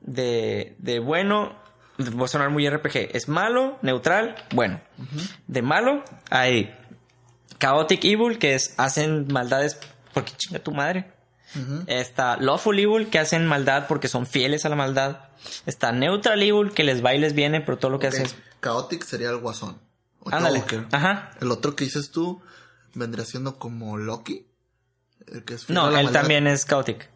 de, 0.00 0.74
de 0.78 0.98
bueno, 0.98 1.54
voy 1.98 2.24
a 2.24 2.28
sonar 2.28 2.50
muy 2.50 2.68
RPG, 2.68 3.10
es 3.16 3.28
malo, 3.28 3.78
neutral, 3.82 4.34
bueno. 4.54 4.80
De 5.46 5.62
malo 5.62 6.02
hay 6.30 6.74
Chaotic 7.58 8.04
Evil, 8.04 8.38
que 8.38 8.54
es, 8.54 8.74
hacen 8.78 9.26
maldades 9.32 9.78
porque 10.12 10.32
chinga 10.36 10.58
tu 10.60 10.72
madre. 10.72 11.12
Está 11.86 12.36
Lawful 12.36 12.78
Evil, 12.78 13.08
que 13.08 13.18
hacen 13.18 13.46
maldad 13.46 13.86
porque 13.88 14.08
son 14.08 14.26
fieles 14.26 14.66
a 14.66 14.68
la 14.68 14.76
maldad. 14.76 15.20
Está 15.64 15.90
Neutral 15.92 16.42
Evil, 16.42 16.72
que 16.72 16.84
les 16.84 17.02
va 17.02 17.14
y 17.14 17.18
les 17.18 17.32
viene, 17.34 17.62
pero 17.62 17.78
todo 17.78 17.90
lo 17.90 17.98
que 17.98 18.08
Ok. 18.08 18.12
hacen 18.12 18.26
es... 18.26 18.36
Chaotic 18.62 19.04
sería 19.04 19.30
el 19.30 19.38
guasón. 19.38 19.78
O 20.20 20.30
Ándale. 20.34 20.60
Joker. 20.60 20.86
Ajá. 20.92 21.30
El 21.40 21.50
otro 21.52 21.76
que 21.76 21.84
dices 21.84 22.10
tú 22.10 22.42
vendría 22.94 23.24
siendo 23.24 23.58
como 23.58 23.96
Loki. 23.96 24.46
El 25.26 25.44
que 25.44 25.54
es 25.54 25.64
fiel 25.66 25.74
No, 25.74 25.84
a 25.86 25.90
la 25.90 26.00
él 26.00 26.04
maldad. 26.06 26.20
también 26.20 26.46
es 26.46 26.66
Chaotic. 26.66 27.10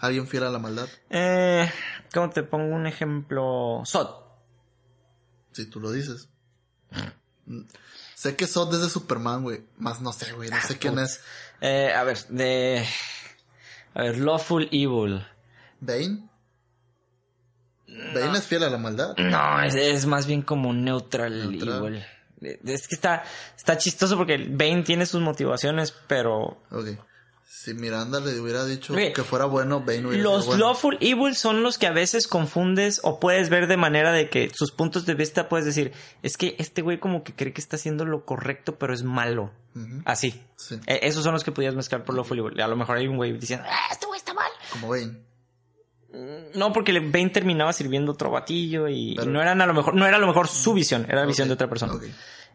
Alguien 0.00 0.26
fiel 0.26 0.44
a 0.44 0.50
la 0.50 0.58
maldad. 0.58 0.88
Eh, 1.10 1.70
¿Cómo 2.12 2.30
te 2.30 2.42
pongo 2.42 2.74
un 2.74 2.86
ejemplo? 2.86 3.82
Sod. 3.84 4.08
Si 5.52 5.66
tú 5.66 5.80
lo 5.80 5.92
dices. 5.92 6.28
Sé 8.14 8.36
que 8.36 8.46
Zod 8.46 8.74
es 8.74 8.80
de 8.82 8.88
Superman, 8.88 9.42
güey. 9.42 9.64
Más 9.76 10.00
no 10.00 10.12
sé, 10.12 10.32
güey. 10.32 10.48
No 10.50 10.60
sé 10.60 10.78
quién 10.78 10.98
es. 10.98 11.20
Eh, 11.60 11.92
a 11.94 12.02
ver, 12.04 12.18
de... 12.28 12.84
A 13.94 14.02
ver, 14.02 14.18
Lawful 14.18 14.68
Evil. 14.72 15.24
¿Bane? 15.80 16.28
Bane 18.14 18.38
es 18.38 18.46
fiel 18.46 18.62
a 18.64 18.70
la 18.70 18.78
maldad. 18.78 19.14
No, 19.16 19.62
es, 19.62 19.74
es 19.74 20.06
más 20.06 20.26
bien 20.26 20.42
como 20.42 20.72
Neutral, 20.72 21.50
Neutral. 21.50 22.04
Evil. 22.40 22.60
Es 22.64 22.88
que 22.88 22.94
está, 22.94 23.22
está 23.56 23.78
chistoso 23.78 24.16
porque 24.16 24.36
Bane 24.50 24.82
tiene 24.82 25.06
sus 25.06 25.20
motivaciones, 25.20 25.94
pero 26.06 26.62
Ok. 26.70 26.88
Si 27.54 27.74
Miranda 27.74 28.18
le 28.18 28.40
hubiera 28.40 28.64
dicho 28.64 28.92
que 28.92 29.22
fuera 29.22 29.44
bueno, 29.44 29.80
Bane 29.80 30.06
hubiera 30.06 30.24
Los 30.24 30.44
sido 30.46 30.56
bueno. 30.56 30.66
Lawful 30.66 30.98
Evil 31.00 31.36
son 31.36 31.62
los 31.62 31.78
que 31.78 31.86
a 31.86 31.92
veces 31.92 32.26
confundes 32.26 32.98
o 33.04 33.20
puedes 33.20 33.50
ver 33.50 33.68
de 33.68 33.76
manera 33.76 34.10
de 34.10 34.28
que 34.28 34.50
sus 34.52 34.72
puntos 34.72 35.06
de 35.06 35.14
vista 35.14 35.48
puedes 35.48 35.64
decir, 35.64 35.92
es 36.24 36.36
que 36.36 36.56
este 36.58 36.82
güey 36.82 36.98
como 36.98 37.22
que 37.22 37.34
cree 37.36 37.52
que 37.52 37.60
está 37.60 37.76
haciendo 37.76 38.04
lo 38.04 38.24
correcto, 38.24 38.78
pero 38.78 38.92
es 38.92 39.04
malo. 39.04 39.52
Así. 40.04 40.42
Sí. 40.56 40.80
Eh, 40.88 41.00
esos 41.02 41.22
son 41.22 41.34
los 41.34 41.44
que 41.44 41.52
podías 41.52 41.76
mezclar 41.76 42.02
por 42.04 42.16
Lawful 42.16 42.38
Evil. 42.40 42.60
A 42.60 42.66
lo 42.66 42.74
mejor 42.74 42.96
hay 42.96 43.06
un 43.06 43.16
güey 43.16 43.32
diciendo, 43.38 43.64
ah, 43.70 43.88
este 43.92 44.06
güey 44.06 44.18
está 44.18 44.34
mal. 44.34 44.50
Como 44.72 44.88
Bane. 44.88 45.22
No, 46.54 46.72
porque 46.72 46.92
Bane 47.00 47.30
terminaba 47.30 47.72
sirviendo 47.72 48.12
otro 48.12 48.30
batillo 48.30 48.88
y, 48.88 49.14
no 49.26 49.40
eran 49.40 49.60
a 49.62 49.66
lo 49.66 49.74
mejor, 49.74 49.94
no 49.94 50.06
era 50.06 50.16
a 50.16 50.20
lo 50.20 50.26
mejor 50.26 50.48
su 50.48 50.74
visión, 50.74 51.06
era 51.08 51.20
la 51.20 51.26
visión 51.26 51.48
de 51.48 51.54
otra 51.54 51.68
persona. 51.68 51.94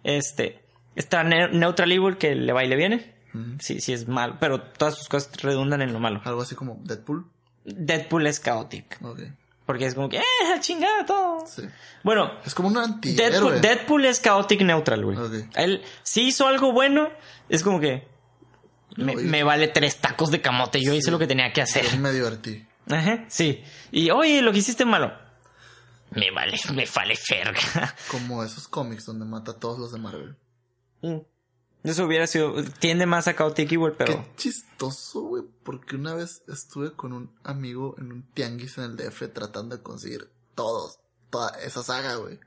Este, 0.04 0.64
está 0.96 1.24
Ne- 1.24 1.50
Neutral 1.50 1.92
Evil 1.92 2.18
que 2.18 2.36
le 2.36 2.54
va 2.54 2.64
y 2.64 2.68
le 2.68 2.76
viene. 2.76 3.16
Sí, 3.60 3.82
sí 3.82 3.94
es 3.94 4.08
mal, 4.08 4.38
pero 4.40 4.62
todas 4.62 4.96
sus 4.96 5.08
cosas 5.10 5.32
redundan 5.42 5.82
en 5.84 5.94
lo 5.94 6.00
malo. 6.00 6.22
Algo 6.24 6.42
así 6.42 6.56
como 6.56 6.80
Deadpool. 6.84 7.26
Deadpool 7.66 8.26
es 8.26 8.42
chaotic. 8.42 8.98
Ok. 9.04 9.20
Porque 9.66 9.86
es 9.86 9.94
como 9.96 10.08
que, 10.10 10.18
eh, 10.18 10.22
chingada 10.62 11.06
todo. 11.06 11.46
Sí. 11.46 11.64
Bueno, 12.04 12.32
Es 12.46 12.56
como 12.56 12.70
un 12.70 12.78
antihéroe. 12.78 13.30
Deadpool, 13.30 13.62
Deadpool 13.62 14.06
es 14.06 14.22
chaotic 14.22 14.62
neutral, 14.62 15.04
güey. 15.04 15.18
Ok. 15.18 15.34
Él 15.56 15.84
sí 16.04 16.28
hizo 16.28 16.48
algo 16.48 16.72
bueno, 16.72 17.10
es 17.50 17.64
como 17.64 17.80
que 17.80 18.08
me, 18.96 19.44
vale 19.44 19.68
tres 19.68 19.98
tacos 19.98 20.32
de 20.32 20.42
camote, 20.42 20.82
yo 20.82 20.94
hice 20.94 21.12
lo 21.12 21.20
que 21.20 21.28
tenía 21.28 21.52
que 21.54 21.62
hacer. 21.62 21.84
Pero 21.86 22.02
me 22.02 22.12
divertí. 22.12 22.66
Ajá, 22.90 23.26
sí. 23.30 23.64
Y 23.92 24.10
oye, 24.12 24.42
lo 24.42 24.52
que 24.52 24.60
hiciste 24.60 24.86
malo. 24.86 25.12
Me 26.12 26.32
vale, 26.32 26.58
me 26.74 26.86
vale 26.94 27.18
verga. 27.30 27.96
Como 28.10 28.44
esos 28.44 28.68
cómics 28.68 29.06
donde 29.06 29.26
mata 29.26 29.52
a 29.52 29.60
todos 29.60 29.80
los 29.80 29.92
de 29.92 30.00
Marvel. 30.00 30.36
Mm. 31.02 31.18
Eso 31.84 32.06
hubiera 32.06 32.28
sido, 32.28 32.64
tiende 32.80 33.06
más 33.06 33.28
a 33.28 33.36
chaotic 33.36 33.72
evil, 33.72 33.94
pero 33.98 34.14
Qué 34.14 34.32
chistoso, 34.36 35.22
güey. 35.22 35.44
Porque 35.64 35.96
una 35.96 36.14
vez 36.14 36.42
estuve 36.48 36.94
con 36.94 37.14
un 37.14 37.32
amigo 37.44 37.96
en 37.98 38.12
un 38.12 38.24
tianguis 38.34 38.78
en 38.78 38.86
el 38.86 38.98
DF 38.98 39.32
tratando 39.34 39.78
de 39.78 39.84
conseguir 39.84 40.30
todos. 40.56 41.00
Toda 41.30 41.58
esa 41.62 41.84
saga, 41.84 42.16
güey. 42.16 42.40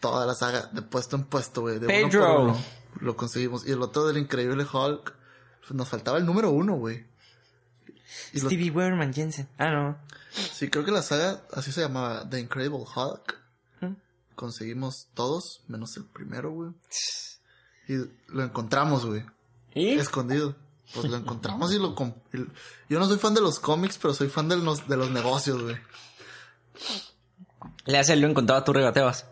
Toda 0.00 0.26
la 0.26 0.34
saga, 0.34 0.66
de 0.72 0.82
puesto 0.82 1.16
en 1.16 1.24
puesto, 1.24 1.62
güey. 1.62 1.78
de 1.78 1.86
uno 1.86 2.02
por 2.02 2.10
Pedro. 2.10 2.42
uno. 2.42 2.64
Lo 3.00 3.16
conseguimos. 3.16 3.66
Y 3.66 3.72
el 3.72 3.82
otro 3.82 4.06
del 4.06 4.18
increíble 4.18 4.64
Hulk. 4.70 5.14
pues, 5.60 5.72
nos 5.72 5.88
faltaba 5.88 6.18
el 6.18 6.26
número 6.26 6.50
uno, 6.50 6.74
güey. 6.74 7.06
Stevie 8.34 8.70
Weberman 8.70 9.12
Jensen. 9.12 9.48
Ah, 9.58 9.70
no. 9.70 9.98
sí, 10.30 10.68
creo 10.70 10.84
que 10.84 10.90
la 10.90 11.02
saga 11.02 11.42
así 11.52 11.72
se 11.72 11.80
llamaba 11.82 12.28
The 12.28 12.40
Incredible 12.40 12.84
Hulk. 12.94 13.38
¿Mm? 13.80 13.92
Conseguimos 14.34 15.08
todos, 15.14 15.62
menos 15.68 15.96
el 15.96 16.04
primero, 16.04 16.50
güey. 16.52 16.70
Y 17.90 17.94
lo 18.28 18.44
encontramos, 18.44 19.06
güey. 19.06 19.24
¿Y? 19.74 19.92
escondido. 19.98 20.54
Pues 20.94 21.06
lo 21.10 21.16
encontramos 21.16 21.72
y 21.72 21.78
lo... 21.78 21.94
y- 22.34 22.46
Yo 22.92 22.98
no 22.98 23.06
soy 23.06 23.18
fan 23.18 23.32
de 23.32 23.40
los 23.40 23.58
cómics, 23.60 23.96
pero 24.00 24.12
soy 24.12 24.28
fan 24.28 24.48
de 24.48 24.56
los, 24.58 24.86
de 24.88 24.96
los 24.98 25.10
negocios, 25.10 25.62
güey. 25.62 25.76
Le 27.86 27.98
hace 27.98 28.14
lo 28.16 28.28
encontraba 28.28 28.64
tú 28.64 28.72
regateabas. 28.74 29.26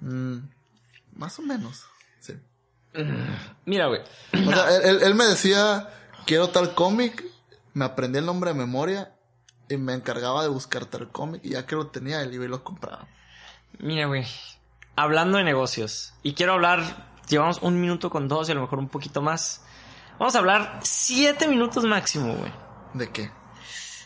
Mm, 0.00 0.38
más 1.14 1.38
o 1.38 1.42
menos, 1.42 1.84
sí. 2.20 2.34
Mira, 3.64 3.86
güey. 3.86 4.00
O 4.32 4.50
sea, 4.52 4.76
él 4.78 5.14
me 5.14 5.24
decía, 5.26 5.88
quiero 6.26 6.48
tal 6.48 6.74
cómic, 6.74 7.24
me 7.74 7.84
aprendí 7.84 8.18
el 8.18 8.26
nombre 8.26 8.50
de 8.52 8.58
memoria 8.58 9.12
y 9.68 9.76
me 9.76 9.94
encargaba 9.94 10.42
de 10.42 10.48
buscar 10.48 10.84
tal 10.86 11.08
cómic 11.10 11.40
y 11.44 11.50
ya 11.50 11.66
que 11.66 11.74
lo 11.76 11.86
tenía, 11.88 12.20
él 12.22 12.32
iba 12.34 12.44
y 12.44 12.48
lo 12.48 12.62
compraba. 12.64 13.06
Mira, 13.78 14.06
güey. 14.06 14.26
Hablando 14.96 15.38
de 15.38 15.44
negocios. 15.44 16.14
Y 16.22 16.34
quiero 16.34 16.52
hablar. 16.52 17.10
Llevamos 17.28 17.62
un 17.62 17.80
minuto 17.80 18.10
con 18.10 18.28
dos 18.28 18.48
y 18.48 18.52
a 18.52 18.54
lo 18.54 18.60
mejor 18.62 18.78
un 18.78 18.88
poquito 18.88 19.22
más. 19.22 19.64
Vamos 20.18 20.34
a 20.34 20.38
hablar 20.40 20.80
siete 20.82 21.48
minutos 21.48 21.84
máximo, 21.84 22.34
güey. 22.34 22.52
¿De 22.92 23.08
qué? 23.10 23.30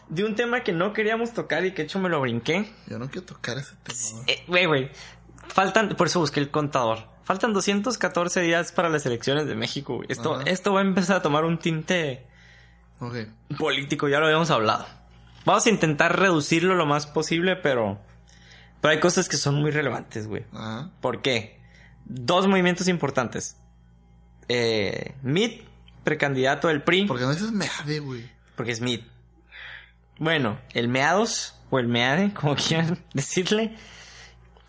De 0.08 0.24
un 0.24 0.36
tema 0.36 0.62
que 0.62 0.72
no 0.72 0.92
queríamos 0.92 1.32
tocar 1.32 1.64
y 1.64 1.72
que 1.72 1.82
de 1.82 1.88
hecho 1.88 1.98
me 1.98 2.08
lo 2.08 2.20
brinqué. 2.20 2.72
Yo 2.86 2.98
no 3.00 3.08
quiero 3.10 3.26
tocar 3.26 3.58
ese 3.58 3.74
tema, 3.82 3.98
güey. 4.12 4.24
Eh, 4.28 4.44
Güey, 4.46 4.66
güey. 4.66 4.90
Faltan, 5.48 5.88
por 5.96 6.06
eso 6.06 6.20
busqué 6.20 6.38
el 6.38 6.50
contador. 6.50 7.08
Faltan 7.24 7.52
214 7.52 8.40
días 8.42 8.70
para 8.70 8.88
las 8.88 9.04
elecciones 9.06 9.46
de 9.48 9.56
México, 9.56 9.96
güey. 9.96 10.06
Esto, 10.10 10.34
Ajá. 10.36 10.44
esto 10.44 10.72
va 10.72 10.80
a 10.80 10.84
empezar 10.84 11.16
a 11.16 11.22
tomar 11.22 11.44
un 11.44 11.58
tinte 11.58 12.25
Político, 13.58 14.08
ya 14.08 14.18
lo 14.18 14.26
habíamos 14.26 14.50
hablado. 14.50 14.86
Vamos 15.44 15.66
a 15.66 15.70
intentar 15.70 16.18
reducirlo 16.18 16.74
lo 16.74 16.86
más 16.86 17.06
posible, 17.06 17.56
pero. 17.56 17.98
Pero 18.80 18.92
hay 18.92 19.00
cosas 19.00 19.28
que 19.28 19.36
son 19.36 19.54
muy 19.56 19.70
relevantes, 19.70 20.26
güey. 20.26 20.44
¿Por 21.00 21.22
qué? 21.22 21.60
Dos 22.04 22.46
movimientos 22.46 22.88
importantes. 22.88 23.56
Eh, 24.48 25.14
Meade, 25.22 25.64
precandidato 26.04 26.68
del 26.68 26.82
PRI, 26.82 27.06
¿Por 27.06 27.18
qué 27.18 27.24
no 27.24 27.32
dices 27.32 27.50
meade, 27.52 27.98
güey? 28.00 28.30
porque 28.54 28.72
es 28.72 28.80
Meade. 28.80 29.04
Bueno, 30.18 30.58
el 30.72 30.88
Meados, 30.88 31.58
o 31.70 31.78
el 31.78 31.88
Meade, 31.88 32.32
como 32.40 32.54
quieran 32.56 32.98
decirle. 33.12 33.74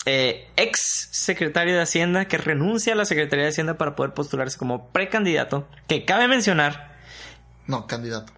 Eh, 0.05 0.47
ex 0.55 1.09
secretario 1.11 1.75
de 1.75 1.81
Hacienda 1.81 2.25
que 2.25 2.37
renuncia 2.37 2.93
a 2.93 2.95
la 2.95 3.03
Secretaría 3.05 3.43
de 3.43 3.49
Hacienda 3.49 3.77
para 3.77 3.95
poder 3.95 4.13
postularse 4.13 4.57
como 4.57 4.89
precandidato. 4.89 5.67
Que 5.87 6.05
cabe 6.05 6.27
mencionar, 6.27 6.96
No, 7.67 7.85
candidato. 7.87 8.33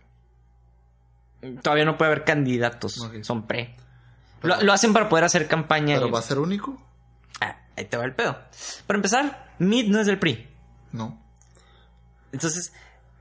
todavía 1.61 1.85
no 1.85 1.97
puede 1.97 2.11
haber 2.11 2.25
candidatos, 2.25 2.95
son 3.21 3.47
pre. 3.47 3.75
Lo, 4.41 4.61
lo 4.61 4.73
hacen 4.73 4.93
para 4.93 5.07
poder 5.09 5.25
hacer 5.25 5.47
campaña. 5.47 5.95
¿Pero 5.95 6.07
y- 6.07 6.11
va 6.11 6.19
a 6.19 6.23
ser 6.23 6.39
único? 6.39 6.81
Ah, 7.41 7.57
ahí 7.77 7.85
te 7.85 7.97
va 7.97 8.05
el 8.05 8.13
pedo. 8.15 8.37
Para 8.87 8.97
empezar, 8.97 9.53
Meade 9.59 9.89
no 9.89 9.99
es 9.99 10.07
del 10.07 10.19
PRI. 10.19 10.47
No. 10.91 11.21
Entonces, 12.31 12.73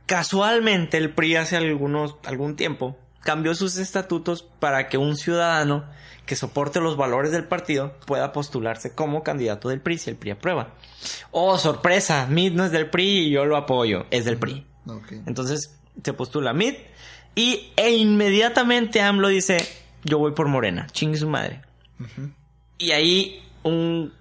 casualmente 0.06 0.96
el 0.96 1.14
PRI 1.14 1.36
hace 1.36 1.56
algunos, 1.56 2.16
algún 2.24 2.56
tiempo 2.56 2.96
cambió 3.22 3.54
sus 3.54 3.76
estatutos 3.78 4.42
para 4.42 4.88
que 4.88 4.96
un 4.96 5.16
ciudadano 5.16 5.84
que 6.24 6.36
soporte 6.36 6.80
los 6.80 6.96
valores 6.96 7.32
del 7.32 7.44
partido 7.44 7.94
pueda 8.06 8.32
postularse 8.32 8.94
como 8.94 9.22
candidato 9.22 9.68
del 9.70 9.80
PRI 9.80 9.98
si 9.98 10.10
el 10.10 10.16
PRI 10.16 10.32
aprueba. 10.32 10.74
Oh, 11.30 11.56
sorpresa, 11.58 12.26
Mid 12.26 12.52
no 12.52 12.64
es 12.64 12.70
del 12.72 12.90
PRI 12.90 13.26
y 13.26 13.30
yo 13.30 13.44
lo 13.44 13.56
apoyo, 13.56 14.06
es 14.10 14.24
del 14.24 14.38
PRI. 14.38 14.66
Ok. 14.86 15.12
Entonces 15.26 15.77
se 16.02 16.12
postula 16.12 16.52
Mid 16.52 16.74
y 17.34 17.72
e 17.76 17.90
inmediatamente 17.96 19.00
AMLO 19.00 19.28
dice, 19.28 19.58
yo 20.04 20.18
voy 20.18 20.32
por 20.32 20.48
Morena, 20.48 20.86
chingue 20.92 21.18
su 21.18 21.28
madre. 21.28 21.62
Y 22.78 22.92
ahí 22.92 23.42
un... 23.62 24.12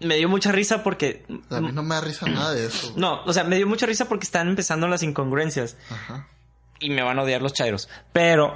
me 0.00 0.16
dio 0.16 0.28
mucha 0.28 0.52
risa 0.52 0.82
porque... 0.82 1.24
A 1.50 1.60
mí 1.60 1.70
no 1.72 1.82
me 1.82 1.94
da 1.94 2.00
risa 2.02 2.26
nada 2.26 2.52
de 2.52 2.66
eso. 2.66 2.88
güey. 2.90 3.00
No, 3.00 3.22
o 3.24 3.32
sea, 3.32 3.44
me 3.44 3.56
dio 3.56 3.66
mucha 3.66 3.86
risa 3.86 4.06
porque 4.08 4.24
están 4.24 4.48
empezando 4.48 4.86
las 4.88 5.02
incongruencias 5.02 5.76
Ajá. 5.90 6.28
y 6.78 6.90
me 6.90 7.02
van 7.02 7.18
a 7.18 7.22
odiar 7.22 7.42
los 7.42 7.52
chairos. 7.54 7.88
Pero 8.12 8.54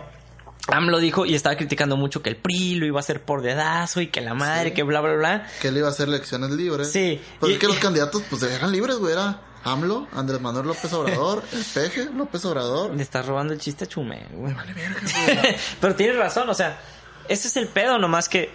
AMLO 0.68 0.98
dijo 0.98 1.24
y 1.26 1.34
estaba 1.34 1.56
criticando 1.56 1.96
mucho 1.96 2.22
que 2.22 2.28
el 2.30 2.36
PRI 2.36 2.76
lo 2.76 2.86
iba 2.86 2.98
a 2.98 3.00
hacer 3.00 3.22
por 3.22 3.42
dedazo 3.42 4.00
y 4.02 4.08
que 4.08 4.20
la 4.20 4.34
madre, 4.34 4.70
Sí. 4.70 4.74
que 4.76 4.82
bla, 4.82 5.00
bla, 5.00 5.14
bla. 5.14 5.46
Que 5.60 5.68
él 5.68 5.78
iba 5.78 5.88
a 5.88 5.90
hacer 5.90 6.08
elecciones 6.08 6.50
libres. 6.50 6.92
Sí. 6.92 7.20
Pues 7.38 7.50
Y- 7.50 7.54
es 7.54 7.60
que 7.60 7.66
los 7.66 7.78
candidatos, 7.80 8.22
pues 8.28 8.42
eran 8.42 8.70
libres, 8.72 8.96
güey. 8.96 9.12
Era 9.14 9.40
AMLO, 9.64 10.08
Andrés 10.12 10.40
Manuel 10.40 10.66
López 10.66 10.92
Obrador, 10.92 11.42
el 11.52 11.64
Peje 11.64 12.04
López 12.06 12.44
Obrador. 12.44 12.94
Le 12.94 13.02
estás 13.02 13.26
robando 13.26 13.52
el 13.52 13.60
chiste 13.60 13.84
a 13.84 13.86
Chume, 13.86 14.26
güey. 14.32 14.54
Vale, 14.54 14.72
verga, 14.72 15.00
güey. 15.42 15.56
Pero 15.80 15.94
tienes 15.94 16.16
razón, 16.16 16.48
o 16.48 16.54
sea, 16.54 16.80
ese 17.28 17.48
es 17.48 17.56
el 17.56 17.68
pedo, 17.68 17.98
nomás 17.98 18.28
que. 18.28 18.50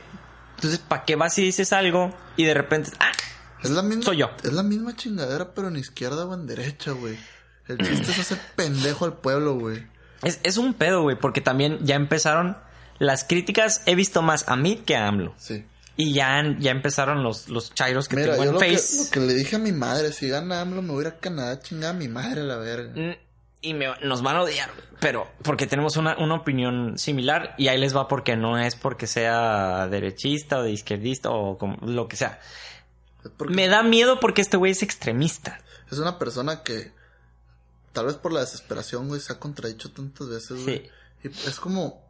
Entonces, 0.56 0.80
¿para 0.80 1.04
qué 1.04 1.16
vas 1.16 1.38
y 1.38 1.44
dices 1.44 1.74
algo 1.74 2.16
y 2.38 2.46
de 2.46 2.54
repente. 2.54 2.92
¡Ah! 3.00 3.12
Es 3.64 3.72
la 3.72 3.82
misma, 3.82 4.04
Soy 4.04 4.18
yo. 4.18 4.30
Es 4.44 4.54
la 4.54 4.64
misma 4.64 4.96
chingadera, 4.96 5.54
pero 5.54 5.70
en 5.70 5.78
izquierda 5.78 6.26
o 6.26 6.34
en 6.34 6.46
derecha, 6.46 6.92
güey. 6.92 7.18
El 7.68 7.78
chiste 7.80 8.12
es 8.12 8.20
hacer 8.20 8.40
pendejo 8.56 9.06
al 9.06 9.14
pueblo, 9.14 9.56
güey. 9.56 9.88
Es, 10.22 10.40
es 10.44 10.58
un 10.58 10.74
pedo, 10.76 11.02
güey, 11.02 11.18
porque 11.18 11.42
también 11.42 11.80
ya 11.82 11.96
empezaron 11.96 12.58
las 13.00 13.24
críticas. 13.24 13.82
He 13.86 13.96
visto 13.96 14.22
más 14.22 14.48
a 14.48 14.56
Mid 14.56 14.80
que 14.82 14.96
a 14.96 15.08
AMLO. 15.08 15.34
Sí. 15.38 15.66
Y 15.98 16.14
ya, 16.14 16.44
ya 16.60 16.72
empezaron 16.72 17.24
los, 17.24 17.48
los 17.48 17.74
chairos 17.74 18.08
que 18.10 18.18
Mira, 18.18 18.32
tengo 18.34 18.44
yo 18.44 18.50
en 18.50 18.54
lo 18.56 18.60
que, 18.60 18.72
Face. 18.74 19.04
lo 19.06 19.10
que 19.12 19.20
le 19.22 19.34
dije 19.34 19.56
a 19.56 19.60
mi 19.60 19.72
madre, 19.72 20.12
si 20.12 20.28
gana 20.28 20.60
AMLO 20.62 20.82
me 20.82 20.92
voy 20.92 21.06
a 21.06 21.08
ir 21.08 21.14
a 21.14 21.20
Canadá 21.20 21.52
a 21.52 21.60
chingar 21.62 21.92
a 21.92 21.94
mi 21.98 22.08
madre 22.10 22.44
la 22.44 22.58
verga. 22.58 22.92
Mm, 22.96 23.16
Y 23.62 23.74
me- 23.74 23.96
nos 24.04 24.22
van 24.22 24.36
a 24.36 24.42
odiar, 24.42 24.70
pero 25.00 25.28
porque 25.42 25.68
tenemos 25.68 25.96
una, 25.96 26.18
una 26.18 26.36
opinión 26.36 26.98
similar 27.00 27.56
y 27.58 27.70
ahí 27.70 27.80
les 27.80 27.96
va 27.96 28.08
porque 28.10 28.36
no 28.36 28.60
es 28.60 28.76
porque 28.76 29.08
sea 29.08 29.88
derechista 29.88 30.60
o 30.60 30.64
de 30.64 30.72
izquierdista 30.72 31.30
o 31.32 31.58
como, 31.58 31.78
lo 31.86 32.08
que 32.10 32.18
sea. 32.18 32.40
Me 33.48 33.68
da 33.70 33.82
miedo 33.82 34.20
porque 34.20 34.42
este 34.42 34.58
güey 34.58 34.74
es 34.74 34.84
extremista. 34.84 35.60
es 35.90 35.98
una 35.98 36.20
persona 36.20 36.62
que, 36.62 36.92
tal 37.94 38.06
vez 38.08 38.16
por 38.16 38.34
la 38.34 38.42
desesperación, 38.42 39.08
güey, 39.08 39.22
se 39.22 39.32
ha 39.34 39.40
contradicho 39.40 39.92
tantas 39.92 40.28
veces, 40.30 40.62
güey. 40.64 40.92
Sí. 41.24 41.30
Y 41.44 41.48
es 41.48 41.60
como... 41.60 42.05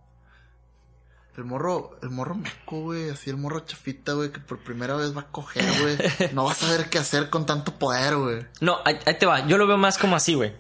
El 1.38 1.43
morro, 1.43 1.97
el 2.01 2.11
morro 2.11 2.36
meco, 2.36 2.81
güey, 2.81 3.09
así 3.09 3.29
el 3.29 3.36
morro 3.36 3.59
chafita, 3.59 4.13
güey, 4.13 4.31
que 4.31 4.39
por 4.39 4.59
primera 4.59 4.95
vez 4.95 5.15
va 5.15 5.21
a 5.21 5.27
coger, 5.27 5.65
güey. 5.81 5.97
No 6.33 6.45
va 6.45 6.51
a 6.51 6.55
saber 6.55 6.89
qué 6.89 6.97
hacer 6.97 7.29
con 7.29 7.45
tanto 7.45 7.73
poder, 7.77 8.15
güey. 8.15 8.45
No, 8.61 8.77
ahí, 8.86 8.97
ahí 9.05 9.17
te 9.17 9.25
va. 9.25 9.45
Yo 9.45 9.57
lo 9.57 9.67
veo 9.67 9.77
más 9.77 9.97
como 9.97 10.15
así, 10.15 10.33
güey. 10.33 10.53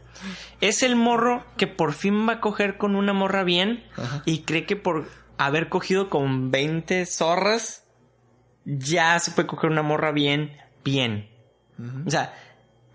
Es 0.59 0.83
el 0.83 0.95
morro 0.97 1.45
que 1.55 1.67
por 1.67 1.93
fin 1.93 2.27
va 2.27 2.33
a 2.33 2.41
coger 2.41 2.77
con 2.77 2.95
una 2.95 3.13
morra 3.13 3.43
bien 3.43 3.85
Ajá. 3.95 4.21
y 4.25 4.41
cree 4.41 4.65
que 4.65 4.75
por 4.75 5.07
haber 5.37 5.69
cogido 5.69 6.09
con 6.09 6.51
20 6.51 7.05
zorras 7.05 7.83
ya 8.65 9.19
se 9.19 9.31
puede 9.31 9.47
coger 9.47 9.69
una 9.69 9.81
morra 9.83 10.11
bien, 10.11 10.57
bien. 10.83 11.29
O 12.05 12.09
sea, 12.09 12.33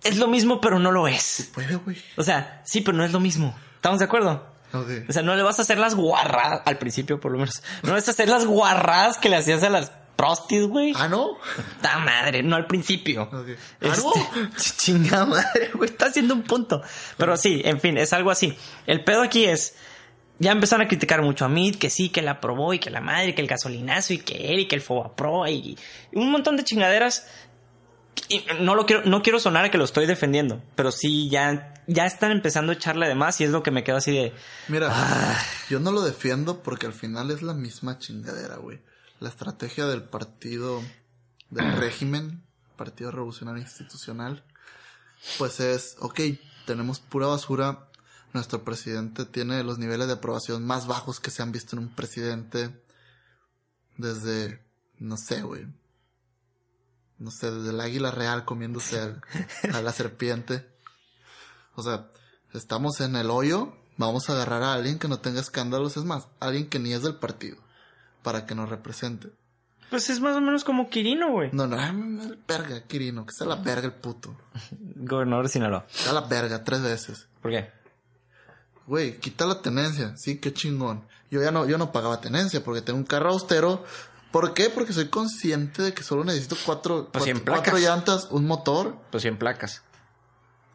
es 0.03 0.17
lo 0.19 0.27
mismo 0.27 0.61
pero 0.61 0.79
no 0.79 0.91
lo 0.91 1.09
es. 1.09 1.51
Puede, 1.55 1.77
güey. 1.77 1.97
O 2.17 2.23
sea, 2.23 2.63
sí, 2.65 2.81
pero 2.81 2.97
no 2.97 3.05
es 3.05 3.13
lo 3.13 3.21
mismo. 3.21 3.55
¿Estamos 3.77 3.99
de 4.01 4.05
acuerdo? 4.05 4.50
O 4.73 5.13
sea, 5.13 5.23
no 5.23 5.35
le 5.37 5.43
vas 5.43 5.59
a 5.59 5.63
hacer 5.63 5.79
las 5.79 5.95
guarradas, 5.95 6.63
al 6.65 6.79
principio 6.79 7.21
por 7.21 7.33
lo 7.33 7.39
menos. 7.39 7.63
No 7.83 7.89
le 7.89 7.95
vas 7.95 8.09
a 8.09 8.13
hacer 8.13 8.29
las 8.29 8.45
guarradas 8.47 9.19
que 9.19 9.29
le 9.29 9.37
hacías 9.37 9.63
a 9.63 9.71
las 9.71 9.93
prostis, 10.17 10.67
güey. 10.67 10.93
Ah, 10.97 11.09
¿no? 11.09 11.39
¡Ta 11.81 11.99
madre! 11.99 12.43
No 12.43 12.57
al 12.57 12.67
principio. 12.67 13.23
Ok. 13.33 13.49
Este, 13.81 14.09
Ah, 14.09 14.51
Chingada 14.77 15.27
madre, 15.27 15.71
güey. 15.75 15.89
Está 15.91 16.07
haciendo 16.07 16.35
un 16.35 16.43
punto. 16.43 16.83
Pero 17.17 17.37
sí, 17.37 17.63
en 17.65 17.81
fin, 17.81 17.97
es 17.97 18.13
algo 18.13 18.31
así. 18.31 18.55
El 18.87 19.03
pedo 19.03 19.23
aquí 19.23 19.45
es. 19.47 19.75
Ya 20.39 20.53
empezaron 20.53 20.87
a 20.87 20.89
criticar 20.89 21.21
mucho 21.23 21.45
a 21.45 21.49
Mid, 21.49 21.77
que 21.77 21.91
sí, 21.91 22.09
que 22.09 22.23
la 22.23 22.33
aprobó 22.33 22.73
y 22.73 22.79
que 22.79 22.89
la 22.91 23.01
madre, 23.03 23.35
que 23.35 23.43
el 23.43 23.49
gasolinazo 23.49 24.15
y 24.15 24.19
que 24.19 24.55
él 24.55 24.61
y 24.61 24.69
que 24.69 24.77
el 24.77 24.83
Pro 24.83 25.47
y, 25.47 25.53
y 25.53 25.79
un 26.13 26.31
montón 26.31 26.57
de 26.57 26.65
chingaderas. 26.65 27.27
Y 28.29 28.45
no 28.61 28.75
lo 28.75 28.87
quiero, 28.87 29.03
no 29.05 29.23
quiero 29.23 29.39
sonar 29.39 29.67
a 29.67 29.71
que 29.71 29.79
lo 29.79 29.85
estoy 29.85 30.07
defendiendo, 30.07 30.63
pero 30.77 30.93
sí 30.93 31.29
ya, 31.29 31.75
ya 31.93 32.07
están 32.07 32.31
empezando 32.31 32.73
a 32.73 32.75
echarle 32.75 33.09
de 33.09 33.15
más 33.15 33.41
y 33.41 33.45
es 33.45 33.51
lo 33.51 33.63
que 33.63 33.71
me 33.71 33.83
queda 33.85 33.99
así 33.99 34.13
de. 34.13 34.33
Mira, 34.69 34.89
Ah. 34.91 35.37
yo 35.69 35.81
no 35.81 35.91
lo 35.93 36.03
defiendo 36.03 36.63
porque 36.63 36.87
al 36.87 36.93
final 36.93 37.31
es 37.31 37.43
la 37.43 37.55
misma 37.55 37.99
chingadera, 37.99 38.57
güey. 38.57 38.81
La 39.19 39.29
estrategia 39.29 39.87
del 39.87 40.03
partido, 40.05 40.83
del 41.51 41.73
régimen, 41.81 42.43
Partido 42.77 43.11
Revolucionario 43.11 43.63
Institucional, 43.63 44.45
pues 45.39 45.61
es, 45.61 45.97
ok, 45.99 46.21
tenemos 46.67 47.01
pura 47.01 47.27
basura. 47.27 47.87
Nuestro 48.33 48.63
presidente 48.65 49.25
tiene 49.27 49.63
los 49.65 49.79
niveles 49.79 50.07
de 50.07 50.13
aprobación 50.15 50.65
más 50.65 50.87
bajos 50.87 51.19
que 51.19 51.31
se 51.33 51.43
han 51.43 51.51
visto 51.53 51.75
en 51.77 51.83
un 51.83 51.89
presidente 51.95 52.71
desde, 53.97 54.63
no 54.99 55.17
sé, 55.17 55.43
güey. 55.43 55.67
No 57.19 57.31
sé, 57.31 57.51
desde 57.51 57.71
el 57.71 57.81
águila 57.81 58.11
real 58.11 58.45
comiéndose 58.45 58.99
al- 59.01 59.23
a 59.75 59.83
la 59.83 59.93
serpiente. 59.93 60.67
O 61.75 61.83
sea, 61.83 62.07
estamos 62.53 63.01
en 63.01 63.17
el 63.17 63.31
hoyo, 63.31 63.75
vamos 63.97 64.29
a 64.29 64.35
agarrar 64.35 64.63
a 64.63 64.73
alguien 64.75 64.99
que 64.99 65.09
no 65.09 65.19
tenga 65.21 65.41
escándalos, 65.41 65.97
es 65.97 66.05
más, 66.05 66.29
alguien 66.41 66.69
que 66.69 66.79
ni 66.79 66.93
es 66.93 67.03
del 67.03 67.15
partido, 67.17 67.57
para 68.23 68.47
que 68.47 68.55
nos 68.55 68.69
represente. 68.69 69.29
Pues 69.91 70.09
es 70.09 70.21
más 70.21 70.37
o 70.37 70.41
menos 70.41 70.63
como 70.63 70.89
Quirino, 70.89 71.33
güey. 71.33 71.51
No, 71.53 71.67
no, 71.67 71.77
el 71.83 72.39
verga, 72.47 72.83
Quirino, 72.87 73.27
que 73.27 73.33
sea 73.33 73.47
la 73.47 73.57
verga 73.57 73.87
el 73.87 73.93
puto. 73.95 74.37
Gobernador 74.97 75.47
de 75.47 75.53
Sinaloa. 75.53 75.85
Sea 75.89 76.13
la 76.13 76.21
verga 76.23 76.63
tres 76.63 76.83
veces. 76.83 77.27
¿Por 77.43 77.51
qué? 77.51 77.71
Güey, 78.87 79.19
quita 79.19 79.47
la 79.47 79.61
tenencia, 79.63 80.17
sí, 80.17 80.39
qué 80.39 80.53
chingón. 80.53 81.05
Yo 81.31 81.41
ya 81.43 81.51
no, 81.53 81.67
yo 81.67 81.79
no 81.79 81.93
pagaba 81.93 82.21
tenencia 82.21 82.63
porque 82.65 82.83
tengo 82.83 82.99
un 82.99 83.05
carro 83.05 83.31
austero. 83.31 83.85
¿Por 84.33 84.55
qué? 84.55 84.69
Porque 84.71 84.93
soy 84.93 85.09
consciente 85.09 85.83
de 85.83 85.93
que 85.95 86.03
solo 86.05 86.25
necesito 86.25 86.57
cuatro, 86.65 87.09
Pues 87.13 87.25
cuatro, 87.25 87.43
cuatro 87.45 87.63
placas. 87.73 87.81
llantas, 87.81 88.29
un 88.31 88.47
motor, 88.47 88.97
Pues 89.11 89.23
100 89.23 89.39
placas. 89.39 89.83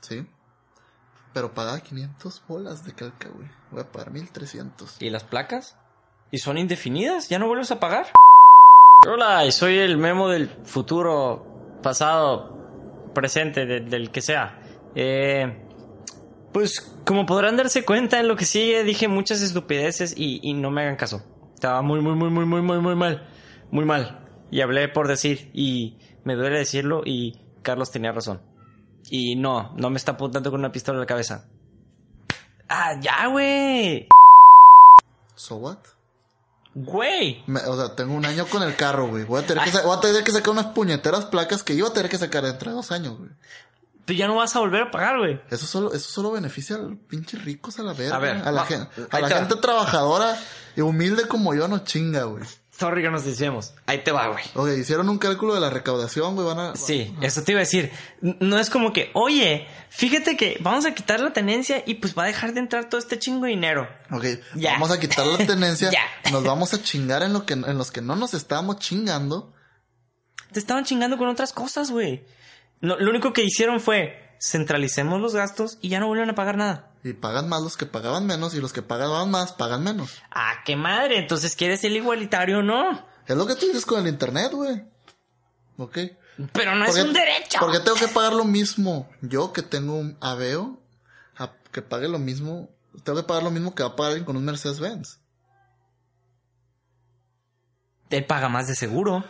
sí. 0.02 0.26
Pero 1.36 1.54
pagaba 1.54 1.82
500 1.82 2.44
bolas 2.48 2.86
de 2.86 2.94
calca, 2.94 3.28
güey. 3.28 3.50
Voy 3.70 3.82
a 3.82 3.92
pagar 3.92 4.10
1300. 4.12 5.02
¿Y 5.02 5.10
las 5.10 5.26
placas? 5.26 5.78
¿Y 6.32 6.38
son 6.38 6.58
indefinidas? 6.58 7.28
¿Ya 7.28 7.40
no 7.40 7.48
vuelves 7.48 7.72
a 7.72 7.80
pagar? 7.82 8.08
Hola, 9.06 9.46
y 9.46 9.52
soy 9.52 9.78
el 9.78 9.98
memo 9.98 10.30
del 10.30 10.48
futuro, 10.48 11.78
pasado, 11.84 13.12
presente, 13.14 13.66
de- 13.66 13.82
del 13.82 14.12
que 14.12 14.22
sea. 14.22 14.62
Eh, 14.96 15.62
pues 16.54 16.80
como 17.06 17.26
podrán 17.26 17.58
darse 17.58 17.84
cuenta 17.84 18.22
en 18.22 18.30
lo 18.30 18.38
que 18.38 18.46
sigue, 18.46 18.86
dije 18.86 19.10
muchas 19.10 19.42
estupideces 19.42 20.14
y, 20.18 20.40
y 20.42 20.54
no 20.54 20.72
me 20.72 20.84
hagan 20.84 20.96
caso. 20.96 21.22
Estaba 21.54 21.82
muy, 21.82 22.00
muy, 22.00 22.14
muy, 22.16 22.30
muy, 22.30 22.46
muy, 22.46 22.62
muy, 22.62 22.80
muy 22.80 22.96
mal. 22.96 23.28
Muy 23.72 23.84
mal. 23.84 24.26
Y 24.52 24.62
hablé 24.62 24.88
por 24.88 25.10
decir 25.10 25.52
y 25.54 25.98
me 26.24 26.36
duele 26.36 26.60
decirlo 26.60 27.02
y 27.06 27.42
Carlos 27.62 27.92
tenía 27.92 28.14
razón. 28.14 28.42
Y 29.10 29.36
no, 29.36 29.74
no 29.78 29.89
me 29.89 29.97
está 29.97 30.14
apuntando 30.14 30.49
con 30.51 30.60
una 30.60 30.72
pistola 30.72 30.95
en 30.97 31.01
la 31.01 31.06
cabeza. 31.06 31.45
Ah, 32.68 32.93
ya, 32.99 33.28
güey. 33.28 34.08
¿So 35.36 35.58
what? 35.58 35.78
Güey. 36.74 37.43
Me- 37.47 37.62
o 37.62 37.76
sea, 37.78 37.95
tengo 37.95 38.14
un 38.16 38.26
año 38.26 38.45
con 38.47 38.64
el 38.64 38.76
carro, 38.76 39.08
güey. 39.08 39.24
Voy 39.24 39.41
a 39.43 39.45
tener 39.45 39.64
que, 39.64 39.78
voy 39.82 39.97
a 39.97 40.01
tener 40.01 40.24
que 40.24 40.32
sacar 40.32 40.49
unas 40.51 40.68
puñeteras 40.68 41.26
placas 41.26 41.64
que 41.64 41.74
iba 41.74 41.88
a 41.88 41.93
tener 41.93 42.10
que 42.10 42.18
sacar 42.18 42.43
dentro 42.43 42.72
de 42.72 42.76
dos 42.76 42.91
años, 42.91 43.18
güey. 43.18 43.30
Tú 44.06 44.14
ya 44.14 44.28
no 44.28 44.36
vas 44.36 44.56
a 44.56 44.60
volver 44.60 44.84
a 44.84 44.91
pagar, 44.91 45.18
güey. 45.18 45.41
Eso 45.49 45.66
solo, 45.66 45.93
eso 45.93 46.10
solo 46.12 46.32
beneficia 46.32 46.75
a 46.75 46.80
los 46.80 46.93
pinches 47.08 47.43
ricos 47.43 47.80
a 47.80 47.84
la 47.84 47.93
verga. 47.93 48.16
A 48.16 48.20
ver, 48.20 48.38
a 48.38 48.51
la, 48.51 48.62
va- 48.62 48.67
gen- 48.67 48.88
a 49.09 49.20
la 49.20 49.30
gente 49.30 49.55
trabajadora 49.55 50.38
y 50.75 50.82
humilde 50.82 51.28
como 51.28 51.55
yo 51.55 51.67
no 51.67 51.80
chinga, 51.80 52.24
güey. 52.25 52.43
Sorry 52.78 53.02
que 53.04 53.10
nos 53.10 53.24
decíamos. 53.24 53.74
Ahí 53.86 54.00
te 54.04 54.12
va, 54.12 54.28
güey. 54.28 54.43
Ok, 54.54 54.78
hicieron 54.78 55.08
un 55.08 55.18
cálculo 55.18 55.54
de 55.56 55.62
la 55.62 55.70
recaudación, 55.70 56.36
güey. 56.36 56.46
Van 56.46 56.60
a. 56.60 56.76
Sí, 56.76 57.16
eso 57.22 57.42
te 57.43 57.54
iba 57.54 57.60
a 57.60 57.64
decir. 57.64 57.89
No 58.22 58.60
es 58.60 58.70
como 58.70 58.92
que, 58.92 59.12
oye, 59.14 59.66
fíjate 59.89 60.36
que 60.36 60.58
vamos 60.60 60.86
a 60.86 60.93
quitar 60.93 61.22
la 61.22 61.32
tenencia 61.32 61.84
y 61.86 61.93
pues 61.96 62.18
va 62.18 62.24
a 62.24 62.28
dejar 62.28 62.54
de 62.54 62.60
entrar 62.60 62.89
todo 62.89 63.00
este 63.00 63.18
chingo 63.18 63.46
de 63.46 63.52
dinero. 63.52 63.88
Ok, 64.12 64.26
Ya. 64.56 64.74
vamos 64.74 64.92
a 64.92 65.00
quitar 65.00 65.26
la 65.26 65.38
tenencia. 65.46 65.89
Ya. 65.92 66.32
Nos 66.32 66.43
vamos 66.43 66.74
a 66.74 66.82
chingar 66.82 67.24
en 67.24 67.32
lo 67.32 67.46
que, 67.46 67.54
en 67.54 67.78
los 67.78 67.92
que 67.92 68.02
no 68.02 68.18
nos 68.18 68.34
estábamos 68.34 68.80
chingando. 68.80 69.54
Te 70.52 70.60
estaban 70.60 70.84
chingando 70.84 71.18
con 71.18 71.30
otras 71.30 71.54
cosas, 71.54 71.92
güey. 71.92 72.26
No, 72.82 72.97
lo 72.97 73.10
único 73.10 73.32
que 73.32 73.43
hicieron 73.43 73.80
fue 73.80 74.36
centralicemos 74.42 75.22
los 75.22 75.34
gastos 75.34 75.78
y 75.82 75.88
ya 75.89 76.02
no 76.02 76.08
vuelven 76.08 76.30
a 76.30 76.36
pagar 76.36 76.58
nada. 76.58 76.92
Y 77.06 77.14
pagan 77.14 77.48
más 77.48 77.62
los 77.62 77.78
que 77.78 77.86
pagaban 77.86 78.26
menos 78.26 78.56
y 78.56 78.60
los 78.60 78.74
que 78.74 78.82
pagaban 78.82 79.30
más 79.30 79.52
pagan 79.54 79.84
menos. 79.84 80.22
Ah, 80.32 80.56
qué 80.66 80.76
madre. 80.76 81.20
Entonces, 81.20 81.56
¿quieres 81.56 81.84
el 81.84 81.96
igualitario 81.96 82.60
o 82.60 82.64
no? 82.64 83.06
Es 83.28 83.38
lo 83.38 83.46
que 83.46 83.54
tú 83.56 83.68
dices 83.68 83.86
con 83.86 84.00
el 84.02 84.08
internet, 84.08 84.52
güey. 84.52 84.84
Ok. 85.78 85.98
Pero 86.52 86.76
no 86.76 86.84
es 86.86 86.90
¿Por 86.92 87.00
qué- 87.00 87.08
un 87.08 87.14
derecho. 87.14 87.60
¿Por 87.60 87.72
qué 87.72 87.80
tengo 87.80 87.96
que 87.98 88.08
pagar 88.08 88.34
lo 88.34 88.44
mismo? 88.44 89.08
Yo 89.22 89.54
que 89.54 89.62
tengo 89.62 89.96
un 89.96 90.18
aveo, 90.20 90.82
a- 91.38 91.54
que 91.72 91.82
pague 91.84 92.08
lo 92.10 92.18
mismo 92.20 92.70
tengo 93.04 93.20
que 93.22 93.28
pagar 93.28 93.44
lo 93.44 93.52
mismo 93.52 93.76
que 93.76 93.84
va 93.84 93.90
a 93.90 93.96
pagar 93.96 94.12
alguien 94.14 94.26
con 94.26 94.38
un 94.38 94.46
Mercedes-Benz. 94.46 95.20
Él 98.10 98.26
paga 98.26 98.50
más 98.50 98.68
de 98.68 98.76
seguro. 98.76 99.24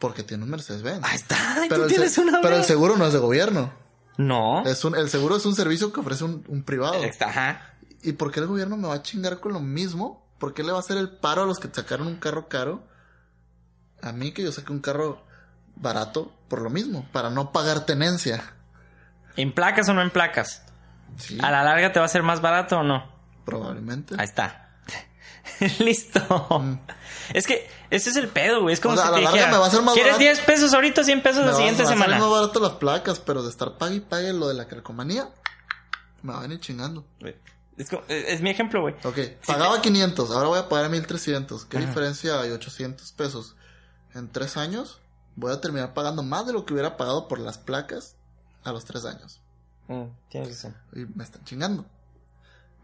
Porque 0.00 0.22
tiene 0.22 0.44
un 0.44 0.50
Mercedes-Benz. 0.50 1.04
Ahí 1.04 1.16
está. 1.16 1.36
Pero, 1.68 1.76
tú 1.76 1.82
el 1.82 1.88
tienes 1.88 2.18
una 2.18 2.40
pero 2.40 2.56
el 2.56 2.64
seguro 2.64 2.96
no 2.96 3.06
es 3.06 3.12
de 3.12 3.18
gobierno. 3.18 3.72
No. 4.16 4.64
Es 4.64 4.84
un, 4.84 4.94
el 4.94 5.08
seguro 5.08 5.36
es 5.36 5.46
un 5.46 5.54
servicio 5.54 5.92
que 5.92 6.00
ofrece 6.00 6.24
un, 6.24 6.44
un 6.48 6.62
privado. 6.62 7.02
Está, 7.02 7.28
ajá. 7.28 7.74
¿Y 8.02 8.12
por 8.12 8.30
qué 8.30 8.40
el 8.40 8.46
gobierno 8.46 8.76
me 8.76 8.88
va 8.88 8.94
a 8.94 9.02
chingar 9.02 9.40
con 9.40 9.52
lo 9.52 9.60
mismo? 9.60 10.26
¿Por 10.38 10.54
qué 10.54 10.62
le 10.62 10.72
va 10.72 10.78
a 10.78 10.80
hacer 10.80 10.96
el 10.96 11.10
paro 11.10 11.42
a 11.42 11.46
los 11.46 11.58
que 11.58 11.68
sacaron 11.72 12.06
un 12.06 12.16
carro 12.16 12.48
caro? 12.48 12.84
A 14.02 14.12
mí 14.12 14.32
que 14.32 14.42
yo 14.42 14.52
saqué 14.52 14.72
un 14.72 14.80
carro 14.80 15.24
barato 15.76 16.32
por 16.48 16.60
lo 16.62 16.70
mismo, 16.70 17.08
para 17.12 17.30
no 17.30 17.50
pagar 17.50 17.86
tenencia. 17.86 18.54
¿En 19.36 19.52
placas 19.52 19.88
o 19.88 19.94
no 19.94 20.02
en 20.02 20.10
placas? 20.10 20.62
Sí, 21.16 21.38
¿A 21.42 21.50
la 21.50 21.64
larga 21.64 21.92
te 21.92 21.98
va 21.98 22.06
a 22.06 22.08
ser 22.08 22.22
más 22.22 22.40
barato 22.40 22.78
o 22.78 22.82
no? 22.82 23.12
probablemente. 23.44 24.14
Ahí 24.18 24.24
está. 24.24 24.63
Listo. 25.78 26.20
Es 27.32 27.46
que 27.46 27.68
ese 27.90 28.10
es 28.10 28.16
el 28.16 28.28
pedo, 28.28 28.62
güey. 28.62 28.72
Es 28.74 28.80
como 28.80 28.94
Mm. 28.94 28.98
O 28.98 29.02
sea, 29.02 29.06
si 29.06 29.12
a 29.12 29.14
te 29.14 29.20
dijera, 29.32 29.50
me 29.52 29.58
va 29.58 29.66
a 29.66 29.70
ser 29.70 29.82
más 29.82 29.94
¿quieres 29.94 30.12
barato? 30.14 30.24
10 30.34 30.40
pesos 30.40 30.74
ahorita, 30.74 31.04
100 31.04 31.22
pesos 31.22 31.40
Me 31.40 31.46
la 31.46 31.52
va- 31.52 31.56
siguiente 31.58 31.82
me 31.82 31.88
va 31.88 31.90
a 31.90 31.94
semana? 31.94 32.18
más 32.18 32.30
barato 32.30 32.60
las 32.60 32.72
placas, 32.72 33.20
pero 33.20 33.42
de 33.42 33.50
estar 33.50 33.76
pague 33.78 33.96
y 33.96 34.00
pague 34.00 34.32
lo 34.32 34.48
de 34.48 34.54
la 34.54 34.66
calcomanía, 34.66 35.28
me 36.22 36.32
va 36.32 36.38
a 36.38 36.42
venir 36.42 36.60
chingando. 36.60 37.04
Es, 37.76 37.90
como- 37.90 38.02
es- 38.08 38.40
mi 38.40 38.50
ejemplo, 38.50 38.80
güey. 38.82 38.94
Ok, 39.04 39.18
pagaba 39.46 39.80
500, 39.82 40.30
ahora 40.30 40.48
voy 40.48 40.58
a 40.58 40.68
pagar 40.68 40.90
1300. 40.90 41.64
¿Qué 41.66 41.78
diferencia 41.78 42.40
hay? 42.40 42.50
800 42.50 43.12
pesos. 43.12 43.56
En 44.14 44.30
tres 44.30 44.56
años 44.56 45.00
voy 45.36 45.52
a 45.52 45.60
terminar 45.60 45.92
pagando 45.94 46.22
más 46.22 46.46
de 46.46 46.52
lo 46.52 46.64
que 46.64 46.72
hubiera 46.72 46.96
pagado 46.96 47.26
por 47.28 47.38
las 47.40 47.58
placas 47.58 48.16
a 48.62 48.72
los 48.72 48.84
tres 48.84 49.04
años. 49.04 49.40
Mm, 49.88 50.04
tienes 50.30 50.48
razón. 50.50 50.76
Y 50.94 51.00
me 51.16 51.24
están 51.24 51.44
chingando. 51.44 51.84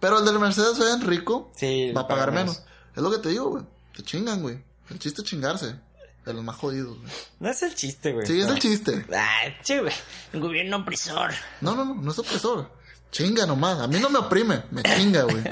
Pero 0.00 0.18
el 0.18 0.24
del 0.24 0.38
Mercedes 0.38 0.78
Benz 0.78 1.04
rico 1.04 1.52
Sí, 1.56 1.92
va 1.92 2.02
a 2.02 2.08
pagar 2.08 2.30
paga 2.30 2.40
menos. 2.40 2.62
Es 2.96 3.02
lo 3.02 3.10
que 3.10 3.18
te 3.18 3.28
digo, 3.28 3.50
güey. 3.50 3.64
Te 3.94 4.02
chingan, 4.02 4.42
güey. 4.42 4.62
El 4.88 4.98
chiste 4.98 5.22
es 5.22 5.28
chingarse. 5.28 5.76
De 6.24 6.34
los 6.34 6.42
más 6.44 6.56
jodidos, 6.56 6.98
güey. 6.98 7.10
No 7.38 7.48
es 7.50 7.62
el 7.62 7.74
chiste, 7.74 8.12
güey. 8.12 8.26
Sí, 8.26 8.40
es 8.40 8.46
No. 8.46 8.52
el 8.54 8.58
chiste. 8.58 9.06
Ay, 9.16 9.54
sí, 9.62 9.78
güey. 9.78 9.92
Un 10.34 10.40
gobierno 10.40 10.78
opresor. 10.78 11.30
No, 11.60 11.74
no, 11.74 11.84
no, 11.84 11.94
no 11.94 12.10
es 12.10 12.18
opresor. 12.18 12.70
Chinga 13.10 13.46
nomás. 13.46 13.78
A 13.80 13.86
mí 13.88 13.98
no 14.00 14.10
me 14.10 14.18
oprime, 14.18 14.62
me 14.70 14.82
chinga, 14.82 15.22
güey. 15.22 15.42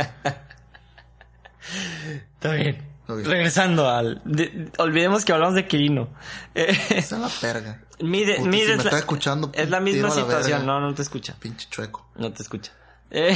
Está 2.34 2.52
bien. 2.52 2.86
Regresando 3.06 3.88
al... 3.88 4.20
de- 4.26 4.70
olvidemos 4.78 5.24
que 5.24 5.32
hablamos 5.32 5.54
de 5.54 5.66
Quirino. 5.66 6.08
Eh, 6.54 6.78
Está 6.90 7.16
en 7.16 7.22
la 7.22 7.28
perga. 7.28 7.82
mide, 8.00 8.36
Puta, 8.36 8.48
mide 8.50 8.62
si 8.64 8.68
me 8.68 8.72
es, 8.72 8.78
la, 8.78 8.84
está 8.84 8.98
escuchando, 8.98 9.50
es 9.54 9.70
la 9.70 9.80
misma 9.80 10.08
la 10.08 10.14
situación. 10.14 10.42
verga. 10.60 10.64
No, 10.66 10.80
no 10.80 10.94
te 10.94 11.00
escucha. 11.02 11.34
Pinche 11.40 11.66
chueco. 11.70 12.06
No 12.16 12.30
te 12.32 12.42
escucha. 12.42 12.72
Eh, 13.10 13.34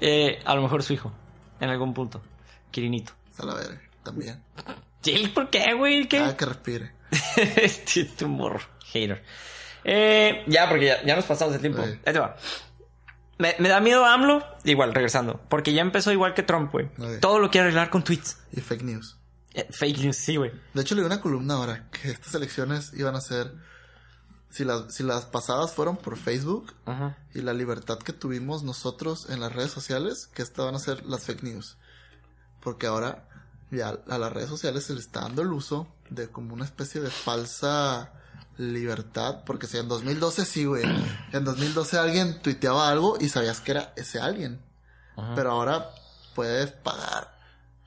eh, 0.00 0.40
a 0.44 0.54
lo 0.54 0.62
mejor 0.62 0.82
su 0.82 0.92
hijo. 0.92 1.12
En 1.60 1.68
algún 1.68 1.94
punto. 1.94 2.22
Quirinito. 2.70 3.12
Está 3.30 3.42
a 3.42 3.46
la 3.46 3.54
verga. 3.54 3.80
También. 4.02 4.42
¿por 5.34 5.50
qué, 5.50 5.74
güey? 5.74 6.08
¿Qué? 6.08 6.18
Ah, 6.18 6.36
que 6.36 6.46
respire. 6.46 6.92
este 7.56 8.00
es 8.02 8.22
morro. 8.22 8.60
Hater. 8.92 9.22
Eh, 9.84 10.44
ya, 10.46 10.68
porque 10.68 10.86
ya, 10.86 11.04
ya 11.04 11.16
nos 11.16 11.24
pasamos 11.24 11.54
el 11.54 11.60
tiempo. 11.60 11.82
Ahí 11.82 12.12
te 12.12 12.18
va. 12.18 12.36
Me, 13.38 13.56
me 13.58 13.70
da 13.70 13.80
miedo 13.80 14.04
AMLO, 14.04 14.44
igual, 14.64 14.92
regresando. 14.92 15.40
Porque 15.48 15.72
ya 15.72 15.80
empezó 15.80 16.12
igual 16.12 16.34
que 16.34 16.42
Trump, 16.42 16.70
güey. 16.72 16.90
Todo 17.20 17.38
lo 17.38 17.50
quiere 17.50 17.68
arreglar 17.68 17.88
con 17.88 18.04
tweets. 18.04 18.38
Y 18.52 18.60
fake 18.60 18.82
news. 18.82 19.16
Eh, 19.54 19.66
fake 19.70 19.98
news, 19.98 20.16
sí, 20.16 20.36
güey. 20.36 20.52
De 20.74 20.82
hecho, 20.82 20.94
leí 20.94 21.04
una 21.04 21.20
columna 21.20 21.54
ahora 21.54 21.88
que 21.90 22.10
estas 22.10 22.34
elecciones 22.34 22.92
iban 22.94 23.16
a 23.16 23.20
ser. 23.20 23.52
Si 24.50 24.64
las, 24.64 24.92
si 24.94 25.04
las 25.04 25.26
pasadas 25.26 25.72
fueron 25.72 25.96
por 25.96 26.16
Facebook 26.16 26.74
Ajá. 26.84 27.16
y 27.34 27.40
la 27.40 27.54
libertad 27.54 27.98
que 27.98 28.12
tuvimos 28.12 28.64
nosotros 28.64 29.30
en 29.30 29.40
las 29.40 29.52
redes 29.52 29.70
sociales, 29.70 30.26
que 30.34 30.42
estas 30.42 30.66
van 30.66 30.74
a 30.74 30.80
ser 30.80 31.06
las 31.06 31.24
fake 31.24 31.44
news. 31.44 31.76
Porque 32.60 32.86
ahora 32.88 33.28
ya 33.70 33.90
a 34.08 34.18
las 34.18 34.32
redes 34.32 34.48
sociales 34.48 34.84
se 34.84 34.94
le 34.94 35.00
está 35.00 35.20
dando 35.20 35.42
el 35.42 35.52
uso 35.52 35.86
de 36.10 36.28
como 36.28 36.52
una 36.52 36.64
especie 36.64 37.00
de 37.00 37.10
falsa 37.10 38.12
libertad. 38.58 39.44
Porque 39.46 39.68
si 39.68 39.78
en 39.78 39.88
2012 39.88 40.44
sí, 40.44 40.64
güey. 40.64 40.84
En 41.32 41.44
2012 41.44 41.98
alguien 41.98 42.42
tuiteaba 42.42 42.88
algo 42.88 43.16
y 43.20 43.28
sabías 43.28 43.60
que 43.60 43.70
era 43.70 43.92
ese 43.96 44.20
alguien. 44.20 44.60
Ajá. 45.16 45.34
Pero 45.36 45.52
ahora 45.52 45.90
puedes 46.34 46.72
pagar 46.72 47.38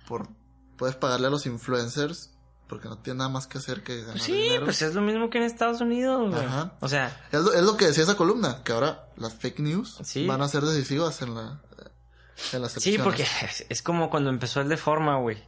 por 0.07 0.29
puedes 0.77 0.95
pagarle 0.95 1.27
a 1.27 1.29
los 1.29 1.45
influencers 1.45 2.32
porque 2.67 2.87
no 2.89 2.97
tiene 2.97 3.17
nada 3.19 3.29
más 3.29 3.45
que 3.47 3.57
hacer 3.57 3.83
que 3.83 4.01
ganar 4.01 4.19
Sí, 4.19 4.31
dinero. 4.33 4.65
pues 4.65 4.81
es 4.81 4.95
lo 4.95 5.01
mismo 5.01 5.29
que 5.29 5.37
en 5.37 5.43
Estados 5.43 5.81
Unidos, 5.81 6.31
güey. 6.31 6.43
Ajá. 6.45 6.73
O 6.79 6.87
sea, 6.87 7.21
es, 7.31 7.41
lo, 7.41 7.53
es 7.53 7.61
lo 7.63 7.77
que 7.77 7.85
decía 7.87 8.03
esa 8.03 8.15
columna, 8.17 8.63
que 8.63 8.71
ahora 8.71 9.07
las 9.17 9.33
fake 9.33 9.59
news 9.59 9.97
Sí. 10.03 10.25
van 10.25 10.41
a 10.41 10.47
ser 10.47 10.63
decisivas 10.63 11.21
en 11.21 11.35
la 11.35 11.61
en 12.51 12.61
las 12.61 12.71
sí, 12.73 12.97
porque 12.97 13.25
es, 13.69 13.81
como 13.83 14.09
cuando 14.09 14.29
empezó 14.31 14.61
el 14.61 14.69
de 14.69 14.77
forma, 14.77 15.17
güey. 15.17 15.43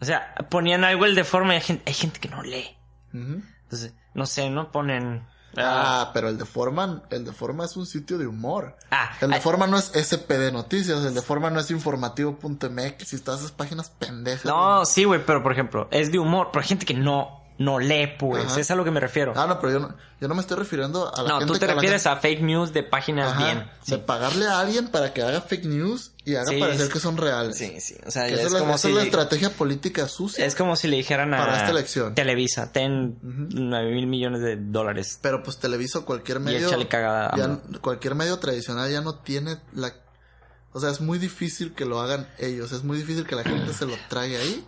O 0.00 0.04
sea, 0.04 0.34
ponían 0.48 0.84
algo 0.84 1.04
el 1.06 1.14
de 1.16 1.24
forma 1.24 1.52
y 1.54 1.56
hay 1.56 1.62
gente, 1.62 1.82
hay 1.86 1.94
gente 1.94 2.20
que 2.20 2.28
no 2.28 2.42
lee. 2.42 2.76
Entonces, 3.12 3.94
no 4.14 4.24
sé, 4.26 4.48
no 4.48 4.70
ponen. 4.70 5.26
Ah, 5.56 6.10
pero 6.12 6.28
el 6.28 6.38
de 6.38 6.44
Forma, 6.44 7.02
el 7.10 7.24
de 7.24 7.32
Forma 7.32 7.64
es 7.64 7.76
un 7.76 7.86
sitio 7.86 8.18
de 8.18 8.26
humor. 8.26 8.76
Ah, 8.90 9.10
El 9.20 9.30
de 9.30 9.40
Forma 9.40 9.66
no 9.66 9.78
es 9.78 9.86
SPD 9.94 10.52
Noticias, 10.52 11.04
el 11.04 11.14
de 11.14 11.22
Forma 11.22 11.50
no 11.50 11.60
es 11.60 11.70
informativo.mx 11.70 13.12
y 13.12 13.18
todas 13.20 13.40
esas 13.40 13.52
páginas 13.52 13.90
pendejas. 13.90 14.44
No, 14.44 14.84
sí, 14.84 15.04
güey, 15.04 15.24
pero 15.24 15.42
por 15.42 15.52
ejemplo, 15.52 15.88
es 15.90 16.12
de 16.12 16.18
humor, 16.18 16.48
pero 16.52 16.62
hay 16.62 16.68
gente 16.68 16.86
que 16.86 16.94
no, 16.94 17.35
no 17.58 17.78
lee, 17.78 18.06
pues. 18.18 18.44
Ajá. 18.46 18.60
Es 18.60 18.70
a 18.70 18.74
lo 18.74 18.84
que 18.84 18.90
me 18.90 19.00
refiero. 19.00 19.32
Ah, 19.36 19.46
no, 19.46 19.58
pero 19.60 19.72
yo 19.72 19.78
no, 19.80 19.94
yo 20.20 20.28
no 20.28 20.34
me 20.34 20.40
estoy 20.40 20.56
refiriendo 20.58 21.14
a 21.14 21.22
la 21.22 21.28
no, 21.28 21.38
gente 21.38 21.52
tú 21.54 21.58
te 21.58 21.66
la 21.66 21.74
refieres 21.74 22.02
gente- 22.02 22.18
a 22.18 22.20
fake 22.20 22.42
news 22.42 22.72
de 22.72 22.82
páginas 22.82 23.32
Ajá, 23.32 23.44
bien. 23.44 23.70
de 23.86 23.98
pagarle 23.98 24.46
a 24.46 24.60
alguien 24.60 24.88
para 24.88 25.12
que 25.14 25.22
haga 25.22 25.40
fake 25.40 25.64
news 25.64 26.12
y 26.24 26.34
haga 26.34 26.46
Sí, 26.50 26.58
parecer 26.60 26.86
sí. 26.86 26.92
que 26.92 27.00
son 27.00 27.16
reales. 27.16 27.56
Sí, 27.56 27.80
sí. 27.80 27.96
O 28.06 28.10
sea, 28.10 28.26
es 28.28 28.52
la, 28.52 28.58
como 28.58 28.72
esa 28.74 28.78
si 28.82 28.88
es 28.88 28.94
la 28.94 29.02
estrategia 29.04 29.50
política 29.50 30.06
sucia. 30.08 30.44
es 30.44 30.54
como 30.54 30.76
si 30.76 30.88
le 30.88 30.96
dijeran 30.96 31.32
a 31.34 31.38
Para 31.38 31.56
esta 31.58 31.70
elección. 31.70 32.14
Televisa, 32.14 32.72
ten 32.72 33.18
nueve 33.22 33.90
mil 33.92 34.06
millones 34.06 34.40
de 34.42 34.56
dólares. 34.56 35.18
Pero 35.22 35.42
pues 35.42 35.58
Televisa 35.58 36.00
cualquier 36.00 36.40
medio. 36.40 36.66
échale 36.68 36.88
cagada 36.88 37.32
ya- 37.36 37.58
cualquier 37.80 38.14
medio 38.14 38.38
tradicional 38.38 38.90
ya 38.90 39.00
no 39.00 39.14
tiene 39.16 39.58
la. 39.72 39.92
O 40.72 40.80
sea, 40.80 40.90
es 40.90 41.00
muy 41.00 41.18
difícil 41.18 41.72
que 41.74 41.86
lo 41.86 42.00
hagan 42.02 42.28
ellos. 42.38 42.70
Es 42.72 42.84
muy 42.84 42.98
difícil 42.98 43.24
que 43.26 43.34
la 43.34 43.44
gente 43.44 43.72
se 43.72 43.86
lo 43.86 43.94
traiga 44.10 44.38
ahí. 44.40 44.66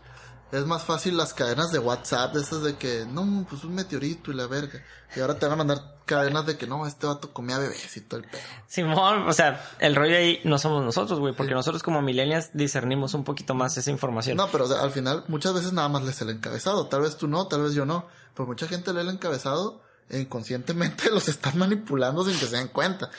Es 0.50 0.64
más 0.64 0.82
fácil 0.82 1.16
las 1.16 1.34
cadenas 1.34 1.70
de 1.72 1.78
WhatsApp, 1.78 2.32
de 2.34 2.40
esas 2.40 2.62
de 2.62 2.76
que, 2.76 3.04
no, 3.06 3.46
pues 3.48 3.64
un 3.64 3.74
meteorito 3.74 4.30
y 4.30 4.34
la 4.34 4.46
verga. 4.46 4.82
Y 5.14 5.20
ahora 5.20 5.34
te 5.38 5.44
van 5.44 5.52
a 5.52 5.56
mandar 5.56 5.96
cadenas 6.06 6.46
de 6.46 6.56
que, 6.56 6.66
no, 6.66 6.86
este 6.86 7.06
vato 7.06 7.34
comía 7.34 7.58
bebés 7.58 7.94
y 7.98 8.00
todo 8.00 8.20
el 8.20 8.26
pedo. 8.26 8.40
Simón, 8.66 9.28
o 9.28 9.32
sea, 9.34 9.62
el 9.78 9.94
rollo 9.94 10.16
ahí 10.16 10.40
no 10.44 10.58
somos 10.58 10.82
nosotros, 10.82 11.18
güey, 11.20 11.34
porque 11.34 11.52
nosotros 11.52 11.82
como 11.82 12.00
millennials 12.00 12.48
discernimos 12.54 13.12
un 13.12 13.24
poquito 13.24 13.54
más 13.54 13.76
esa 13.76 13.90
información. 13.90 14.38
No, 14.38 14.48
pero 14.48 14.64
o 14.64 14.68
sea, 14.68 14.80
al 14.80 14.90
final 14.90 15.24
muchas 15.28 15.52
veces 15.52 15.72
nada 15.74 15.88
más 15.90 16.02
lees 16.02 16.20
el 16.22 16.30
encabezado. 16.30 16.86
Tal 16.86 17.02
vez 17.02 17.16
tú 17.18 17.28
no, 17.28 17.46
tal 17.46 17.62
vez 17.62 17.74
yo 17.74 17.84
no. 17.84 18.06
Pero 18.34 18.46
mucha 18.46 18.66
gente 18.68 18.94
lee 18.94 19.00
el 19.00 19.10
encabezado 19.10 19.82
e 20.08 20.18
inconscientemente 20.18 21.10
los 21.12 21.28
están 21.28 21.58
manipulando 21.58 22.24
sin 22.24 22.38
que 22.38 22.46
se 22.46 22.56
den 22.56 22.68
cuenta. 22.68 23.10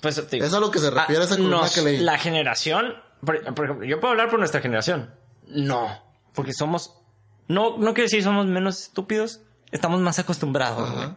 Pues 0.00 0.14
te 0.16 0.36
digo, 0.36 0.46
Es 0.46 0.54
a 0.54 0.58
lo 0.60 0.70
que 0.70 0.78
se 0.78 0.90
refiere 0.90 1.20
ah, 1.20 1.24
esa 1.26 1.36
columna 1.36 1.58
nos- 1.58 1.74
que 1.74 1.82
leí. 1.82 1.98
La 1.98 2.16
generación, 2.18 2.94
por, 3.22 3.42
por 3.54 3.64
ejemplo, 3.66 3.86
yo 3.86 4.00
puedo 4.00 4.12
hablar 4.12 4.30
por 4.30 4.38
nuestra 4.38 4.62
generación. 4.62 5.10
No, 5.48 5.86
porque 6.34 6.52
somos, 6.52 6.94
no, 7.48 7.76
no 7.78 7.94
quiero 7.94 8.04
decir 8.04 8.22
somos 8.22 8.46
menos 8.46 8.80
estúpidos, 8.80 9.40
estamos 9.70 10.00
más 10.00 10.18
acostumbrados. 10.18 10.92
Güey. 10.92 11.08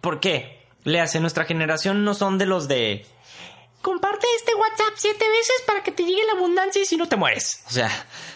¿Por 0.00 0.20
qué? 0.20 0.66
Le 0.84 1.00
hace 1.00 1.20
nuestra 1.20 1.44
generación 1.44 2.04
no 2.04 2.14
son 2.14 2.38
de 2.38 2.46
los 2.46 2.68
de 2.68 3.04
comparte 3.82 4.26
este 4.36 4.54
WhatsApp 4.54 4.94
siete 4.96 5.28
veces 5.28 5.62
para 5.66 5.82
que 5.82 5.92
te 5.92 6.04
llegue 6.04 6.24
la 6.26 6.32
abundancia 6.32 6.82
y 6.82 6.84
si 6.84 6.96
no 6.96 7.08
te 7.08 7.16
mueres. 7.16 7.62
O 7.66 7.70
sea, 7.70 7.90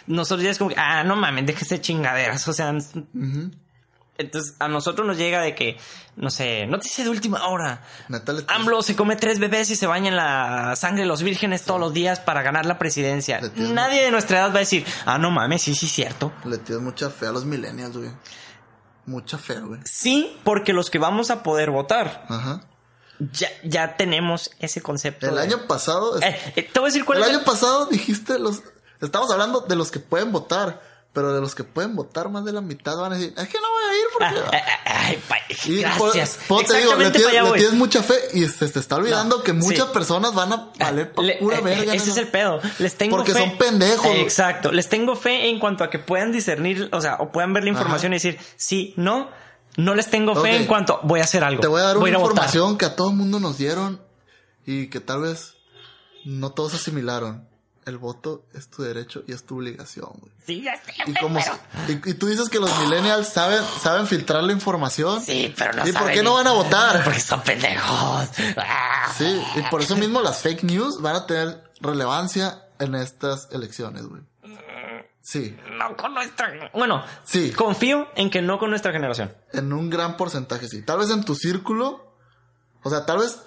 nosotros 0.07 0.45
ya 0.45 0.51
es 0.51 0.59
como 0.59 0.73
ah, 0.77 1.05
no 1.05 1.17
mames, 1.17 1.47
déjese 1.47 1.81
chingaderas. 1.81 2.47
O 2.49 2.53
sea. 2.53 2.75
Entonces 4.19 4.55
a 4.59 4.69
nosotros 4.69 5.07
nos 5.07 5.17
llega 5.17 5.41
de 5.41 5.55
que, 5.55 5.79
no 6.17 6.31
sé, 6.31 6.67
noticia 6.67 7.03
de 7.05 7.11
última 7.11 7.47
hora. 7.49 7.83
Neta, 8.09 8.33
le- 8.33 8.45
AMLO 8.47 8.83
se 8.83 8.95
come 8.95 9.17
tres 9.17 9.39
bebés 9.39 9.71
y 9.71 9.77
se 9.77 9.87
baña 9.87 10.09
en 10.09 10.17
la 10.17 10.77
sangre 10.77 11.01
de 11.03 11.07
los 11.09 11.23
vírgenes 11.23 11.63
todos 11.65 11.81
los 11.81 11.93
días 11.93 12.21
para 12.21 12.43
ganar 12.43 12.67
la 12.67 12.79
presidencia. 12.79 13.41
Nadie 13.57 14.03
de 14.03 14.11
nuestra 14.11 14.39
edad 14.39 14.51
va 14.51 14.57
a 14.57 14.61
decir, 14.61 14.85
ah, 15.07 15.19
no 15.19 15.31
mames, 15.31 15.63
sí, 15.63 15.75
sí, 15.75 15.89
cierto. 15.89 16.33
Le 16.45 16.59
tienes 16.59 16.83
mucha 16.85 17.11
fe 17.11 17.27
a 17.27 17.33
los 17.33 17.45
millennials, 17.45 17.97
güey. 17.97 18.11
Mucha 19.07 19.39
fe, 19.39 19.59
güey. 19.61 19.81
Sí, 19.85 20.39
porque 20.45 20.73
los 20.73 20.89
que 20.91 20.99
vamos 20.99 21.31
a 21.31 21.43
poder 21.43 21.71
votar, 21.71 22.25
Ajá. 22.29 22.63
ya, 23.19 23.49
ya 23.65 23.97
tenemos 23.97 24.51
ese 24.61 24.81
concepto. 24.81 25.27
El 25.29 25.35
de- 25.37 25.41
año 25.41 25.67
pasado... 25.67 26.21
Eh, 26.21 26.39
eh, 26.55 26.71
te 26.73 26.79
voy 26.79 26.89
a 26.89 26.93
decir 26.93 27.05
cuál 27.05 27.19
el 27.19 27.25
es 27.25 27.31
año 27.31 27.45
pasado 27.45 27.87
dijiste 27.87 28.39
los... 28.39 28.63
Estamos 29.01 29.33
hablando 29.33 29.63
de 29.63 29.75
los 29.75 29.91
que 29.91 29.99
pueden 29.99 30.31
votar. 30.31 30.81
Pero 31.15 31.35
de 31.35 31.43
los 31.43 31.55
que 31.55 31.63
pueden 31.63 31.95
votar, 31.95 32.31
más 32.31 32.43
de 32.47 32.53
la 32.53 32.63
mitad 32.63 32.97
van 32.97 33.13
a 33.13 33.17
decir, 33.17 33.35
es 33.37 33.49
que 33.49 33.59
no 33.61 33.71
voy 33.71 33.85
a 33.85 33.95
ir 33.99 34.05
Ah, 34.21 34.33
porque... 34.49 34.57
ah, 34.57 34.63
ah, 34.87 35.07
ay, 35.09 35.23
gracias. 35.81 36.39
por- 36.49 36.65
te 36.65 36.79
digo, 36.79 36.95
le 36.95 37.11
tienes, 37.11 37.35
le 37.45 37.53
tienes 37.53 37.73
mucha 37.75 38.03
fe 38.03 38.15
y 38.33 38.47
se 38.47 38.67
te 38.69 38.79
está 38.79 38.97
olvidando 38.97 39.37
No, 39.39 39.43
que 39.43 39.53
muchas 39.53 39.89
sí. 39.89 39.93
personas 39.93 40.33
van 40.35 40.53
a 40.55 40.71
valer 40.79 41.13
pa' 41.13 41.23
Le- 41.23 41.37
pura 41.37 41.59
eh, 41.59 41.61
verga. 41.61 41.95
Ese 41.95 42.07
¿no? 42.07 42.13
es 42.13 42.19
el 42.19 42.29
pedo. 42.29 42.61
Les 42.79 42.95
tengo 42.97 43.17
Porque 43.19 43.33
fe. 43.33 43.41
son 43.41 43.59
pendejos. 43.59 44.07
Exacto. 44.07 44.73
Les 44.73 44.89
tengo 44.89 45.15
fe 45.15 45.51
en 45.51 45.59
cuanto 45.59 45.85
a 45.85 45.91
que 45.91 45.99
puedan 45.99 46.33
discernir, 46.33 46.89
o 46.93 47.01
sea, 47.03 47.17
o 47.17 47.31
puedan 47.31 47.53
ver 47.53 47.65
la 47.65 47.71
información 47.71 48.13
y 48.15 48.17
decir, 48.17 48.39
sí, 48.57 48.95
no. 48.97 49.29
No 49.77 49.95
les 49.95 50.09
tengo 50.11 50.35
fe 50.35 50.57
en 50.57 50.67
cuanto 50.67 50.99
voy 51.03 51.21
a 51.21 51.25
hacer 51.25 51.45
algo. 51.45 51.61
Te 51.61 51.67
voy 51.67 51.81
a 51.83 51.85
dar 51.85 51.97
una 51.99 52.07
votar. 52.19 52.21
información 52.31 52.79
que 52.79 52.85
a 52.87 52.97
todo 52.97 53.11
el 53.11 53.17
mundo 53.17 53.39
nos 53.41 53.57
dieron 53.59 54.01
y 54.67 54.89
que 54.89 55.01
tal 55.01 55.23
vez 55.23 55.55
no 56.25 56.53
todos 56.53 56.73
asimilaron. 56.75 57.49
El 57.85 57.99
voto 57.99 58.45
es 58.55 58.69
tu 58.69 58.83
derecho 58.85 59.25
y 59.27 59.33
es 59.33 59.45
tu 59.45 59.57
obligación, 59.57 60.11
güey. 60.21 60.33
Sí, 60.47 60.63
ya 60.63 60.77
sé, 60.83 60.93
Y, 61.05 61.15
como, 61.15 61.41
pero- 61.41 62.01
y, 62.05 62.11
y 62.11 62.15
tú 62.15 62.27
dices 62.27 62.49
que 62.49 62.61
los 62.61 62.71
millennials 62.79 63.29
saben, 63.29 63.61
saben 63.83 64.07
filtrar 64.07 64.45
la 64.45 64.53
información. 64.53 65.21
Sí, 65.21 65.53
pero 65.59 65.73
no 65.73 65.87
¿Y 65.89 65.93
por 65.93 66.11
qué 66.13 66.23
no 66.23 66.35
van 66.35 66.47
a 66.47 66.53
votar? 66.53 67.03
Porque 67.05 67.21
son 67.21 67.41
pendejos. 67.43 68.29
Sí, 69.19 69.43
y 69.57 69.63
por 69.71 69.83
eso 69.83 69.97
mismo 69.97 70.21
las 70.23 70.41
fake 70.43 70.63
news 70.65 71.01
van 71.03 71.17
a 71.17 71.27
tener 71.27 71.63
relevancia 71.81 72.65
en 72.79 72.95
estas 72.95 73.49
elecciones, 73.53 74.07
güey. 74.07 74.23
Sí, 75.21 75.57
No 75.79 75.97
con 75.97 76.15
nuestra... 76.15 76.71
Bueno, 76.75 77.05
Sí. 77.25 77.53
confío 77.53 78.09
en 78.17 78.29
que 78.31 78.43
no 78.43 78.59
con 78.59 78.71
nuestra 78.71 78.93
generación. 78.93 79.33
en 79.53 79.73
un 79.73 79.89
gran 79.91 80.17
porcentaje 80.17 80.67
sí. 80.69 80.83
Tal 80.83 80.99
vez 80.99 81.11
en 81.11 81.25
tu 81.25 81.35
círculo, 81.37 82.13
o 82.83 82.91
sea, 82.91 83.07
tal 83.07 83.19
vez 83.19 83.39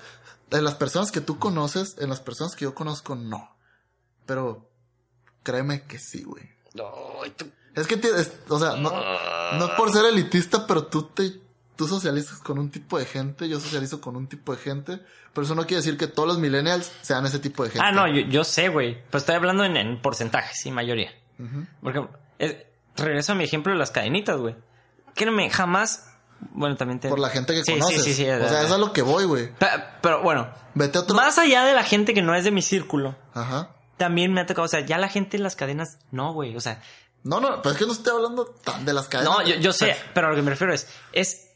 en 0.52 0.64
las 0.64 0.76
personas 0.76 1.12
que 1.12 1.20
tú 1.22 1.38
conoces, 1.40 1.96
en 2.00 2.10
las 2.10 2.20
personas 2.22 2.56
que 2.56 2.64
yo 2.64 2.74
conozco, 2.76 3.16
no. 3.16 3.55
Pero 4.26 4.70
créeme 5.44 5.84
que 5.84 6.00
sí, 6.00 6.24
güey. 6.24 6.44
Ay, 7.24 7.32
tú- 7.32 7.50
Es 7.76 7.88
que, 7.88 7.98
tienes- 7.98 8.32
o 8.50 8.58
sea, 8.60 8.76
no, 8.78 8.90
no 9.58 9.66
es 9.66 9.72
por 9.72 9.92
ser 9.92 10.06
elitista, 10.06 10.66
pero 10.66 10.86
tú 10.88 11.04
te, 11.04 11.34
tú 11.76 11.88
socializas 11.88 12.40
con 12.40 12.58
un 12.58 12.70
tipo 12.72 12.98
de 12.98 13.06
gente, 13.06 13.48
yo 13.50 13.60
socializo 13.60 14.00
con 14.02 14.16
un 14.16 14.28
tipo 14.28 14.56
de 14.56 14.62
gente, 14.62 15.00
pero 15.34 15.46
eso 15.46 15.56
no 15.56 15.64
quiere 15.64 15.78
decir 15.84 15.98
que 15.98 16.08
todos 16.08 16.28
los 16.28 16.40
millennials 16.40 16.92
sean 17.02 17.26
ese 17.26 17.40
tipo 17.40 17.64
de 17.64 17.70
gente. 17.72 17.86
Ah, 17.86 17.92
no, 17.92 18.08
yo, 18.08 18.22
yo 18.28 18.44
sé, 18.46 18.70
güey. 18.70 19.04
Pues 19.12 19.24
estoy 19.24 19.36
hablando 19.36 19.66
en, 19.66 19.76
en 19.78 20.02
porcentajes, 20.02 20.58
sí, 20.58 20.72
mayoría. 20.72 21.12
Ujú. 21.38 21.66
Por 21.82 21.92
ejemplo, 21.92 22.20
es- 22.40 22.56
regreso 22.96 23.34
a 23.34 23.36
mi 23.36 23.44
ejemplo 23.44 23.74
de 23.74 23.80
las 23.80 23.92
cadenitas, 23.92 24.38
güey. 24.40 24.56
Créeme, 25.14 25.50
jamás... 25.50 26.12
Bueno, 26.52 26.76
también 26.76 27.00
te... 27.00 27.10
Por 27.10 27.20
la 27.20 27.30
gente 27.30 27.54
que 27.54 27.64
Sí, 27.64 27.74
sí, 27.74 27.80
conoces. 27.80 28.04
sí, 28.04 28.14
sí, 28.14 28.24
o 28.30 28.48
sea, 28.48 28.62
eh, 28.62 28.66
es 28.66 28.72
a 28.72 28.78
lo 28.78 28.92
que 28.94 29.02
voy, 29.02 29.24
güey. 29.26 29.54
Pe- 29.56 29.68
Pero 30.02 30.22
bueno, 30.22 30.50
Vete 30.76 30.98
a 30.98 31.02
otro. 31.02 31.16
más 31.16 31.38
allá 31.38 31.64
de 31.66 31.74
la 31.74 31.84
gente 31.84 32.14
que 32.14 32.22
no 32.22 32.36
es 32.36 32.44
de 32.44 32.52
mi 32.52 32.62
círculo, 32.62 33.16
Ajá. 33.34 33.72
También 33.98 34.34
me 34.34 34.42
ha 34.42 34.46
tocado, 34.46 34.66
o 34.66 34.70
sea, 34.70 34.82
ya 34.82 34.98
la 34.98 35.08
gente 35.10 35.38
en 35.38 35.44
las 35.44 35.56
cadenas, 35.56 35.98
no, 36.12 36.34
güey, 36.34 36.56
o 36.56 36.62
sea, 36.62 36.82
No, 37.24 37.40
no, 37.40 37.62
pero 37.62 37.74
es 37.74 37.80
que 37.80 37.86
no 37.86 37.94
estoy 37.94 38.14
hablando 38.14 38.46
tan 38.46 38.86
de 38.86 38.94
las 38.94 39.08
cadenas. 39.08 39.34
no, 39.40 39.44
yo, 39.48 39.56
yo 39.56 39.74
sé, 39.74 39.96
pero 40.14 40.28
a 40.28 40.30
lo 40.32 40.36
que 40.36 40.42
me 40.42 40.52
refiero 40.52 40.74
es, 40.74 40.88
es, 41.14 41.48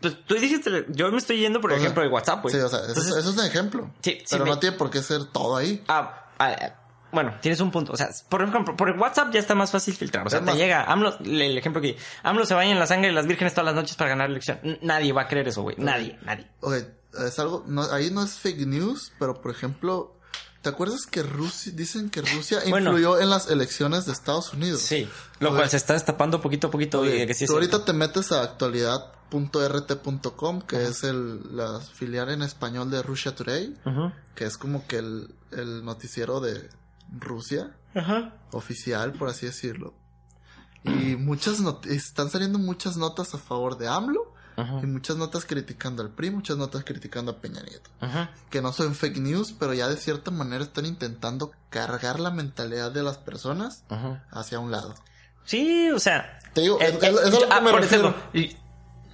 pues 0.00 0.24
tú 0.26 0.34
dijiste, 0.34 0.86
yo 0.88 1.10
me 1.12 1.18
estoy 1.18 1.38
yendo 1.38 1.60
por 1.60 1.70
sea, 1.70 1.78
ejemplo 1.78 2.02
de 2.02 2.08
WhatsApp, 2.08 2.42
güey. 2.42 2.54
Sí, 2.54 2.60
o 2.60 2.68
sea, 2.68 2.80
eso, 2.90 3.18
es 3.18 3.26
un 3.26 3.38
ejemplo. 3.44 3.90
Sí, 4.02 4.18
sí, 4.18 4.24
pero 4.30 4.44
me- 4.44 4.50
no 4.50 4.58
tiene 4.58 4.76
por 4.76 4.90
qué 4.90 5.00
ser 5.02 5.26
todo 5.26 5.56
ahí. 5.56 5.84
ah, 5.88 6.26
ah, 6.38 6.56
bueno, 7.12 7.34
tienes 7.42 7.60
un 7.60 7.70
punto, 7.70 7.92
o 7.92 7.96
sea, 7.96 8.08
por 8.30 8.42
ejemplo, 8.42 8.74
por 8.74 8.88
WhatsApp 8.98 9.32
ya 9.34 9.38
está 9.38 9.54
más 9.54 9.70
fácil 9.70 9.94
filtrar, 9.94 10.26
o 10.26 10.30
sea, 10.30 10.42
te 10.42 10.54
llega, 10.56 10.84
AMLO, 10.84 11.18
el 11.20 11.58
ejemplo 11.58 11.82
que 11.82 11.98
AMLO 12.22 12.46
se 12.46 12.54
baña 12.54 12.70
en 12.72 12.78
la 12.78 12.86
sangre 12.86 13.08
de 13.08 13.12
las 13.12 13.26
vírgenes 13.26 13.52
todas 13.52 13.66
las 13.66 13.74
noches 13.74 13.96
para 13.96 14.08
ganar 14.10 14.30
la 14.30 14.32
elección, 14.36 14.58
nadie 14.80 15.12
va 15.12 15.22
a 15.22 15.28
creer 15.28 15.46
eso, 15.46 15.60
güey, 15.60 15.76
nadie, 15.78 16.18
nadie. 16.22 16.48
Ok, 16.60 16.72
es 17.26 17.38
algo, 17.38 17.64
no, 17.66 17.82
ahí 17.92 18.10
no 18.10 18.24
es 18.24 18.32
fake 18.38 18.66
news, 18.66 19.12
pero 19.18 19.42
por 19.42 19.50
ejemplo, 19.50 20.16
¿te 20.62 20.68
acuerdas 20.70 21.06
que 21.06 21.22
Rusia, 21.22 21.72
dicen 21.74 22.08
que 22.08 22.22
Rusia 22.22 22.60
Bueno. 22.68 22.90
influyó 22.90 23.20
en 23.20 23.28
las 23.30 23.50
elecciones 23.50 24.06
de 24.06 24.12
Estados 24.12 24.52
Unidos? 24.54 24.80
Sí, 24.80 25.08
lo 25.40 25.50
cual 25.54 25.68
se 25.68 25.76
está 25.76 25.92
destapando 25.94 26.40
poquito 26.40 26.68
a 26.68 26.70
poquito, 26.70 27.00
Oye, 27.00 27.24
y 27.24 27.26
que 27.26 27.34
sí 27.34 27.46
tú 27.46 27.52
ahorita 27.54 27.84
te 27.84 27.92
metes 27.92 28.30
a 28.32 28.42
actualidad.rt.com, 28.42 30.62
que 30.62 30.84
es 30.84 31.04
el, 31.04 31.56
la 31.56 31.80
filial 31.80 32.30
en 32.30 32.42
español 32.42 32.90
de 32.90 33.02
Russia 33.02 33.34
Today, 33.34 33.76
Ujú. 33.84 34.12
que 34.34 34.44
es 34.46 34.56
como 34.56 34.86
que 34.86 34.96
el, 34.98 35.34
el 35.50 35.84
noticiero 35.84 36.40
de 36.40 36.68
Rusia, 37.18 37.76
Ajá. 37.94 38.34
oficial, 38.52 39.12
por 39.12 39.28
así 39.28 39.44
decirlo. 39.46 39.94
Y 40.84 41.16
muchas 41.16 41.58
están 41.88 42.30
saliendo 42.30 42.58
muchas 42.58 42.96
notas 42.96 43.34
a 43.34 43.38
favor 43.38 43.76
de 43.78 43.86
AMLO 43.88 44.31
Ajá. 44.56 44.80
y 44.82 44.86
muchas 44.86 45.16
notas 45.16 45.44
criticando 45.44 46.02
al 46.02 46.10
PRI, 46.10 46.30
muchas 46.30 46.56
notas 46.56 46.84
criticando 46.84 47.32
a 47.32 47.36
Peña 47.40 47.62
Nieto. 47.62 47.90
Ajá. 48.00 48.30
Que 48.50 48.60
no 48.62 48.72
son 48.72 48.94
fake 48.94 49.18
news, 49.18 49.54
pero 49.58 49.74
ya 49.74 49.88
de 49.88 49.96
cierta 49.96 50.30
manera 50.30 50.62
están 50.64 50.86
intentando 50.86 51.52
cargar 51.70 52.20
la 52.20 52.30
mentalidad 52.30 52.90
de 52.92 53.02
las 53.02 53.18
personas 53.18 53.84
Ajá. 53.88 54.24
hacia 54.30 54.58
un 54.58 54.70
lado. 54.70 54.94
Sí, 55.44 55.90
o 55.90 55.98
sea. 55.98 56.38
Te 56.54 56.60
digo, 56.60 56.80
eh, 56.80 56.86
es- 56.88 57.02
eh, 57.02 57.10
es- 57.10 57.20
es 57.20 57.26
a 57.26 57.30
lo 57.30 57.38
que 57.40 57.46
ah, 57.50 57.60
me 57.60 57.72
refiero. 57.72 58.08
ejemplo, 58.32 58.58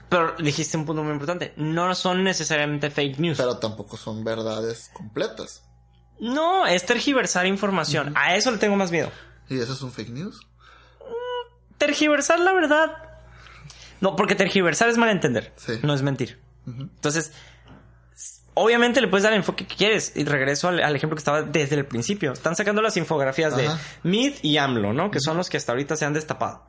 pero 0.09 0.35
dijiste 0.39 0.77
un 0.77 0.87
punto 0.87 1.03
muy 1.03 1.13
importante. 1.13 1.53
No 1.57 1.95
son 1.95 2.25
necesariamente 2.25 2.91
fake 2.91 3.19
news. 3.19 3.37
Pero 3.39 3.59
tampoco 3.59 3.97
son 3.97 4.25
verdades 4.25 4.91
completas. 4.95 5.63
No, 6.21 6.67
es 6.67 6.85
tergiversar 6.85 7.47
información. 7.47 8.13
A 8.17 8.35
eso 8.35 8.51
le 8.51 8.59
tengo 8.59 8.75
más 8.77 8.91
miedo. 8.91 9.11
¿Y 9.49 9.59
eso 9.61 9.73
es 9.73 9.83
un 9.83 9.93
fake 9.93 10.11
news? 10.11 10.41
Tergiversar 11.79 12.41
la 12.41 12.53
verdad. 12.53 12.91
No, 14.01 14.17
porque 14.17 14.35
tergiversar 14.35 14.89
es 14.89 14.97
malentender. 14.99 15.53
Sí. 15.57 15.75
No 15.83 15.95
es 15.95 16.03
mentir. 16.03 16.39
Entonces, 16.67 17.33
obviamente 18.55 19.01
le 19.01 19.09
puedes 19.09 19.23
dar 19.25 19.33
el 19.33 19.39
enfoque 19.39 19.67
que 19.67 19.75
quieres. 19.77 20.13
Y 20.17 20.25
regreso 20.25 20.69
al, 20.69 20.83
al 20.83 20.95
ejemplo 20.97 21.17
que 21.17 21.21
estaba 21.21 21.43
desde 21.43 21.77
el 21.77 21.87
principio. 21.87 22.33
Están 22.33 22.57
sacando 22.57 22.83
las 22.83 22.97
infografías 22.97 23.57
de. 23.57 23.69
Mid 24.03 24.35
y 24.43 24.57
AMLO, 24.59 24.93
¿no? 24.93 25.11
Que 25.11 25.21
son 25.21 25.37
los 25.37 25.49
que 25.49 25.57
hasta 25.57 25.73
ahorita 25.73 25.97
se 25.97 26.05
han 26.05 26.13
destapado. 26.13 26.65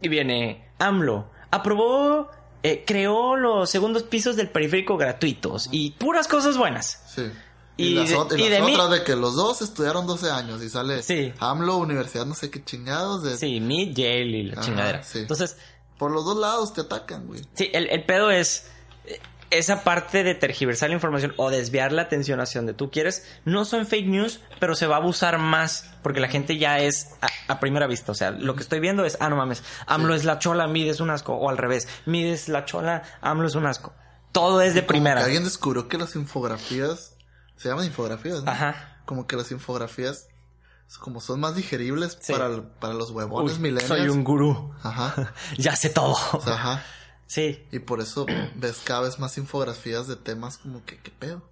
Y 0.00 0.08
viene 0.08 0.68
AMLO. 0.78 1.30
Aprobó, 1.50 2.30
eh, 2.62 2.84
creó 2.86 3.36
los 3.36 3.68
segundos 3.70 4.02
pisos 4.04 4.36
del 4.36 4.48
periférico 4.48 4.96
gratuitos. 4.96 5.68
Y 5.72 5.92
puras 5.92 6.26
cosas 6.28 6.56
buenas. 6.56 7.02
Sí. 7.14 7.22
Y 7.76 7.86
Y, 7.88 7.94
las, 7.94 8.10
de- 8.10 8.38
y 8.38 8.42
y 8.44 8.48
las 8.50 8.60
de 8.60 8.66
mí- 8.66 8.76
de 8.98 9.04
que 9.04 9.16
los 9.16 9.34
dos 9.36 9.62
estudiaron 9.62 10.06
12 10.06 10.30
años 10.30 10.62
y 10.62 10.68
sale 10.68 11.02
Sí. 11.02 11.32
AMLO, 11.38 11.76
universidad, 11.78 12.26
no 12.26 12.34
sé 12.34 12.50
qué 12.50 12.62
chingados. 12.62 13.22
De, 13.22 13.36
Sí, 13.38 13.58
Mid, 13.60 13.94
Yale 13.96 14.24
y 14.38 14.42
la 14.44 14.52
Ajá, 14.54 14.62
chingadera. 14.62 15.02
sí. 15.02 15.20
Entonces, 15.20 15.56
Por 16.00 16.10
los 16.10 16.24
dos 16.24 16.36
lados 16.36 16.72
te 16.74 16.80
atacan, 16.80 17.28
güey. 17.28 17.42
Sí, 17.54 17.70
el, 17.72 17.88
el 17.90 18.04
pedo 18.04 18.30
es 18.32 18.66
eh, 19.06 19.20
esa 19.50 19.84
parte 19.84 20.24
de 20.24 20.34
tergiversar 20.34 20.88
la 20.88 20.94
información 20.96 21.34
o 21.36 21.50
desviar 21.50 21.92
la 21.92 22.02
atención 22.02 22.40
hacia 22.40 22.60
donde 22.60 22.72
tú 22.74 22.90
quieres. 22.90 23.24
No 23.44 23.64
son 23.64 23.86
fake 23.86 24.06
news, 24.06 24.40
pero 24.58 24.74
se 24.74 24.86
va 24.88 24.96
a 24.96 24.98
abusar 24.98 25.38
más 25.38 25.90
porque 26.02 26.18
la 26.20 26.28
gente 26.28 26.56
ya 26.58 26.80
es 26.80 27.10
a, 27.20 27.28
a 27.52 27.60
primera 27.60 27.86
vista. 27.86 28.10
O 28.12 28.14
sea, 28.16 28.30
lo 28.32 28.56
que 28.56 28.62
estoy 28.62 28.80
viendo 28.80 29.04
es, 29.04 29.18
ah, 29.20 29.28
no 29.28 29.36
mames, 29.36 29.62
AMLO 29.86 30.14
es 30.14 30.24
la 30.24 30.38
chola, 30.40 30.66
Mid 30.66 30.88
es 30.88 31.00
un 31.00 31.10
asco. 31.10 31.34
O 31.34 31.48
al 31.50 31.58
revés, 31.58 31.86
Mid 32.06 32.26
es 32.32 32.48
la 32.48 32.64
chola, 32.64 33.02
AMLO 33.20 33.46
es 33.46 33.54
un 33.54 33.66
asco. 33.66 33.92
Todo 34.32 34.62
es 34.62 34.72
de 34.74 34.80
Como 34.80 34.88
primera. 34.88 35.20
que 35.20 35.24
alguien 35.26 35.44
descubrió 35.44 35.86
que 35.88 35.98
las 35.98 36.16
infografías, 36.16 37.14
se 37.56 37.68
llaman 37.68 37.84
infografías, 37.84 38.42
¿no? 38.42 38.50
Ajá. 38.50 39.02
Como 39.04 39.26
que 39.26 39.36
las 39.36 39.50
infografías, 39.50 40.28
como 40.98 41.20
son 41.20 41.40
más 41.40 41.54
digeribles 41.56 42.18
Sí. 42.20 42.32
para, 42.32 42.62
para 42.80 42.94
los 42.94 43.10
huevones 43.10 43.54
Uy, 43.54 43.58
millennials. 43.60 43.88
soy 43.88 44.08
un 44.08 44.24
gurú. 44.24 44.72
Ajá. 44.82 45.32
ya 45.58 45.76
sé 45.76 45.90
todo. 45.90 46.16
O 46.32 46.40
sea, 46.40 46.54
ajá. 46.54 46.84
sí, 47.26 47.64
Y 47.72 47.78
por 47.80 48.00
eso 48.00 48.26
ves 48.56 48.80
cada 48.84 49.02
vez 49.02 49.18
más 49.18 49.38
infografías 49.38 50.06
de 50.08 50.16
temas 50.16 50.58
como 50.58 50.84
que, 50.84 50.98
¿qué 50.98 51.10
pedo? 51.10 51.48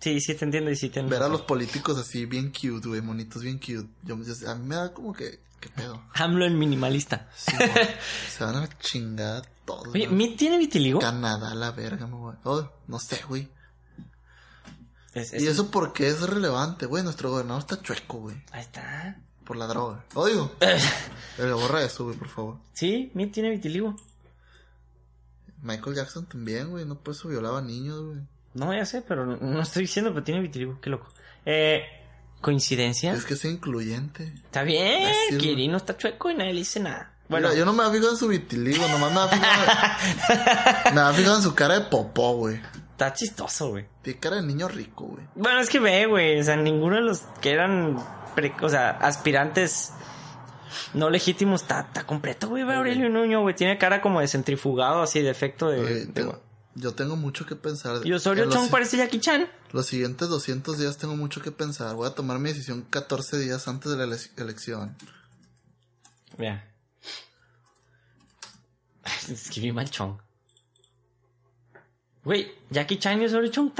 sí, 0.00 0.20
sí 0.20 0.34
te 0.36 0.44
entiendo 0.44 0.70
y 0.70 0.76
sí 0.76 0.90
te 0.90 1.02
Ver 1.02 1.22
a 1.24 1.28
los 1.28 1.42
políticos 1.42 1.98
así 1.98 2.24
bien 2.24 2.52
cute, 2.52 2.86
güey, 2.88 3.00
monitos 3.00 3.42
bien 3.42 3.58
cute. 3.58 3.88
Yo, 4.04 4.16
yo- 4.22 4.50
a 4.50 4.54
mí 4.54 4.64
me 4.66 4.76
da 4.76 4.92
como 4.94 5.12
que, 5.12 5.40
¿qué 5.60 5.68
pedo? 5.70 6.00
AMLO 6.14 6.44
el 6.44 6.54
minimalista. 6.54 7.28
Sí, 7.34 7.56
se 8.30 8.44
van 8.44 8.54
a 8.56 8.60
la 8.60 8.68
chingada 8.78 9.42
todos. 9.64 9.88
Oye, 9.88 10.06
güey. 10.06 10.16
¿Mid 10.16 10.36
tiene 10.36 10.56
vitiligo? 10.58 11.00
Canadá, 11.00 11.52
la 11.56 11.72
verga, 11.72 12.06
me 12.06 12.14
voy. 12.14 12.36
Oh, 12.44 12.70
no 12.86 13.00
sé, 13.00 13.20
güey. 13.28 13.48
Es- 15.18 15.32
¿Y 15.34 15.36
es- 15.36 15.42
eso 15.54 15.70
por 15.70 15.92
qué 15.92 16.08
es 16.08 16.20
relevante, 16.22 16.86
güey? 16.86 17.02
Nuestro 17.02 17.30
gobernador 17.30 17.60
está 17.62 17.80
chueco, 17.82 18.18
güey. 18.18 18.36
Ahí 18.52 18.62
está. 18.62 19.16
Por 19.44 19.56
la 19.56 19.66
droga. 19.66 20.04
Oigo. 20.14 20.52
Eh, 21.38 21.52
borra 21.52 21.82
eso, 21.84 22.04
güey, 22.04 22.16
por 22.16 22.28
favor. 22.28 22.56
Sí, 22.72 23.12
tiene 23.32 23.50
vitiligo. 23.50 23.94
Michael 25.62 25.94
Jackson 25.96 26.26
también, 26.26 26.70
güey. 26.70 26.84
No 26.84 26.96
por 26.98 27.14
eso 27.14 27.28
violaba 27.28 27.60
niños, 27.62 28.02
güey. 28.04 28.18
No, 28.54 28.74
ya 28.74 28.84
sé, 28.84 29.02
pero 29.02 29.24
no, 29.24 29.60
estoy 29.62 29.82
diciendo, 29.82 30.10
pero 30.12 30.24
tiene 30.24 30.40
vitiligo. 30.40 30.80
Qué 30.80 30.90
loco. 30.90 31.06
Eh, 31.46 31.82
¿Coincidencia? 32.40 33.12
Es 33.12 33.24
que 33.24 33.34
es 33.34 33.44
incluyente. 33.44 34.32
Está 34.34 34.62
bien, 34.62 35.08
es, 35.30 35.38
Kirino 35.38 35.76
está 35.76 35.96
chueco 35.96 36.30
y 36.30 36.34
nadie 36.34 36.52
le 36.54 36.60
dice 36.60 36.80
nada. 36.80 37.12
Bueno, 37.28 37.48
Mira, 37.48 37.58
yo 37.60 37.66
no 37.66 37.72
me 37.72 37.82
había 37.82 37.94
fijado 37.98 38.12
en 38.14 38.18
su 38.18 38.28
vitiligo, 38.28 38.88
nomás 38.88 39.12
me 39.12 39.20
había 39.20 39.38
fijado, 39.38 40.94
me 40.94 41.00
había 41.00 41.18
fijado 41.18 41.36
en 41.36 41.42
su 41.42 41.54
cara 41.54 41.78
de 41.78 41.86
popó, 41.86 42.36
güey. 42.36 42.60
Está 42.98 43.12
chistoso, 43.12 43.68
güey. 43.70 43.86
Tiene 44.02 44.18
cara 44.18 44.36
de 44.36 44.42
niño 44.42 44.66
rico, 44.66 45.04
güey. 45.04 45.24
Bueno, 45.36 45.60
es 45.60 45.70
que 45.70 45.78
ve, 45.78 46.06
güey, 46.06 46.40
o 46.40 46.42
sea, 46.42 46.56
ninguno 46.56 46.96
de 46.96 47.02
los 47.02 47.20
que 47.40 47.52
eran, 47.52 47.96
pre- 48.34 48.54
o 48.60 48.68
sea, 48.68 48.90
aspirantes 48.90 49.92
no 50.94 51.08
legítimos 51.08 51.62
está, 51.62 51.80
está 51.82 52.04
completo, 52.04 52.48
güey. 52.48 52.64
Ve 52.64 52.74
Aurelio 52.74 53.08
Nuño, 53.08 53.40
güey, 53.42 53.54
tiene 53.54 53.78
cara 53.78 54.00
como 54.02 54.20
de 54.20 54.26
centrifugado, 54.26 55.00
así, 55.02 55.22
de 55.22 55.30
efecto 55.30 55.68
de... 55.70 56.10
Yo 56.74 56.94
tengo 56.94 57.16
mucho 57.16 57.44
que 57.46 57.56
pensar. 57.56 58.04
Y 58.04 58.12
Osorio 58.12 58.48
Chong 58.50 58.68
parece 58.70 58.96
Jackie 58.96 59.18
Chan. 59.20 59.48
los 59.72 59.86
siguientes 59.86 60.28
200 60.28 60.78
días 60.78 60.96
tengo 60.98 61.16
mucho 61.16 61.40
que 61.40 61.50
pensar. 61.50 61.94
Voy 61.96 62.06
a 62.08 62.14
tomar 62.14 62.38
mi 62.38 62.50
decisión 62.50 62.82
14 62.88 63.38
días 63.38 63.66
antes 63.68 63.90
de 63.90 63.96
la 63.98 64.04
ele- 64.04 64.30
elección. 64.36 64.96
Mira. 66.36 66.64
Escribí 69.28 69.72
mal 69.72 69.90
Chong. 69.90 70.18
Güey, 72.28 72.52
Jackie 72.68 72.98
Chan 72.98 73.22
y 73.22 73.24
Osorio 73.24 73.50
Chong. 73.50 73.72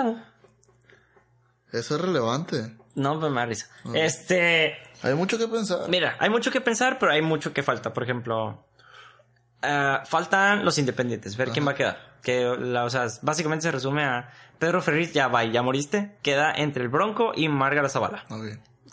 Eso 1.70 1.94
es 1.96 2.00
relevante. 2.00 2.76
No, 2.94 3.20
pues 3.20 3.30
me 3.30 3.40
da 3.40 3.46
risa. 3.46 3.66
Este... 3.94 4.74
Hay 5.02 5.12
mucho 5.14 5.36
que 5.36 5.46
pensar. 5.46 5.86
Mira, 5.90 6.16
hay 6.18 6.30
mucho 6.30 6.50
que 6.50 6.62
pensar, 6.62 6.98
pero 6.98 7.12
hay 7.12 7.20
mucho 7.20 7.52
que 7.52 7.62
falta. 7.62 7.92
Por 7.92 8.04
ejemplo, 8.04 8.64
Ah, 9.60 10.02
faltan 10.06 10.64
los 10.64 10.78
independientes, 10.78 11.36
ver 11.36 11.50
quién 11.50 11.66
va 11.66 11.72
a 11.72 11.74
quedar. 11.74 12.16
Que, 12.22 12.56
la, 12.58 12.84
o 12.84 12.90
sea, 12.90 13.06
básicamente 13.22 13.64
se 13.64 13.70
resume 13.72 14.02
a 14.04 14.30
Pedro 14.58 14.80
Ferriz, 14.80 15.12
ya 15.12 15.28
va, 15.28 15.44
ya 15.44 15.62
moriste. 15.62 16.16
Queda 16.22 16.52
entre 16.54 16.82
el 16.84 16.88
Bronco 16.88 17.32
y 17.34 17.48
Márgara 17.48 17.90
Zavala. 17.90 18.24
Ok. 18.30 18.44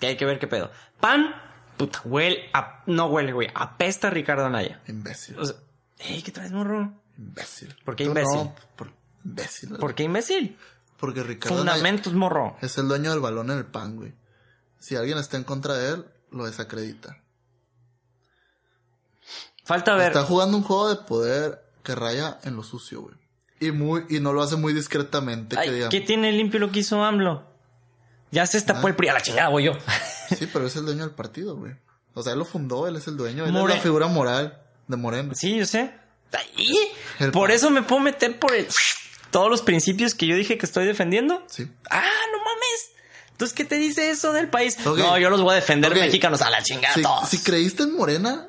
Que 0.01 0.07
hay 0.07 0.17
que 0.17 0.25
ver 0.25 0.37
qué 0.37 0.47
pedo. 0.47 0.69
Pan, 0.99 1.33
puta, 1.77 2.01
huele, 2.03 2.49
a- 2.53 2.83
no 2.87 3.05
huele, 3.05 3.31
güey, 3.31 3.47
apesta 3.55 4.07
a 4.07 4.09
Ricardo 4.11 4.45
Anaya. 4.45 4.81
Imbécil. 4.87 5.39
O 5.39 5.45
sea, 5.45 5.55
¿qué 5.97 6.31
traes, 6.31 6.51
morro? 6.51 6.93
Imbécil. 7.17 7.73
¿Por 7.85 7.95
qué 7.95 8.03
Tú 8.03 8.09
imbécil? 8.09 8.35
No, 8.35 8.55
por 8.75 8.91
imbécil. 9.25 9.75
¿Por 9.77 9.95
qué 9.95 10.03
imbécil? 10.03 10.57
Porque 10.97 11.23
Ricardo 11.23 11.61
Anaya 11.61 11.77
Fundamentos, 11.77 12.13
morro. 12.13 12.55
es 12.61 12.77
el 12.77 12.87
dueño 12.87 13.11
del 13.11 13.19
balón 13.19 13.51
en 13.51 13.57
el 13.57 13.65
pan, 13.65 13.95
güey. 13.97 14.13
Si 14.79 14.95
alguien 14.95 15.17
está 15.17 15.35
en 15.37 15.43
contra 15.43 15.73
de 15.73 15.93
él, 15.95 16.05
lo 16.31 16.45
desacredita. 16.45 17.17
Falta 19.63 19.95
ver. 19.95 20.07
Está 20.07 20.23
jugando 20.23 20.57
un 20.57 20.63
juego 20.63 20.89
de 20.89 20.95
poder 21.03 21.63
que 21.83 21.95
raya 21.95 22.39
en 22.43 22.55
lo 22.55 22.63
sucio, 22.63 23.01
güey. 23.01 23.15
Y 23.59 23.71
muy, 23.71 24.05
y 24.09 24.19
no 24.19 24.33
lo 24.33 24.41
hace 24.43 24.57
muy 24.57 24.73
discretamente, 24.73 25.57
Ay. 25.57 25.85
¿Qué 25.89 26.01
tiene 26.01 26.31
limpio 26.31 26.59
lo 26.59 26.71
que 26.71 26.79
hizo 26.79 27.03
AMLO? 27.03 27.43
Ya 28.31 28.45
se 28.47 28.57
destapó 28.57 28.87
Ah. 28.87 28.89
el 28.89 28.95
PRI 28.95 29.07
a 29.09 29.13
la 29.13 29.21
chingada, 29.21 29.49
voy 29.49 29.63
yo. 29.65 29.71
Sí, 30.37 30.47
pero 30.51 30.67
es 30.67 30.75
el 30.75 30.85
dueño 30.85 31.01
del 31.05 31.15
partido, 31.15 31.55
güey. 31.55 31.73
O 32.13 32.21
sea, 32.23 32.33
él 32.33 32.39
lo 32.39 32.45
fundó, 32.45 32.87
él 32.87 32.95
es 32.97 33.07
el 33.07 33.17
dueño, 33.17 33.45
él 33.45 33.51
More- 33.53 33.73
es 33.73 33.77
la 33.79 33.83
figura 33.83 34.07
moral 34.07 34.61
de 34.87 34.97
Moreno. 34.97 35.33
Sí, 35.35 35.57
yo 35.57 35.65
sé. 35.65 35.93
El 37.19 37.31
por 37.31 37.49
eso 37.51 37.69
me 37.69 37.81
puedo 37.83 38.01
meter 38.01 38.37
por 38.39 38.53
el- 38.53 38.67
todos 39.35 39.49
los 39.49 39.61
principios 39.61 40.15
que 40.15 40.27
yo 40.27 40.35
dije 40.37 40.57
que 40.57 40.65
estoy 40.65 40.85
defendiendo. 40.85 41.43
Sí. 41.47 41.67
Ah, 41.89 42.01
no 42.31 42.37
mames. 42.37 42.91
Entonces, 43.31 43.53
¿qué 43.53 43.65
te 43.65 43.75
dice 43.75 44.09
eso 44.09 44.31
del 44.31 44.49
país? 44.49 44.77
No, 44.85 45.17
yo 45.17 45.29
los 45.29 45.41
voy 45.41 45.51
a 45.51 45.55
defender 45.55 45.93
mexicanos 45.93 46.41
a 46.41 46.49
la 46.49 46.63
chingada 46.63 46.93
Si, 46.93 47.01
todos. 47.01 47.27
si 47.27 47.39
creíste 47.39 47.83
en 47.83 47.97
Morena, 47.97 48.47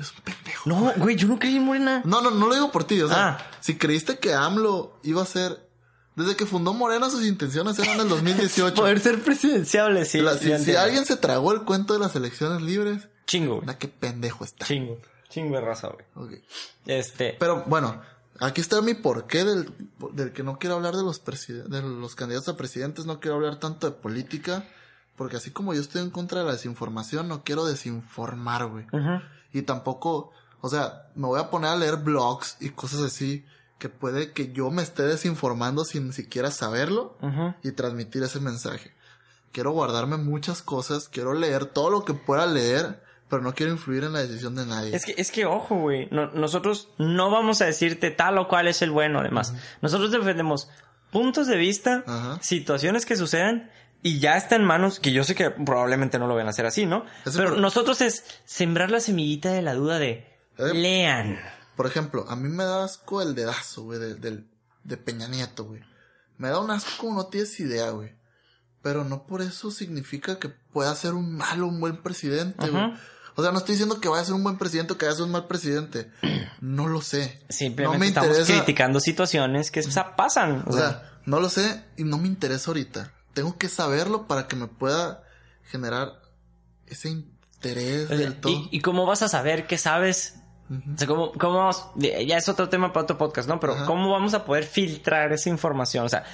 es 0.00 0.10
un 0.12 0.20
pendejo. 0.22 0.62
No, 0.70 0.94
güey, 0.96 1.16
yo 1.16 1.28
no 1.28 1.38
creí 1.38 1.56
en 1.56 1.64
Morena. 1.64 2.00
No, 2.06 2.22
no, 2.22 2.30
no 2.30 2.46
lo 2.46 2.54
digo 2.54 2.72
por 2.72 2.84
ti. 2.84 2.98
O 3.02 3.08
sea, 3.08 3.28
Ah. 3.28 3.50
si 3.60 3.76
creíste 3.76 4.18
que 4.18 4.32
AMLO 4.32 4.98
iba 5.02 5.20
a 5.22 5.26
ser. 5.26 5.68
Desde 6.14 6.34
que 6.34 6.46
fundó 6.46 6.72
Morena, 6.72 7.10
sus 7.10 7.26
intenciones 7.26 7.78
eran 7.78 7.98
del 7.98 8.08
2018. 8.48 8.74
Poder 8.74 9.00
ser 9.00 9.20
presidenciable, 9.22 10.06
sí. 10.06 10.22
La- 10.22 10.38
si, 10.38 10.74
alguien 10.74 11.04
se 11.04 11.18
tragó 11.18 11.52
el 11.52 11.64
cuento 11.64 11.92
de 11.92 11.98
las 11.98 12.16
elecciones 12.16 12.62
libres, 12.62 13.06
Chingo, 13.26 13.56
güey. 13.56 13.66
mira 13.66 13.76
qué 13.78 13.88
pendejo 13.88 14.44
está. 14.44 14.64
Chingo. 14.64 14.98
Chingo 15.28 15.56
de 15.56 15.60
raza, 15.60 15.88
güey. 15.88 16.06
Ok. 16.14 16.42
Este. 16.86 17.36
Pero 17.38 17.64
bueno, 17.66 18.00
aquí 18.40 18.60
está 18.60 18.80
mi 18.82 18.94
porqué 18.94 19.44
del, 19.44 19.72
del 20.12 20.32
que 20.32 20.42
no 20.42 20.58
quiero 20.58 20.76
hablar 20.76 20.96
de 20.96 21.02
los, 21.02 21.22
de 21.24 21.82
los 21.82 22.14
candidatos 22.14 22.48
a 22.48 22.56
presidentes, 22.56 23.06
no 23.06 23.20
quiero 23.20 23.36
hablar 23.36 23.56
tanto 23.56 23.88
de 23.88 23.96
política, 23.96 24.64
porque 25.16 25.36
así 25.36 25.50
como 25.50 25.74
yo 25.74 25.80
estoy 25.80 26.02
en 26.02 26.10
contra 26.10 26.40
de 26.40 26.46
la 26.46 26.52
desinformación, 26.52 27.28
no 27.28 27.42
quiero 27.44 27.64
desinformar, 27.64 28.66
güey. 28.66 28.86
Y 29.52 29.62
tampoco, 29.62 30.32
o 30.60 30.68
sea, 30.68 31.08
me 31.14 31.26
voy 31.26 31.40
a 31.40 31.50
poner 31.50 31.70
a 31.70 31.76
leer 31.76 31.96
blogs 31.96 32.56
y 32.60 32.70
cosas 32.70 33.00
así 33.00 33.44
que 33.78 33.88
puede 33.88 34.32
que 34.32 34.52
yo 34.52 34.70
me 34.70 34.82
esté 34.82 35.02
desinformando 35.02 35.84
sin 35.84 36.12
siquiera 36.12 36.50
saberlo 36.50 37.16
y 37.62 37.72
transmitir 37.72 38.22
ese 38.22 38.40
mensaje. 38.40 38.94
Quiero 39.52 39.72
guardarme 39.72 40.16
muchas 40.18 40.62
cosas, 40.62 41.08
quiero 41.08 41.32
leer 41.32 41.66
todo 41.66 41.90
lo 41.90 42.04
que 42.04 42.14
pueda 42.14 42.46
leer, 42.46 43.02
pero 43.28 43.42
no 43.42 43.54
quiero 43.54 43.72
influir 43.72 44.04
en 44.04 44.12
la 44.12 44.20
decisión 44.20 44.54
de 44.54 44.66
nadie. 44.66 44.94
Es 44.94 45.04
que, 45.04 45.14
es 45.16 45.30
que 45.30 45.46
ojo, 45.46 45.76
güey. 45.76 46.08
No- 46.10 46.30
nosotros 46.32 46.88
no 46.98 47.30
vamos 47.30 47.60
a 47.60 47.66
decirte 47.66 48.10
tal 48.10 48.38
o 48.38 48.48
cual 48.48 48.68
es 48.68 48.82
el 48.82 48.90
bueno, 48.90 49.20
además. 49.20 49.54
Nosotros 49.82 50.10
defendemos 50.12 50.68
puntos 51.10 51.46
de 51.46 51.56
vista, 51.56 52.04
situaciones 52.42 53.06
que 53.06 53.16
sucedan 53.16 53.70
y 54.02 54.18
ya 54.20 54.36
está 54.36 54.54
en 54.56 54.64
manos, 54.64 55.00
que 55.00 55.12
yo 55.12 55.24
sé 55.24 55.34
que 55.34 55.50
probablemente 55.50 56.18
no 56.18 56.26
lo 56.26 56.34
van 56.36 56.46
a 56.46 56.50
hacer 56.50 56.66
así, 56.66 56.86
¿no? 56.86 57.04
Eso 57.24 57.38
Pero 57.38 57.50
por- 57.50 57.58
nosotros 57.58 58.00
es 58.00 58.24
sembrar 58.44 58.90
la 58.90 59.00
semillita 59.00 59.50
de 59.52 59.62
la 59.62 59.74
duda 59.74 59.98
de 59.98 60.26
Eh. 60.58 60.74
lean. 60.74 61.38
Por 61.76 61.86
ejemplo, 61.86 62.24
a 62.28 62.36
mí 62.36 62.48
me 62.48 62.64
da 62.64 62.84
asco 62.84 63.20
el 63.22 63.34
dedazo, 63.34 63.82
güey, 63.84 63.98
de, 63.98 64.14
del- 64.14 64.46
de 64.84 64.96
Peña 64.96 65.26
Nieto, 65.28 65.64
güey. 65.64 65.82
Me 66.38 66.48
da 66.48 66.60
un 66.60 66.70
asco 66.70 67.12
no 67.12 67.26
tienes 67.26 67.58
idea, 67.60 67.90
güey. 67.90 68.14
Pero 68.82 69.02
no 69.04 69.26
por 69.26 69.42
eso 69.42 69.70
significa 69.72 70.38
que 70.38 70.48
pueda 70.48 70.94
ser 70.94 71.14
un 71.14 71.34
malo, 71.36 71.66
un 71.66 71.80
buen 71.80 72.02
presidente, 72.02 72.68
güey. 72.68 72.92
O 73.38 73.42
sea, 73.42 73.52
no 73.52 73.58
estoy 73.58 73.74
diciendo 73.74 74.00
que 74.00 74.08
vaya 74.08 74.22
a 74.22 74.24
ser 74.24 74.34
un 74.34 74.42
buen 74.42 74.56
presidente 74.56 74.94
o 74.94 74.98
que 74.98 75.04
vaya 75.04 75.12
a 75.12 75.16
ser 75.16 75.26
un 75.26 75.32
mal 75.32 75.46
presidente. 75.46 76.10
No 76.62 76.88
lo 76.88 77.02
sé. 77.02 77.42
Simplemente 77.50 77.98
no 77.98 78.00
me 78.00 78.06
estamos 78.08 78.30
interesa. 78.30 78.52
criticando 78.54 78.98
situaciones 78.98 79.70
que 79.70 79.82
pasan. 80.16 80.64
O 80.66 80.72
sea, 80.72 81.02
no 81.26 81.38
lo 81.38 81.50
sé 81.50 81.84
y 81.98 82.04
no 82.04 82.16
me 82.16 82.26
interesa 82.26 82.70
ahorita. 82.70 83.12
Tengo 83.34 83.58
que 83.58 83.68
saberlo 83.68 84.26
para 84.26 84.48
que 84.48 84.56
me 84.56 84.66
pueda 84.66 85.22
generar 85.70 86.22
ese 86.86 87.10
interés 87.10 88.06
O 88.06 88.08
sea, 88.08 88.16
del 88.16 88.40
todo. 88.40 88.52
¿Y, 88.52 88.68
y 88.72 88.80
cómo 88.80 89.04
vas 89.04 89.20
a 89.20 89.28
saber 89.28 89.66
qué 89.66 89.76
sabes? 89.76 90.36
O 90.70 90.98
sea, 90.98 91.06
¿cómo, 91.06 91.32
cómo 91.32 91.58
vamos? 91.58 91.84
Ya 91.96 92.38
es 92.38 92.48
otro 92.48 92.70
tema 92.70 92.92
para 92.92 93.04
otro 93.04 93.18
podcast, 93.18 93.48
¿no? 93.48 93.60
Pero 93.60 93.74
Ajá. 93.74 93.84
¿cómo 93.84 94.10
vamos 94.10 94.32
a 94.32 94.44
poder 94.46 94.64
filtrar 94.64 95.32
esa 95.34 95.50
información? 95.50 96.06
O 96.06 96.08
sea, 96.08 96.24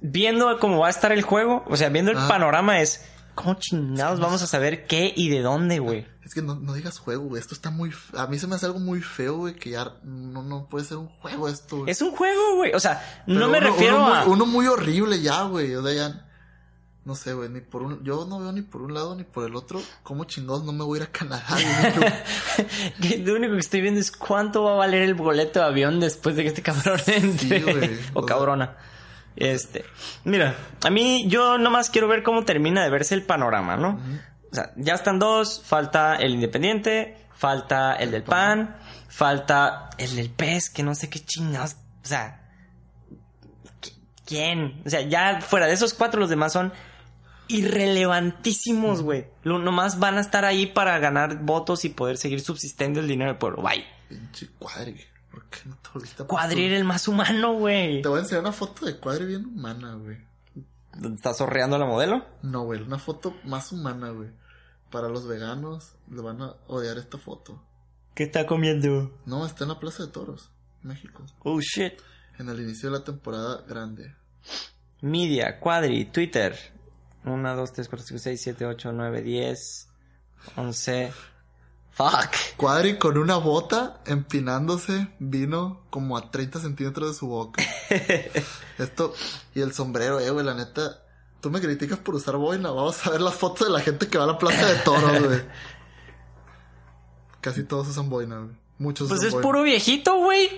viendo 0.00 0.58
cómo 0.60 0.78
va 0.78 0.86
a 0.86 0.90
estar 0.90 1.10
el 1.10 1.22
juego, 1.22 1.64
o 1.68 1.76
sea, 1.76 1.88
viendo 1.88 2.12
el 2.12 2.18
Ajá. 2.18 2.28
panorama 2.28 2.80
es... 2.80 3.04
¿Cómo 3.36 3.54
chingados 3.54 4.18
vamos 4.18 4.42
a 4.42 4.46
saber 4.48 4.86
qué 4.88 5.12
y 5.14 5.28
de 5.28 5.42
dónde, 5.42 5.78
güey? 5.78 6.06
Es 6.24 6.34
que 6.34 6.42
no, 6.42 6.56
no 6.56 6.72
digas 6.74 6.98
juego, 6.98 7.26
güey. 7.26 7.40
Esto 7.40 7.54
está 7.54 7.70
muy... 7.70 7.92
A 8.16 8.26
mí 8.26 8.38
se 8.38 8.48
me 8.48 8.56
hace 8.56 8.66
algo 8.66 8.80
muy 8.80 9.00
feo, 9.00 9.36
güey, 9.36 9.54
que 9.54 9.70
ya 9.70 9.92
no, 10.02 10.42
no 10.42 10.66
puede 10.68 10.84
ser 10.86 10.96
un 10.96 11.06
juego 11.06 11.48
esto, 11.48 11.76
güey. 11.78 11.90
Es 11.90 12.02
un 12.02 12.10
juego, 12.10 12.56
güey. 12.56 12.72
O 12.74 12.80
sea, 12.80 13.22
no 13.28 13.48
me 13.48 13.58
uno- 13.58 13.68
refiero 13.70 13.96
uno 13.96 14.12
a... 14.14 14.24
Muy, 14.24 14.32
uno 14.32 14.46
muy 14.46 14.66
horrible 14.66 15.20
ya, 15.22 15.42
güey. 15.42 15.72
O 15.76 15.82
sea, 15.84 15.92
ya... 15.92 16.22
No 17.04 17.14
sé, 17.14 17.34
güey, 17.34 17.48
ni 17.48 17.60
por 17.60 17.82
un... 17.82 18.02
Yo 18.02 18.24
no 18.26 18.40
veo 18.40 18.50
ni 18.50 18.62
por 18.62 18.82
un 18.82 18.92
lado 18.94 19.14
ni 19.14 19.22
por 19.22 19.44
el 19.46 19.54
otro. 19.54 19.80
¿Cómo 20.02 20.24
chingados 20.24 20.64
no 20.64 20.72
me 20.72 20.82
voy 20.82 20.98
a 20.98 21.02
ir 21.02 21.08
a 21.08 21.12
Canadá? 21.12 21.44
güey? 22.98 23.18
lo 23.24 23.34
único 23.36 23.52
que 23.54 23.60
estoy 23.60 23.80
viendo 23.82 24.00
es 24.00 24.10
cuánto 24.10 24.64
va 24.64 24.72
a 24.72 24.76
valer 24.76 25.02
el 25.02 25.14
boleto 25.14 25.60
de 25.60 25.66
avión 25.66 26.00
después 26.00 26.34
de 26.34 26.42
que 26.42 26.48
este 26.48 26.62
cabrón 26.62 26.98
entre. 27.06 27.60
güey. 27.60 27.94
o 28.14 28.20
O 28.20 28.26
sea- 28.26 28.34
cabrona. 28.36 28.76
Este, 29.36 29.84
mira, 30.24 30.56
a 30.84 30.90
mí 30.90 31.26
yo 31.28 31.58
nomás 31.58 31.90
quiero 31.90 32.08
ver 32.08 32.22
cómo 32.22 32.44
termina 32.44 32.82
de 32.82 32.90
verse 32.90 33.14
el 33.14 33.22
panorama, 33.22 33.76
¿no? 33.76 34.00
O 34.50 34.54
sea, 34.54 34.72
ya 34.76 34.94
están 34.94 35.18
dos, 35.18 35.62
falta 35.64 36.16
el 36.16 36.32
Independiente, 36.34 37.16
falta 37.34 37.94
el 37.96 38.10
del 38.12 38.22
PAN, 38.22 38.76
falta 39.08 39.90
el 39.98 40.16
del 40.16 40.30
PES, 40.30 40.70
que 40.70 40.82
no 40.82 40.94
sé 40.94 41.10
qué 41.10 41.20
chingados, 41.20 41.76
o 42.02 42.06
sea, 42.08 42.48
¿qui- 43.82 43.92
¿quién? 44.24 44.82
O 44.86 44.88
sea, 44.90 45.02
ya 45.02 45.40
fuera 45.42 45.66
de 45.66 45.74
esos 45.74 45.92
cuatro 45.92 46.18
los 46.20 46.30
demás 46.30 46.52
son 46.54 46.72
irrelevantísimos, 47.48 49.02
güey. 49.02 49.26
Lo 49.42 49.58
nomás 49.58 49.98
van 49.98 50.16
a 50.18 50.20
estar 50.20 50.44
ahí 50.44 50.66
para 50.66 50.98
ganar 50.98 51.40
votos 51.42 51.84
y 51.84 51.90
poder 51.90 52.16
seguir 52.16 52.40
subsistiendo 52.40 53.00
el 53.00 53.08
dinero 53.08 53.30
del 53.32 53.38
pueblo. 53.38 53.62
Bye. 53.62 53.84
Pinche 54.08 54.48
cuadri. 54.58 55.00
¿Por 55.36 55.44
qué 55.50 55.58
no 55.66 55.76
te 55.76 55.90
volviste 55.92 56.22
a 56.22 56.26
Cuadri 56.26 56.64
era 56.64 56.78
el 56.78 56.84
más 56.84 57.06
humano, 57.08 57.58
güey. 57.58 58.00
Te 58.00 58.08
voy 58.08 58.20
a 58.20 58.22
enseñar 58.22 58.40
una 58.40 58.52
foto 58.52 58.86
de 58.86 58.96
cuadri 58.96 59.26
bien 59.26 59.44
humana, 59.44 59.92
güey. 59.96 60.16
¿Estás 61.14 61.36
sorreando 61.36 61.76
la 61.76 61.84
modelo? 61.84 62.24
No, 62.40 62.62
güey, 62.62 62.80
una 62.80 62.98
foto 62.98 63.36
más 63.44 63.70
humana, 63.70 64.08
güey. 64.08 64.30
Para 64.90 65.10
los 65.10 65.28
veganos, 65.28 65.92
le 66.10 66.22
van 66.22 66.40
a 66.40 66.54
odiar 66.68 66.96
esta 66.96 67.18
foto. 67.18 67.62
¿Qué 68.14 68.22
está 68.22 68.46
comiendo? 68.46 69.20
No, 69.26 69.44
está 69.44 69.64
en 69.64 69.68
la 69.68 69.78
Plaza 69.78 70.06
de 70.06 70.08
Toros, 70.10 70.48
México. 70.80 71.22
Oh 71.40 71.60
shit. 71.60 72.00
En 72.38 72.48
el 72.48 72.58
inicio 72.58 72.90
de 72.90 72.98
la 72.98 73.04
temporada 73.04 73.62
grande. 73.68 74.14
Media, 75.02 75.60
Cuadri, 75.60 76.06
Twitter. 76.06 76.56
1, 77.26 77.56
2, 77.56 77.72
3, 77.74 77.88
4, 77.90 78.06
5, 78.06 78.18
6, 78.20 78.40
7, 78.42 78.64
8, 78.64 78.92
9, 78.94 79.20
10, 79.20 79.88
11. 80.56 81.12
Fuck. 81.96 82.56
Cuadri 82.58 82.98
con 82.98 83.16
una 83.16 83.36
bota 83.38 84.00
empinándose 84.04 85.08
vino 85.18 85.80
como 85.88 86.18
a 86.18 86.30
30 86.30 86.60
centímetros 86.60 87.08
de 87.08 87.14
su 87.18 87.26
boca. 87.26 87.62
Esto, 88.78 89.14
y 89.54 89.62
el 89.62 89.72
sombrero, 89.72 90.20
eh, 90.20 90.28
güey, 90.28 90.44
la 90.44 90.52
neta. 90.52 91.02
Tú 91.40 91.50
me 91.50 91.58
criticas 91.60 91.98
por 91.98 92.14
usar 92.16 92.36
boina. 92.36 92.70
Vamos 92.70 93.06
a 93.06 93.10
ver 93.10 93.22
las 93.22 93.34
fotos 93.34 93.66
de 93.68 93.72
la 93.72 93.80
gente 93.80 94.08
que 94.08 94.18
va 94.18 94.24
a 94.24 94.26
la 94.26 94.36
plaza 94.38 94.66
de 94.66 94.74
toros, 94.80 95.22
güey. 95.24 95.40
Casi 97.40 97.64
todos 97.64 97.88
usan 97.88 98.10
boina, 98.10 98.40
güey. 98.40 98.56
Muchos 98.78 99.08
Pues 99.08 99.20
usan 99.20 99.28
es 99.28 99.32
boina. 99.32 99.42
puro 99.48 99.62
viejito, 99.62 100.16
güey. 100.18 100.50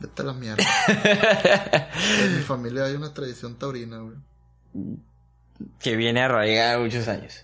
Vete 0.00 0.20
a 0.20 0.24
la 0.26 0.32
mierda. 0.34 0.62
en 2.22 2.36
mi 2.36 2.42
familia 2.42 2.84
hay 2.84 2.94
una 2.94 3.14
tradición 3.14 3.56
taurina, 3.58 4.00
güey. 4.00 4.16
Que 5.78 5.96
viene 5.96 6.20
arraigada 6.22 6.78
muchos 6.78 7.08
años. 7.08 7.42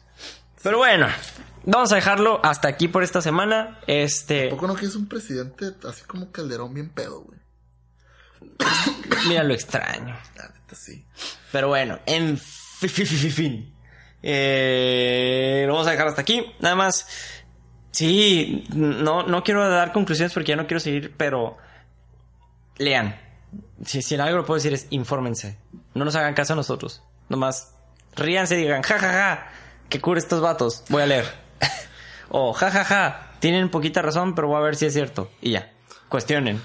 Pero 0.62 0.76
bueno, 0.78 1.06
vamos 1.66 1.92
a 1.92 1.96
dejarlo 1.96 2.40
hasta 2.44 2.68
aquí 2.68 2.88
por 2.88 3.02
esta 3.02 3.20
semana. 3.20 3.80
Este, 3.86 4.48
Poco 4.48 4.66
no 4.66 4.74
quieres 4.74 4.96
un 4.96 5.08
presidente 5.08 5.72
así 5.88 6.04
como 6.04 6.30
Calderón 6.32 6.74
bien 6.74 6.90
pedo, 6.90 7.20
güey. 7.22 7.38
mira 9.28 9.42
lo 9.42 9.54
extraño. 9.54 10.16
La 10.36 10.48
neta 10.48 10.74
sí. 10.74 11.04
Pero 11.52 11.68
bueno, 11.68 11.98
en 12.06 12.36
fi- 12.38 12.88
fi- 12.88 13.06
fi- 13.06 13.16
fi- 13.16 13.30
fin. 13.30 13.74
Eh, 14.22 15.64
lo 15.66 15.72
vamos 15.74 15.86
a 15.88 15.92
dejar 15.92 16.08
hasta 16.08 16.22
aquí. 16.22 16.44
Nada 16.60 16.74
más. 16.76 17.06
Sí, 17.90 18.64
no, 18.74 19.22
no 19.22 19.44
quiero 19.44 19.68
dar 19.68 19.92
conclusiones 19.92 20.32
porque 20.32 20.48
ya 20.50 20.56
no 20.56 20.66
quiero 20.66 20.80
seguir, 20.80 21.14
pero 21.16 21.56
lean. 22.76 23.20
Si, 23.84 24.02
si 24.02 24.14
en 24.16 24.20
algo 24.20 24.38
lo 24.38 24.44
puedo 24.44 24.56
decir 24.56 24.72
es 24.74 24.86
infórmense. 24.90 25.58
No 25.94 26.04
nos 26.04 26.16
hagan 26.16 26.34
caso 26.34 26.54
a 26.54 26.56
nosotros. 26.56 27.02
Nomás 27.28 27.72
ríanse 28.16 28.56
y 28.58 28.62
digan, 28.62 28.82
ja, 28.82 28.98
ja, 28.98 29.12
ja, 29.12 29.48
que 29.88 30.00
cura 30.00 30.18
estos 30.18 30.40
vatos. 30.40 30.82
Voy 30.88 31.02
a 31.02 31.06
leer. 31.06 31.43
o, 32.28 32.52
ja, 32.52 32.70
ja, 32.70 32.84
ja, 32.84 33.32
tienen 33.40 33.70
poquita 33.70 34.02
razón, 34.02 34.34
pero 34.34 34.48
voy 34.48 34.58
a 34.58 34.60
ver 34.60 34.76
si 34.76 34.86
es 34.86 34.92
cierto. 34.92 35.30
Y 35.40 35.52
ya. 35.52 35.72
Cuestionen. 36.08 36.60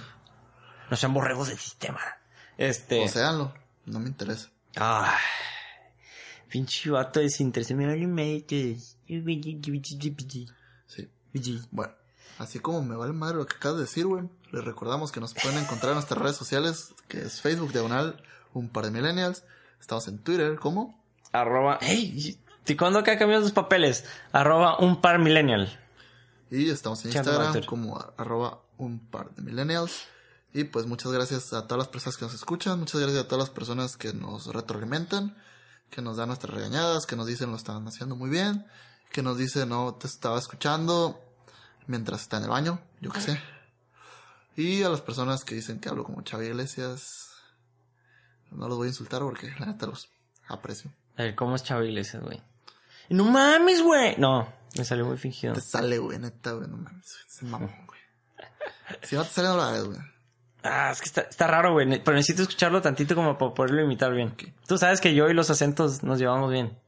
No 0.89 0.97
sean 0.97 1.13
borregos 1.13 1.49
del 1.49 1.57
sistema. 1.57 1.99
Este. 2.57 3.03
O 3.03 3.07
séanlo. 3.07 3.53
No 3.85 3.99
me 3.99 4.07
interesa. 4.07 4.49
Ay. 4.75 5.17
Pinche 6.49 6.89
vato 6.89 7.19
desinteresado. 7.19 7.77
Me 7.77 7.87
vale 7.87 8.07
madre 8.07 8.45
Sí. 10.87 11.09
Bueno, 11.71 11.93
así 12.39 12.59
como 12.59 12.81
me 12.81 12.95
vale 12.95 13.13
madre 13.13 13.37
lo 13.37 13.45
que 13.45 13.55
acabas 13.55 13.77
de 13.77 13.83
decir, 13.83 14.07
güey. 14.07 14.23
Les 14.51 14.63
recordamos 14.63 15.11
que 15.11 15.19
nos 15.19 15.35
pueden 15.35 15.59
encontrar 15.59 15.91
en 15.91 15.95
nuestras 15.95 16.19
redes 16.19 16.37
sociales, 16.37 16.95
que 17.07 17.19
es 17.21 17.39
Facebook 17.39 17.71
Diagonal, 17.71 18.23
un 18.53 18.69
par 18.69 18.85
de 18.85 18.91
millennials. 18.91 19.43
Estamos 19.79 20.07
en 20.07 20.17
Twitter, 20.17 20.55
¿cómo? 20.55 20.99
Arroba. 21.31 21.77
Hey, 21.81 22.13
¿y 22.15 22.48
cuándo 22.77 22.99
acá 22.99 23.17
cambiado 23.17 23.43
sus 23.43 23.51
papeles? 23.51 24.05
Arroba 24.31 24.77
un 24.79 25.01
par 25.01 25.19
millennial. 25.19 25.77
Y 26.51 26.69
estamos 26.69 27.03
en 27.05 27.11
Chando 27.11 27.31
Instagram 27.31 27.53
Walter. 27.53 27.65
como 27.65 28.13
arroba 28.17 28.61
un 28.77 28.99
par 28.99 29.33
de 29.35 29.41
millennials. 29.41 30.07
Y 30.53 30.63
pues 30.63 30.87
muchas 30.87 31.11
gracias 31.11 31.53
a 31.53 31.67
todas 31.67 31.77
las 31.77 31.87
personas 31.87 32.17
que 32.17 32.25
nos 32.25 32.33
escuchan, 32.33 32.79
muchas 32.79 32.99
gracias 32.99 33.23
a 33.23 33.27
todas 33.27 33.47
las 33.47 33.53
personas 33.53 33.97
que 33.97 34.13
nos 34.13 34.47
retroalimentan, 34.47 35.37
que 35.91 36.01
nos 36.01 36.17
dan 36.17 36.29
nuestras 36.29 36.53
regañadas, 36.53 37.05
que 37.05 37.15
nos 37.15 37.27
dicen 37.27 37.51
lo 37.51 37.55
están 37.57 37.87
haciendo 37.87 38.15
muy 38.15 38.31
bien, 38.31 38.65
que 39.11 39.21
nos 39.21 39.37
dicen 39.37 39.69
no 39.69 39.93
te 39.93 40.07
estaba 40.07 40.39
escuchando 40.39 41.21
mientras 41.85 42.21
está 42.21 42.37
en 42.37 42.43
el 42.43 42.49
baño, 42.49 42.79
yo 42.99 43.11
qué 43.11 43.21
sé. 43.21 43.41
Y 44.55 44.83
a 44.83 44.89
las 44.89 45.01
personas 45.01 45.43
que 45.43 45.55
dicen 45.55 45.79
que 45.79 45.89
hablo 45.89 46.03
como 46.03 46.23
Xavi 46.27 46.47
Iglesias, 46.47 47.29
no 48.51 48.67
los 48.67 48.77
voy 48.77 48.87
a 48.87 48.89
insultar 48.89 49.21
porque 49.21 49.53
la 49.59 49.67
neta 49.67 49.85
los 49.85 50.09
aprecio. 50.47 50.91
A 51.19 51.23
ver, 51.23 51.35
¿cómo 51.35 51.53
es 51.55 51.63
Chavo 51.63 51.83
Iglesias, 51.83 52.23
güey? 52.23 52.41
No 53.09 53.25
mames, 53.25 53.81
güey. 53.81 54.15
No, 54.17 54.47
me 54.77 54.85
salió 54.85 55.05
muy 55.05 55.17
fingido. 55.17 55.53
Te 55.53 55.59
sale, 55.59 55.97
güey, 55.97 56.17
neta, 56.17 56.53
güey, 56.53 56.69
no 56.69 56.77
mames, 56.77 57.13
es 57.27 57.43
mamón, 57.43 57.75
güey. 57.87 57.99
Si 59.01 59.17
no 59.17 59.25
te 59.25 59.29
sale, 59.31 59.49
no 59.49 59.57
lo 59.57 59.63
hagas, 59.63 59.83
güey. 59.83 59.99
Ah, 60.63 60.91
es 60.93 61.01
que 61.01 61.07
está, 61.07 61.21
está 61.21 61.47
raro, 61.47 61.73
güey. 61.73 62.01
Pero 62.01 62.15
necesito 62.15 62.43
escucharlo 62.43 62.81
tantito 62.81 63.15
como 63.15 63.37
para 63.37 63.53
poderlo 63.53 63.83
imitar 63.83 64.13
bien. 64.13 64.33
Tú 64.65 64.77
sabes 64.77 65.01
que 65.01 65.13
yo 65.13 65.29
y 65.29 65.33
los 65.33 65.49
acentos 65.49 66.03
nos 66.03 66.19
llevamos 66.19 66.51
bien. 66.51 66.79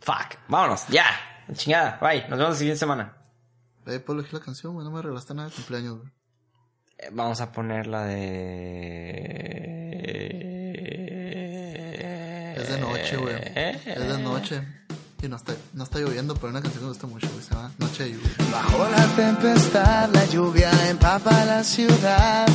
Fuck. 0.00 0.36
Vámonos, 0.48 0.86
ya. 0.88 1.06
Chingada. 1.54 1.98
Bye. 2.02 2.28
Nos 2.28 2.38
vemos 2.38 2.50
la 2.50 2.56
siguiente 2.56 2.78
semana. 2.78 3.16
Eh, 3.86 3.98
puedo 4.00 4.20
elegir 4.20 4.38
la 4.38 4.44
canción, 4.44 4.74
güey, 4.74 4.84
no 4.84 4.90
me 4.90 5.00
regalaste 5.00 5.32
nada 5.32 5.48
de 5.48 5.54
cumpleaños, 5.54 6.00
güey. 6.00 6.12
Eh, 6.98 7.08
Vamos 7.12 7.40
a 7.40 7.50
poner 7.50 7.86
la 7.86 8.04
de... 8.04 9.38
Es 12.60 12.68
de 12.68 12.80
noche, 12.80 13.16
güey. 13.16 13.34
Es 13.54 14.08
de 14.08 14.18
noche. 14.18 14.62
Y 15.22 15.28
no 15.28 15.36
está, 15.36 15.54
no 15.74 15.84
está 15.84 15.98
lloviendo, 15.98 16.34
pero 16.34 16.48
una 16.48 16.62
canción 16.62 16.80
que 16.80 16.84
me 16.84 16.90
gusta 16.90 17.06
mucho, 17.06 17.28
güey. 17.32 17.42
Se 17.42 17.54
llama 17.54 17.72
Noche 17.78 18.04
de 18.04 18.10
lluvia. 18.12 18.30
Bajo 18.52 18.88
la 18.88 19.06
tempestad, 19.16 20.08
la 20.12 20.24
lluvia 20.26 20.70
empapa 20.88 21.44
la 21.44 21.64
ciudad. 21.64 22.46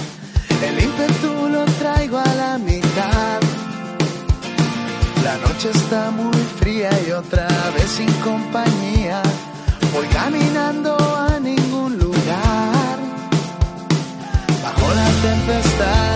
El 0.61 0.81
ímpetu 0.81 1.49
lo 1.49 1.65
traigo 1.65 2.17
a 2.19 2.35
la 2.35 2.57
mitad. 2.57 3.41
La 5.23 5.37
noche 5.37 5.71
está 5.73 6.11
muy 6.11 6.37
fría 6.59 6.89
y 7.07 7.11
otra 7.11 7.47
vez 7.75 7.89
sin 7.89 8.11
compañía. 8.21 9.21
Voy 9.93 10.07
caminando 10.07 10.95
a 10.97 11.39
ningún 11.39 11.97
lugar. 11.97 12.99
Bajo 14.63 14.93
la 14.93 15.09
tempestad 15.21 16.12